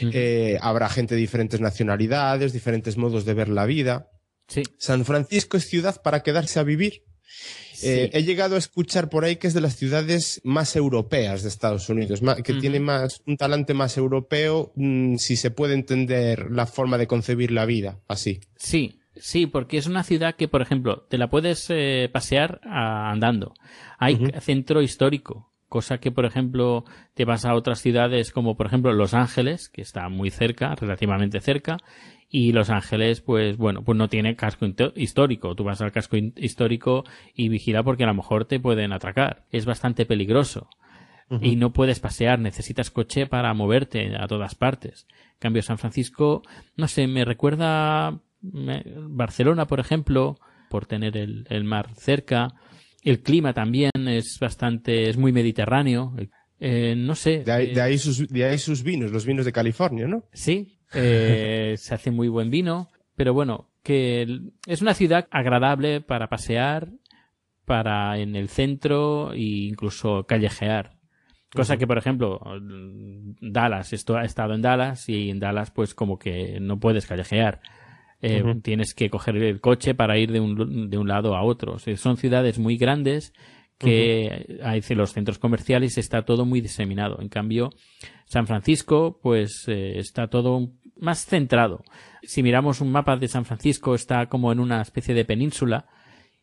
Eh, 0.00 0.56
habrá 0.62 0.88
gente 0.88 1.16
de 1.16 1.20
diferentes 1.20 1.60
nacionalidades, 1.60 2.52
diferentes 2.52 2.96
modos 2.96 3.24
de 3.24 3.34
ver 3.34 3.48
la 3.48 3.66
vida. 3.66 4.08
Sí. 4.46 4.62
San 4.78 5.04
Francisco 5.04 5.56
es 5.56 5.66
ciudad 5.66 6.00
para 6.00 6.22
quedarse 6.22 6.60
a 6.60 6.62
vivir. 6.62 7.02
Eh, 7.82 8.10
he 8.12 8.22
llegado 8.22 8.54
a 8.54 8.58
escuchar 8.58 9.08
por 9.08 9.24
ahí 9.24 9.34
que 9.36 9.48
es 9.48 9.54
de 9.54 9.60
las 9.60 9.74
ciudades 9.74 10.40
más 10.44 10.76
europeas 10.76 11.42
de 11.42 11.48
Estados 11.48 11.88
Unidos, 11.88 12.20
que 12.44 12.54
tiene 12.54 12.78
más 12.78 13.20
un 13.26 13.36
talante 13.36 13.74
más 13.74 13.96
europeo, 13.96 14.72
mm, 14.76 15.16
si 15.16 15.34
se 15.34 15.50
puede 15.50 15.74
entender 15.74 16.52
la 16.52 16.66
forma 16.66 16.98
de 16.98 17.08
concebir 17.08 17.50
la 17.50 17.66
vida, 17.66 17.98
así. 18.06 18.40
Sí, 18.56 19.00
sí, 19.20 19.46
porque 19.46 19.78
es 19.78 19.86
una 19.86 20.02
ciudad 20.02 20.34
que, 20.34 20.48
por 20.48 20.62
ejemplo, 20.62 21.06
te 21.08 21.18
la 21.18 21.28
puedes 21.28 21.68
eh, 21.70 22.08
pasear 22.12 22.60
andando. 22.64 23.54
Hay 23.98 24.18
centro 24.40 24.82
histórico, 24.82 25.50
cosa 25.68 25.98
que, 25.98 26.10
por 26.10 26.24
ejemplo, 26.24 26.84
te 27.14 27.24
vas 27.24 27.44
a 27.44 27.54
otras 27.54 27.80
ciudades 27.80 28.32
como, 28.32 28.56
por 28.56 28.66
ejemplo, 28.66 28.92
Los 28.92 29.14
Ángeles, 29.14 29.68
que 29.68 29.82
está 29.82 30.08
muy 30.08 30.30
cerca, 30.30 30.74
relativamente 30.74 31.40
cerca, 31.40 31.78
y 32.30 32.52
Los 32.52 32.70
Ángeles, 32.70 33.20
pues 33.20 33.56
bueno, 33.56 33.82
pues 33.82 33.96
no 33.96 34.08
tiene 34.08 34.36
casco 34.36 34.66
histórico. 34.96 35.54
Tú 35.54 35.64
vas 35.64 35.80
al 35.80 35.92
casco 35.92 36.16
histórico 36.16 37.04
y 37.34 37.48
vigila 37.48 37.82
porque 37.82 38.04
a 38.04 38.08
lo 38.08 38.14
mejor 38.14 38.44
te 38.44 38.60
pueden 38.60 38.92
atracar. 38.92 39.46
Es 39.50 39.64
bastante 39.64 40.04
peligroso 40.04 40.68
y 41.42 41.56
no 41.56 41.72
puedes 41.72 42.00
pasear, 42.00 42.38
necesitas 42.38 42.90
coche 42.90 43.26
para 43.26 43.52
moverte 43.52 44.16
a 44.18 44.26
todas 44.26 44.54
partes. 44.54 45.06
En 45.10 45.38
cambio, 45.40 45.62
San 45.62 45.78
Francisco, 45.78 46.42
no 46.76 46.88
sé, 46.88 47.06
me 47.06 47.24
recuerda 47.24 48.18
Barcelona, 48.40 49.66
por 49.66 49.80
ejemplo, 49.80 50.36
por 50.70 50.86
tener 50.86 51.16
el, 51.16 51.46
el, 51.48 51.64
mar 51.64 51.90
cerca. 51.94 52.54
El 53.02 53.22
clima 53.22 53.52
también 53.52 53.90
es 54.06 54.38
bastante, 54.40 55.08
es 55.08 55.16
muy 55.16 55.32
mediterráneo. 55.32 56.14
Eh, 56.60 56.94
no 56.96 57.14
sé. 57.14 57.44
De 57.44 57.52
ahí, 57.52 57.74
de 57.74 57.80
ahí, 57.80 57.98
sus, 57.98 58.28
de 58.28 58.44
ahí 58.44 58.58
sus 58.58 58.82
vinos, 58.82 59.12
los 59.12 59.24
vinos 59.24 59.44
de 59.44 59.52
California, 59.52 60.06
¿no? 60.06 60.24
Sí, 60.32 60.78
eh, 60.92 61.74
se 61.78 61.94
hace 61.94 62.10
muy 62.10 62.28
buen 62.28 62.50
vino, 62.50 62.88
pero 63.16 63.32
bueno, 63.32 63.70
que 63.82 64.40
es 64.66 64.82
una 64.82 64.94
ciudad 64.94 65.28
agradable 65.30 66.00
para 66.00 66.28
pasear, 66.28 66.90
para 67.64 68.18
en 68.18 68.34
el 68.34 68.48
centro 68.48 69.32
e 69.32 69.68
incluso 69.68 70.24
callejear. 70.26 70.98
Cosa 71.54 71.78
que, 71.78 71.86
por 71.86 71.96
ejemplo, 71.96 72.40
Dallas, 73.40 73.94
esto 73.94 74.16
ha 74.16 74.24
estado 74.24 74.54
en 74.54 74.60
Dallas 74.60 75.08
y 75.08 75.30
en 75.30 75.40
Dallas 75.40 75.70
pues 75.70 75.94
como 75.94 76.18
que 76.18 76.58
no 76.60 76.78
puedes 76.78 77.06
callejear. 77.06 77.60
Eh, 78.20 78.42
Tienes 78.62 78.94
que 78.94 79.10
coger 79.10 79.36
el 79.36 79.60
coche 79.60 79.94
para 79.94 80.18
ir 80.18 80.32
de 80.32 80.40
un, 80.40 80.90
de 80.90 80.98
un 80.98 81.08
lado 81.08 81.36
a 81.36 81.42
otro. 81.42 81.78
son 81.78 82.16
ciudades 82.16 82.58
muy 82.58 82.76
grandes 82.76 83.32
que 83.78 84.58
hay 84.62 84.82
los 84.96 85.12
centros 85.12 85.38
comerciales 85.38 85.98
está 85.98 86.24
todo 86.24 86.44
muy 86.44 86.60
diseminado. 86.60 87.20
En 87.20 87.28
cambio, 87.28 87.70
San 88.26 88.46
Francisco, 88.46 89.20
pues 89.22 89.64
eh, 89.68 89.98
está 89.98 90.26
todo 90.26 90.72
más 90.96 91.24
centrado. 91.26 91.84
Si 92.22 92.42
miramos 92.42 92.80
un 92.80 92.90
mapa 92.90 93.16
de 93.16 93.28
San 93.28 93.44
Francisco, 93.44 93.94
está 93.94 94.26
como 94.26 94.50
en 94.50 94.58
una 94.58 94.82
especie 94.82 95.14
de 95.14 95.24
península 95.24 95.86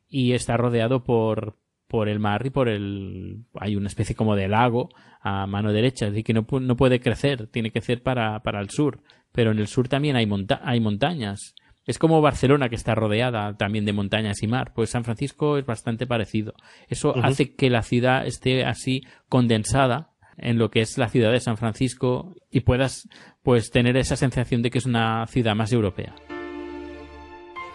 y 0.08 0.32
está 0.32 0.56
rodeado 0.56 1.04
por, 1.04 1.58
por 1.88 2.08
el 2.08 2.20
mar 2.20 2.46
y 2.46 2.52
por 2.52 2.70
el 2.70 3.44
hay 3.60 3.76
una 3.76 3.88
especie 3.88 4.16
como 4.16 4.38
de 4.38 4.48
lago 4.48 4.90
a 5.20 5.46
mano 5.46 5.74
derecha, 5.74 6.06
decir, 6.06 6.24
que 6.24 6.34
no, 6.34 6.46
no 6.62 6.78
puede 6.78 7.02
crecer, 7.02 7.48
tiene 7.48 7.72
que 7.72 7.82
ser 7.82 8.02
para, 8.02 8.42
para 8.44 8.62
el 8.62 8.70
sur, 8.70 9.02
pero 9.32 9.52
en 9.52 9.60
el 9.60 9.68
sur 9.68 9.90
también 9.90 10.16
hay, 10.16 10.26
monta 10.26 10.62
hay 10.64 10.80
montañas. 10.80 11.56
Es 11.86 12.00
como 12.00 12.22
Barcelona 12.22 12.70
que 12.70 12.76
está 12.76 12.96
rodeada 12.96 13.56
también 13.58 13.86
de 13.86 13.94
montañas 13.94 14.42
y 14.42 14.48
mar, 14.48 14.74
pues 14.74 14.90
San 14.90 15.04
Francisco 15.04 15.58
es 15.58 15.66
bastante 15.66 16.08
parecido. 16.08 16.54
Eso 16.88 17.16
hace 17.24 17.54
que 17.54 17.70
la 17.70 17.84
ciudad 17.84 18.26
esté 18.26 18.66
así 18.66 19.04
condensada 19.30 20.10
en 20.38 20.58
lo 20.58 20.72
que 20.72 20.82
es 20.82 20.98
la 20.98 21.10
ciudad 21.10 21.32
de 21.32 21.40
San 21.40 21.58
Francisco 21.58 22.34
y 22.50 22.62
puedas 22.62 23.08
pues 23.44 23.70
tener 23.70 23.98
esa 23.98 24.16
sensación 24.16 24.64
de 24.64 24.72
que 24.72 24.80
es 24.80 24.86
una 24.86 25.28
ciudad 25.28 25.56
más 25.56 25.72
europea. 25.72 26.16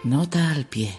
Nota 0.03 0.51
al 0.51 0.65
pie. 0.65 0.91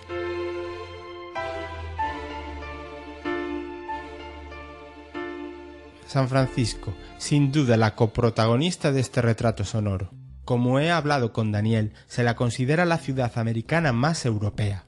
San 6.06 6.28
Francisco, 6.28 6.94
sin 7.18 7.52
duda 7.52 7.76
la 7.76 7.94
coprotagonista 7.94 8.92
de 8.92 9.00
este 9.00 9.22
retrato 9.22 9.64
sonoro. 9.64 10.21
Como 10.44 10.80
he 10.80 10.90
hablado 10.90 11.32
con 11.32 11.52
Daniel, 11.52 11.92
se 12.06 12.24
la 12.24 12.34
considera 12.34 12.84
la 12.84 12.98
ciudad 12.98 13.32
americana 13.38 13.92
más 13.92 14.26
europea. 14.26 14.86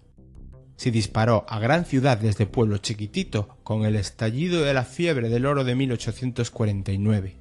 Se 0.76 0.90
disparó 0.90 1.46
a 1.48 1.60
gran 1.60 1.84
ciudad 1.84 2.18
desde 2.18 2.46
pueblo 2.46 2.78
chiquitito 2.78 3.56
con 3.62 3.84
el 3.84 3.94
estallido 3.94 4.64
de 4.64 4.74
la 4.74 4.84
fiebre 4.84 5.28
del 5.28 5.46
oro 5.46 5.62
de 5.62 5.76
1849. 5.76 7.38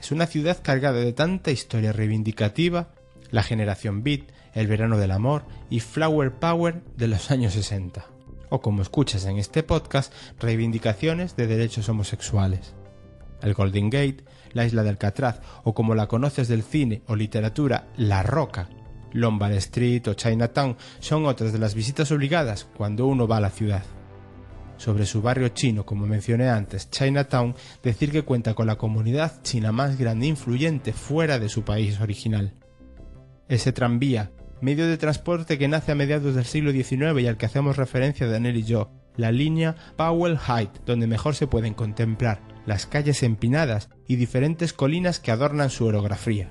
Es 0.00 0.10
una 0.10 0.26
ciudad 0.26 0.58
cargada 0.62 0.98
de 0.98 1.12
tanta 1.12 1.52
historia 1.52 1.92
reivindicativa, 1.92 2.92
la 3.30 3.44
generación 3.44 4.02
beat, 4.02 4.22
el 4.52 4.66
verano 4.66 4.98
del 4.98 5.12
amor 5.12 5.44
y 5.70 5.78
flower 5.78 6.32
power 6.32 6.82
de 6.96 7.06
los 7.06 7.30
años 7.30 7.52
60. 7.52 8.04
O 8.50 8.60
como 8.60 8.82
escuchas 8.82 9.24
en 9.26 9.38
este 9.38 9.62
podcast, 9.62 10.12
reivindicaciones 10.40 11.36
de 11.36 11.46
derechos 11.46 11.88
homosexuales 11.88 12.74
el 13.42 13.54
Golden 13.54 13.90
Gate, 13.90 14.24
la 14.52 14.64
isla 14.64 14.82
de 14.82 14.90
Alcatraz 14.90 15.40
o 15.64 15.74
como 15.74 15.94
la 15.94 16.06
conoces 16.06 16.48
del 16.48 16.62
cine 16.62 17.02
o 17.06 17.16
literatura, 17.16 17.88
La 17.96 18.22
Roca, 18.22 18.68
Lombard 19.12 19.52
Street 19.54 20.06
o 20.08 20.14
Chinatown 20.14 20.76
son 21.00 21.26
otras 21.26 21.52
de 21.52 21.58
las 21.58 21.74
visitas 21.74 22.10
obligadas 22.12 22.66
cuando 22.76 23.06
uno 23.06 23.26
va 23.26 23.38
a 23.38 23.40
la 23.40 23.50
ciudad. 23.50 23.82
Sobre 24.76 25.06
su 25.06 25.22
barrio 25.22 25.48
chino, 25.48 25.86
como 25.86 26.06
mencioné 26.06 26.48
antes, 26.48 26.90
Chinatown, 26.90 27.54
decir 27.82 28.10
que 28.10 28.22
cuenta 28.22 28.54
con 28.54 28.66
la 28.66 28.76
comunidad 28.76 29.42
china 29.42 29.70
más 29.70 29.96
grande 29.96 30.26
e 30.26 30.30
influyente 30.30 30.92
fuera 30.92 31.38
de 31.38 31.48
su 31.48 31.62
país 31.62 32.00
original. 32.00 32.54
Ese 33.48 33.72
tranvía, 33.72 34.32
medio 34.60 34.88
de 34.88 34.96
transporte 34.96 35.58
que 35.58 35.68
nace 35.68 35.92
a 35.92 35.94
mediados 35.94 36.34
del 36.34 36.46
siglo 36.46 36.72
XIX 36.72 37.20
y 37.20 37.26
al 37.26 37.36
que 37.36 37.46
hacemos 37.46 37.76
referencia 37.76 38.26
Daniel 38.26 38.56
y 38.56 38.64
yo, 38.64 38.90
la 39.16 39.30
línea 39.30 39.76
Powell 39.96 40.38
Height, 40.38 40.70
donde 40.84 41.06
mejor 41.06 41.34
se 41.36 41.46
pueden 41.46 41.74
contemplar 41.74 42.51
las 42.66 42.86
calles 42.86 43.22
empinadas 43.22 43.88
y 44.06 44.16
diferentes 44.16 44.72
colinas 44.72 45.20
que 45.20 45.30
adornan 45.30 45.70
su 45.70 45.86
orografía. 45.86 46.50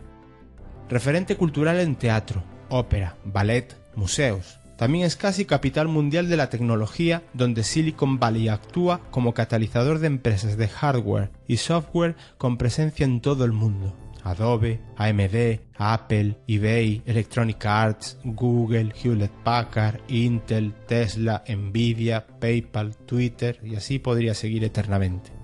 Referente 0.89 1.37
cultural 1.37 1.79
en 1.79 1.95
teatro, 1.95 2.43
ópera, 2.69 3.15
ballet, 3.23 3.75
museos. 3.95 4.59
También 4.77 5.05
es 5.05 5.15
casi 5.15 5.45
capital 5.45 5.87
mundial 5.87 6.27
de 6.27 6.37
la 6.37 6.49
tecnología, 6.49 7.21
donde 7.33 7.63
Silicon 7.63 8.19
Valley 8.19 8.47
actúa 8.47 9.01
como 9.11 9.33
catalizador 9.33 9.99
de 9.99 10.07
empresas 10.07 10.57
de 10.57 10.67
hardware 10.67 11.29
y 11.47 11.57
software 11.57 12.15
con 12.37 12.57
presencia 12.57 13.03
en 13.03 13.21
todo 13.21 13.45
el 13.45 13.51
mundo. 13.51 13.95
Adobe, 14.23 14.79
AMD, 14.97 15.59
Apple, 15.77 16.37
eBay, 16.47 17.01
Electronic 17.05 17.65
Arts, 17.65 18.17
Google, 18.23 18.93
Hewlett 19.01 19.31
Packard, 19.43 19.99
Intel, 20.07 20.73
Tesla, 20.87 21.43
Nvidia, 21.47 22.25
PayPal, 22.39 22.95
Twitter 22.95 23.59
y 23.63 23.75
así 23.75 23.99
podría 23.99 24.33
seguir 24.33 24.63
eternamente. 24.63 25.40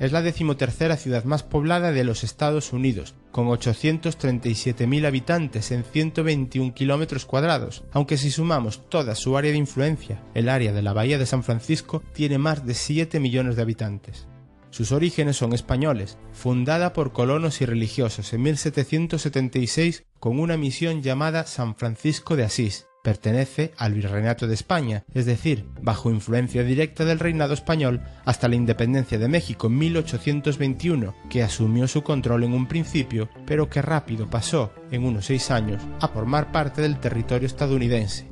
Es 0.00 0.12
la 0.12 0.22
decimotercera 0.22 0.96
ciudad 0.96 1.24
más 1.24 1.42
poblada 1.42 1.92
de 1.92 2.04
los 2.04 2.24
Estados 2.24 2.72
Unidos, 2.72 3.14
con 3.30 3.48
837.000 3.48 5.06
habitantes 5.06 5.70
en 5.72 5.84
121 5.84 6.72
kilómetros 6.72 7.26
cuadrados, 7.26 7.84
aunque 7.92 8.16
si 8.16 8.30
sumamos 8.30 8.88
toda 8.88 9.14
su 9.14 9.36
área 9.36 9.52
de 9.52 9.58
influencia, 9.58 10.22
el 10.32 10.48
área 10.48 10.72
de 10.72 10.80
la 10.80 10.94
Bahía 10.94 11.18
de 11.18 11.26
San 11.26 11.42
Francisco 11.42 12.02
tiene 12.14 12.38
más 12.38 12.64
de 12.64 12.72
7 12.72 13.20
millones 13.20 13.56
de 13.56 13.62
habitantes. 13.62 14.26
Sus 14.70 14.90
orígenes 14.90 15.36
son 15.36 15.52
españoles, 15.52 16.16
fundada 16.32 16.94
por 16.94 17.12
colonos 17.12 17.60
y 17.60 17.66
religiosos 17.66 18.32
en 18.32 18.40
1776 18.42 20.04
con 20.18 20.40
una 20.40 20.56
misión 20.56 21.02
llamada 21.02 21.44
San 21.44 21.74
Francisco 21.76 22.36
de 22.36 22.44
Asís, 22.44 22.86
pertenece 23.02 23.72
al 23.76 23.94
Virreinato 23.94 24.46
de 24.46 24.54
España, 24.54 25.04
es 25.14 25.26
decir, 25.26 25.66
bajo 25.80 26.10
influencia 26.10 26.62
directa 26.62 27.04
del 27.04 27.18
reinado 27.18 27.54
español 27.54 28.02
hasta 28.24 28.48
la 28.48 28.56
independencia 28.56 29.18
de 29.18 29.28
México 29.28 29.68
en 29.68 29.78
1821, 29.78 31.14
que 31.28 31.42
asumió 31.42 31.88
su 31.88 32.02
control 32.02 32.44
en 32.44 32.52
un 32.52 32.66
principio, 32.66 33.28
pero 33.46 33.68
que 33.68 33.82
rápido 33.82 34.28
pasó, 34.28 34.72
en 34.90 35.04
unos 35.04 35.26
seis 35.26 35.50
años, 35.50 35.82
a 36.00 36.08
formar 36.08 36.52
parte 36.52 36.82
del 36.82 36.98
territorio 36.98 37.46
estadounidense. 37.46 38.28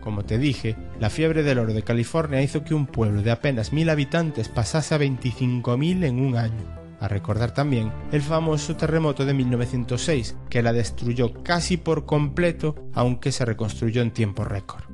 Como 0.00 0.24
te 0.24 0.38
dije, 0.38 0.76
la 1.00 1.10
fiebre 1.10 1.42
del 1.42 1.58
oro 1.58 1.74
de 1.74 1.82
California 1.82 2.40
hizo 2.40 2.62
que 2.62 2.74
un 2.74 2.86
pueblo 2.86 3.22
de 3.22 3.32
apenas 3.32 3.72
mil 3.72 3.90
habitantes 3.90 4.48
pasase 4.48 4.94
a 4.94 4.98
25.000 4.98 6.04
en 6.04 6.20
un 6.20 6.36
año 6.36 6.85
a 7.00 7.08
recordar 7.08 7.52
también 7.52 7.92
el 8.12 8.22
famoso 8.22 8.76
terremoto 8.76 9.24
de 9.24 9.34
1906, 9.34 10.36
que 10.48 10.62
la 10.62 10.72
destruyó 10.72 11.42
casi 11.42 11.76
por 11.76 12.06
completo, 12.06 12.74
aunque 12.92 13.32
se 13.32 13.44
reconstruyó 13.44 14.02
en 14.02 14.12
tiempo 14.12 14.44
récord. 14.44 14.84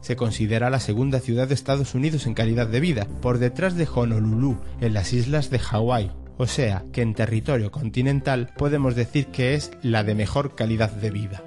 Se 0.00 0.16
considera 0.16 0.70
la 0.70 0.80
segunda 0.80 1.20
ciudad 1.20 1.48
de 1.48 1.54
Estados 1.54 1.94
Unidos 1.94 2.26
en 2.26 2.34
calidad 2.34 2.68
de 2.68 2.80
vida, 2.80 3.06
por 3.20 3.38
detrás 3.38 3.76
de 3.76 3.88
Honolulu, 3.92 4.58
en 4.80 4.94
las 4.94 5.12
islas 5.12 5.50
de 5.50 5.58
Hawái, 5.58 6.12
o 6.38 6.46
sea 6.46 6.84
que 6.92 7.02
en 7.02 7.14
territorio 7.14 7.70
continental 7.70 8.52
podemos 8.56 8.94
decir 8.94 9.26
que 9.26 9.54
es 9.54 9.72
la 9.82 10.04
de 10.04 10.14
mejor 10.14 10.54
calidad 10.54 10.90
de 10.90 11.10
vida. 11.10 11.42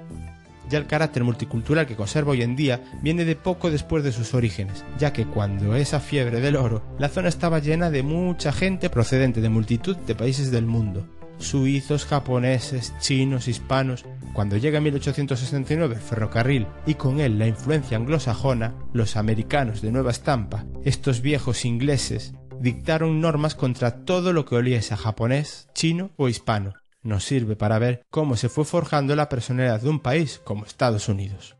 Ya 0.70 0.78
el 0.78 0.86
carácter 0.86 1.24
multicultural 1.24 1.86
que 1.86 1.96
conserva 1.96 2.30
hoy 2.30 2.42
en 2.42 2.54
día 2.54 2.80
viene 3.02 3.24
de 3.24 3.34
poco 3.34 3.72
después 3.72 4.04
de 4.04 4.12
sus 4.12 4.34
orígenes, 4.34 4.84
ya 4.98 5.12
que 5.12 5.26
cuando 5.26 5.74
esa 5.74 5.98
fiebre 5.98 6.40
del 6.40 6.54
oro, 6.54 6.82
la 6.98 7.08
zona 7.08 7.28
estaba 7.28 7.58
llena 7.58 7.90
de 7.90 8.04
mucha 8.04 8.52
gente 8.52 8.88
procedente 8.88 9.40
de 9.40 9.48
multitud 9.48 9.96
de 9.96 10.14
países 10.14 10.52
del 10.52 10.66
mundo, 10.66 11.08
suizos, 11.38 12.04
japoneses, 12.04 12.94
chinos, 13.00 13.48
hispanos. 13.48 14.04
Cuando 14.32 14.56
llega 14.56 14.80
1869 14.80 15.96
el 15.96 16.00
ferrocarril 16.00 16.68
y 16.86 16.94
con 16.94 17.18
él 17.18 17.38
la 17.38 17.48
influencia 17.48 17.96
anglosajona, 17.96 18.74
los 18.92 19.16
americanos 19.16 19.82
de 19.82 19.90
nueva 19.90 20.12
estampa, 20.12 20.66
estos 20.84 21.20
viejos 21.20 21.64
ingleses, 21.64 22.34
dictaron 22.60 23.20
normas 23.20 23.56
contra 23.56 24.04
todo 24.04 24.32
lo 24.32 24.44
que 24.44 24.54
oliese 24.54 24.94
a 24.94 24.98
japonés, 24.98 25.68
chino 25.74 26.10
o 26.16 26.28
hispano, 26.28 26.74
nos 27.02 27.24
sirve 27.24 27.56
para 27.56 27.78
ver 27.78 28.02
cómo 28.10 28.36
se 28.36 28.48
fue 28.48 28.64
forjando 28.64 29.16
la 29.16 29.28
personalidad 29.28 29.80
de 29.80 29.88
un 29.88 30.00
país 30.00 30.40
como 30.44 30.64
Estados 30.64 31.08
Unidos. 31.08 31.56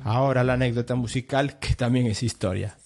Ahora 0.00 0.44
la 0.44 0.54
anécdota 0.54 0.94
musical 0.94 1.58
que 1.58 1.74
también 1.74 2.06
es 2.06 2.22
historia. 2.22 2.78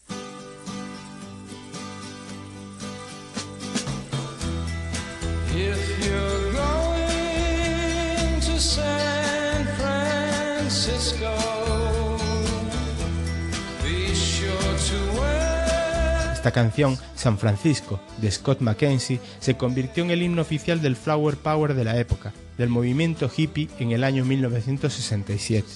Esta 16.41 16.53
canción, 16.53 16.97
San 17.17 17.37
Francisco, 17.37 18.01
de 18.17 18.31
Scott 18.31 18.63
McKenzie, 18.63 19.21
se 19.41 19.59
convirtió 19.59 20.05
en 20.05 20.11
el 20.11 20.23
himno 20.23 20.41
oficial 20.41 20.81
del 20.81 20.97
Flower 20.97 21.37
Power 21.37 21.75
de 21.75 21.85
la 21.85 21.99
época, 21.99 22.33
del 22.57 22.71
movimiento 22.71 23.31
hippie 23.37 23.69
en 23.79 23.91
el 23.91 24.05
año 24.05 24.25
1967. 24.25 25.69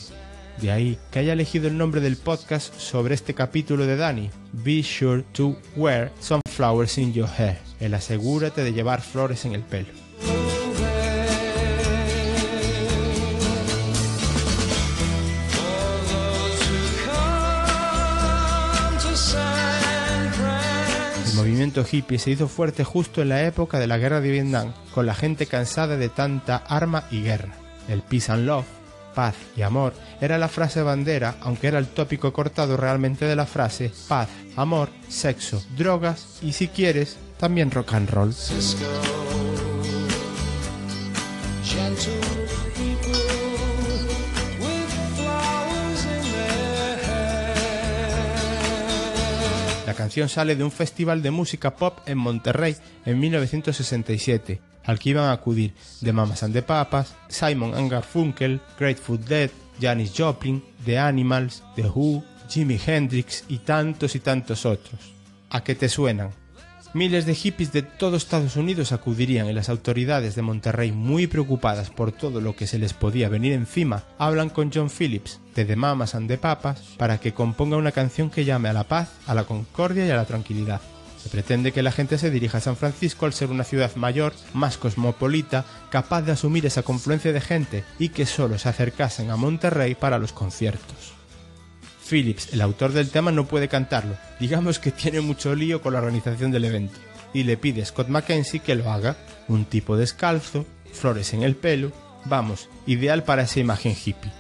De 0.63 0.71
ahí 0.71 0.99
que 1.11 1.19
haya 1.19 1.35
elegido 1.35 1.69
el 1.69 1.77
nombre 1.77 2.01
del 2.01 2.17
podcast 2.17 2.75
sobre 2.79 3.15
este 3.15 3.35
capítulo 3.35 3.85
de 3.85 3.97
Dani, 3.97 4.31
Be 4.55 4.83
Sure 4.83 5.23
to 5.35 5.55
Wear 5.77 6.11
Some 6.19 6.41
Flowers 6.49 6.97
in 6.97 7.13
Your 7.13 7.29
Hair, 7.29 7.59
el 7.81 7.93
asegúrate 7.93 8.65
de 8.65 8.73
llevar 8.73 9.03
flores 9.03 9.45
en 9.45 9.53
el 9.53 9.61
pelo. 9.61 10.04
Movimiento 21.75 21.97
hippie 21.97 22.19
se 22.19 22.31
hizo 22.31 22.47
fuerte 22.47 22.85
justo 22.85 23.21
en 23.21 23.31
la 23.31 23.43
época 23.43 23.81
de 23.81 23.89
la 23.89 23.99
guerra 23.99 24.21
de 24.21 24.31
Vietnam, 24.31 24.73
con 24.95 25.07
la 25.07 25.15
gente 25.15 25.47
cansada 25.47 25.97
de 25.97 26.09
tanta 26.09 26.57
arma 26.57 27.05
y 27.11 27.23
guerra. 27.23 27.55
El 27.89 28.03
peace 28.03 28.31
and 28.31 28.47
love, 28.47 28.67
paz 29.15 29.35
y 29.57 29.63
amor, 29.63 29.93
era 30.21 30.39
la 30.39 30.49
frase 30.49 30.83
bandera, 30.83 31.35
aunque 31.41 31.67
era 31.67 31.79
el 31.79 31.89
tópico 31.89 32.33
cortado 32.33 32.77
realmente 32.77 33.25
de 33.25 33.35
la 33.35 33.47
frase 33.47 33.93
paz, 34.09 34.29
amor, 34.57 34.89
sexo, 35.09 35.63
drogas 35.77 36.39
y 36.43 36.53
si 36.53 36.69
quieres, 36.69 37.17
también 37.39 37.73
rock 37.73 37.95
and 37.95 38.11
roll. 38.11 38.33
La 49.95 49.99
canción 49.99 50.29
sale 50.29 50.57
de 50.57 50.65
un 50.65 50.73
festival 50.73 51.23
de 51.23 51.31
música 51.31 51.77
pop 51.77 52.01
en 52.07 52.19
Monterrey 52.19 52.75
en 53.07 53.21
1967, 53.21 54.61
al 54.83 54.99
que 54.99 55.11
iban 55.11 55.27
a 55.27 55.33
acudir 55.33 55.73
The 56.03 56.13
Mamas 56.13 56.43
and 56.43 56.53
the 56.53 56.63
Papas, 56.63 57.15
Simon 57.29 57.77
and 57.77 57.93
Garfunkel, 57.93 58.61
Grateful 58.77 59.25
Dead, 59.25 59.51
Janis 59.81 60.13
Joplin, 60.13 60.65
The 60.85 60.99
Animals, 60.99 61.63
The 61.77 61.85
Who, 61.85 62.25
Jimi 62.51 62.77
Hendrix 62.85 63.45
y 63.47 63.59
tantos 63.59 64.17
y 64.17 64.19
tantos 64.19 64.67
otros. 64.67 65.15
¿A 65.51 65.63
qué 65.63 65.77
te 65.77 65.89
suenan? 65.89 66.33
Miles 66.95 67.27
de 67.27 67.35
hippies 67.35 67.73
de 67.73 67.83
todo 67.83 68.17
Estados 68.17 68.55
Unidos 68.55 68.93
acudirían 68.93 69.49
y 69.49 69.53
las 69.53 69.69
autoridades 69.69 70.37
de 70.37 70.43
Monterrey, 70.43 70.93
muy 70.93 71.27
preocupadas 71.27 71.91
por 71.91 72.13
todo 72.13 72.41
lo 72.41 72.55
que 72.55 72.69
se 72.69 72.79
les 72.79 72.95
podía 72.95 73.29
venir 73.29 73.53
encima, 73.53 74.05
hablan 74.17 74.49
con 74.49 74.71
John 74.73 74.89
Phillips 74.89 75.41
de 75.57 75.65
The 75.65 75.75
Mamas 75.75 76.15
and 76.15 76.29
the 76.29 76.39
Papas 76.39 76.81
para 76.97 77.19
que 77.19 77.35
componga 77.35 77.77
una 77.77 77.91
canción 77.91 78.31
que 78.31 78.45
llame 78.45 78.69
a 78.69 78.73
la 78.73 78.85
paz, 78.85 79.11
a 79.27 79.35
la 79.35 79.43
concordia 79.43 80.07
y 80.07 80.11
a 80.11 80.17
la 80.17 80.25
tranquilidad. 80.25 80.81
Se 81.21 81.31
pretende 81.31 81.73
que 81.73 81.83
la 81.83 81.91
gente 81.91 82.17
se 82.17 82.31
dirija 82.31 82.59
a 82.59 82.61
San 82.61 82.77
Francisco 82.77 83.27
al 83.27 83.33
ser 83.33 83.51
una 83.51 83.65
ciudad 83.65 83.97
mayor, 83.97 84.33
más 84.53 84.79
cosmopolita, 84.79 85.65
capaz 85.91 86.23
de 86.23 86.31
asumir 86.31 86.65
esa 86.65 86.83
confluencia 86.83 87.33
de 87.33 87.41
gente 87.41 87.83
y 87.99 88.11
que 88.11 88.25
solo 88.25 88.57
se 88.57 88.69
acercasen 88.69 89.31
a 89.33 89.37
Monterrey 89.37 89.97
para 89.97 90.21
los 90.21 90.33
conciertos. 90.33 91.04
Phillips, 92.09 92.53
el 92.53 92.61
autor 92.61 92.93
del 92.93 93.11
tema, 93.11 93.33
no 93.33 93.47
puede 93.47 93.69
cantarlo. 93.69 94.17
Digamos 94.39 94.79
que 94.79 94.91
tiene 94.91 95.21
mucho 95.21 95.55
lío 95.55 95.81
con 95.81 95.93
la 95.95 96.01
organización 96.01 96.51
del 96.51 96.65
evento. 96.65 96.99
Y 97.33 97.45
le 97.45 97.57
pide 97.57 97.83
a 97.83 97.87
Scott 97.87 98.09
Mackenzie 98.09 98.61
que 98.61 98.75
lo 98.75 98.91
haga. 98.91 99.17
Un 99.49 99.65
tipo 99.65 99.97
descalzo, 99.97 100.67
flores 100.93 101.33
en 101.33 101.43
el 101.43 101.57
pelo. 101.57 101.93
Vamos, 102.27 102.69
ideal 102.87 103.25
para 103.25 103.43
esa 103.43 103.61
imagen 103.61 103.93
hippie. 103.93 104.33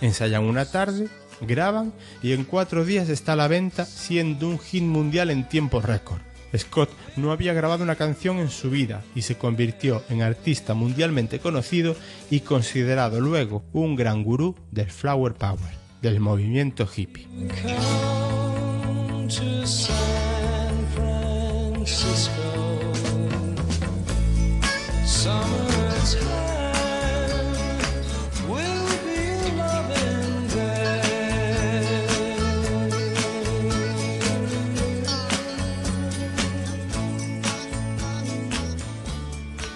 Ensayan 0.00 0.44
una 0.44 0.66
tarde, 0.66 1.08
graban 1.40 1.92
y 2.22 2.32
en 2.32 2.44
cuatro 2.44 2.84
días 2.84 3.08
está 3.08 3.32
a 3.32 3.36
la 3.36 3.48
venta 3.48 3.84
siendo 3.84 4.48
un 4.48 4.58
hit 4.58 4.82
mundial 4.82 5.30
en 5.30 5.48
tiempo 5.48 5.80
récord. 5.80 6.20
Scott 6.56 6.90
no 7.16 7.32
había 7.32 7.52
grabado 7.54 7.82
una 7.82 7.96
canción 7.96 8.38
en 8.38 8.50
su 8.50 8.70
vida 8.70 9.02
y 9.14 9.22
se 9.22 9.36
convirtió 9.36 10.02
en 10.08 10.22
artista 10.22 10.74
mundialmente 10.74 11.38
conocido 11.38 11.96
y 12.30 12.40
considerado 12.40 13.20
luego 13.20 13.64
un 13.72 13.96
gran 13.96 14.22
gurú 14.22 14.54
del 14.70 14.90
Flower 14.90 15.34
Power 15.34 15.85
del 16.06 16.20
movimiento 16.20 16.86
hippie. 16.86 17.26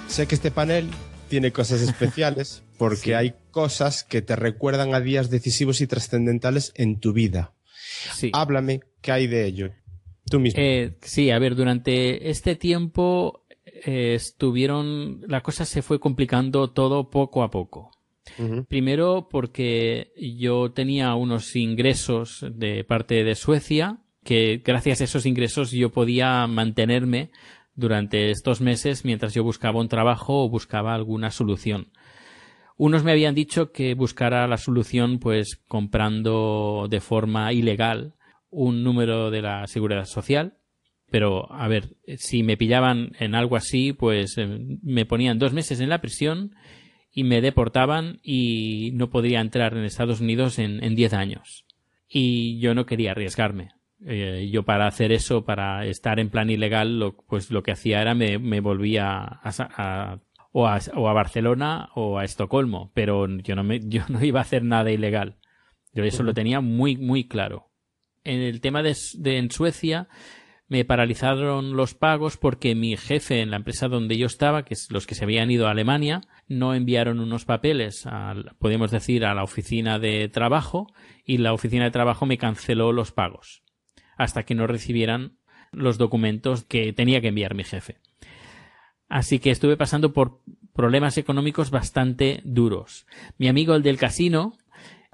Sé 0.06 0.26
que 0.28 0.34
este 0.36 0.52
panel 0.52 0.88
tiene 1.30 1.50
cosas 1.52 1.80
especiales 1.80 2.62
porque 2.78 2.96
Sí. 2.96 3.12
hay 3.14 3.34
cosas 3.50 4.04
que 4.04 4.20
te 4.20 4.36
recuerdan 4.36 4.94
a 4.94 5.00
días 5.00 5.30
decisivos 5.30 5.80
y 5.80 5.86
trascendentales 5.86 6.72
en 6.76 7.00
tu 7.00 7.14
vida. 7.14 7.52
Sí. 8.14 8.30
Háblame, 8.34 8.80
¿qué 9.00 9.12
hay 9.12 9.26
de 9.26 9.46
ello? 9.46 9.70
Tú 10.30 10.38
mismo. 10.40 10.60
Eh, 10.62 10.96
sí, 11.00 11.30
a 11.30 11.38
ver, 11.38 11.54
durante 11.56 12.28
este 12.30 12.54
tiempo 12.56 13.44
eh, 13.64 14.14
estuvieron, 14.14 15.22
la 15.26 15.40
cosa 15.42 15.64
se 15.64 15.80
fue 15.82 15.98
complicando 15.98 16.70
todo 16.70 17.08
poco 17.10 17.42
a 17.42 17.50
poco. 17.50 17.90
Primero 18.68 19.28
porque 19.30 20.12
yo 20.16 20.70
tenía 20.72 21.14
unos 21.14 21.56
ingresos 21.56 22.46
de 22.54 22.84
parte 22.84 23.24
de 23.24 23.34
Suecia, 23.34 23.98
que 24.24 24.62
gracias 24.64 25.00
a 25.00 25.04
esos 25.04 25.26
ingresos 25.26 25.72
yo 25.72 25.90
podía 25.90 26.46
mantenerme 26.46 27.30
durante 27.74 28.30
estos 28.30 28.60
meses 28.60 29.04
mientras 29.04 29.34
yo 29.34 29.44
buscaba 29.44 29.80
un 29.80 29.88
trabajo 29.88 30.44
o 30.44 30.48
buscaba 30.48 30.94
alguna 30.94 31.30
solución. 31.30 31.92
Unos 32.76 33.04
me 33.04 33.12
habían 33.12 33.34
dicho 33.34 33.72
que 33.72 33.94
buscara 33.94 34.48
la 34.48 34.56
solución 34.56 35.18
pues 35.18 35.62
comprando 35.68 36.86
de 36.88 37.00
forma 37.00 37.52
ilegal 37.52 38.14
un 38.48 38.82
número 38.82 39.30
de 39.30 39.42
la 39.42 39.66
seguridad 39.66 40.06
social. 40.06 40.54
Pero, 41.10 41.52
a 41.52 41.66
ver, 41.66 41.96
si 42.16 42.42
me 42.42 42.56
pillaban 42.56 43.12
en 43.18 43.34
algo 43.34 43.56
así, 43.56 43.92
pues 43.92 44.38
eh, 44.38 44.46
me 44.82 45.06
ponían 45.06 45.38
dos 45.38 45.52
meses 45.52 45.80
en 45.80 45.88
la 45.88 46.00
prisión 46.00 46.54
y 47.12 47.24
me 47.24 47.40
deportaban 47.40 48.20
y 48.22 48.92
no 48.94 49.10
podría 49.10 49.40
entrar 49.40 49.76
en 49.76 49.84
Estados 49.84 50.20
Unidos 50.20 50.58
en, 50.58 50.82
en 50.84 50.94
10 50.94 51.12
años. 51.14 51.66
Y 52.08 52.60
yo 52.60 52.74
no 52.74 52.86
quería 52.86 53.10
arriesgarme. 53.10 53.72
Eh, 54.06 54.48
yo 54.50 54.62
para 54.64 54.86
hacer 54.86 55.12
eso, 55.12 55.44
para 55.44 55.84
estar 55.84 56.18
en 56.20 56.30
plan 56.30 56.48
ilegal, 56.48 56.98
lo, 56.98 57.16
pues 57.16 57.50
lo 57.50 57.62
que 57.62 57.72
hacía 57.72 58.00
era 58.00 58.14
me, 58.14 58.38
me 58.38 58.60
volvía 58.60 59.10
a, 59.20 59.40
a- 59.42 60.20
o, 60.52 60.66
a, 60.66 60.80
o 60.96 61.08
a 61.08 61.12
Barcelona 61.12 61.90
o 61.94 62.18
a 62.18 62.24
Estocolmo, 62.24 62.90
pero 62.94 63.26
yo 63.28 63.54
no, 63.54 63.62
me, 63.62 63.80
yo 63.84 64.02
no 64.08 64.24
iba 64.24 64.40
a 64.40 64.42
hacer 64.42 64.64
nada 64.64 64.90
ilegal. 64.90 65.36
Yo 65.92 66.04
eso 66.04 66.22
lo 66.22 66.34
tenía 66.34 66.60
muy, 66.60 66.96
muy 66.96 67.26
claro. 67.28 67.70
En 68.24 68.40
el 68.40 68.60
tema 68.60 68.82
de, 68.82 68.96
en 69.24 69.50
Suecia, 69.50 70.08
me 70.68 70.84
paralizaron 70.84 71.76
los 71.76 71.94
pagos 71.94 72.36
porque 72.36 72.74
mi 72.74 72.96
jefe 72.96 73.40
en 73.40 73.50
la 73.50 73.56
empresa 73.56 73.88
donde 73.88 74.16
yo 74.16 74.26
estaba, 74.26 74.64
que 74.64 74.74
es 74.74 74.90
los 74.90 75.06
que 75.06 75.14
se 75.16 75.24
habían 75.24 75.50
ido 75.50 75.66
a 75.66 75.72
Alemania, 75.72 76.20
no 76.46 76.74
enviaron 76.74 77.18
unos 77.18 77.44
papeles, 77.44 78.06
al, 78.06 78.54
podemos 78.58 78.90
decir, 78.92 79.24
a 79.24 79.34
la 79.34 79.42
oficina 79.42 79.98
de 79.98 80.28
trabajo 80.28 80.86
y 81.24 81.38
la 81.38 81.52
oficina 81.52 81.84
de 81.84 81.90
trabajo 81.90 82.24
me 82.24 82.38
canceló 82.38 82.92
los 82.92 83.10
pagos 83.12 83.62
hasta 84.20 84.42
que 84.42 84.54
no 84.54 84.66
recibieran 84.66 85.38
los 85.72 85.96
documentos 85.96 86.64
que 86.64 86.92
tenía 86.92 87.22
que 87.22 87.28
enviar 87.28 87.54
mi 87.54 87.64
jefe. 87.64 87.96
Así 89.08 89.38
que 89.38 89.50
estuve 89.50 89.78
pasando 89.78 90.12
por 90.12 90.42
problemas 90.74 91.16
económicos 91.16 91.70
bastante 91.70 92.42
duros. 92.44 93.06
Mi 93.38 93.48
amigo 93.48 93.74
el 93.74 93.82
del 93.82 93.96
casino 93.96 94.52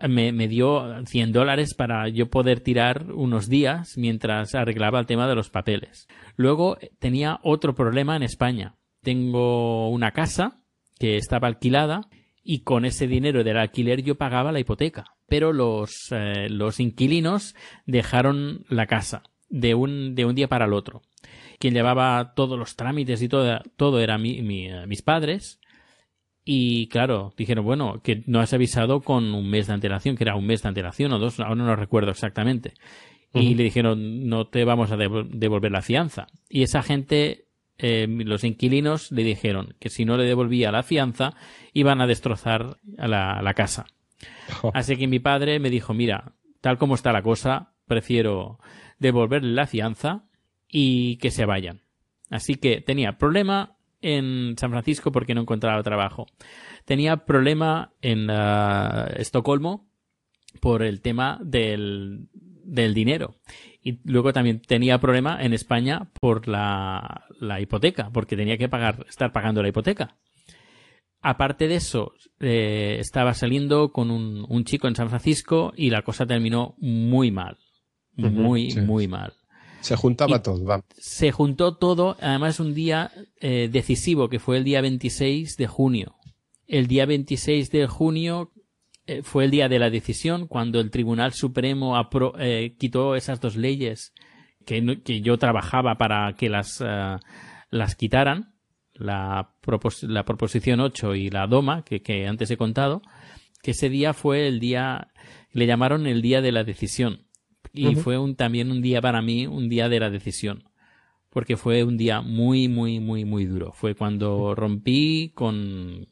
me, 0.08 0.48
dio 0.48 1.06
100 1.06 1.32
dólares 1.32 1.74
para 1.74 2.08
yo 2.08 2.28
poder 2.30 2.58
tirar 2.60 3.12
unos 3.12 3.48
días 3.48 3.96
mientras 3.96 4.56
arreglaba 4.56 4.98
el 4.98 5.06
tema 5.06 5.28
de 5.28 5.36
los 5.36 5.50
papeles. 5.50 6.08
Luego 6.34 6.76
eh, 6.80 6.90
tenía 6.98 7.38
otro 7.44 7.76
problema 7.76 8.16
en 8.16 8.24
España. 8.24 8.74
Tengo 9.02 9.88
una 9.88 10.10
casa 10.10 10.58
que 10.98 11.16
estaba 11.16 11.46
alquilada 11.46 12.08
y 12.46 12.60
con 12.60 12.84
ese 12.84 13.06
dinero 13.06 13.42
del 13.44 13.58
alquiler 13.58 14.02
yo 14.02 14.14
pagaba 14.14 14.52
la 14.52 14.60
hipoteca. 14.60 15.04
Pero 15.28 15.52
los, 15.52 16.08
eh, 16.12 16.48
los 16.48 16.78
inquilinos 16.80 17.54
dejaron 17.86 18.64
la 18.68 18.86
casa 18.86 19.24
de 19.48 19.74
un, 19.74 20.14
de 20.14 20.24
un 20.24 20.34
día 20.34 20.48
para 20.48 20.66
el 20.66 20.72
otro. 20.72 21.02
Quien 21.58 21.74
llevaba 21.74 22.34
todos 22.34 22.58
los 22.58 22.76
trámites 22.76 23.20
y 23.22 23.28
todo, 23.28 23.60
todo 23.76 24.00
era 24.00 24.18
mi- 24.18 24.42
mi, 24.42 24.66
eh, 24.68 24.86
mis 24.86 25.02
padres. 25.02 25.58
Y 26.44 26.86
claro, 26.88 27.32
dijeron, 27.36 27.64
bueno, 27.64 28.00
que 28.04 28.22
no 28.26 28.40
has 28.40 28.52
avisado 28.54 29.00
con 29.00 29.34
un 29.34 29.50
mes 29.50 29.66
de 29.66 29.72
antelación, 29.74 30.16
que 30.16 30.22
era 30.24 30.36
un 30.36 30.46
mes 30.46 30.62
de 30.62 30.68
antelación 30.68 31.12
o 31.12 31.18
dos, 31.18 31.40
ahora 31.40 31.56
no 31.56 31.66
lo 31.66 31.74
recuerdo 31.76 32.10
exactamente. 32.12 32.74
Y 33.34 33.54
le 33.54 33.64
dijeron, 33.64 34.28
no 34.28 34.46
te 34.46 34.64
vamos 34.64 34.92
a 34.92 34.96
devol- 34.96 35.28
devolver 35.28 35.72
la 35.72 35.82
fianza. 35.82 36.28
Y 36.48 36.62
esa 36.62 36.82
gente, 36.82 37.45
eh, 37.78 38.06
los 38.08 38.44
inquilinos, 38.44 39.12
le 39.12 39.22
dijeron 39.22 39.74
que 39.78 39.90
si 39.90 40.04
no 40.04 40.16
le 40.16 40.24
devolvía 40.24 40.72
la 40.72 40.82
fianza, 40.82 41.34
iban 41.72 42.00
a 42.00 42.06
destrozar 42.06 42.78
a 42.98 43.08
la, 43.08 43.40
la 43.42 43.54
casa. 43.54 43.86
Así 44.74 44.96
que 44.96 45.06
mi 45.06 45.18
padre 45.18 45.58
me 45.58 45.70
dijo, 45.70 45.92
mira, 45.92 46.32
tal 46.60 46.78
como 46.78 46.94
está 46.94 47.12
la 47.12 47.22
cosa, 47.22 47.72
prefiero 47.86 48.58
devolverle 48.98 49.52
la 49.52 49.66
fianza 49.66 50.24
y 50.68 51.16
que 51.18 51.30
se 51.30 51.44
vayan. 51.44 51.82
Así 52.30 52.56
que 52.56 52.80
tenía 52.80 53.18
problema 53.18 53.76
en 54.00 54.56
San 54.58 54.70
Francisco 54.70 55.12
porque 55.12 55.34
no 55.34 55.42
encontraba 55.42 55.82
trabajo. 55.82 56.26
Tenía 56.84 57.18
problema 57.18 57.92
en 58.02 58.30
ah, 58.30 59.08
Estocolmo 59.16 59.88
por 60.60 60.82
el 60.82 61.00
tema 61.00 61.38
del, 61.42 62.28
del 62.32 62.94
dinero. 62.94 63.36
Y 63.86 64.00
luego 64.02 64.32
también 64.32 64.60
tenía 64.60 64.98
problema 64.98 65.40
en 65.40 65.52
España 65.52 66.10
por 66.20 66.48
la, 66.48 67.24
la 67.38 67.60
hipoteca, 67.60 68.10
porque 68.12 68.34
tenía 68.36 68.58
que 68.58 68.68
pagar, 68.68 69.06
estar 69.08 69.30
pagando 69.30 69.62
la 69.62 69.68
hipoteca. 69.68 70.16
Aparte 71.22 71.68
de 71.68 71.76
eso, 71.76 72.12
eh, 72.40 72.96
estaba 72.98 73.32
saliendo 73.32 73.92
con 73.92 74.10
un, 74.10 74.44
un, 74.48 74.64
chico 74.64 74.88
en 74.88 74.96
San 74.96 75.08
Francisco 75.08 75.72
y 75.76 75.90
la 75.90 76.02
cosa 76.02 76.26
terminó 76.26 76.74
muy 76.78 77.30
mal. 77.30 77.58
Muy, 78.16 78.72
sí. 78.72 78.80
muy 78.80 79.06
mal. 79.06 79.34
Se 79.82 79.94
juntaba 79.94 80.38
Y- 80.38 80.42
todo, 80.42 80.64
va. 80.64 80.84
Se 80.96 81.30
juntó 81.30 81.76
todo, 81.76 82.16
además 82.20 82.58
un 82.58 82.74
día 82.74 83.12
eh, 83.40 83.68
decisivo, 83.70 84.28
que 84.28 84.40
fue 84.40 84.56
el 84.56 84.64
día 84.64 84.80
26 84.80 85.56
de 85.56 85.66
junio. 85.68 86.16
El 86.66 86.88
día 86.88 87.06
26 87.06 87.70
de 87.70 87.86
junio 87.86 88.50
eh, 89.06 89.22
fue 89.22 89.44
el 89.44 89.50
día 89.50 89.68
de 89.68 89.78
la 89.78 89.90
decisión, 89.90 90.46
cuando 90.46 90.80
el 90.80 90.90
Tribunal 90.90 91.32
Supremo 91.32 91.96
apro- 91.96 92.34
eh, 92.38 92.74
quitó 92.78 93.14
esas 93.16 93.40
dos 93.40 93.56
leyes 93.56 94.12
que, 94.64 94.80
no- 94.82 95.02
que 95.02 95.20
yo 95.20 95.38
trabajaba 95.38 95.96
para 95.96 96.34
que 96.34 96.48
las, 96.48 96.82
eh, 96.84 97.16
las 97.70 97.94
quitaran, 97.96 98.52
la, 98.94 99.50
propos- 99.62 100.02
la 100.02 100.24
Proposición 100.24 100.80
8 100.80 101.14
y 101.14 101.30
la 101.30 101.46
DOMA, 101.46 101.84
que, 101.84 102.02
que 102.02 102.26
antes 102.26 102.50
he 102.50 102.56
contado, 102.56 103.02
que 103.62 103.72
ese 103.72 103.88
día 103.88 104.12
fue 104.12 104.48
el 104.48 104.58
día, 104.60 105.08
le 105.52 105.66
llamaron 105.66 106.06
el 106.06 106.22
día 106.22 106.40
de 106.40 106.52
la 106.52 106.64
decisión. 106.64 107.22
Y 107.72 107.88
fue 107.96 108.16
un, 108.18 108.36
también 108.36 108.70
un 108.70 108.80
día 108.80 109.00
para 109.02 109.20
mí, 109.20 109.46
un 109.46 109.68
día 109.68 109.88
de 109.88 110.00
la 110.00 110.08
decisión. 110.10 110.64
Porque 111.30 111.56
fue 111.58 111.84
un 111.84 111.98
día 111.98 112.22
muy, 112.22 112.68
muy, 112.68 112.98
muy, 113.00 113.26
muy 113.26 113.44
duro. 113.44 113.72
Fue 113.72 113.94
cuando 113.94 114.54
rompí 114.54 115.32
con, 115.34 116.08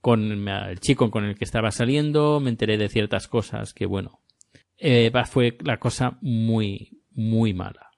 con 0.00 0.48
el 0.48 0.80
chico 0.80 1.10
con 1.10 1.24
el 1.24 1.36
que 1.36 1.44
estaba 1.44 1.70
saliendo, 1.70 2.40
me 2.40 2.50
enteré 2.50 2.78
de 2.78 2.88
ciertas 2.88 3.28
cosas 3.28 3.74
que, 3.74 3.86
bueno, 3.86 4.20
eh, 4.76 5.10
fue 5.26 5.58
la 5.64 5.78
cosa 5.78 6.18
muy, 6.20 7.02
muy 7.10 7.52
mala. 7.54 7.90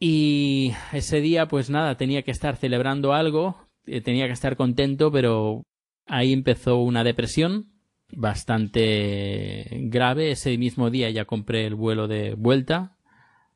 Y 0.00 0.72
ese 0.92 1.20
día, 1.20 1.48
pues 1.48 1.70
nada, 1.70 1.96
tenía 1.96 2.22
que 2.22 2.30
estar 2.30 2.56
celebrando 2.56 3.12
algo, 3.12 3.68
eh, 3.86 4.00
tenía 4.00 4.26
que 4.26 4.32
estar 4.32 4.56
contento, 4.56 5.10
pero 5.10 5.64
ahí 6.06 6.32
empezó 6.32 6.76
una 6.76 7.02
depresión 7.02 7.72
bastante 8.12 9.66
grave. 9.88 10.30
Ese 10.30 10.56
mismo 10.56 10.90
día 10.90 11.10
ya 11.10 11.24
compré 11.24 11.66
el 11.66 11.74
vuelo 11.74 12.06
de 12.06 12.34
vuelta. 12.34 12.96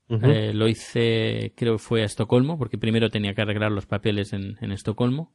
Eh, 0.08 0.52
lo 0.52 0.68
hice, 0.68 1.54
creo 1.56 1.74
que 1.74 1.82
fue 1.82 2.02
a 2.02 2.04
Estocolmo, 2.04 2.58
porque 2.58 2.76
primero 2.76 3.08
tenía 3.08 3.34
que 3.34 3.40
arreglar 3.40 3.72
los 3.72 3.86
papeles 3.86 4.34
en, 4.34 4.58
en 4.60 4.72
Estocolmo. 4.72 5.32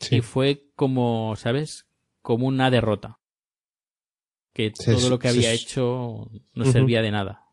Sí. 0.00 0.16
Y 0.16 0.20
fue 0.22 0.64
como, 0.74 1.36
¿sabes? 1.36 1.86
Como 2.22 2.46
una 2.46 2.70
derrota. 2.70 3.18
Que 4.52 4.72
todo 4.72 5.08
lo 5.08 5.18
que 5.18 5.28
había 5.28 5.52
hecho 5.52 6.30
no 6.54 6.64
servía 6.64 7.02
de 7.02 7.10
nada. 7.12 7.44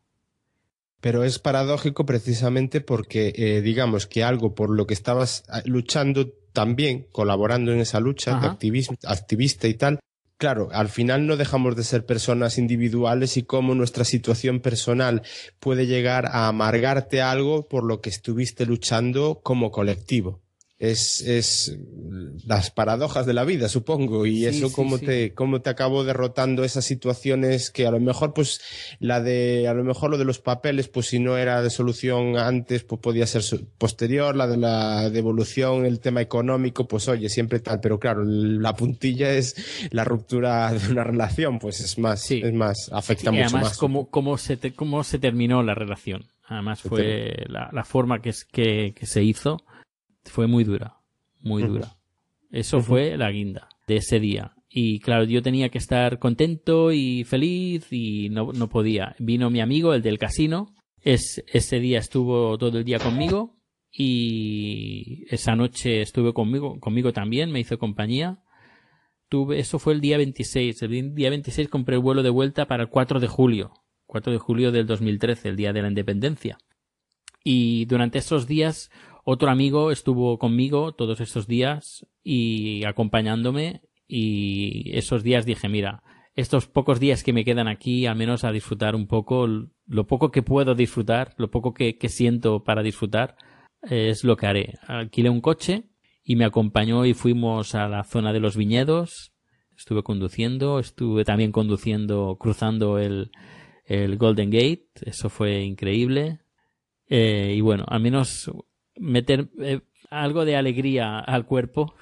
Pero 1.00 1.22
es 1.22 1.38
paradójico 1.38 2.04
precisamente 2.06 2.80
porque, 2.80 3.32
eh, 3.36 3.60
digamos, 3.60 4.08
que 4.08 4.24
algo 4.24 4.54
por 4.56 4.70
lo 4.70 4.86
que 4.88 4.94
estabas 4.94 5.44
ah, 5.48 5.62
luchando 5.64 6.28
también, 6.52 7.06
colaborando 7.12 7.72
en 7.72 7.78
esa 7.78 8.00
lucha, 8.00 8.32
de 8.32 8.46
Ajá. 8.48 8.58
activis- 8.58 8.98
activista 9.06 9.68
y 9.68 9.74
tal, 9.74 10.00
claro, 10.38 10.70
al 10.72 10.88
final 10.88 11.26
no 11.28 11.36
dejamos 11.36 11.76
de 11.76 11.84
ser 11.84 12.04
personas 12.04 12.58
individuales 12.58 13.36
y 13.36 13.44
cómo 13.44 13.76
nuestra 13.76 14.04
situación 14.04 14.58
personal 14.58 15.22
puede 15.60 15.86
llegar 15.86 16.26
a 16.26 16.48
amargarte 16.48 17.22
algo 17.22 17.68
por 17.68 17.84
lo 17.84 18.00
que 18.00 18.10
estuviste 18.10 18.66
luchando 18.66 19.38
como 19.44 19.70
colectivo. 19.70 20.40
Es, 20.80 21.22
es 21.22 21.76
las 22.46 22.70
paradojas 22.70 23.26
de 23.26 23.32
la 23.34 23.44
vida, 23.44 23.68
supongo, 23.68 24.26
y 24.26 24.38
Sí, 24.38 24.46
eso 24.46 24.68
sí, 24.68 24.74
cómo 24.76 24.98
sí. 24.98 25.06
te, 25.06 25.34
cómo 25.34 25.60
te 25.60 25.70
acabó 25.70 26.04
derrotando 26.04 26.62
esas 26.62 26.84
situaciones 26.84 27.72
que 27.72 27.84
a 27.88 27.90
lo 27.90 27.98
mejor, 27.98 28.32
pues, 28.32 28.60
la 29.00 29.20
de, 29.20 29.66
a 29.66 29.74
lo 29.74 29.82
mejor 29.82 30.10
lo 30.10 30.18
de 30.18 30.24
los 30.24 30.38
papeles, 30.38 30.86
pues 30.86 31.06
si 31.06 31.18
no 31.18 31.36
era 31.36 31.62
de 31.62 31.70
solución 31.70 32.38
antes, 32.38 32.84
pues 32.84 33.00
podía 33.00 33.26
ser 33.26 33.42
posterior, 33.76 34.36
la 34.36 34.46
de 34.46 34.56
la 34.56 35.10
devolución, 35.10 35.84
el 35.84 35.98
tema 35.98 36.20
económico, 36.20 36.86
pues 36.86 37.08
oye, 37.08 37.28
siempre 37.28 37.58
tal, 37.58 37.80
pero 37.80 37.98
claro, 37.98 38.22
la 38.24 38.74
puntilla 38.76 39.32
es 39.32 39.56
la 39.90 40.04
ruptura 40.04 40.72
de 40.72 40.92
una 40.92 41.02
relación, 41.02 41.58
pues 41.58 41.80
es 41.80 41.98
más, 41.98 42.20
Sí. 42.22 42.40
es 42.44 42.52
más, 42.52 42.88
afecta 42.92 43.30
y 43.30 43.32
mucho 43.32 43.44
además, 43.46 43.62
más. 43.70 43.78
cómo, 43.78 44.08
cómo, 44.10 44.38
se 44.38 44.56
te- 44.56 44.72
cómo 44.74 45.02
se 45.02 45.18
terminó 45.18 45.60
la 45.64 45.74
relación. 45.74 46.24
Además, 46.46 46.80
fue 46.82 47.34
la, 47.48 47.68
la 47.72 47.84
forma 47.84 48.22
que, 48.22 48.32
que, 48.52 48.94
que 48.94 49.06
se 49.06 49.24
hizo 49.24 49.60
fue 50.30 50.46
muy 50.46 50.64
dura. 50.64 50.98
Muy 51.40 51.62
dura. 51.62 51.96
Eso 52.50 52.78
Ujú. 52.78 52.86
fue 52.86 53.16
la 53.16 53.30
guinda 53.30 53.68
de 53.86 53.96
ese 53.96 54.20
día. 54.20 54.54
Y 54.70 55.00
claro, 55.00 55.24
yo 55.24 55.42
tenía 55.42 55.70
que 55.70 55.78
estar 55.78 56.18
contento 56.18 56.92
y 56.92 57.24
feliz 57.24 57.86
y 57.90 58.28
no, 58.28 58.52
no 58.52 58.68
podía. 58.68 59.14
Vino 59.18 59.50
mi 59.50 59.60
amigo, 59.60 59.94
el 59.94 60.02
del 60.02 60.18
casino. 60.18 60.74
Es, 61.00 61.42
ese 61.46 61.80
día 61.80 61.98
estuvo 61.98 62.58
todo 62.58 62.78
el 62.78 62.84
día 62.84 62.98
conmigo 62.98 63.56
y 63.90 65.24
esa 65.30 65.56
noche 65.56 66.02
estuve 66.02 66.32
conmigo, 66.32 66.78
conmigo 66.80 67.12
también, 67.12 67.50
me 67.50 67.60
hizo 67.60 67.78
compañía. 67.78 68.42
Tuve, 69.28 69.58
eso 69.58 69.78
fue 69.78 69.94
el 69.94 70.00
día 70.00 70.16
26. 70.18 70.82
El 70.82 71.14
día 71.14 71.30
26 71.30 71.68
compré 71.68 71.96
el 71.96 72.02
vuelo 72.02 72.22
de 72.22 72.30
vuelta 72.30 72.66
para 72.66 72.82
el 72.84 72.88
4 72.88 73.20
de 73.20 73.26
julio. 73.26 73.72
4 74.06 74.32
de 74.32 74.38
julio 74.38 74.72
del 74.72 74.86
2013, 74.86 75.50
el 75.50 75.56
día 75.56 75.72
de 75.72 75.82
la 75.82 75.88
independencia. 75.88 76.58
Y 77.44 77.84
durante 77.86 78.18
esos 78.18 78.46
días, 78.46 78.90
otro 79.30 79.50
amigo 79.50 79.90
estuvo 79.90 80.38
conmigo 80.38 80.92
todos 80.92 81.20
esos 81.20 81.46
días 81.46 82.06
y 82.24 82.86
acompañándome. 82.86 83.82
Y 84.06 84.96
esos 84.96 85.22
días 85.22 85.44
dije, 85.44 85.68
mira, 85.68 86.02
estos 86.34 86.66
pocos 86.66 86.98
días 86.98 87.22
que 87.22 87.34
me 87.34 87.44
quedan 87.44 87.68
aquí, 87.68 88.06
al 88.06 88.16
menos 88.16 88.44
a 88.44 88.52
disfrutar 88.52 88.96
un 88.96 89.06
poco, 89.06 89.46
lo 89.46 90.06
poco 90.06 90.30
que 90.30 90.40
puedo 90.40 90.74
disfrutar, 90.74 91.34
lo 91.36 91.50
poco 91.50 91.74
que, 91.74 91.98
siento 92.08 92.64
para 92.64 92.82
disfrutar, 92.82 93.36
es 93.82 94.24
lo 94.24 94.38
que 94.38 94.46
haré. 94.46 94.78
Alquilé 94.86 95.28
un 95.28 95.42
coche 95.42 95.90
y 96.24 96.36
me 96.36 96.46
acompañó 96.46 97.04
y 97.04 97.12
fuimos 97.12 97.74
a 97.74 97.86
la 97.86 98.04
zona 98.04 98.32
de 98.32 98.40
los 98.40 98.56
viñedos. 98.56 99.34
Estuve 99.76 100.02
conduciendo, 100.02 100.78
estuve 100.78 101.26
también 101.26 101.52
conduciendo, 101.52 102.38
cruzando 102.40 102.98
el, 102.98 103.30
el 103.84 104.16
Golden 104.16 104.48
Gate. 104.48 104.88
Eso 105.02 105.28
fue 105.28 105.64
increíble. 105.64 106.40
Eh, 107.08 107.52
y 107.54 107.60
bueno, 107.60 107.84
al 107.88 108.00
menos 108.00 108.50
meter 109.00 109.48
eh, 109.60 109.80
algo 110.10 110.44
de 110.44 110.56
alegría 110.56 111.18
al 111.18 111.46
cuerpo 111.46 111.94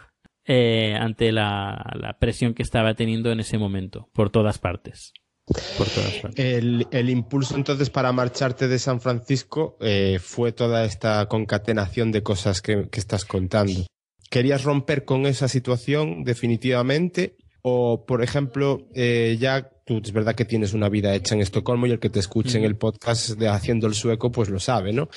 eh, 0.44 0.94
ante 0.99 1.32
la, 1.32 1.92
la 1.94 2.18
presión 2.18 2.55
que 2.55 2.62
estaba 2.62 2.94
teniendo 2.94 3.32
en 3.32 3.40
ese 3.40 3.59
momento, 3.59 4.09
por 4.12 4.30
todas 4.30 4.59
partes. 4.59 5.12
Por 5.47 5.86
todas 5.88 6.12
partes. 6.22 6.44
El, 6.44 6.86
el 6.90 7.11
impulso 7.11 7.57
entonces 7.57 7.90
para 7.90 8.12
marcharte 8.12 8.68
de 8.68 8.78
San 8.78 9.01
Francisco 9.01 9.76
eh, 9.80 10.18
fue 10.20 10.53
toda 10.53 10.84
esta 10.84 11.26
concatenación 11.26 12.12
de 12.12 12.22
cosas 12.22 12.62
que, 12.62 12.88
que 12.90 13.01
estás 13.01 13.24
contando. 13.24 13.86
¿Querías 14.30 14.64
romper 14.64 15.05
con 15.05 15.26
esa 15.26 15.49
situación 15.49 16.24
definitivamente? 16.24 17.36
O, 17.62 18.05
por 18.07 18.22
ejemplo, 18.22 18.88
ya 18.94 19.70
tú 19.87 19.99
es 20.05 20.12
verdad 20.12 20.34
que 20.34 20.45
tienes 20.45 20.74
una 20.74 20.89
vida 20.91 21.14
hecha 21.14 21.34
en 21.34 21.41
Estocolmo 21.41 21.87
y 21.87 21.93
el 21.93 21.99
que 22.01 22.11
te 22.11 22.18
escuche 22.18 22.59
en 22.59 22.64
el 22.64 22.76
podcast 22.76 23.39
de 23.39 23.49
Haciendo 23.49 23.87
el 23.87 23.95
Sueco, 23.95 24.30
pues 24.32 24.51
lo 24.51 24.59
sabe, 24.59 24.93
¿no? 24.93 25.09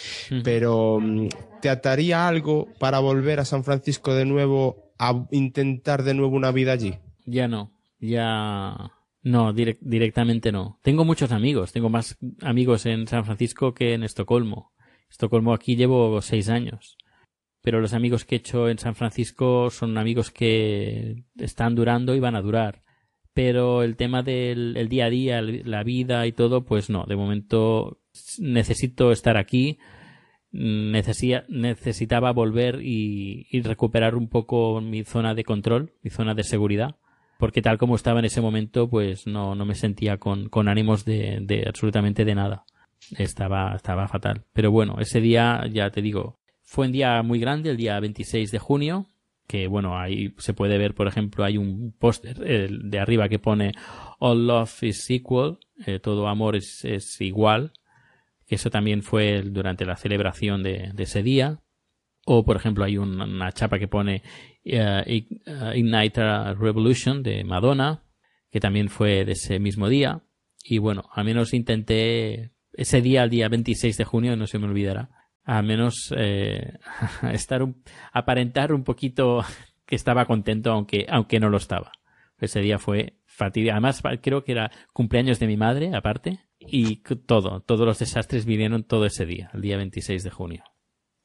Pero 0.44 1.00
mm, 1.02 1.28
¿te 1.62 1.70
ataría 1.70 2.28
algo 2.28 2.68
para 2.80 3.00
volver 3.00 3.40
a 3.40 3.46
San 3.46 3.64
Francisco 3.64 4.14
de 4.14 4.26
nuevo 4.26 4.94
a 5.00 5.26
intentar 5.32 6.04
de 6.04 6.14
nuevo 6.14 6.36
una 6.36 6.52
vida 6.52 6.72
allí? 6.72 6.94
Ya 7.26 7.48
no, 7.48 7.72
ya 8.00 8.92
no, 9.24 9.54
direc- 9.54 9.80
directamente 9.82 10.52
no. 10.52 10.80
Tengo 10.84 11.04
muchos 11.04 11.32
amigos, 11.32 11.72
tengo 11.72 11.90
más 11.90 12.18
amigos 12.42 12.86
en 12.86 13.08
San 13.08 13.26
Francisco 13.26 13.74
que 13.74 13.94
en 13.96 14.04
Estocolmo. 14.04 14.72
Estocolmo 15.10 15.54
aquí 15.54 15.76
llevo 15.76 16.22
seis 16.22 16.48
años. 16.48 16.96
Pero 17.62 17.82
los 17.82 17.94
amigos 17.94 18.24
que 18.24 18.36
he 18.36 18.38
hecho 18.38 18.70
en 18.70 18.78
San 18.78 18.96
Francisco 18.96 19.70
son 19.70 19.98
amigos 19.98 20.32
que 20.32 21.24
están 21.38 21.76
durando 21.76 22.16
y 22.16 22.20
van 22.22 22.36
a 22.36 22.42
durar. 22.42 22.84
Pero 23.34 23.84
el 23.84 23.96
tema 23.96 24.24
del 24.24 24.76
el 24.78 24.90
día 24.90 25.06
a 25.06 25.10
día, 25.10 25.42
la 25.42 25.84
vida 25.84 26.26
y 26.28 26.32
todo, 26.32 26.66
pues 26.66 26.90
no. 26.90 27.06
De 27.06 27.16
momento 27.16 28.00
necesito 28.40 29.12
estar 29.12 29.38
aquí. 29.38 29.78
Necesia- 30.52 31.46
necesitaba 31.48 32.32
volver 32.32 32.82
y, 32.82 33.48
y 33.52 33.62
recuperar 33.62 34.16
un 34.16 34.30
poco 34.30 34.82
mi 34.82 35.04
zona 35.04 35.36
de 35.36 35.44
control, 35.44 35.94
mi 36.02 36.10
zona 36.10 36.34
de 36.34 36.44
seguridad 36.44 36.96
porque 37.40 37.62
tal 37.62 37.78
como 37.78 37.96
estaba 37.96 38.20
en 38.20 38.26
ese 38.26 38.42
momento, 38.42 38.90
pues 38.90 39.26
no, 39.26 39.56
no 39.56 39.64
me 39.66 39.74
sentía 39.74 40.18
con, 40.18 40.50
con 40.50 40.68
ánimos 40.68 41.06
de, 41.06 41.40
de 41.42 41.64
absolutamente 41.70 42.26
de 42.26 42.36
nada. 42.36 42.66
Estaba, 43.18 43.74
estaba 43.76 44.10
fatal. 44.10 44.44
Pero 44.52 44.72
bueno, 44.72 44.98
ese 45.00 45.22
día, 45.22 45.64
ya 45.72 45.90
te 45.90 46.02
digo, 46.02 46.38
fue 46.64 46.88
un 46.88 46.92
día 46.92 47.24
muy 47.24 47.40
grande, 47.40 47.70
el 47.70 47.78
día 47.78 47.98
26 48.02 48.52
de 48.52 48.60
junio, 48.60 49.06
que 49.50 49.66
bueno, 49.66 49.98
ahí 49.98 50.36
se 50.38 50.54
puede 50.54 50.78
ver, 50.78 50.94
por 50.94 51.08
ejemplo, 51.08 51.44
hay 51.44 51.58
un 51.58 51.92
póster 51.92 52.38
de 52.38 53.00
arriba 53.00 53.28
que 53.30 53.40
pone 53.40 53.72
All 54.20 54.46
Love 54.46 54.84
is 54.84 55.10
Equal, 55.10 55.58
eh, 55.88 55.98
todo 55.98 56.28
amor 56.28 56.56
es, 56.56 57.20
igual, 57.20 57.74
eso 58.46 58.70
también 58.70 59.02
fue 59.02 59.42
durante 59.42 59.86
la 59.86 59.96
celebración 59.96 60.62
de, 60.62 60.94
ese 60.96 61.24
día. 61.24 61.62
O, 62.28 62.46
por 62.46 62.58
ejemplo, 62.58 62.86
hay 62.86 62.98
un- 63.00 63.20
una 63.20 63.52
chapa 63.52 63.80
que 63.80 63.88
pone 63.88 64.22
eh, 64.64 65.26
Ignite 65.76 66.22
a 66.22 66.54
Revolution 66.54 67.24
de 67.24 67.44
Madonna. 67.44 68.04
que 68.52 68.60
también 68.60 68.90
fue 68.90 69.26
de 69.26 69.32
ese 69.34 69.60
mismo 69.60 69.90
día. 69.90 70.22
Y 70.64 70.78
bueno, 70.80 71.10
al 71.14 71.24
menos 71.26 71.54
intenté 71.54 72.52
ese 72.74 73.02
día, 73.02 73.24
el 73.24 73.30
día 73.30 73.48
26 73.50 73.98
de 73.98 74.04
junio, 74.06 74.36
no 74.36 74.48
se 74.48 74.58
me 74.60 74.66
olvidará, 74.66 75.10
al 75.46 75.66
menos 75.66 76.14
eh, 76.16 76.78
estar 77.34 77.64
un, 77.64 77.84
aparentar 78.12 78.74
un 78.74 78.84
poquito 78.84 79.44
que 79.86 79.96
estaba 79.96 80.26
contento, 80.26 80.72
aunque, 80.72 81.06
aunque 81.10 81.40
no 81.40 81.50
lo 81.50 81.58
estaba. 81.58 81.92
Ese 82.40 82.62
día 82.62 82.80
fue 82.80 83.18
fatídico. 83.26 83.74
Además, 83.74 84.02
creo 84.22 84.44
que 84.44 84.54
era 84.54 84.72
cumpleaños 84.94 85.40
de 85.40 85.48
mi 85.48 85.58
madre, 85.58 85.94
aparte, 85.94 86.40
y 86.60 86.98
todo, 87.26 87.62
todos 87.62 87.86
los 87.86 88.00
desastres 88.00 88.46
vinieron 88.46 88.84
todo 88.84 89.06
ese 89.06 89.26
día, 89.26 89.50
el 89.54 89.62
día 89.62 89.78
26 89.78 90.24
de 90.24 90.30
junio 90.30 90.64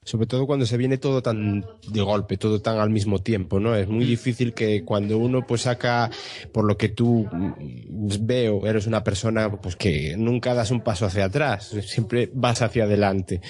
sobre 0.05 0.27
todo 0.27 0.47
cuando 0.47 0.67
se 0.67 0.77
viene 0.77 0.99
todo 0.99 1.23
tan 1.23 1.65
de 1.89 2.01
golpe, 2.03 2.37
todo 2.37 2.61
tan 2.61 2.79
al 2.79 2.91
mismo 2.91 3.21
tiempo, 3.21 3.59
¿no? 3.59 3.75
Es 3.75 3.89
muy 3.89 4.05
difícil 4.05 4.53
que 4.53 4.85
cuando 4.85 5.19
uno 5.19 5.47
pues 5.47 5.63
saca, 5.63 6.11
por 6.53 6.65
lo 6.65 6.77
que 6.77 6.91
tú 6.91 7.27
veo, 8.21 8.67
eres 8.67 8.87
una 8.87 9.03
persona 9.03 9.51
pues 9.51 9.77
que 9.77 10.17
nunca 10.17 10.55
das 10.55 10.71
un 10.71 10.83
paso 10.83 11.07
hacia 11.07 11.25
atrás, 11.25 11.75
siempre 11.87 12.31
vas 12.33 12.63
hacia 12.63 12.85
adelante. 12.85 13.41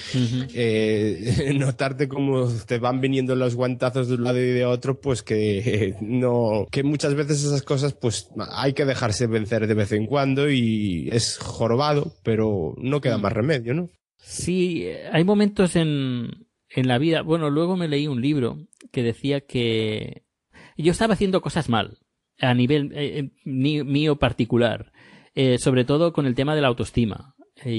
eh, 0.54 1.52
notarte 1.58 2.08
como 2.08 2.48
te 2.66 2.78
van 2.78 3.00
viniendo 3.00 3.34
los 3.34 3.54
guantazos 3.54 4.08
de 4.08 4.14
un 4.14 4.24
lado 4.24 4.38
y 4.38 4.52
de 4.52 4.64
otro, 4.64 5.00
pues 5.00 5.22
que 5.22 5.96
no, 6.00 6.66
que 6.70 6.82
muchas 6.82 7.14
veces 7.14 7.44
esas 7.44 7.62
cosas 7.62 7.94
pues 7.94 8.28
hay 8.52 8.72
que 8.72 8.84
dejarse 8.84 9.26
vencer 9.26 9.66
de 9.66 9.74
vez 9.74 9.92
en 9.92 10.06
cuando 10.06 10.50
y 10.50 11.08
es 11.12 11.38
jorobado, 11.38 12.12
pero 12.22 12.74
no 12.78 13.00
queda 13.00 13.18
más 13.18 13.32
remedio, 13.32 13.74
¿no? 13.74 13.88
Sí, 14.16 14.88
hay 15.12 15.22
momentos 15.22 15.76
en, 15.76 16.43
en 16.74 16.88
la 16.88 16.98
vida. 16.98 17.22
Bueno, 17.22 17.50
luego 17.50 17.76
me 17.76 17.88
leí 17.88 18.06
un 18.06 18.20
libro 18.20 18.66
que 18.92 19.02
decía 19.02 19.40
que 19.40 20.24
yo 20.76 20.92
estaba 20.92 21.14
haciendo 21.14 21.40
cosas 21.40 21.68
mal 21.68 21.98
a 22.40 22.52
nivel 22.52 22.92
eh, 22.94 23.18
eh, 23.18 23.30
mío 23.44 24.16
particular, 24.16 24.92
eh, 25.34 25.58
sobre 25.58 25.84
todo 25.84 26.12
con 26.12 26.26
el 26.26 26.34
tema 26.34 26.54
de 26.54 26.60
la 26.60 26.68
autoestima. 26.68 27.36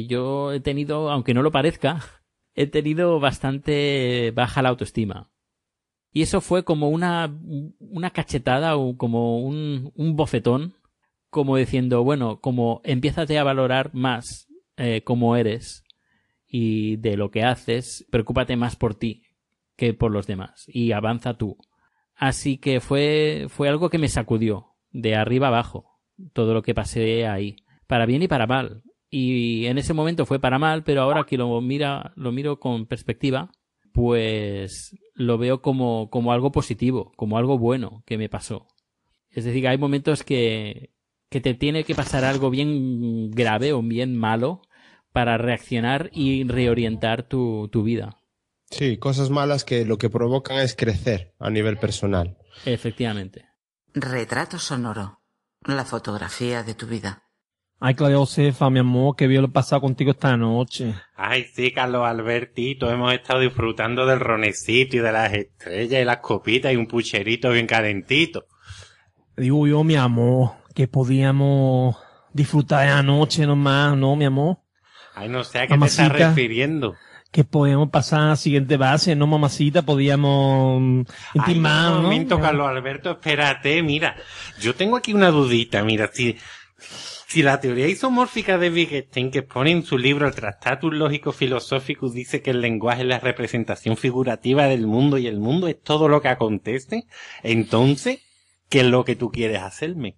yo 0.08 0.54
he 0.54 0.62
tenido, 0.62 1.12
aunque 1.12 1.34
no 1.34 1.42
lo 1.42 1.52
parezca, 1.52 2.00
he 2.56 2.68
tenido 2.68 3.20
bastante 3.20 4.32
baja 4.34 4.62
la 4.62 4.70
autoestima. 4.70 5.30
Y 6.12 6.22
eso 6.22 6.40
fue 6.40 6.64
como 6.64 6.88
una, 6.88 7.38
una 7.80 8.12
cachetada 8.12 8.78
o 8.78 8.96
como 8.96 9.40
un, 9.40 9.92
un 9.96 10.16
bofetón, 10.16 10.78
como 11.30 11.58
diciendo, 11.58 12.06
bueno, 12.06 12.40
como 12.40 12.80
empiézate 12.86 13.38
a 13.38 13.44
valorar 13.44 13.94
más 13.94 14.48
como 15.06 15.38
eres 15.38 15.85
y 16.48 16.98
de 16.98 17.18
lo 17.18 17.32
que 17.32 17.44
haces, 17.44 18.06
preocúpate 18.12 18.56
más 18.56 18.76
por 18.76 18.96
ti 18.96 19.24
que 19.76 19.94
por 19.94 20.12
los 20.12 20.28
demás 20.28 20.66
y 20.68 20.92
avanza 20.92 21.38
tú. 21.38 21.58
Así 22.16 22.58
que 22.58 22.80
fue, 22.80 23.48
fue 23.50 23.68
algo 23.68 23.90
que 23.90 23.98
me 23.98 24.08
sacudió 24.08 24.76
de 24.92 25.16
arriba 25.16 25.48
abajo 25.48 25.96
todo 26.34 26.54
lo 26.54 26.62
que 26.62 26.74
pasé 26.74 27.28
ahí, 27.28 27.58
para 27.88 28.06
bien 28.06 28.24
y 28.24 28.28
para 28.28 28.48
mal. 28.48 28.84
Y 29.10 29.66
en 29.66 29.78
ese 29.78 29.94
momento 29.94 30.26
fue 30.26 30.40
para 30.40 30.60
mal, 30.60 30.84
pero 30.84 31.02
ahora 31.02 31.26
que 31.26 31.38
lo 31.38 31.62
mira, 31.62 32.14
lo 32.16 32.32
miro 32.32 32.60
con 32.60 32.86
perspectiva, 32.86 33.52
pues 33.94 34.98
lo 35.14 35.38
veo 35.38 35.62
como, 35.62 36.10
como 36.10 36.32
algo 36.32 36.52
positivo, 36.52 37.12
como 37.16 37.38
algo 37.38 37.58
bueno 37.58 38.04
que 38.06 38.18
me 38.18 38.30
pasó. 38.30 38.68
Es 39.30 39.46
decir, 39.46 39.68
hay 39.68 39.78
momentos 39.78 40.24
que, 40.24 40.92
que 41.30 41.42
te 41.42 41.54
tiene 41.54 41.84
que 41.84 41.96
pasar 41.96 42.24
algo 42.24 42.50
bien 42.50 43.32
grave 43.32 43.74
o 43.74 43.82
bien 43.82 44.16
malo 44.16 44.62
para 45.16 45.38
reaccionar 45.38 46.10
y 46.12 46.44
reorientar 46.44 47.24
tu, 47.24 47.70
tu 47.72 47.84
vida. 47.84 48.20
Sí, 48.70 48.98
cosas 48.98 49.30
malas 49.30 49.64
que 49.64 49.86
lo 49.86 49.98
que 49.98 50.10
provocan 50.10 50.58
es 50.58 50.76
crecer 50.76 51.34
a 51.40 51.50
nivel 51.50 51.78
personal. 51.78 52.38
Efectivamente. 52.66 53.46
Retrato 53.94 54.60
sonoro. 54.60 55.22
La 55.62 55.86
fotografía 55.86 56.64
de 56.64 56.74
tu 56.74 56.86
vida. 56.86 57.24
Ay, 57.80 57.96
Claudia 57.96 58.18
Josefa, 58.18 58.70
mi 58.70 58.80
amor, 58.80 59.16
qué 59.16 59.28
bien 59.28 59.42
lo 59.42 59.48
he 59.48 59.52
pasado 59.52 59.84
contigo 59.84 60.12
esta 60.12 60.36
noche. 60.36 60.94
Ay, 61.16 61.46
sí, 61.46 61.72
Carlos 61.72 62.06
Albertito, 62.06 62.92
hemos 62.92 63.14
estado 63.14 63.40
disfrutando 63.40 64.06
del 64.06 64.20
ronecito 64.20 64.98
y 64.98 65.00
de 65.00 65.12
las 65.14 65.34
estrellas 65.34 66.02
y 66.02 66.06
las 66.06 66.18
copitas 66.18 66.74
y 66.74 66.76
un 66.76 66.88
pucherito 66.88 67.52
bien 67.52 67.68
calentito. 67.68 68.48
Digo 69.38 69.66
yo, 69.66 69.86
mi 69.86 69.96
amor, 69.96 70.56
que 70.74 70.90
podíamos 70.90 71.96
disfrutar 72.34 72.86
de 72.86 72.94
la 72.94 73.02
noche 73.02 73.48
nomás, 73.48 73.96
¿no, 73.96 74.18
mi 74.18 74.26
amor? 74.26 74.65
Ay, 75.16 75.30
no 75.30 75.44
sé 75.44 75.60
a 75.60 75.68
qué 75.68 75.78
te 75.78 75.86
estás 75.86 76.12
refiriendo. 76.12 76.96
Que 77.32 77.44
podíamos 77.44 77.90
pasar 77.90 78.22
a 78.22 78.28
la 78.28 78.36
siguiente 78.36 78.78
base, 78.78 79.16
¿no, 79.16 79.28
mamacita? 79.28 79.82
Podíamos 79.82 81.06
intimar, 81.34 81.92
Ay, 81.92 81.98
un 81.98 82.04
momento, 82.04 82.40
Carlos 82.40 82.68
Alberto, 82.68 83.12
espérate, 83.12 83.82
mira. 83.82 84.16
Yo 84.60 84.76
tengo 84.76 84.98
aquí 84.98 85.14
una 85.14 85.32
dudita, 85.32 85.84
mira, 85.84 86.10
si, 86.14 86.38
si 87.28 87.44
la 87.44 87.60
teoría 87.60 87.88
isomórfica 87.88 88.58
de 88.58 88.70
Wittgenstein, 88.70 89.32
que 89.32 89.42
pone 89.42 89.72
en 89.72 89.84
su 89.84 89.98
libro 89.98 90.28
el 90.28 90.36
Tractatus 90.36 90.94
Lógico 90.94 91.32
Filosófico, 91.32 92.10
dice 92.10 92.42
que 92.42 92.52
el 92.52 92.62
lenguaje 92.62 93.02
es 93.02 93.08
la 93.08 93.20
representación 93.20 93.98
figurativa 93.98 94.68
del 94.68 94.86
mundo 94.86 95.18
y 95.18 95.28
el 95.28 95.40
mundo 95.40 95.68
es 95.68 95.82
todo 95.82 96.08
lo 96.08 96.22
que 96.22 96.30
acontece, 96.30 97.06
entonces, 97.44 98.20
¿qué 98.70 98.82
es 98.82 98.86
lo 98.86 99.04
que 99.04 99.16
tú 99.16 99.32
quieres 99.32 99.62
hacerme? 99.62 100.16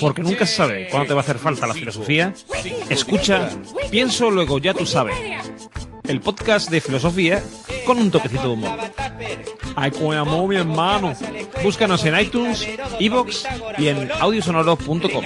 Porque 0.00 0.22
nunca 0.22 0.46
se 0.46 0.56
sabe 0.56 0.88
cuándo 0.88 1.08
te 1.08 1.14
va 1.14 1.20
a 1.20 1.22
hacer 1.22 1.38
falta 1.38 1.66
la 1.66 1.74
filosofía. 1.74 2.34
Escucha, 2.88 3.50
pienso, 3.90 4.30
luego 4.30 4.58
ya 4.58 4.74
tú 4.74 4.84
sabes. 4.84 5.16
El 6.04 6.20
podcast 6.20 6.70
de 6.70 6.80
filosofía 6.80 7.42
con 7.86 7.98
un 7.98 8.10
toquecito 8.10 8.42
de 8.42 8.48
humor. 8.48 8.78
Ay, 9.76 9.90
con 9.92 10.16
amor, 10.16 10.48
mi 10.48 10.56
hermano. 10.56 11.14
Búscanos 11.62 12.04
en 12.04 12.18
iTunes, 12.18 12.66
Evox 12.98 13.46
y 13.78 13.88
en 13.88 14.10
audiosonoro.com. 14.10 15.24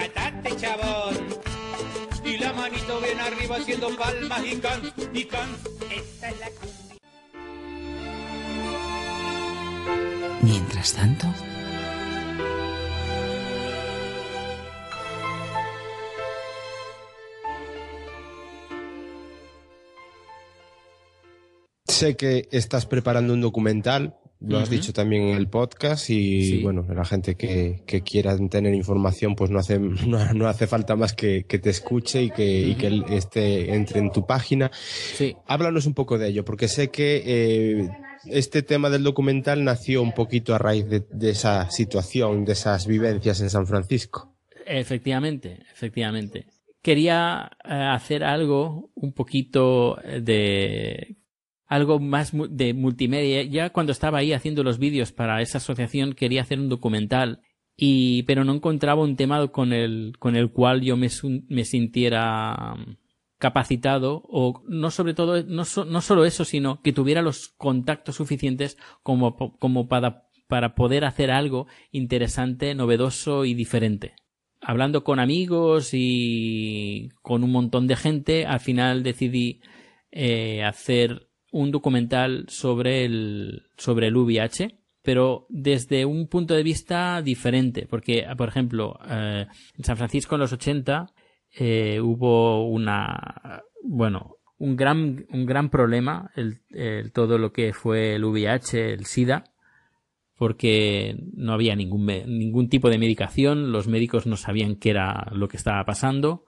Mientras 10.43 10.93
tanto... 10.93 11.55
Sé 21.97 22.14
que 22.14 22.47
estás 22.51 22.84
preparando 22.84 23.32
un 23.32 23.40
documental, 23.40 24.16
lo 24.40 24.59
has 24.59 24.68
dicho 24.68 24.92
también 24.92 25.28
en 25.28 25.36
el 25.38 25.49
podcast 25.49 26.11
y 26.11 26.62
bueno, 26.62 26.84
la 26.92 27.07
gente 27.07 27.36
que, 27.36 27.80
que, 27.86 28.03
quiera 28.03 28.36
tener 28.51 28.74
información 28.74 29.34
pues 29.34 29.51
no 29.51 29.59
hace, 29.59 29.78
no, 30.07 30.47
hace 30.47 30.66
falta 30.66 30.94
más 30.94 31.14
que, 31.14 31.47
que, 31.47 31.59
te 31.59 31.70
escuche 31.70 32.24
y 32.24 32.30
que, 32.30 32.61
y 32.68 32.74
que 32.74 33.03
este, 33.09 33.74
entre 33.74 34.01
en 34.01 34.12
tu 34.12 34.26
página. 34.26 34.70
Sí. 34.74 35.36
Háblanos 35.47 35.86
un 35.86 35.94
poco 35.94 36.18
de 36.18 36.28
ello, 36.28 36.44
porque 36.44 36.68
sé 36.68 36.90
que 36.90 37.22
eh, 37.24 37.88
este 38.26 38.62
tema 38.62 38.90
del 38.90 39.03
documental 39.03 39.64
nació 39.64 40.03
un 40.03 40.12
poquito 40.12 40.55
a 40.55 40.59
raíz 40.59 40.86
de, 40.90 41.03
de 41.11 41.30
esa 41.30 41.70
situación, 41.70 42.44
de 42.44 42.53
esas 42.53 42.86
vivencias 42.86 43.40
en 43.40 43.49
San 43.49 43.66
Francisco. 43.66 44.36
Efectivamente, 44.66 45.61
efectivamente. 45.72 46.44
Quería 46.82 47.53
eh, 47.64 47.72
hacer 47.72 48.22
algo 48.22 48.90
un 48.97 49.14
poquito 49.14 49.99
de 50.20 51.16
algo 51.66 51.98
más 51.98 52.32
de 52.50 52.74
multimedia. 52.74 53.42
Ya 53.42 53.70
cuando 53.70 53.92
estaba 53.92 54.18
ahí 54.18 54.32
haciendo 54.32 54.62
los 54.62 54.78
vídeos 54.78 55.12
para 55.12 55.40
esa 55.42 55.58
asociación 55.58 56.14
quería 56.14 56.42
hacer 56.42 56.60
un 56.60 56.68
documental 56.68 57.40
y 57.76 58.22
pero 58.22 58.44
no 58.44 58.54
encontraba 58.54 59.02
un 59.02 59.16
tema 59.16 59.46
con 59.48 59.72
el 59.72 60.14
con 60.18 60.34
el 60.34 60.50
cual 60.50 60.80
yo 60.80 60.96
me, 60.96 61.08
me 61.48 61.64
sintiera 61.64 62.74
um, 62.74 62.96
capacitado 63.38 64.22
o 64.28 64.62
no 64.66 64.90
sobre 64.90 65.12
todo 65.12 65.42
no, 65.42 65.64
no 65.64 66.00
solo 66.00 66.24
eso 66.24 66.44
sino 66.46 66.80
que 66.80 66.94
tuviera 66.94 67.20
los 67.20 67.48
contactos 67.48 68.16
suficientes 68.16 68.78
como 69.02 69.36
como 69.58 69.88
para 69.88 70.26
para 70.46 70.74
poder 70.74 71.04
hacer 71.04 71.30
algo 71.30 71.66
interesante 71.90 72.74
novedoso 72.74 73.44
y 73.44 73.52
diferente 73.52 74.14
hablando 74.62 75.04
con 75.04 75.20
amigos 75.20 75.90
y 75.92 77.10
con 77.20 77.44
un 77.44 77.52
montón 77.52 77.86
de 77.86 77.96
gente 77.96 78.46
al 78.46 78.60
final 78.60 79.02
decidí 79.02 79.60
eh, 80.12 80.64
hacer 80.64 81.25
un 81.53 81.70
documental 81.70 82.47
sobre 82.49 83.05
el, 83.05 83.68
sobre 83.76 84.09
el 84.09 84.16
VIH, 84.16 84.78
pero 85.03 85.47
desde 85.49 86.05
un 86.05 86.26
punto 86.26 86.55
de 86.55 86.62
vista 86.62 87.22
diferente, 87.22 87.86
porque, 87.88 88.26
por 88.36 88.49
ejemplo, 88.49 88.99
eh, 89.09 89.47
en 89.76 89.84
San 89.84 89.97
Francisco 89.97 90.34
en 90.34 90.40
los 90.40 90.53
80 90.53 91.07
eh, 91.59 92.01
hubo 92.01 92.68
una, 92.68 93.62
bueno, 93.84 94.36
un 94.59 94.76
gran, 94.76 95.26
un 95.30 95.47
gran 95.47 95.70
problema, 95.70 96.30
el, 96.34 96.61
el, 96.70 97.12
todo 97.12 97.38
lo 97.38 97.53
que 97.53 97.72
fue 97.72 98.14
el 98.14 98.24
VIH, 98.24 98.94
el 98.94 99.07
SIDA, 99.07 99.44
porque 100.36 101.16
no 101.34 101.53
había 101.53 101.76
ningún, 101.76 102.07
ningún 102.07 102.68
tipo 102.68 102.90
de 102.90 102.99
medicación, 102.99 103.72
los 103.72 103.86
médicos 103.86 104.26
no 104.26 104.36
sabían 104.36 104.76
qué 104.76 104.90
era 104.90 105.28
lo 105.32 105.49
que 105.49 105.57
estaba 105.57 105.84
pasando. 105.84 106.44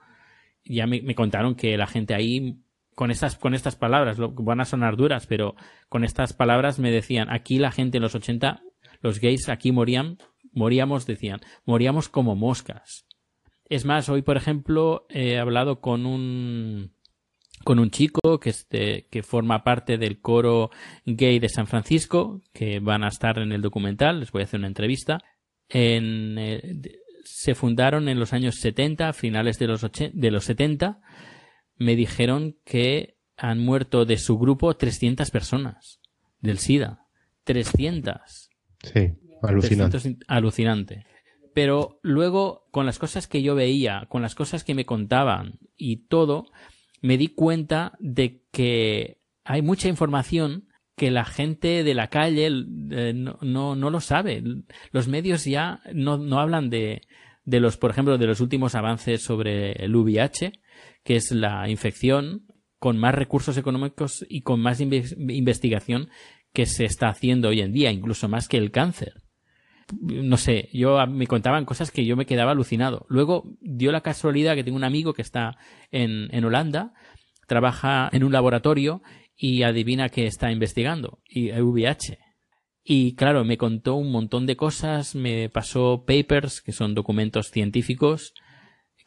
Ya 0.65 0.87
me, 0.87 1.01
me 1.01 1.15
contaron 1.15 1.55
que 1.55 1.77
la 1.79 1.87
gente 1.87 2.15
ahí 2.15 2.59
con 2.99 3.13
estas, 3.13 3.37
con 3.37 3.55
estas 3.55 3.77
palabras, 3.77 4.19
lo, 4.19 4.33
van 4.33 4.61
a 4.61 4.65
sonar 4.65 4.97
duras, 4.97 5.29
pero 5.29 5.55
con 5.89 6.03
estas 6.03 6.33
palabras 6.33 6.81
me 6.81 6.91
decían, 6.91 7.29
aquí 7.31 7.61
la 7.61 7.71
gente 7.71 7.99
en 7.99 8.03
los 8.03 8.17
80, 8.17 8.61
los 9.03 9.21
gays 9.21 9.49
aquí 9.49 9.71
morían 9.71 10.19
moríamos, 10.53 11.07
decían, 11.07 11.39
moríamos 11.65 12.09
como 12.09 12.35
moscas. 12.35 13.07
Es 13.67 13.85
más, 13.85 14.09
hoy, 14.09 14.23
por 14.23 14.37
ejemplo, 14.37 15.07
he 15.11 15.39
hablado 15.39 15.81
con 15.81 16.07
un 16.07 16.91
con 17.63 17.79
un 17.79 17.93
chico 17.93 18.41
que, 18.41 18.51
este, 18.51 19.07
que 19.13 19.23
forma 19.23 19.63
parte 19.63 19.97
del 19.97 20.21
coro 20.21 20.71
gay 21.07 21.39
de 21.39 21.49
San 21.49 21.69
Francisco, 21.69 22.43
que 22.53 22.81
van 22.81 23.05
a 23.05 23.09
estar 23.09 23.39
en 23.39 23.53
el 23.53 23.63
documental, 23.63 24.19
les 24.19 24.33
voy 24.33 24.43
a 24.43 24.45
hacer 24.47 24.59
una 24.59 24.67
entrevista. 24.67 25.21
En, 25.69 26.37
eh, 26.37 26.81
se 27.23 27.55
fundaron 27.55 28.09
en 28.09 28.19
los 28.19 28.33
años 28.33 28.57
70, 28.57 29.13
finales 29.13 29.57
de 29.61 29.69
los, 29.69 29.83
de 29.83 30.31
los 30.33 30.43
70. 30.43 31.01
Me 31.79 31.97
dijeron 31.97 32.57
que 32.65 33.17
han 33.37 33.61
muerto 33.61 34.05
de 34.05 34.19
su 34.19 34.39
grupo 34.39 34.77
300 34.77 35.31
personas 35.31 36.01
del 36.41 36.59
SIDA. 36.59 37.07
300. 37.45 38.51
Sí, 38.83 39.13
alucinante. 39.43 40.17
alucinante. 40.27 41.07
Pero 41.55 41.99
luego, 42.03 42.67
con 42.71 42.87
las 42.87 42.99
cosas 42.99 43.27
que 43.27 43.43
yo 43.43 43.55
veía, 43.55 44.07
con 44.09 44.23
las 44.23 44.35
cosas 44.35 44.65
que 44.65 44.75
me 44.75 44.85
contaban 44.85 45.59
y 45.77 46.09
todo, 46.09 46.47
me 47.01 47.17
di 47.17 47.29
cuenta 47.29 47.97
de 48.01 48.43
que 48.53 49.19
hay 49.45 49.63
mucha 49.63 49.89
información 49.89 50.69
que 50.97 51.11
la 51.11 51.25
gente 51.25 51.85
de 51.85 51.95
la 51.95 52.09
calle 52.09 52.47
eh, 52.47 53.13
no, 53.15 53.39
no, 53.77 53.91
lo 53.91 54.01
sabe. 54.01 54.43
Los 54.91 55.09
medios 55.09 55.45
ya 55.45 55.81
no, 55.95 56.19
no 56.19 56.41
hablan 56.41 56.71
de, 56.71 57.03
de 57.45 57.61
los, 57.61 57.77
por 57.77 57.91
ejemplo, 57.91 58.19
de 58.19 58.27
los 58.27 58.41
últimos 58.41 58.75
avances 58.75 59.23
sobre 59.23 59.73
el 59.73 59.97
VIH, 59.97 60.61
que 61.09 61.17
es 61.17 61.33
la 61.33 61.71
infección 61.71 62.43
con 62.79 62.99
más 62.99 63.15
recursos 63.15 63.57
económicos 63.57 64.27
y 64.29 64.43
con 64.43 64.61
más 64.61 64.79
investigación 64.79 66.11
que 66.53 66.67
se 66.67 66.85
está 66.85 67.09
haciendo 67.09 67.49
hoy 67.49 67.63
en 67.63 67.73
día, 67.73 67.91
incluso 67.91 68.29
más 68.29 68.47
que 68.47 68.59
el 68.59 68.71
cáncer. 68.71 69.15
No 70.03 70.37
sé, 70.37 70.69
yo 70.71 70.99
me 71.07 71.27
contaban 71.27 71.65
cosas 71.65 71.91
que 71.91 72.05
yo 72.05 72.15
me 72.15 72.27
quedaba 72.27 72.51
alucinado. 72.51 73.07
Luego 73.09 73.57
dio 73.63 73.91
la 73.91 74.03
casualidad 74.03 74.55
que 74.55 74.65
tengo 74.65 74.77
un 74.77 74.85
amigo 74.85 75.15
que 75.15 75.23
está 75.23 75.57
en, 75.91 76.29
en 76.31 76.45
Holanda, 76.45 76.93
trabaja 77.47 78.11
en 78.13 78.23
un 78.23 78.33
laboratorio 78.33 79.01
y 79.35 79.63
adivina 79.63 80.11
que 80.11 80.27
está 80.27 80.53
investigando, 80.53 81.23
y 81.27 81.53
VIH. 81.53 82.19
Y 82.85 83.15
claro, 83.15 83.47
me 83.47 83.57
contó 83.57 83.95
un 83.95 84.13
montón 84.13 84.45
de 84.45 84.57
cosas, 84.57 85.15
me 85.15 85.49
pasó 85.49 86.05
papers, 86.07 86.61
que 86.61 86.73
son 86.73 86.95
documentos 86.95 87.51
científicos, 87.51 88.35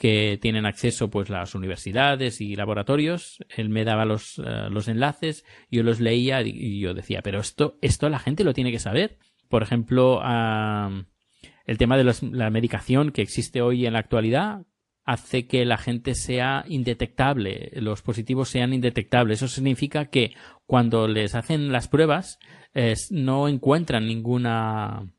que 0.02 0.40
tienen 0.42 0.66
acceso 0.66 1.12
pues 1.12 1.30
las 1.30 1.54
universidades 1.54 2.42
y 2.42 2.56
laboratorios. 2.56 3.38
Él 3.56 3.70
me 3.70 3.86
daba 3.86 4.04
los, 4.04 4.40
eh, 4.40 4.68
los 4.72 4.88
enlaces, 4.88 5.46
yo 5.70 5.84
los 5.84 6.00
leía 6.00 6.42
y 6.42 6.80
yo 6.80 6.96
decía, 6.96 7.22
pero 7.22 7.40
esto, 7.40 7.78
esto 7.84 8.10
la 8.10 8.18
gente 8.18 8.44
lo 8.44 8.56
tiene 8.56 8.72
que 8.72 8.80
saber. 8.80 9.20
Por 9.48 9.62
ejemplo, 9.62 10.20
el 10.24 11.78
tema 11.78 11.98
de 11.98 12.16
la 12.32 12.50
medicación 12.50 13.12
que 13.12 13.22
existe 13.22 13.62
hoy 13.62 13.86
en 13.86 13.94
la 13.94 14.00
actualidad 14.00 14.66
hace 15.04 15.46
que 15.46 15.66
la 15.66 15.78
gente 15.78 16.16
sea 16.16 16.66
indetectable, 16.68 17.70
los 17.76 18.02
positivos 18.02 18.50
sean 18.50 18.74
indetectables. 18.74 19.44
Eso 19.44 19.54
significa 19.54 20.06
que 20.06 20.34
cuando 20.66 21.08
les 21.08 21.36
hacen 21.36 21.72
las 21.72 21.88
pruebas 21.88 22.40
no 23.12 23.48
encuentran 23.48 24.08
ninguna 24.08 25.14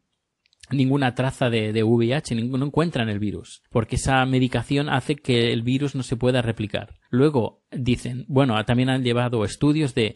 ninguna 0.70 1.14
traza 1.14 1.50
de, 1.50 1.72
de 1.72 1.82
VIH, 1.82 2.34
no 2.34 2.64
encuentran 2.64 3.08
el 3.08 3.18
virus, 3.18 3.62
porque 3.70 3.96
esa 3.96 4.24
medicación 4.26 4.88
hace 4.88 5.16
que 5.16 5.52
el 5.52 5.62
virus 5.62 5.94
no 5.94 6.02
se 6.02 6.16
pueda 6.16 6.42
replicar. 6.42 6.94
Luego 7.10 7.62
dicen, 7.70 8.24
bueno, 8.28 8.62
también 8.64 8.88
han 8.88 9.02
llevado 9.02 9.44
estudios 9.44 9.94
de, 9.94 10.14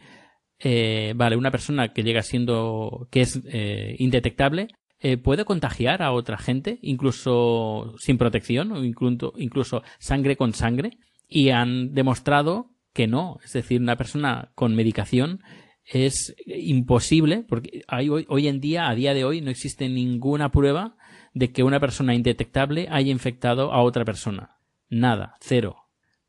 eh, 0.58 1.12
vale, 1.16 1.36
una 1.36 1.50
persona 1.50 1.92
que 1.92 2.02
llega 2.02 2.22
siendo, 2.22 3.08
que 3.10 3.22
es 3.22 3.40
eh, 3.46 3.96
indetectable, 3.98 4.68
eh, 4.98 5.18
puede 5.18 5.44
contagiar 5.44 6.02
a 6.02 6.12
otra 6.12 6.38
gente, 6.38 6.78
incluso 6.80 7.94
sin 7.98 8.16
protección, 8.16 8.72
o 8.72 8.82
incluso, 8.82 9.34
incluso 9.36 9.82
sangre 9.98 10.36
con 10.36 10.54
sangre, 10.54 10.98
y 11.28 11.50
han 11.50 11.92
demostrado 11.92 12.70
que 12.94 13.06
no, 13.06 13.38
es 13.44 13.52
decir, 13.52 13.80
una 13.80 13.96
persona 13.96 14.52
con 14.54 14.74
medicación 14.74 15.40
es 15.86 16.34
imposible, 16.46 17.44
porque 17.48 17.82
hay, 17.86 18.08
hoy, 18.08 18.26
hoy 18.28 18.48
en 18.48 18.60
día, 18.60 18.88
a 18.88 18.94
día 18.94 19.14
de 19.14 19.24
hoy, 19.24 19.40
no 19.40 19.50
existe 19.50 19.88
ninguna 19.88 20.50
prueba 20.50 20.96
de 21.32 21.52
que 21.52 21.62
una 21.62 21.80
persona 21.80 22.14
indetectable 22.14 22.88
haya 22.90 23.12
infectado 23.12 23.72
a 23.72 23.82
otra 23.82 24.04
persona. 24.04 24.58
Nada, 24.88 25.34
cero. 25.40 25.76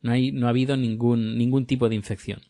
No, 0.02 0.12
hay, 0.12 0.32
no 0.32 0.48
ha 0.48 0.52
habido 0.52 0.78
ningún, 0.78 1.38
ningún 1.38 1.66
tipo 1.66 1.90
de 1.90 1.96
infección. 1.96 2.42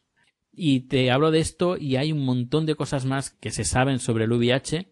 Y 0.51 0.81
te 0.87 1.11
hablo 1.11 1.31
de 1.31 1.39
esto 1.39 1.77
y 1.77 1.95
hay 1.95 2.11
un 2.11 2.25
montón 2.25 2.65
de 2.65 2.75
cosas 2.75 3.05
más 3.05 3.29
que 3.29 3.51
se 3.51 3.63
saben 3.63 3.99
sobre 3.99 4.25
el 4.25 4.33
VIH 4.33 4.89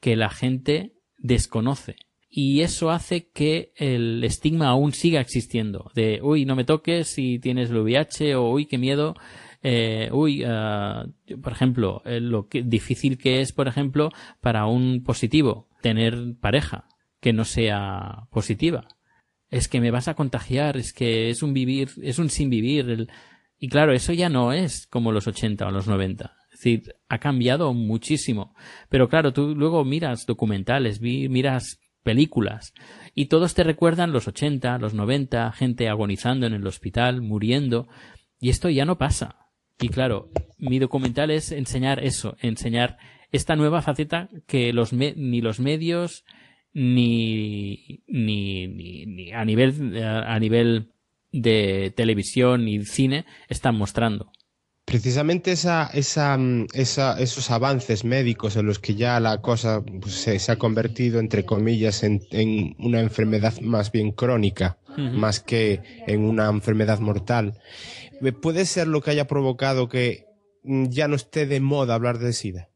que 0.00 0.16
la 0.16 0.28
gente 0.28 0.94
desconoce. 1.16 1.96
Y 2.28 2.60
eso 2.60 2.90
hace 2.90 3.28
que 3.30 3.72
el 3.76 4.22
estigma 4.22 4.68
aún 4.68 4.92
siga 4.92 5.20
existiendo. 5.20 5.90
De, 5.94 6.20
uy, 6.22 6.44
no 6.44 6.56
me 6.56 6.64
toques 6.64 7.08
si 7.08 7.38
tienes 7.38 7.70
el 7.70 7.78
VIH 7.78 8.36
o 8.36 8.50
uy, 8.50 8.66
qué 8.66 8.78
miedo 8.78 9.14
eh, 9.62 10.10
uy, 10.12 10.44
uh, 10.44 11.12
por 11.40 11.52
ejemplo, 11.52 12.02
eh, 12.04 12.20
lo 12.20 12.48
que, 12.48 12.62
difícil 12.62 13.16
que 13.16 13.40
es, 13.40 13.52
por 13.52 13.68
ejemplo, 13.68 14.10
para 14.40 14.66
un 14.66 15.04
positivo 15.04 15.68
tener 15.80 16.34
pareja 16.40 16.86
que 17.20 17.32
no 17.32 17.44
sea 17.44 18.26
positiva. 18.30 18.88
Es 19.50 19.68
que 19.68 19.80
me 19.80 19.90
vas 19.90 20.08
a 20.08 20.14
contagiar, 20.14 20.76
es 20.76 20.92
que 20.92 21.30
es 21.30 21.42
un 21.42 21.54
vivir, 21.54 21.90
es 22.02 22.18
un 22.18 22.30
sin 22.30 22.50
vivir. 22.50 22.90
El... 22.90 23.10
Y 23.58 23.68
claro, 23.68 23.92
eso 23.92 24.12
ya 24.12 24.28
no 24.28 24.52
es 24.52 24.86
como 24.88 25.12
los 25.12 25.26
80 25.26 25.66
o 25.66 25.70
los 25.70 25.86
90. 25.86 26.34
Es 26.52 26.58
decir, 26.58 26.96
ha 27.08 27.18
cambiado 27.18 27.72
muchísimo. 27.72 28.54
Pero 28.88 29.08
claro, 29.08 29.32
tú 29.32 29.54
luego 29.54 29.84
miras 29.84 30.26
documentales, 30.26 31.00
miras 31.00 31.78
películas 32.02 32.74
y 33.14 33.26
todos 33.26 33.54
te 33.54 33.62
recuerdan 33.62 34.12
los 34.12 34.26
80, 34.26 34.78
los 34.78 34.94
90, 34.94 35.52
gente 35.52 35.88
agonizando 35.88 36.46
en 36.46 36.54
el 36.54 36.66
hospital, 36.66 37.20
muriendo. 37.20 37.88
Y 38.40 38.48
esto 38.48 38.68
ya 38.70 38.84
no 38.84 38.98
pasa. 38.98 39.41
Y 39.82 39.88
claro, 39.88 40.30
mi 40.58 40.78
documental 40.78 41.30
es 41.30 41.50
enseñar 41.50 42.02
eso, 42.04 42.36
enseñar 42.40 42.98
esta 43.32 43.56
nueva 43.56 43.82
faceta 43.82 44.28
que 44.46 44.72
los 44.72 44.92
ni 44.92 45.40
los 45.40 45.58
medios 45.58 46.24
ni, 46.72 48.02
ni, 48.06 48.68
ni, 48.68 49.32
a 49.32 49.44
nivel 49.44 50.02
a 50.04 50.38
nivel 50.38 50.92
de 51.32 51.92
televisión 51.96 52.68
y 52.68 52.84
cine 52.84 53.24
están 53.48 53.74
mostrando. 53.76 54.30
Precisamente 54.84 55.52
esa, 55.52 55.90
esa, 55.94 56.38
esa, 56.74 57.18
esos 57.18 57.50
avances 57.50 58.04
médicos 58.04 58.56
en 58.56 58.66
los 58.66 58.78
que 58.78 58.94
ya 58.94 59.20
la 59.20 59.40
cosa 59.40 59.82
pues, 59.82 60.14
se, 60.14 60.52
ha 60.52 60.56
convertido, 60.56 61.20
entre 61.20 61.44
comillas, 61.44 62.02
en, 62.02 62.20
en, 62.30 62.74
una 62.78 63.00
enfermedad 63.00 63.58
más 63.60 63.92
bien 63.92 64.10
crónica, 64.10 64.78
más 64.96 65.40
que 65.40 65.80
en 66.06 66.24
una 66.24 66.48
enfermedad 66.48 66.98
mortal. 66.98 67.58
¿Puede 68.30 68.66
ser 68.66 68.86
lo 68.86 69.00
que 69.00 69.10
haya 69.10 69.26
provocado 69.26 69.88
que 69.88 70.26
mm, 70.62 70.86
ya 70.88 71.08
no 71.08 71.16
esté 71.16 71.46
de 71.46 71.60
moda 71.60 71.94
hablar 71.94 72.18
de 72.18 72.32
SIDA? 72.32 72.68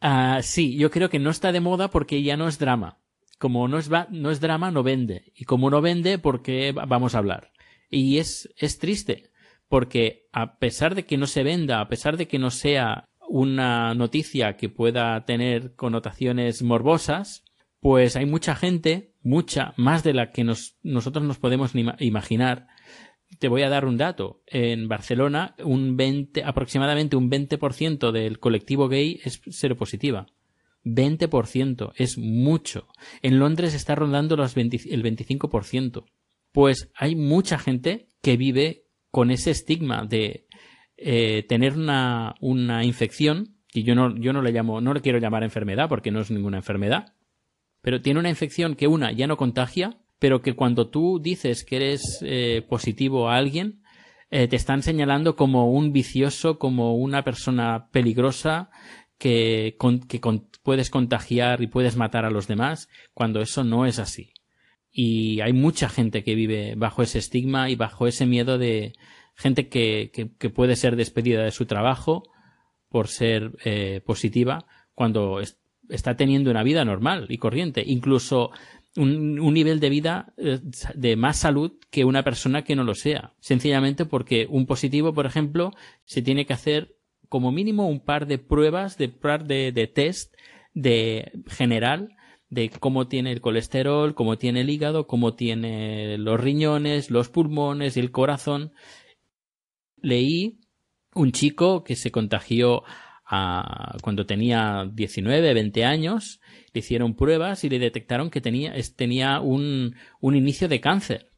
Ah, 0.00 0.40
sí, 0.42 0.76
yo 0.76 0.90
creo 0.90 1.08
que 1.08 1.18
no 1.18 1.30
está 1.30 1.52
de 1.52 1.60
moda 1.60 1.88
porque 1.88 2.22
ya 2.22 2.36
no 2.36 2.46
es 2.46 2.58
drama. 2.58 3.00
Como 3.38 3.68
no 3.68 3.78
es, 3.78 3.90
no 4.10 4.30
es 4.30 4.40
drama, 4.40 4.70
no 4.70 4.82
vende. 4.82 5.32
Y 5.34 5.44
como 5.44 5.70
no 5.70 5.80
vende, 5.80 6.18
¿por 6.18 6.42
qué 6.42 6.72
vamos 6.72 7.14
a 7.14 7.18
hablar? 7.18 7.52
Y 7.90 8.18
es, 8.18 8.48
es 8.56 8.78
triste, 8.78 9.30
porque 9.68 10.28
a 10.32 10.58
pesar 10.58 10.94
de 10.94 11.04
que 11.04 11.16
no 11.16 11.26
se 11.26 11.42
venda, 11.42 11.80
a 11.80 11.88
pesar 11.88 12.16
de 12.16 12.28
que 12.28 12.38
no 12.38 12.50
sea 12.50 13.08
una 13.28 13.94
noticia 13.94 14.56
que 14.56 14.68
pueda 14.68 15.24
tener 15.24 15.74
connotaciones 15.74 16.62
morbosas, 16.62 17.44
pues 17.80 18.16
hay 18.16 18.26
mucha 18.26 18.54
gente, 18.54 19.14
mucha, 19.22 19.74
más 19.76 20.02
de 20.02 20.14
la 20.14 20.30
que 20.30 20.44
nosotros 20.44 21.24
nos 21.24 21.38
podemos 21.38 21.72
imaginar, 21.74 22.68
te 23.38 23.48
voy 23.48 23.62
a 23.62 23.68
dar 23.68 23.84
un 23.84 23.96
dato. 23.96 24.42
En 24.46 24.88
Barcelona, 24.88 25.54
un 25.64 25.96
20, 25.96 26.44
aproximadamente 26.44 27.16
un 27.16 27.30
20% 27.30 28.12
del 28.12 28.38
colectivo 28.38 28.88
gay 28.88 29.20
es 29.24 29.40
seropositiva. 29.48 30.26
20%, 30.84 31.92
es 31.96 32.16
mucho. 32.16 32.88
En 33.22 33.38
Londres 33.38 33.74
está 33.74 33.94
rondando 33.94 34.36
el 34.36 34.40
25%. 34.40 36.04
Pues 36.52 36.90
hay 36.94 37.16
mucha 37.16 37.58
gente 37.58 38.08
que 38.22 38.36
vive 38.36 38.84
con 39.10 39.30
ese 39.30 39.50
estigma 39.50 40.04
de 40.04 40.46
eh, 40.96 41.44
tener 41.48 41.76
una, 41.76 42.34
una 42.40 42.84
infección, 42.84 43.56
y 43.72 43.82
yo 43.82 43.94
no, 43.94 44.16
yo 44.16 44.32
no 44.32 44.42
le 44.42 44.52
llamo, 44.52 44.80
no 44.80 44.94
le 44.94 45.00
quiero 45.00 45.18
llamar 45.18 45.42
enfermedad 45.42 45.88
porque 45.88 46.10
no 46.10 46.20
es 46.20 46.30
ninguna 46.30 46.58
enfermedad, 46.58 47.14
pero 47.82 48.00
tiene 48.00 48.20
una 48.20 48.30
infección 48.30 48.74
que 48.74 48.86
una 48.86 49.12
ya 49.12 49.26
no 49.26 49.36
contagia, 49.36 49.98
pero 50.18 50.42
que 50.42 50.54
cuando 50.54 50.88
tú 50.88 51.20
dices 51.20 51.64
que 51.64 51.76
eres 51.76 52.20
eh, 52.22 52.64
positivo 52.68 53.28
a 53.28 53.36
alguien, 53.36 53.82
eh, 54.30 54.48
te 54.48 54.56
están 54.56 54.82
señalando 54.82 55.36
como 55.36 55.70
un 55.70 55.92
vicioso, 55.92 56.58
como 56.58 56.96
una 56.96 57.22
persona 57.22 57.88
peligrosa 57.92 58.70
que, 59.18 59.76
que 60.08 60.20
puedes 60.62 60.90
contagiar 60.90 61.62
y 61.62 61.68
puedes 61.68 61.96
matar 61.96 62.24
a 62.24 62.30
los 62.30 62.48
demás, 62.48 62.88
cuando 63.14 63.40
eso 63.40 63.64
no 63.64 63.86
es 63.86 63.98
así. 63.98 64.32
Y 64.90 65.40
hay 65.40 65.52
mucha 65.52 65.88
gente 65.88 66.24
que 66.24 66.34
vive 66.34 66.74
bajo 66.76 67.02
ese 67.02 67.18
estigma 67.18 67.70
y 67.70 67.76
bajo 67.76 68.06
ese 68.06 68.26
miedo 68.26 68.58
de 68.58 68.94
gente 69.34 69.68
que, 69.68 70.10
que, 70.38 70.50
puede 70.50 70.74
ser 70.74 70.96
despedida 70.96 71.44
de 71.44 71.50
su 71.50 71.66
trabajo 71.66 72.24
por 72.88 73.08
ser 73.08 73.52
eh, 73.64 74.00
positiva, 74.04 74.66
cuando 74.94 75.40
está 75.90 76.16
teniendo 76.16 76.50
una 76.50 76.62
vida 76.62 76.84
normal 76.84 77.26
y 77.28 77.38
corriente, 77.38 77.82
incluso 77.86 78.50
un, 78.96 79.38
un 79.40 79.54
nivel 79.54 79.80
de 79.80 79.88
vida 79.88 80.34
eh, 80.36 80.60
de 80.94 81.16
más 81.16 81.38
salud 81.38 81.72
que 81.90 82.04
una 82.04 82.22
persona 82.22 82.64
que 82.64 82.76
no 82.76 82.84
lo 82.84 82.94
sea. 82.94 83.34
Sencillamente 83.40 84.04
porque 84.04 84.46
un 84.48 84.66
positivo, 84.66 85.12
por 85.12 85.26
ejemplo, 85.26 85.72
se 86.04 86.22
tiene 86.22 86.46
que 86.46 86.52
hacer 86.52 86.96
como 87.28 87.52
mínimo 87.52 87.88
un 87.88 88.00
par 88.00 88.26
de 88.26 88.38
pruebas, 88.38 88.98
de 88.98 89.08
par 89.08 89.46
de, 89.46 89.72
de 89.72 89.86
test 89.86 90.34
de 90.74 91.32
general 91.46 92.16
de 92.48 92.70
cómo 92.70 93.08
tiene 93.08 93.32
el 93.32 93.40
colesterol, 93.40 94.14
cómo 94.14 94.38
tiene 94.38 94.60
el 94.60 94.70
hígado, 94.70 95.06
cómo 95.06 95.34
tiene 95.34 96.16
los 96.18 96.40
riñones, 96.40 97.10
los 97.10 97.28
pulmones 97.28 97.96
el 97.96 98.12
corazón. 98.12 98.72
Leí 100.00 100.60
un 101.14 101.32
chico 101.32 101.82
que 101.82 101.96
se 101.96 102.10
contagió 102.10 102.84
a, 103.24 103.96
cuando 104.02 104.26
tenía 104.26 104.88
19, 104.92 105.54
20 105.54 105.84
años, 105.84 106.40
hicieron 106.80 107.14
pruebas 107.14 107.64
y 107.64 107.68
le 107.68 107.78
detectaron 107.78 108.30
que 108.30 108.40
tenía, 108.40 108.74
tenía 108.96 109.40
un, 109.40 109.94
un 110.20 110.36
inicio 110.36 110.68
de 110.68 110.80
cáncer. 110.80 111.32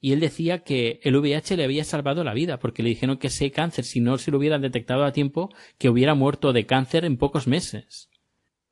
Y 0.00 0.12
él 0.12 0.20
decía 0.20 0.64
que 0.64 0.98
el 1.04 1.16
VIH 1.16 1.56
le 1.56 1.64
había 1.64 1.84
salvado 1.84 2.24
la 2.24 2.34
vida, 2.34 2.58
porque 2.58 2.82
le 2.82 2.88
dijeron 2.88 3.18
que 3.18 3.28
ese 3.28 3.52
cáncer, 3.52 3.84
si 3.84 4.00
no 4.00 4.18
se 4.18 4.32
lo 4.32 4.38
hubieran 4.38 4.60
detectado 4.60 5.04
a 5.04 5.12
tiempo, 5.12 5.50
que 5.78 5.88
hubiera 5.88 6.14
muerto 6.14 6.52
de 6.52 6.66
cáncer 6.66 7.04
en 7.04 7.16
pocos 7.16 7.46
meses. 7.46 8.10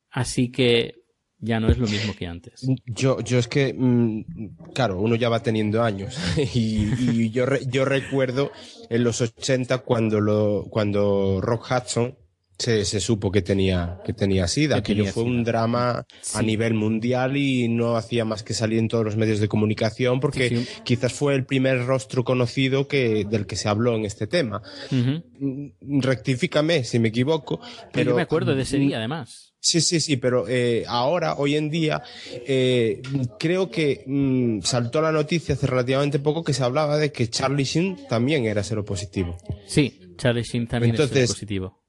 Así 0.09 0.51
que 0.51 1.01
ya 1.41 1.59
no 1.59 1.69
es 1.69 1.77
lo 1.77 1.87
mismo 1.87 2.13
que 2.15 2.27
antes. 2.27 2.67
Yo, 2.85 3.19
yo 3.21 3.39
es 3.39 3.47
que, 3.47 3.73
mm, 3.73 4.71
claro, 4.73 4.99
uno 4.99 5.15
ya 5.15 5.29
va 5.29 5.41
teniendo 5.41 5.81
años 5.83 6.17
y, 6.53 7.31
yo, 7.31 7.45
yo 7.67 7.85
recuerdo 7.85 8.51
en 8.89 9.03
los 9.03 9.21
80 9.21 9.79
cuando, 9.79 10.21
lo, 10.21 10.65
cuando 10.69 11.39
Rock 11.41 11.71
Hudson 11.71 12.17
se, 12.61 12.85
se 12.85 12.99
supo 12.99 13.31
que 13.31 13.41
tenía, 13.41 13.99
que 14.05 14.13
tenía 14.13 14.47
SIDA. 14.47 14.75
Que 14.75 14.79
Aquello 14.79 15.03
tenía 15.03 15.13
fue 15.13 15.23
un 15.23 15.43
drama 15.43 16.05
a 16.33 16.41
nivel 16.41 16.73
mundial 16.73 17.35
y 17.37 17.67
no 17.67 17.95
hacía 17.97 18.23
más 18.25 18.43
que 18.43 18.53
salir 18.53 18.79
en 18.79 18.87
todos 18.87 19.03
los 19.03 19.15
medios 19.17 19.39
de 19.39 19.47
comunicación 19.47 20.19
porque 20.19 20.49
Sí, 20.49 20.57
sí. 20.57 20.67
quizás 20.83 21.13
fue 21.13 21.35
el 21.35 21.45
primer 21.45 21.85
rostro 21.85 22.23
conocido 22.23 22.87
que, 22.87 23.25
del 23.25 23.45
que 23.47 23.55
se 23.55 23.67
habló 23.69 23.95
en 23.95 24.05
este 24.05 24.27
tema. 24.27 24.61
Mm, 24.91 26.01
Rectifícame 26.01 26.83
si 26.83 26.99
me 26.99 27.09
equivoco, 27.09 27.59
Pero 27.59 27.89
pero 27.91 28.11
yo 28.11 28.15
me 28.17 28.21
acuerdo 28.21 28.55
de 28.55 28.61
ese 28.63 28.77
día, 28.77 28.97
además. 28.97 29.53
Sí, 29.63 29.79
sí, 29.81 29.99
sí, 29.99 30.17
pero 30.17 30.45
eh, 30.47 30.85
ahora, 30.87 31.35
hoy 31.35 31.55
en 31.55 31.69
día, 31.69 32.01
eh, 32.47 33.01
creo 33.39 33.69
que 33.69 34.03
mm, 34.07 34.61
saltó 34.61 35.01
la 35.01 35.11
noticia 35.11 35.53
hace 35.53 35.67
relativamente 35.67 36.17
poco 36.17 36.43
que 36.43 36.53
se 36.53 36.63
hablaba 36.63 36.97
de 36.97 37.11
que 37.11 37.29
Charlie 37.29 37.63
Sheen 37.63 38.07
también 38.09 38.45
era 38.45 38.63
seropositivo. 38.63 39.37
Sí, 39.67 39.99
Charlie 40.17 40.43
Sheen 40.43 40.67
también 40.67 40.91
Entonces- 40.95 41.23
es 41.25 41.31
positivo. 41.33 41.80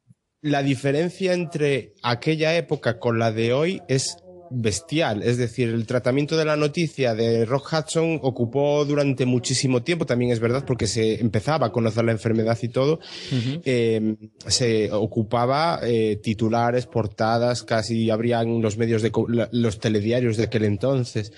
La 0.43 0.65
diferencia 0.65 1.35
entre 1.35 1.95
aquella 2.03 2.57
época 2.57 2.99
con 2.99 3.21
la 3.21 3.31
de 3.31 3.53
hoy 3.53 3.81
es 3.87 4.17
bestial. 4.53 5.23
Es 5.23 5.39
decir, 5.39 5.69
el 5.69 5.87
tratamiento 5.87 6.37
de 6.37 6.45
la 6.45 6.57
noticia 6.57 7.15
de 7.15 7.45
Rock 7.45 7.73
Hudson 7.73 8.21
ocupó 8.23 8.85
durante 8.85 9.27
muchísimo 9.27 9.83
tiempo, 9.83 10.07
también 10.07 10.31
es 10.31 10.41
verdad, 10.41 10.65
porque 10.67 10.87
se 10.87 11.21
empezaba 11.21 11.69
a 11.69 11.73
conocer 11.73 12.05
la 12.05 12.13
enfermedad 12.13 12.59
y 12.63 12.69
todo. 12.69 13.01
Eh, 13.65 14.17
se 14.47 14.93
ocupaba 14.93 15.81
eh, 15.83 16.21
titulares, 16.23 16.87
portadas, 16.87 17.63
casi 17.63 18.11
habrían 18.11 18.61
los 18.61 18.77
medios 18.77 19.03
de 19.03 19.11
los 19.53 19.79
telediarios 19.79 20.37
de 20.37 20.45
aquel 20.45 20.65
entonces. 20.65 21.33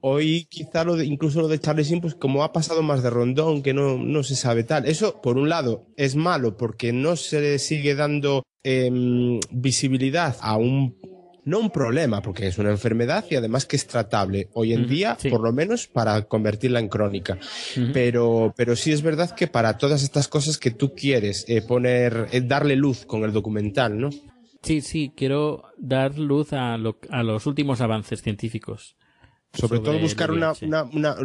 Hoy 0.00 0.46
quizá 0.48 0.84
lo 0.84 0.96
de, 0.96 1.06
incluso 1.06 1.40
lo 1.40 1.48
de 1.48 1.58
Charlie 1.58 1.84
Sheen, 1.84 2.00
pues 2.00 2.14
como 2.14 2.44
ha 2.44 2.52
pasado 2.52 2.82
más 2.82 3.02
de 3.02 3.10
rondón, 3.10 3.62
que 3.62 3.74
no, 3.74 3.98
no 3.98 4.22
se 4.22 4.36
sabe 4.36 4.64
tal. 4.64 4.86
Eso, 4.86 5.20
por 5.20 5.38
un 5.38 5.48
lado, 5.48 5.86
es 5.96 6.16
malo 6.16 6.56
porque 6.56 6.92
no 6.92 7.16
se 7.16 7.40
le 7.40 7.58
sigue 7.58 7.94
dando 7.94 8.44
em, 8.62 9.40
visibilidad 9.50 10.36
a 10.40 10.56
un 10.56 10.96
no 11.44 11.58
un 11.58 11.70
problema, 11.70 12.22
porque 12.22 12.46
es 12.46 12.58
una 12.58 12.70
enfermedad 12.70 13.24
y 13.30 13.34
además 13.36 13.66
que 13.66 13.76
es 13.76 13.86
tratable 13.86 14.48
hoy 14.54 14.72
en 14.72 14.86
día, 14.86 15.16
sí. 15.18 15.28
por 15.28 15.40
lo 15.42 15.52
menos 15.52 15.86
para 15.88 16.22
convertirla 16.22 16.78
en 16.78 16.88
crónica. 16.88 17.38
Pero, 17.92 18.54
pero 18.56 18.76
sí 18.76 18.92
es 18.92 19.02
verdad 19.02 19.34
que 19.34 19.46
para 19.48 19.76
todas 19.78 20.02
estas 20.02 20.28
cosas 20.28 20.58
que 20.58 20.70
tú 20.70 20.94
quieres 20.94 21.44
eh, 21.48 21.62
poner, 21.62 22.28
eh, 22.32 22.40
darle 22.42 22.76
luz 22.76 23.04
con 23.06 23.24
el 23.24 23.32
documental, 23.32 23.98
¿no? 23.98 24.10
Sí, 24.62 24.80
sí, 24.80 25.12
quiero 25.16 25.64
dar 25.78 26.16
luz 26.18 26.52
a, 26.52 26.76
lo- 26.78 26.98
a 27.10 27.22
los 27.24 27.46
últimos 27.46 27.80
avances 27.80 28.22
científicos. 28.22 28.96
Sobre, 29.52 29.80
todo 29.80 29.98
buscar 29.98 30.30
una, 30.30 30.52
una- 30.92 31.16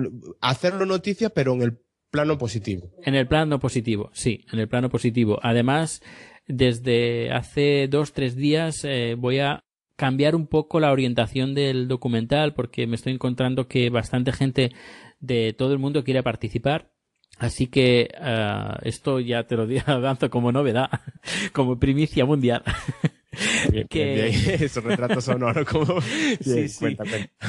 hacerlo 0.41 0.85
noticia, 0.85 1.29
pero 1.29 1.53
en 1.53 1.61
el 1.61 1.77
plano 2.09 2.37
positivo. 2.37 2.89
En 3.03 3.13
el 3.15 3.27
plano 3.27 3.59
positivo, 3.59 4.09
sí, 4.13 4.43
en 4.51 4.59
el 4.59 4.67
plano 4.67 4.89
positivo. 4.89 5.39
Además, 5.43 6.01
desde 6.47 7.31
hace 7.31 7.87
dos, 7.87 8.13
tres 8.13 8.35
días 8.35 8.83
eh, 8.83 9.15
voy 9.17 9.39
a 9.39 9.63
cambiar 9.97 10.35
un 10.35 10.47
poco 10.47 10.79
la 10.79 10.91
orientación 10.91 11.53
del 11.53 11.89
documental 11.89 12.53
porque 12.53 12.87
me 12.87 12.95
estoy 12.95 13.13
encontrando 13.13 13.67
que 13.67 13.89
bastante 13.89 14.31
gente 14.31 14.71
de 15.19 15.53
todo 15.53 15.73
el 15.73 15.79
mundo 15.79 16.05
quiere 16.05 16.23
participar. 16.23 16.91
Así 17.39 17.67
que 17.67 18.09
ah, 18.19 18.79
esto 18.83 19.19
ya 19.19 19.43
te 19.43 19.55
lo 19.55 19.67
lanzo 19.67 20.29
como 20.29 20.51
novedad, 20.51 20.89
como 21.53 21.79
primicia 21.79 22.25
mundial. 22.25 22.63
que 23.89 24.27
Eso, 24.29 24.81
retrato 24.81 25.21
sonoro, 25.21 25.65
como... 25.65 26.01
Sí, 26.01 26.69
sí. 26.69 26.97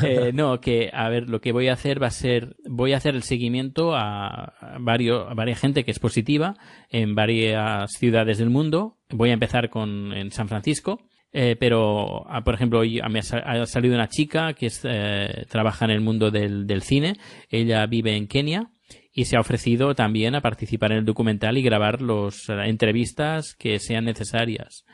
Eh, 0.02 0.32
no, 0.34 0.60
que 0.60 0.90
a 0.92 1.08
ver, 1.08 1.30
lo 1.30 1.40
que 1.40 1.52
voy 1.52 1.68
a 1.68 1.74
hacer 1.74 2.02
va 2.02 2.08
a 2.08 2.10
ser, 2.10 2.56
voy 2.66 2.92
a 2.92 2.98
hacer 2.98 3.14
el 3.14 3.22
seguimiento 3.22 3.94
a, 3.94 4.44
a 4.44 4.78
varios, 4.80 5.30
a 5.30 5.34
varias 5.34 5.60
gente 5.60 5.84
que 5.84 5.90
es 5.90 5.98
positiva 5.98 6.56
en 6.90 7.14
varias 7.14 7.92
ciudades 7.92 8.38
del 8.38 8.50
mundo. 8.50 8.98
Voy 9.10 9.30
a 9.30 9.34
empezar 9.34 9.70
con 9.70 10.12
en 10.12 10.30
San 10.30 10.48
Francisco. 10.48 11.08
Eh, 11.32 11.56
pero, 11.58 12.24
ah, 12.28 12.42
por 12.42 12.54
ejemplo, 12.54 12.80
hoy 12.80 13.00
me 13.10 13.18
ha, 13.18 13.22
sa- 13.22 13.38
ha 13.38 13.66
salido 13.66 13.94
una 13.94 14.08
chica 14.08 14.54
que 14.54 14.70
eh, 14.84 15.44
trabaja 15.48 15.84
en 15.84 15.90
el 15.90 16.00
mundo 16.00 16.30
del, 16.30 16.82
cine. 16.82 17.14
Ella 17.50 17.86
vive 17.86 18.16
en 18.16 18.26
Kenia 18.26 18.70
y 19.12 19.24
se 19.26 19.36
ha 19.36 19.40
ofrecido 19.40 19.94
también 19.94 20.34
a 20.34 20.40
participar 20.40 20.92
en 20.92 20.98
el 20.98 21.04
documental 21.04 21.58
y 21.58 21.62
grabar 21.62 22.00
las 22.00 22.48
entrevistas 22.48 23.54
que 23.54 23.78
sean 23.78 24.04
necesarias 24.04 24.84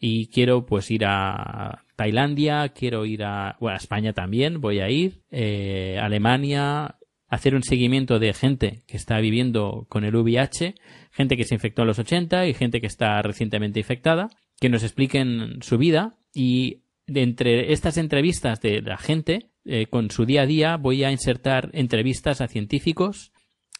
y 0.00 0.28
quiero 0.28 0.64
pues 0.64 0.90
ir 0.90 1.04
a 1.04 1.84
Tailandia, 1.94 2.70
quiero 2.70 3.04
ir 3.04 3.22
a, 3.22 3.56
bueno, 3.60 3.74
a 3.74 3.78
España 3.78 4.14
también, 4.14 4.60
voy 4.60 4.80
a 4.80 4.88
ir, 4.88 5.22
eh, 5.30 5.98
Alemania, 6.00 6.96
hacer 7.28 7.54
un 7.54 7.62
seguimiento 7.62 8.18
de 8.18 8.32
gente 8.32 8.82
que 8.88 8.96
está 8.96 9.20
viviendo 9.20 9.86
con 9.90 10.04
el 10.04 10.16
VIH, 10.16 10.74
gente 11.10 11.36
que 11.36 11.44
se 11.44 11.54
infectó 11.54 11.82
en 11.82 11.88
los 11.88 11.98
80 11.98 12.46
y 12.46 12.54
gente 12.54 12.80
que 12.80 12.86
está 12.86 13.20
recientemente 13.22 13.80
infectada, 13.80 14.28
que 14.60 14.68
nos 14.68 14.82
expliquen 14.82 15.62
su 15.62 15.78
vida 15.78 16.16
y 16.34 16.82
entre 17.06 17.72
estas 17.72 17.96
entrevistas 17.96 18.60
de 18.60 18.82
la 18.82 18.96
gente, 18.96 19.50
eh, 19.64 19.86
con 19.86 20.10
su 20.10 20.24
día 20.24 20.42
a 20.42 20.46
día, 20.46 20.76
voy 20.76 21.04
a 21.04 21.10
insertar 21.10 21.70
entrevistas 21.72 22.40
a 22.40 22.48
científicos 22.48 23.32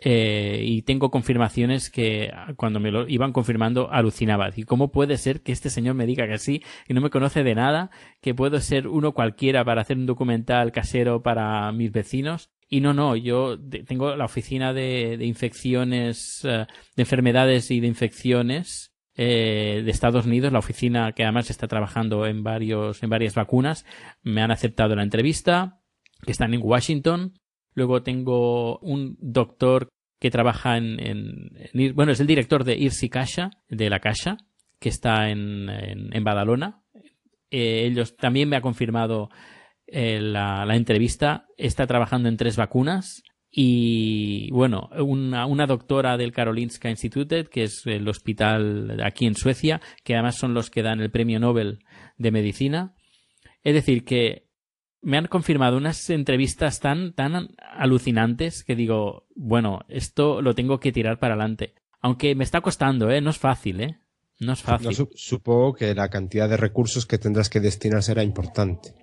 eh, 0.03 0.63
y 0.65 0.83
tengo 0.83 1.11
confirmaciones 1.11 1.91
que 1.91 2.31
ah, 2.33 2.55
cuando 2.57 2.81
me 2.81 2.91
lo 2.91 3.07
iban 3.07 3.33
confirmando 3.33 3.91
alucinaba. 3.93 4.51
¿Y 4.55 4.65
cómo 4.65 4.91
puede 4.91 5.19
ser 5.19 5.43
que 5.43 5.53
este 5.53 5.71
señor 5.71 5.95
me 5.95 6.07
diga 6.07 6.27
que 6.27 6.39
sí, 6.39 6.63
que 6.87 6.95
no 6.95 7.01
me 7.01 7.11
conoce 7.11 7.43
de 7.43 7.55
nada, 7.55 7.91
que 8.21 8.35
puedo 8.35 8.59
ser 8.61 8.89
uno 8.89 9.13
cualquiera 9.13 9.65
para 9.65 9.83
hacer 9.83 9.99
un 9.99 10.07
documental 10.07 10.73
casero 10.73 11.23
para 11.23 11.71
mis 11.73 11.93
vecinos? 11.93 12.51
Y 12.73 12.81
no, 12.81 12.95
no, 12.95 13.17
yo 13.17 13.59
tengo 13.87 14.15
la 14.15 14.25
oficina 14.25 14.73
de, 14.73 15.17
de 15.19 15.27
infecciones, 15.27 16.45
eh, 16.45 16.67
de 16.97 17.03
enfermedades 17.03 17.71
y 17.73 17.81
de 17.81 17.89
infecciones 17.89 18.93
eh, 19.17 19.83
de 19.85 19.91
Estados 19.91 20.25
Unidos, 20.25 20.53
la 20.53 20.61
oficina 20.61 21.13
que 21.13 21.25
además 21.25 21.51
está 21.51 21.67
trabajando 21.67 22.27
en 22.27 22.45
varios, 22.45 23.03
en 23.03 23.11
varias 23.11 23.35
vacunas, 23.35 23.85
me 24.23 24.41
han 24.41 24.53
aceptado 24.53 24.95
la 24.95 25.03
entrevista, 25.03 25.81
que 26.25 26.31
están 26.31 26.55
en 26.55 26.61
Washington. 26.63 27.35
Luego 27.75 28.03
tengo 28.05 28.79
un 28.79 29.17
doctor 29.21 29.89
que 30.21 30.31
trabaja 30.31 30.77
en, 30.77 31.01
en- 31.01 31.51
en 31.73 31.95
bueno, 31.97 32.13
es 32.13 32.21
el 32.21 32.27
director 32.29 32.63
de 32.63 32.77
Irsi 32.79 33.09
Casa, 33.09 33.51
de 33.69 33.91
la 33.91 33.99
Casa, 33.99 34.37
que 34.79 34.91
está 34.91 35.29
en, 35.31 35.69
en, 35.69 36.15
en 36.15 36.25
Badalona. 36.25 36.83
Eh, 37.51 37.87
ellos 37.87 38.17
también 38.17 38.49
me 38.49 38.57
ha 38.57 38.61
confirmado 38.61 39.29
eh, 39.91 40.21
la, 40.21 40.65
la 40.65 40.77
entrevista. 40.77 41.47
Está 41.57 41.87
trabajando 41.87 42.29
en 42.29 42.37
tres 42.37 42.57
vacunas. 42.57 43.23
Y 43.53 44.49
bueno, 44.53 44.91
una, 45.05 45.45
una 45.47 45.67
doctora 45.67 46.17
del 46.17 46.31
Karolinska 46.31 46.89
Institutet, 46.89 47.49
que 47.49 47.65
es 47.65 47.85
el 47.85 48.07
hospital 48.09 49.01
aquí 49.03 49.27
en 49.27 49.35
Suecia, 49.35 49.81
que 50.05 50.15
además 50.15 50.37
son 50.37 50.55
los 50.55 50.71
que 50.71 50.83
dan 50.83 51.01
el 51.01 51.11
premio 51.11 51.41
Nobel 51.41 51.81
de 52.17 52.31
Medicina. 52.31 52.95
Es 53.65 53.75
decir, 53.75 54.05
que 54.05 54.47
me 55.03 55.17
han 55.17 55.27
confirmado 55.27 55.79
unas 55.79 56.11
entrevistas 56.11 56.79
tan, 56.79 57.13
tan 57.13 57.49
alucinantes 57.59 58.63
que 58.63 58.77
digo, 58.77 59.27
bueno, 59.35 59.81
esto 59.89 60.43
lo 60.43 60.55
tengo 60.55 60.79
que 60.79 60.93
tirar 60.93 61.19
para 61.19 61.35
adelante. 61.35 61.75
Aunque 62.01 62.37
me 62.37 62.45
está 62.45 62.61
costando, 62.61 63.11
¿eh? 63.11 63.21
No 63.21 63.31
es 63.31 63.39
fácil, 63.39 63.81
¿eh? 63.81 63.99
No 64.39 64.53
es 64.53 64.63
fácil. 64.63 64.97
No, 64.97 65.09
supongo 65.15 65.75
que 65.75 65.95
la 65.95 66.09
cantidad 66.09 66.49
de 66.49 66.57
recursos 66.57 67.05
que 67.05 67.19
tendrás 67.19 67.51
que 67.51 67.61
destinar 67.61 68.03
será 68.03 68.23
importante. 68.23 68.95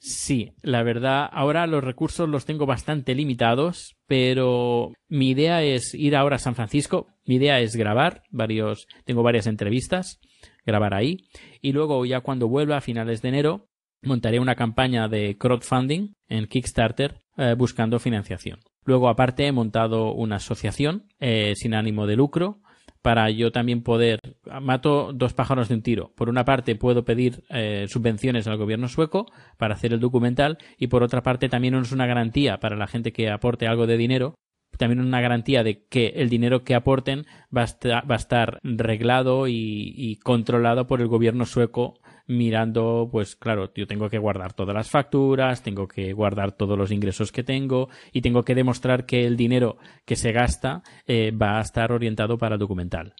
Sí, 0.00 0.52
la 0.62 0.84
verdad, 0.84 1.28
ahora 1.32 1.66
los 1.66 1.82
recursos 1.82 2.28
los 2.28 2.44
tengo 2.44 2.66
bastante 2.66 3.14
limitados, 3.14 3.96
pero 4.06 4.92
mi 5.08 5.30
idea 5.30 5.62
es 5.62 5.92
ir 5.94 6.14
ahora 6.14 6.36
a 6.36 6.38
San 6.38 6.54
Francisco. 6.54 7.08
Mi 7.24 7.36
idea 7.36 7.60
es 7.60 7.74
grabar 7.74 8.22
varios, 8.30 8.86
tengo 9.04 9.24
varias 9.24 9.48
entrevistas, 9.48 10.20
grabar 10.64 10.94
ahí, 10.94 11.24
y 11.60 11.72
luego 11.72 12.04
ya 12.06 12.20
cuando 12.20 12.48
vuelva 12.48 12.76
a 12.76 12.80
finales 12.80 13.22
de 13.22 13.28
enero, 13.30 13.68
montaré 14.02 14.38
una 14.38 14.54
campaña 14.54 15.08
de 15.08 15.36
crowdfunding 15.36 16.14
en 16.28 16.46
Kickstarter 16.46 17.20
eh, 17.36 17.54
buscando 17.58 17.98
financiación. 17.98 18.60
Luego, 18.84 19.08
aparte, 19.08 19.46
he 19.46 19.52
montado 19.52 20.12
una 20.12 20.36
asociación 20.36 21.08
eh, 21.18 21.54
sin 21.56 21.74
ánimo 21.74 22.06
de 22.06 22.16
lucro 22.16 22.60
para 23.08 23.30
yo 23.30 23.50
también 23.50 23.82
poder 23.82 24.20
mato 24.60 25.14
dos 25.14 25.32
pájaros 25.32 25.70
de 25.70 25.76
un 25.76 25.80
tiro. 25.80 26.12
Por 26.14 26.28
una 26.28 26.44
parte 26.44 26.76
puedo 26.76 27.06
pedir 27.06 27.42
eh, 27.48 27.86
subvenciones 27.88 28.46
al 28.46 28.58
gobierno 28.58 28.86
sueco 28.86 29.32
para 29.56 29.72
hacer 29.72 29.94
el 29.94 29.98
documental 29.98 30.58
y 30.76 30.88
por 30.88 31.02
otra 31.02 31.22
parte 31.22 31.48
también 31.48 31.74
es 31.76 31.90
una 31.90 32.04
garantía 32.04 32.60
para 32.60 32.76
la 32.76 32.86
gente 32.86 33.14
que 33.14 33.30
aporte 33.30 33.66
algo 33.66 33.86
de 33.86 33.96
dinero 33.96 34.34
también 34.76 35.00
una 35.00 35.22
garantía 35.22 35.64
de 35.64 35.86
que 35.86 36.08
el 36.16 36.28
dinero 36.28 36.64
que 36.64 36.74
aporten 36.74 37.24
va 37.54 37.62
a 37.62 38.14
estar, 38.14 38.58
reglado 38.62 39.48
y, 39.48 40.20
controlado 40.22 40.86
por 40.86 41.00
el 41.00 41.08
gobierno 41.08 41.46
sueco 41.46 41.98
mirando, 42.28 43.08
pues 43.10 43.34
claro, 43.34 43.72
yo 43.74 43.86
tengo 43.86 44.08
que 44.08 44.18
guardar 44.18 44.52
todas 44.52 44.74
las 44.74 44.90
facturas, 44.90 45.62
tengo 45.62 45.88
que 45.88 46.12
guardar 46.12 46.52
todos 46.52 46.78
los 46.78 46.92
ingresos 46.92 47.32
que 47.32 47.42
tengo 47.42 47.88
y 48.12 48.20
tengo 48.20 48.44
que 48.44 48.54
demostrar 48.54 49.06
que 49.06 49.26
el 49.26 49.36
dinero 49.36 49.78
que 50.04 50.14
se 50.14 50.32
gasta 50.32 50.82
eh, 51.06 51.32
va 51.32 51.58
a 51.58 51.62
estar 51.62 51.90
orientado 51.90 52.38
para 52.38 52.58
documental. 52.58 53.14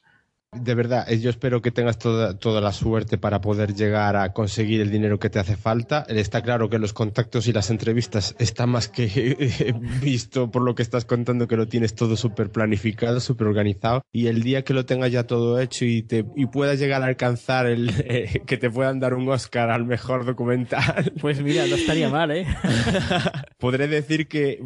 De 0.52 0.74
verdad, 0.74 1.04
eh, 1.12 1.20
yo 1.20 1.28
espero 1.28 1.60
que 1.60 1.70
tengas 1.70 1.98
toda, 1.98 2.38
toda 2.38 2.62
la 2.62 2.72
suerte 2.72 3.18
para 3.18 3.42
poder 3.42 3.74
llegar 3.74 4.16
a 4.16 4.32
conseguir 4.32 4.80
el 4.80 4.90
dinero 4.90 5.18
que 5.18 5.28
te 5.28 5.38
hace 5.38 5.58
falta. 5.58 6.06
Está 6.08 6.40
claro 6.40 6.70
que 6.70 6.78
los 6.78 6.94
contactos 6.94 7.48
y 7.48 7.52
las 7.52 7.68
entrevistas 7.68 8.34
están 8.38 8.70
más 8.70 8.88
que 8.88 9.74
visto 10.00 10.50
por 10.50 10.62
lo 10.62 10.74
que 10.74 10.82
estás 10.82 11.04
contando, 11.04 11.48
que 11.48 11.56
lo 11.56 11.68
tienes 11.68 11.94
todo 11.94 12.16
súper 12.16 12.50
planificado, 12.50 13.20
súper 13.20 13.46
organizado. 13.46 14.00
Y 14.10 14.28
el 14.28 14.42
día 14.42 14.62
que 14.62 14.72
lo 14.72 14.86
tengas 14.86 15.12
ya 15.12 15.26
todo 15.26 15.60
hecho 15.60 15.84
y, 15.84 16.02
te, 16.02 16.24
y 16.34 16.46
puedas 16.46 16.78
llegar 16.78 17.02
a 17.02 17.06
alcanzar 17.06 17.66
el 17.66 17.90
eh, 17.98 18.42
que 18.46 18.56
te 18.56 18.70
puedan 18.70 19.00
dar 19.00 19.12
un 19.12 19.28
Oscar 19.28 19.70
al 19.70 19.84
mejor 19.84 20.24
documental. 20.24 21.12
Pues 21.20 21.42
mira, 21.42 21.66
no 21.66 21.74
estaría 21.74 22.08
mal, 22.08 22.30
¿eh? 22.30 22.46
Podré 23.58 23.88
decir 23.88 24.28
que 24.28 24.60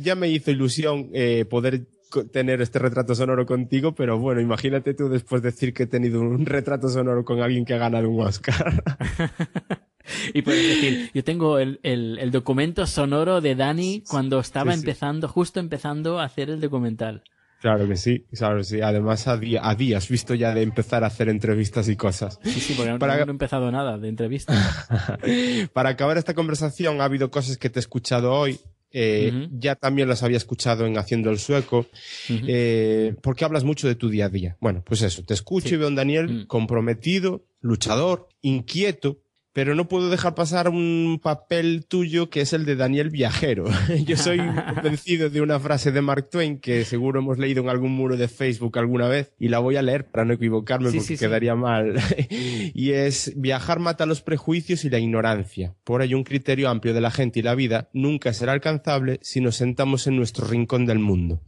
ya 0.00 0.14
me 0.14 0.28
hizo 0.28 0.50
ilusión 0.50 1.10
eh, 1.12 1.44
poder 1.44 1.86
tener 2.22 2.62
este 2.62 2.78
retrato 2.78 3.14
sonoro 3.14 3.46
contigo, 3.46 3.94
pero 3.94 4.18
bueno, 4.18 4.40
imagínate 4.40 4.94
tú 4.94 5.08
después 5.08 5.42
decir 5.42 5.74
que 5.74 5.84
he 5.84 5.86
tenido 5.86 6.20
un 6.20 6.46
retrato 6.46 6.88
sonoro 6.88 7.24
con 7.24 7.40
alguien 7.40 7.64
que 7.64 7.74
ha 7.74 7.78
ganado 7.78 8.08
un 8.08 8.20
Oscar. 8.20 8.82
y 10.34 10.42
puedes 10.42 10.68
decir, 10.68 11.10
yo 11.12 11.24
tengo 11.24 11.58
el, 11.58 11.80
el, 11.82 12.30
documento 12.30 12.86
sonoro 12.86 13.40
de 13.40 13.54
Dani 13.54 14.02
cuando 14.08 14.40
estaba 14.40 14.74
empezando, 14.74 15.28
justo 15.28 15.60
empezando 15.60 16.20
a 16.20 16.24
hacer 16.24 16.50
el 16.50 16.60
documental. 16.60 17.22
Claro 17.60 17.88
que 17.88 17.96
sí, 17.96 18.26
claro 18.36 18.58
que 18.58 18.64
sí. 18.64 18.80
Además, 18.82 19.26
a, 19.26 19.38
día, 19.38 19.66
a 19.66 19.74
días, 19.74 20.08
visto 20.10 20.34
ya 20.34 20.52
de 20.52 20.62
empezar 20.62 21.02
a 21.02 21.06
hacer 21.06 21.30
entrevistas 21.30 21.88
y 21.88 21.96
cosas. 21.96 22.38
Sí, 22.42 22.60
sí, 22.60 22.74
porque 22.74 22.92
no, 22.92 22.98
Para... 22.98 23.24
no 23.24 23.30
he 23.30 23.30
empezado 23.30 23.72
nada 23.72 23.96
de 23.96 24.08
entrevistas. 24.08 24.86
Para 25.72 25.88
acabar 25.88 26.18
esta 26.18 26.34
conversación, 26.34 27.00
ha 27.00 27.04
habido 27.04 27.30
cosas 27.30 27.56
que 27.56 27.70
te 27.70 27.78
he 27.78 27.80
escuchado 27.80 28.34
hoy 28.34 28.60
eh, 28.96 29.48
ya 29.50 29.74
también 29.74 30.08
las 30.08 30.22
había 30.22 30.36
escuchado 30.36 30.86
en 30.86 30.96
Haciendo 30.96 31.30
el 31.30 31.40
Sueco, 31.40 31.86
eh, 32.28 33.16
porque 33.22 33.44
hablas 33.44 33.64
mucho 33.64 33.88
de 33.88 33.96
tu 33.96 34.08
día 34.08 34.26
a 34.26 34.28
día. 34.28 34.56
Bueno, 34.60 34.84
pues 34.86 35.02
eso, 35.02 35.24
te 35.24 35.34
escucho 35.34 35.74
y 35.74 35.78
veo 35.78 35.88
a 35.88 35.90
un 35.90 35.96
Daniel 35.96 36.28
mm. 36.28 36.46
comprometido, 36.46 37.44
luchador, 37.60 38.28
inquieto, 38.40 39.18
pero 39.54 39.76
no 39.76 39.88
puedo 39.88 40.10
dejar 40.10 40.34
pasar 40.34 40.68
un 40.68 41.20
papel 41.22 41.86
tuyo 41.86 42.28
que 42.28 42.40
es 42.40 42.52
el 42.52 42.66
de 42.66 42.74
Daniel 42.74 43.08
Viajero. 43.08 43.66
Yo 44.04 44.16
soy 44.16 44.38
convencido 44.38 45.30
de 45.30 45.40
una 45.40 45.60
frase 45.60 45.92
de 45.92 46.02
Mark 46.02 46.28
Twain 46.28 46.58
que 46.58 46.84
seguro 46.84 47.20
hemos 47.20 47.38
leído 47.38 47.62
en 47.62 47.68
algún 47.68 47.92
muro 47.92 48.16
de 48.16 48.26
Facebook 48.26 48.76
alguna 48.78 49.06
vez 49.06 49.32
y 49.38 49.48
la 49.48 49.60
voy 49.60 49.76
a 49.76 49.82
leer 49.82 50.06
para 50.10 50.24
no 50.24 50.34
equivocarme 50.34 50.90
porque 50.90 51.16
quedaría 51.16 51.54
mal. 51.54 51.94
y 52.28 52.90
es 52.90 53.32
viajar 53.36 53.78
mata 53.78 54.06
los 54.06 54.22
prejuicios 54.22 54.84
y 54.84 54.90
la 54.90 54.98
ignorancia. 54.98 55.76
Por 55.84 56.02
ello 56.02 56.16
un 56.16 56.24
criterio 56.24 56.68
amplio 56.68 56.92
de 56.92 57.00
la 57.00 57.12
gente 57.12 57.38
y 57.38 57.42
la 57.42 57.54
vida 57.54 57.88
nunca 57.92 58.32
será 58.32 58.52
alcanzable 58.52 59.20
si 59.22 59.40
nos 59.40 59.54
sentamos 59.54 60.08
en 60.08 60.16
nuestro 60.16 60.48
rincón 60.48 60.84
del 60.84 60.98
mundo. 60.98 61.40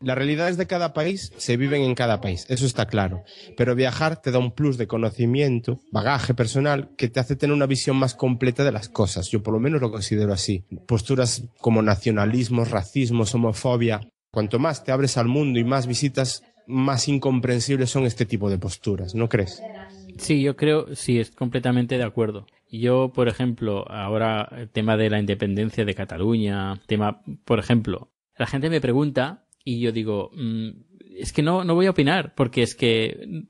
Las 0.00 0.16
realidades 0.16 0.56
de 0.56 0.68
cada 0.68 0.92
país 0.92 1.32
se 1.38 1.56
viven 1.56 1.82
en 1.82 1.96
cada 1.96 2.20
país, 2.20 2.46
eso 2.48 2.66
está 2.66 2.86
claro. 2.86 3.24
Pero 3.56 3.74
viajar 3.74 4.22
te 4.22 4.30
da 4.30 4.38
un 4.38 4.52
plus 4.52 4.78
de 4.78 4.86
conocimiento, 4.86 5.80
bagaje 5.90 6.34
personal, 6.34 6.90
que 6.96 7.08
te 7.08 7.18
hace 7.18 7.34
tener 7.34 7.52
una 7.52 7.66
visión 7.66 7.96
más 7.96 8.14
completa 8.14 8.62
de 8.62 8.70
las 8.70 8.88
cosas. 8.88 9.28
Yo 9.28 9.42
por 9.42 9.54
lo 9.54 9.60
menos 9.60 9.80
lo 9.80 9.90
considero 9.90 10.32
así. 10.32 10.64
Posturas 10.86 11.42
como 11.60 11.82
nacionalismo, 11.82 12.64
racismo, 12.64 13.24
homofobia. 13.32 14.00
Cuanto 14.30 14.60
más 14.60 14.84
te 14.84 14.92
abres 14.92 15.18
al 15.18 15.26
mundo 15.26 15.58
y 15.58 15.64
más 15.64 15.88
visitas, 15.88 16.44
más 16.68 17.08
incomprensibles 17.08 17.90
son 17.90 18.04
este 18.04 18.24
tipo 18.24 18.50
de 18.50 18.58
posturas, 18.58 19.16
¿no 19.16 19.28
crees? 19.28 19.60
Sí, 20.18 20.42
yo 20.42 20.54
creo, 20.54 20.94
sí, 20.94 21.18
es 21.18 21.32
completamente 21.32 21.98
de 21.98 22.04
acuerdo. 22.04 22.46
Yo, 22.70 23.10
por 23.12 23.26
ejemplo, 23.26 23.90
ahora 23.90 24.48
el 24.52 24.68
tema 24.68 24.96
de 24.96 25.10
la 25.10 25.18
independencia 25.18 25.84
de 25.84 25.94
Cataluña, 25.94 26.80
tema, 26.86 27.22
por 27.44 27.58
ejemplo, 27.58 28.12
la 28.38 28.46
gente 28.46 28.70
me 28.70 28.80
pregunta 28.80 29.46
y 29.68 29.80
yo 29.80 29.92
digo, 29.92 30.30
mm, 30.34 30.68
es 31.18 31.34
que 31.34 31.42
no, 31.42 31.62
no 31.62 31.74
voy 31.74 31.84
a 31.84 31.90
opinar, 31.90 32.34
porque 32.34 32.62
es 32.62 32.74
que 32.74 33.44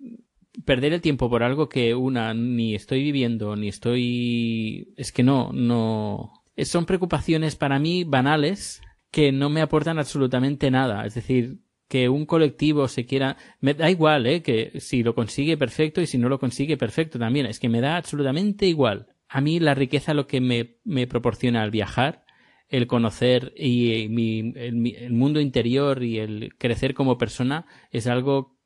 perder 0.65 0.93
el 0.93 1.01
tiempo 1.01 1.31
por 1.31 1.45
algo 1.45 1.69
que 1.69 1.95
una 1.95 2.35
ni 2.35 2.75
estoy 2.75 3.05
viviendo, 3.05 3.55
ni 3.55 3.69
estoy... 3.69 4.93
Es 4.97 5.13
que 5.13 5.23
no, 5.23 5.53
no... 5.53 6.33
Son 6.57 6.87
preocupaciones 6.87 7.55
para 7.55 7.79
mí 7.79 8.03
banales 8.03 8.83
que 9.13 9.31
no 9.31 9.49
me 9.49 9.61
aportan 9.61 10.01
absolutamente 10.01 10.73
nada. 10.73 11.07
Es 11.07 11.15
decir, 11.15 11.61
que 11.87 12.09
un 12.09 12.27
colectivo 12.27 12.89
se 12.89 13.07
quiera... 13.07 13.37
Me 13.61 13.75
da 13.75 13.89
igual, 13.89 14.27
¿eh? 14.27 14.43
Que 14.43 14.73
si 14.81 15.05
lo 15.05 15.15
consigue, 15.15 15.57
perfecto, 15.57 16.01
y 16.01 16.09
si 16.09 16.19
no 16.19 16.29
lo 16.29 16.41
consigue, 16.41 16.77
perfecto 16.77 17.17
también. 17.17 17.47
Es 17.47 17.61
que 17.61 17.69
me 17.69 17.81
da 17.81 17.97
absolutamente 17.97 18.67
igual. 18.67 19.07
A 19.29 19.41
mí 19.41 19.61
la 19.61 19.77
riqueza 19.77 20.15
lo 20.15 20.27
que 20.27 20.41
me, 20.41 20.79
me 20.83 21.07
proporciona 21.07 21.63
al 21.63 21.71
viajar 21.71 22.25
el 22.69 22.87
conocer 22.87 23.53
y 23.57 24.09
mi, 24.11 24.53
el, 24.57 25.13
mundo 25.13 25.41
interior 25.41 26.03
y 26.03 26.19
el 26.19 26.55
crecer 26.59 26.95
como 26.95 27.19
persona 27.19 27.67
es 27.91 28.07
algo 28.07 28.59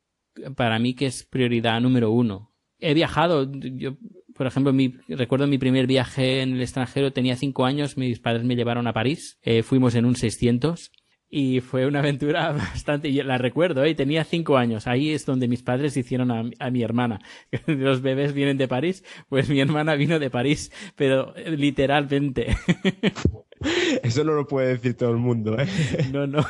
para 0.55 0.79
mí 0.79 0.93
que 0.93 1.05
es 1.05 1.23
prioridad 1.23 1.79
número 1.79 2.11
uno. 2.11 2.51
He 2.79 2.93
viajado, 2.93 3.49
yo, 3.51 3.97
por 4.35 4.47
ejemplo, 4.47 4.73
mi, 4.73 4.95
recuerdo 5.07 5.47
mi 5.47 5.57
primer 5.57 5.87
viaje 5.87 6.41
en 6.41 6.53
el 6.53 6.61
extranjero, 6.61 7.13
tenía 7.13 7.37
cinco 7.37 7.65
años, 7.65 7.97
mis 7.97 8.19
padres 8.19 8.43
me 8.43 8.55
llevaron 8.55 8.87
a 8.87 8.93
París, 8.93 9.39
eh, 9.41 9.63
fuimos 9.63 9.95
en 9.95 10.05
un 10.05 10.15
600 10.15 10.91
y 11.29 11.61
fue 11.61 11.87
una 11.87 11.99
aventura 11.99 12.51
bastante, 12.51 13.07
y 13.07 13.23
la 13.23 13.37
recuerdo, 13.37 13.83
¿eh? 13.85 13.95
tenía 13.95 14.23
cinco 14.23 14.57
años, 14.57 14.85
ahí 14.85 15.11
es 15.11 15.25
donde 15.25 15.47
mis 15.47 15.63
padres 15.63 15.95
hicieron 15.95 16.29
a, 16.29 16.43
a, 16.59 16.69
mi 16.71 16.83
hermana. 16.83 17.21
Los 17.67 18.01
bebés 18.01 18.33
vienen 18.33 18.57
de 18.57 18.67
París, 18.67 19.03
pues 19.29 19.49
mi 19.49 19.61
hermana 19.61 19.95
vino 19.95 20.19
de 20.19 20.29
París, 20.29 20.71
pero 20.95 21.35
eh, 21.37 21.55
literalmente. 21.57 22.55
Eso 24.03 24.23
no 24.23 24.33
lo 24.33 24.47
puede 24.47 24.69
decir 24.69 24.95
todo 24.95 25.11
el 25.11 25.17
mundo, 25.17 25.57
¿eh? 25.59 25.67
No, 26.11 26.27
no. 26.27 26.45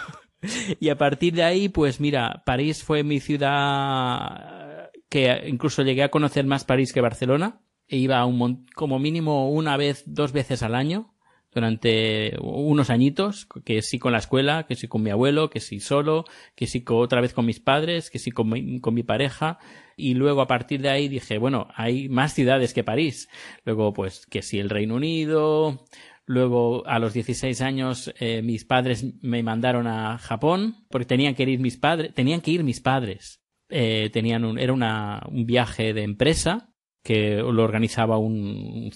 Y 0.79 0.89
a 0.89 0.97
partir 0.97 1.33
de 1.33 1.43
ahí, 1.43 1.69
pues 1.69 1.99
mira, 1.99 2.43
París 2.45 2.83
fue 2.83 3.03
mi 3.03 3.19
ciudad 3.19 4.89
que 5.09 5.43
incluso 5.47 5.83
llegué 5.83 6.03
a 6.03 6.11
conocer 6.11 6.45
más 6.45 6.65
París 6.65 6.91
que 6.91 7.01
Barcelona. 7.01 7.61
E 7.87 7.97
iba 7.97 8.25
un 8.25 8.65
como 8.75 8.99
mínimo 8.99 9.49
una 9.51 9.77
vez, 9.77 10.03
dos 10.05 10.31
veces 10.31 10.63
al 10.63 10.75
año 10.75 11.13
durante 11.53 12.35
unos 12.41 12.89
añitos, 12.89 13.47
que 13.63 13.81
sí 13.81 13.99
con 13.99 14.13
la 14.13 14.17
escuela, 14.17 14.65
que 14.67 14.75
sí 14.75 14.87
con 14.87 15.03
mi 15.03 15.11
abuelo, 15.11 15.49
que 15.49 15.59
sí 15.59 15.79
solo, 15.79 16.25
que 16.55 16.67
sí 16.67 16.83
otra 16.87 17.21
vez 17.21 17.33
con 17.33 17.45
mis 17.45 17.59
padres, 17.59 18.09
que 18.09 18.19
sí 18.19 18.31
con 18.31 18.49
mi, 18.49 18.79
con 18.79 18.93
mi 18.93 19.03
pareja. 19.03 19.59
Y 19.95 20.15
luego 20.15 20.41
a 20.41 20.47
partir 20.47 20.81
de 20.81 20.89
ahí 20.89 21.07
dije, 21.07 21.37
bueno, 21.37 21.67
hay 21.75 22.09
más 22.09 22.33
ciudades 22.33 22.73
que 22.73 22.83
París. 22.83 23.29
Luego, 23.65 23.93
pues, 23.93 24.25
que 24.25 24.41
sí 24.41 24.59
el 24.59 24.69
Reino 24.69 24.95
Unido, 24.95 25.85
Luego, 26.25 26.87
a 26.87 26.99
los 26.99 27.13
16 27.13 27.61
años, 27.61 28.13
eh, 28.19 28.41
mis 28.41 28.63
padres 28.63 29.05
me 29.21 29.43
mandaron 29.43 29.87
a 29.87 30.17
Japón 30.17 30.85
porque 30.89 31.05
tenían 31.05 31.35
que 31.35 31.43
ir 31.43 31.59
mis 31.59 31.77
padres, 31.77 32.13
tenían 32.13 32.41
que 32.41 32.51
ir 32.51 32.63
mis 32.63 32.79
padres. 32.79 33.41
Eh, 33.69 34.09
tenían 34.13 34.57
era 34.57 34.71
una, 34.71 35.23
un 35.29 35.45
viaje 35.45 35.93
de 35.93 36.03
empresa 36.03 36.69
que 37.03 37.37
lo 37.37 37.63
organizaba 37.63 38.17
un, 38.17 38.89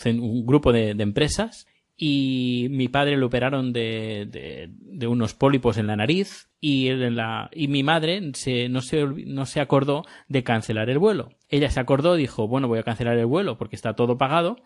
grupo 0.45 0.71
de, 0.71 0.91
empresas 0.91 1.67
y 1.97 2.67
mi 2.69 2.87
padre 2.87 3.17
lo 3.17 3.25
operaron 3.25 3.73
de, 3.73 4.27
de, 4.29 4.69
de, 4.69 5.07
unos 5.07 5.33
pólipos 5.33 5.77
en 5.77 5.87
la 5.87 5.95
nariz 5.95 6.49
y, 6.61 6.89
la, 6.91 7.49
y 7.53 7.67
mi 7.67 7.83
madre 7.83 8.21
se, 8.33 8.69
no, 8.69 8.81
se, 8.81 9.05
no 9.05 9.45
se 9.45 9.59
acordó 9.59 10.05
de 10.29 10.43
cancelar 10.43 10.89
el 10.89 10.99
vuelo. 10.99 11.31
Ella 11.49 11.69
se 11.69 11.79
acordó, 11.79 12.15
dijo, 12.15 12.47
bueno, 12.47 12.67
voy 12.67 12.79
a 12.79 12.83
cancelar 12.83 13.17
el 13.17 13.25
vuelo 13.25 13.57
porque 13.57 13.75
está 13.75 13.95
todo 13.95 14.17
pagado 14.17 14.57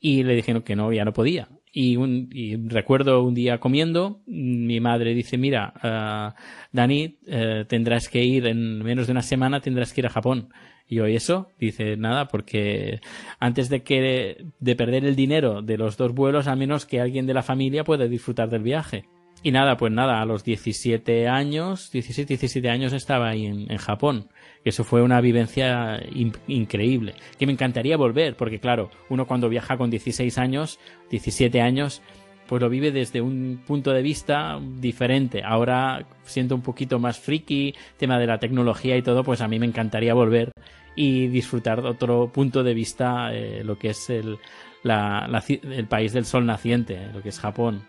y 0.00 0.22
le 0.22 0.34
dijeron 0.34 0.62
que 0.62 0.76
no, 0.76 0.92
ya 0.92 1.04
no 1.04 1.12
podía. 1.12 1.48
Y, 1.78 1.96
un, 1.96 2.30
y 2.32 2.56
recuerdo 2.56 3.22
un 3.22 3.34
día 3.34 3.60
comiendo, 3.60 4.22
mi 4.24 4.80
madre 4.80 5.12
dice, 5.12 5.36
mira, 5.36 5.74
uh, 5.84 6.40
Dani, 6.72 7.18
uh, 7.26 7.66
tendrás 7.66 8.08
que 8.08 8.24
ir 8.24 8.46
en 8.46 8.82
menos 8.82 9.08
de 9.08 9.12
una 9.12 9.20
semana, 9.20 9.60
tendrás 9.60 9.92
que 9.92 10.00
ir 10.00 10.06
a 10.06 10.10
Japón. 10.10 10.48
Y 10.88 10.94
yo, 10.94 11.06
¿y 11.06 11.16
eso? 11.16 11.50
Dice, 11.58 11.98
nada, 11.98 12.28
porque 12.28 13.00
antes 13.40 13.68
de 13.68 13.82
que, 13.82 14.46
de 14.58 14.74
perder 14.74 15.04
el 15.04 15.16
dinero 15.16 15.60
de 15.60 15.76
los 15.76 15.98
dos 15.98 16.14
vuelos, 16.14 16.46
a 16.46 16.56
menos 16.56 16.86
que 16.86 16.98
alguien 16.98 17.26
de 17.26 17.34
la 17.34 17.42
familia 17.42 17.84
pueda 17.84 18.08
disfrutar 18.08 18.48
del 18.48 18.62
viaje. 18.62 19.04
Y 19.42 19.50
nada, 19.50 19.76
pues 19.76 19.92
nada, 19.92 20.22
a 20.22 20.24
los 20.24 20.44
17 20.44 21.28
años, 21.28 21.90
16, 21.90 22.26
17 22.26 22.70
años 22.70 22.94
estaba 22.94 23.28
ahí 23.28 23.44
en 23.44 23.76
Japón 23.76 24.30
Eso 24.66 24.82
fue 24.82 25.00
una 25.00 25.20
vivencia 25.20 26.02
in- 26.12 26.32
increíble, 26.48 27.14
que 27.38 27.46
me 27.46 27.52
encantaría 27.52 27.96
volver, 27.96 28.36
porque 28.36 28.58
claro, 28.58 28.90
uno 29.08 29.26
cuando 29.26 29.48
viaja 29.48 29.76
con 29.76 29.90
16 29.90 30.38
años, 30.38 30.80
17 31.08 31.60
años, 31.60 32.02
pues 32.48 32.60
lo 32.60 32.68
vive 32.68 32.90
desde 32.90 33.20
un 33.20 33.62
punto 33.64 33.92
de 33.92 34.02
vista 34.02 34.58
diferente. 34.80 35.42
Ahora 35.44 36.04
siento 36.24 36.56
un 36.56 36.62
poquito 36.62 36.98
más 36.98 37.18
friki, 37.18 37.74
tema 37.96 38.18
de 38.18 38.26
la 38.26 38.38
tecnología 38.38 38.96
y 38.96 39.02
todo, 39.02 39.22
pues 39.22 39.40
a 39.40 39.46
mí 39.48 39.58
me 39.60 39.66
encantaría 39.66 40.14
volver 40.14 40.50
y 40.96 41.28
disfrutar 41.28 41.80
de 41.80 41.88
otro 41.88 42.32
punto 42.32 42.64
de 42.64 42.74
vista, 42.74 43.32
eh, 43.32 43.62
lo 43.62 43.78
que 43.78 43.90
es 43.90 44.10
el, 44.10 44.38
el 44.82 45.86
país 45.86 46.12
del 46.12 46.24
sol 46.24 46.44
naciente, 46.44 47.08
lo 47.14 47.22
que 47.22 47.28
es 47.28 47.38
Japón. 47.38 47.84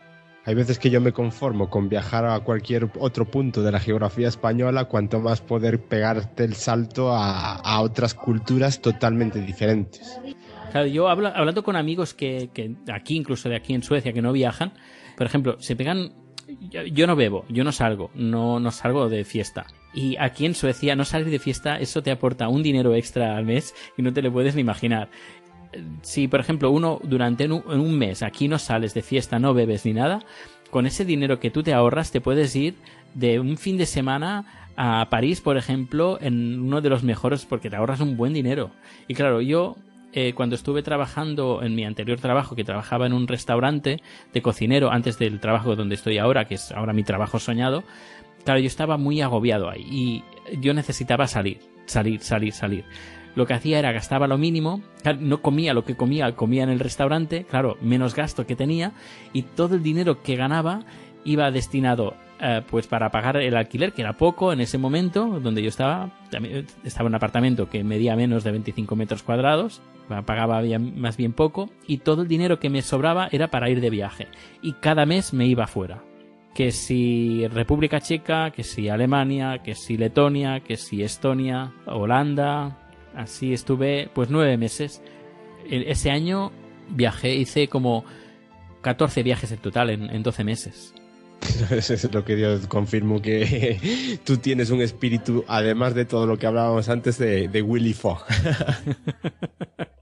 Hay 0.48 0.56
veces 0.56 0.80
que 0.80 0.90
yo 0.90 1.02
me 1.02 1.12
conformo 1.12 1.70
con 1.70 1.90
viajar 1.90 2.26
a 2.26 2.40
cualquier 2.40 2.90
otro 3.00 3.26
punto 3.26 3.64
de 3.64 3.72
la 3.74 3.82
geografía 3.82 4.30
española, 4.30 4.86
cuanto 4.86 5.20
más 5.20 5.42
poder 5.42 5.84
pegarte 5.84 6.46
el 6.46 6.54
salto 6.54 7.12
a, 7.12 7.82
otras 7.82 8.14
culturas 8.14 8.82
totalmente 8.82 9.42
diferentes. 9.42 10.22
Claro, 10.72 10.88
yo 10.88 11.10
hablando 11.10 11.64
con 11.64 11.76
amigos 11.76 12.14
que, 12.14 12.50
aquí, 12.90 13.18
incluso 13.18 13.50
de 13.50 13.58
aquí 13.58 13.74
en 13.74 13.84
Suecia, 13.84 14.14
que 14.14 14.22
no 14.22 14.32
viajan, 14.32 14.72
por 15.18 15.28
ejemplo, 15.28 15.58
se 15.60 15.76
pegan. 15.76 16.14
Yo, 16.72 16.84
yo 16.84 17.08
no 17.08 17.18
bebo, 17.18 17.44
yo 17.50 17.66
no 17.66 17.74
salgo, 17.74 18.10
no, 18.16 18.62
no 18.62 18.72
salgo 18.72 19.10
de 19.10 19.26
fiesta. 19.26 19.68
Y 19.94 20.16
aquí 20.18 20.46
en 20.46 20.54
Suecia, 20.54 20.96
no 20.96 21.04
salir 21.06 21.30
de 21.30 21.40
fiesta, 21.40 21.78
eso 21.80 22.04
te 22.04 22.12
aporta 22.12 22.48
un 22.50 22.62
dinero 22.62 22.94
extra 22.94 23.36
al 23.36 23.46
mes 23.46 23.74
y 23.98 24.02
no 24.02 24.14
te 24.14 24.22
lo 24.22 24.32
puedes 24.32 24.54
ni 24.54 24.62
imaginar. 24.62 25.10
Si, 26.02 26.28
por 26.28 26.40
ejemplo, 26.40 26.72
uno 26.72 27.00
durante 27.04 27.46
un, 27.46 27.64
un 27.68 27.98
mes 27.98 28.24
aquí 28.24 28.48
no 28.48 28.60
sales 28.60 28.94
de 28.94 29.02
fiesta, 29.02 29.40
no 29.40 29.54
bebes 29.54 29.86
ni 29.86 29.94
nada, 29.94 30.20
con 30.70 30.86
ese 30.86 31.06
dinero 31.06 31.40
que 31.40 31.52
tú 31.52 31.64
te 31.64 31.74
ahorras 31.74 32.12
te 32.12 32.22
puedes 32.22 32.56
ir 32.56 32.76
de 33.14 33.40
un 33.40 33.58
fin 33.58 33.78
de 33.78 33.86
semana 33.86 34.46
a 34.76 35.08
París, 35.10 35.42
por 35.42 35.58
ejemplo, 35.58 36.20
en 36.22 36.62
uno 36.62 36.82
de 36.82 36.90
los 36.90 37.04
mejores 37.04 37.46
porque 37.46 37.70
te 37.70 37.76
ahorras 37.76 38.00
un 38.00 38.16
buen 38.16 38.34
dinero. 38.34 38.70
Y 39.08 39.16
claro, 39.16 39.42
yo 39.42 39.76
eh, 40.14 40.34
cuando 40.34 40.56
estuve 40.56 40.84
trabajando 40.84 41.62
en 41.64 41.76
mi 41.76 41.84
anterior 41.84 42.20
trabajo, 42.20 42.56
que 42.56 42.64
trabajaba 42.64 43.08
en 43.08 43.14
un 43.14 43.28
restaurante 43.28 44.02
de 44.34 44.42
cocinero 44.42 44.92
antes 44.92 45.18
del 45.18 45.40
trabajo 45.40 45.76
donde 45.76 45.96
estoy 45.96 46.18
ahora, 46.20 46.46
que 46.46 46.56
es 46.56 46.72
ahora 46.72 46.94
mi 46.94 47.04
trabajo 47.04 47.40
soñado, 47.40 47.84
claro, 48.46 48.60
yo 48.60 48.68
estaba 48.68 48.98
muy 48.98 49.22
agobiado 49.22 49.70
ahí 49.70 49.86
y 49.90 50.24
yo 50.62 50.74
necesitaba 50.74 51.28
salir, 51.28 51.60
salir, 51.86 52.22
salir, 52.22 52.54
salir. 52.54 52.86
Lo 53.38 53.46
que 53.46 53.54
hacía 53.54 53.78
era 53.78 53.92
gastaba 53.92 54.26
lo 54.26 54.40
mínimo, 54.40 54.82
no 55.20 55.44
comía 55.44 55.76
lo 55.76 55.86
que 55.86 55.96
comía, 55.96 56.36
comía 56.36 56.64
en 56.64 56.72
el 56.72 56.80
restaurante, 56.80 57.46
claro, 57.48 57.78
menos 57.82 58.16
gasto 58.16 58.48
que 58.48 58.56
tenía 58.56 58.94
y 59.32 59.44
todo 59.44 59.76
el 59.76 59.84
dinero 59.84 60.24
que 60.24 60.36
ganaba 60.36 60.86
iba 61.24 61.52
destinado 61.52 62.16
eh, 62.42 62.64
pues 62.68 62.88
para 62.88 63.12
pagar 63.12 63.38
el 63.38 63.56
alquiler, 63.56 63.94
que 63.94 64.02
era 64.02 64.14
poco 64.14 64.52
en 64.54 64.60
ese 64.60 64.80
momento, 64.80 65.40
donde 65.40 65.62
yo 65.62 65.70
estaba, 65.70 66.10
también 66.32 66.66
estaba 66.84 67.06
en 67.06 67.12
un 67.12 67.16
apartamento 67.18 67.70
que 67.70 67.84
medía 67.84 68.16
menos 68.16 68.44
de 68.44 68.50
25 68.50 68.96
metros 68.96 69.22
cuadrados, 69.22 69.84
pagaba 70.26 70.64
más 70.80 71.16
bien 71.16 71.34
poco, 71.34 71.70
y 71.86 72.00
todo 72.00 72.24
el 72.24 72.28
dinero 72.28 72.58
que 72.58 72.72
me 72.72 72.82
sobraba 72.82 73.30
era 73.32 73.52
para 73.52 73.70
ir 73.70 73.82
de 73.82 73.92
viaje. 73.92 74.30
Y 74.64 74.74
cada 74.74 75.06
mes 75.06 75.32
me 75.32 75.46
iba 75.46 75.68
fuera. 75.68 76.02
Que 76.56 76.72
si 76.72 77.48
República 77.50 78.02
Checa, 78.02 78.50
que 78.50 78.64
si 78.64 78.90
Alemania, 78.90 79.60
que 79.64 79.76
si 79.76 79.96
Letonia, 79.96 80.62
que 80.62 80.76
si 80.76 81.04
Estonia, 81.04 81.72
Holanda, 81.86 82.87
así 83.18 83.54
estuve 83.54 84.10
pues 84.14 84.30
nueve 84.30 84.58
meses. 84.58 85.02
E- 85.70 85.86
Ese 85.92 86.12
año 86.12 86.52
viajé, 86.90 87.36
hice 87.36 87.68
como 87.68 88.06
14 88.82 89.24
viajes 89.24 89.52
en 89.52 89.58
total 89.58 89.90
en, 89.90 90.10
en 90.10 90.24
12 90.24 90.44
meses. 90.44 90.94
Eso 91.70 91.94
es 91.94 92.14
lo 92.14 92.24
que 92.24 92.40
yo 92.40 92.58
confirmo 92.70 93.22
que 93.22 94.20
tú 94.24 94.38
tienes 94.38 94.70
un 94.70 94.82
espíritu, 94.82 95.44
además 95.48 95.94
de 95.96 96.06
todo 96.06 96.26
lo 96.26 96.38
que 96.38 96.48
hablábamos 96.48 96.88
antes 96.90 97.18
de, 97.18 97.48
de 97.48 97.62
Willy 97.62 97.94
Fogg. 97.94 98.24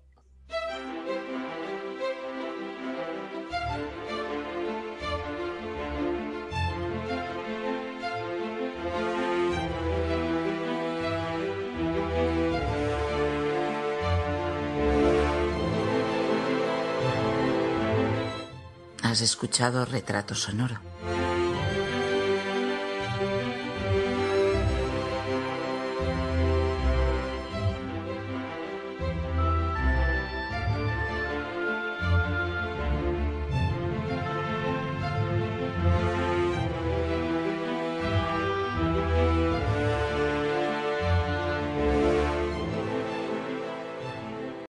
Has 19.16 19.22
escuchado 19.22 19.86
Retrato 19.86 20.36
Sonoro, 20.36 20.78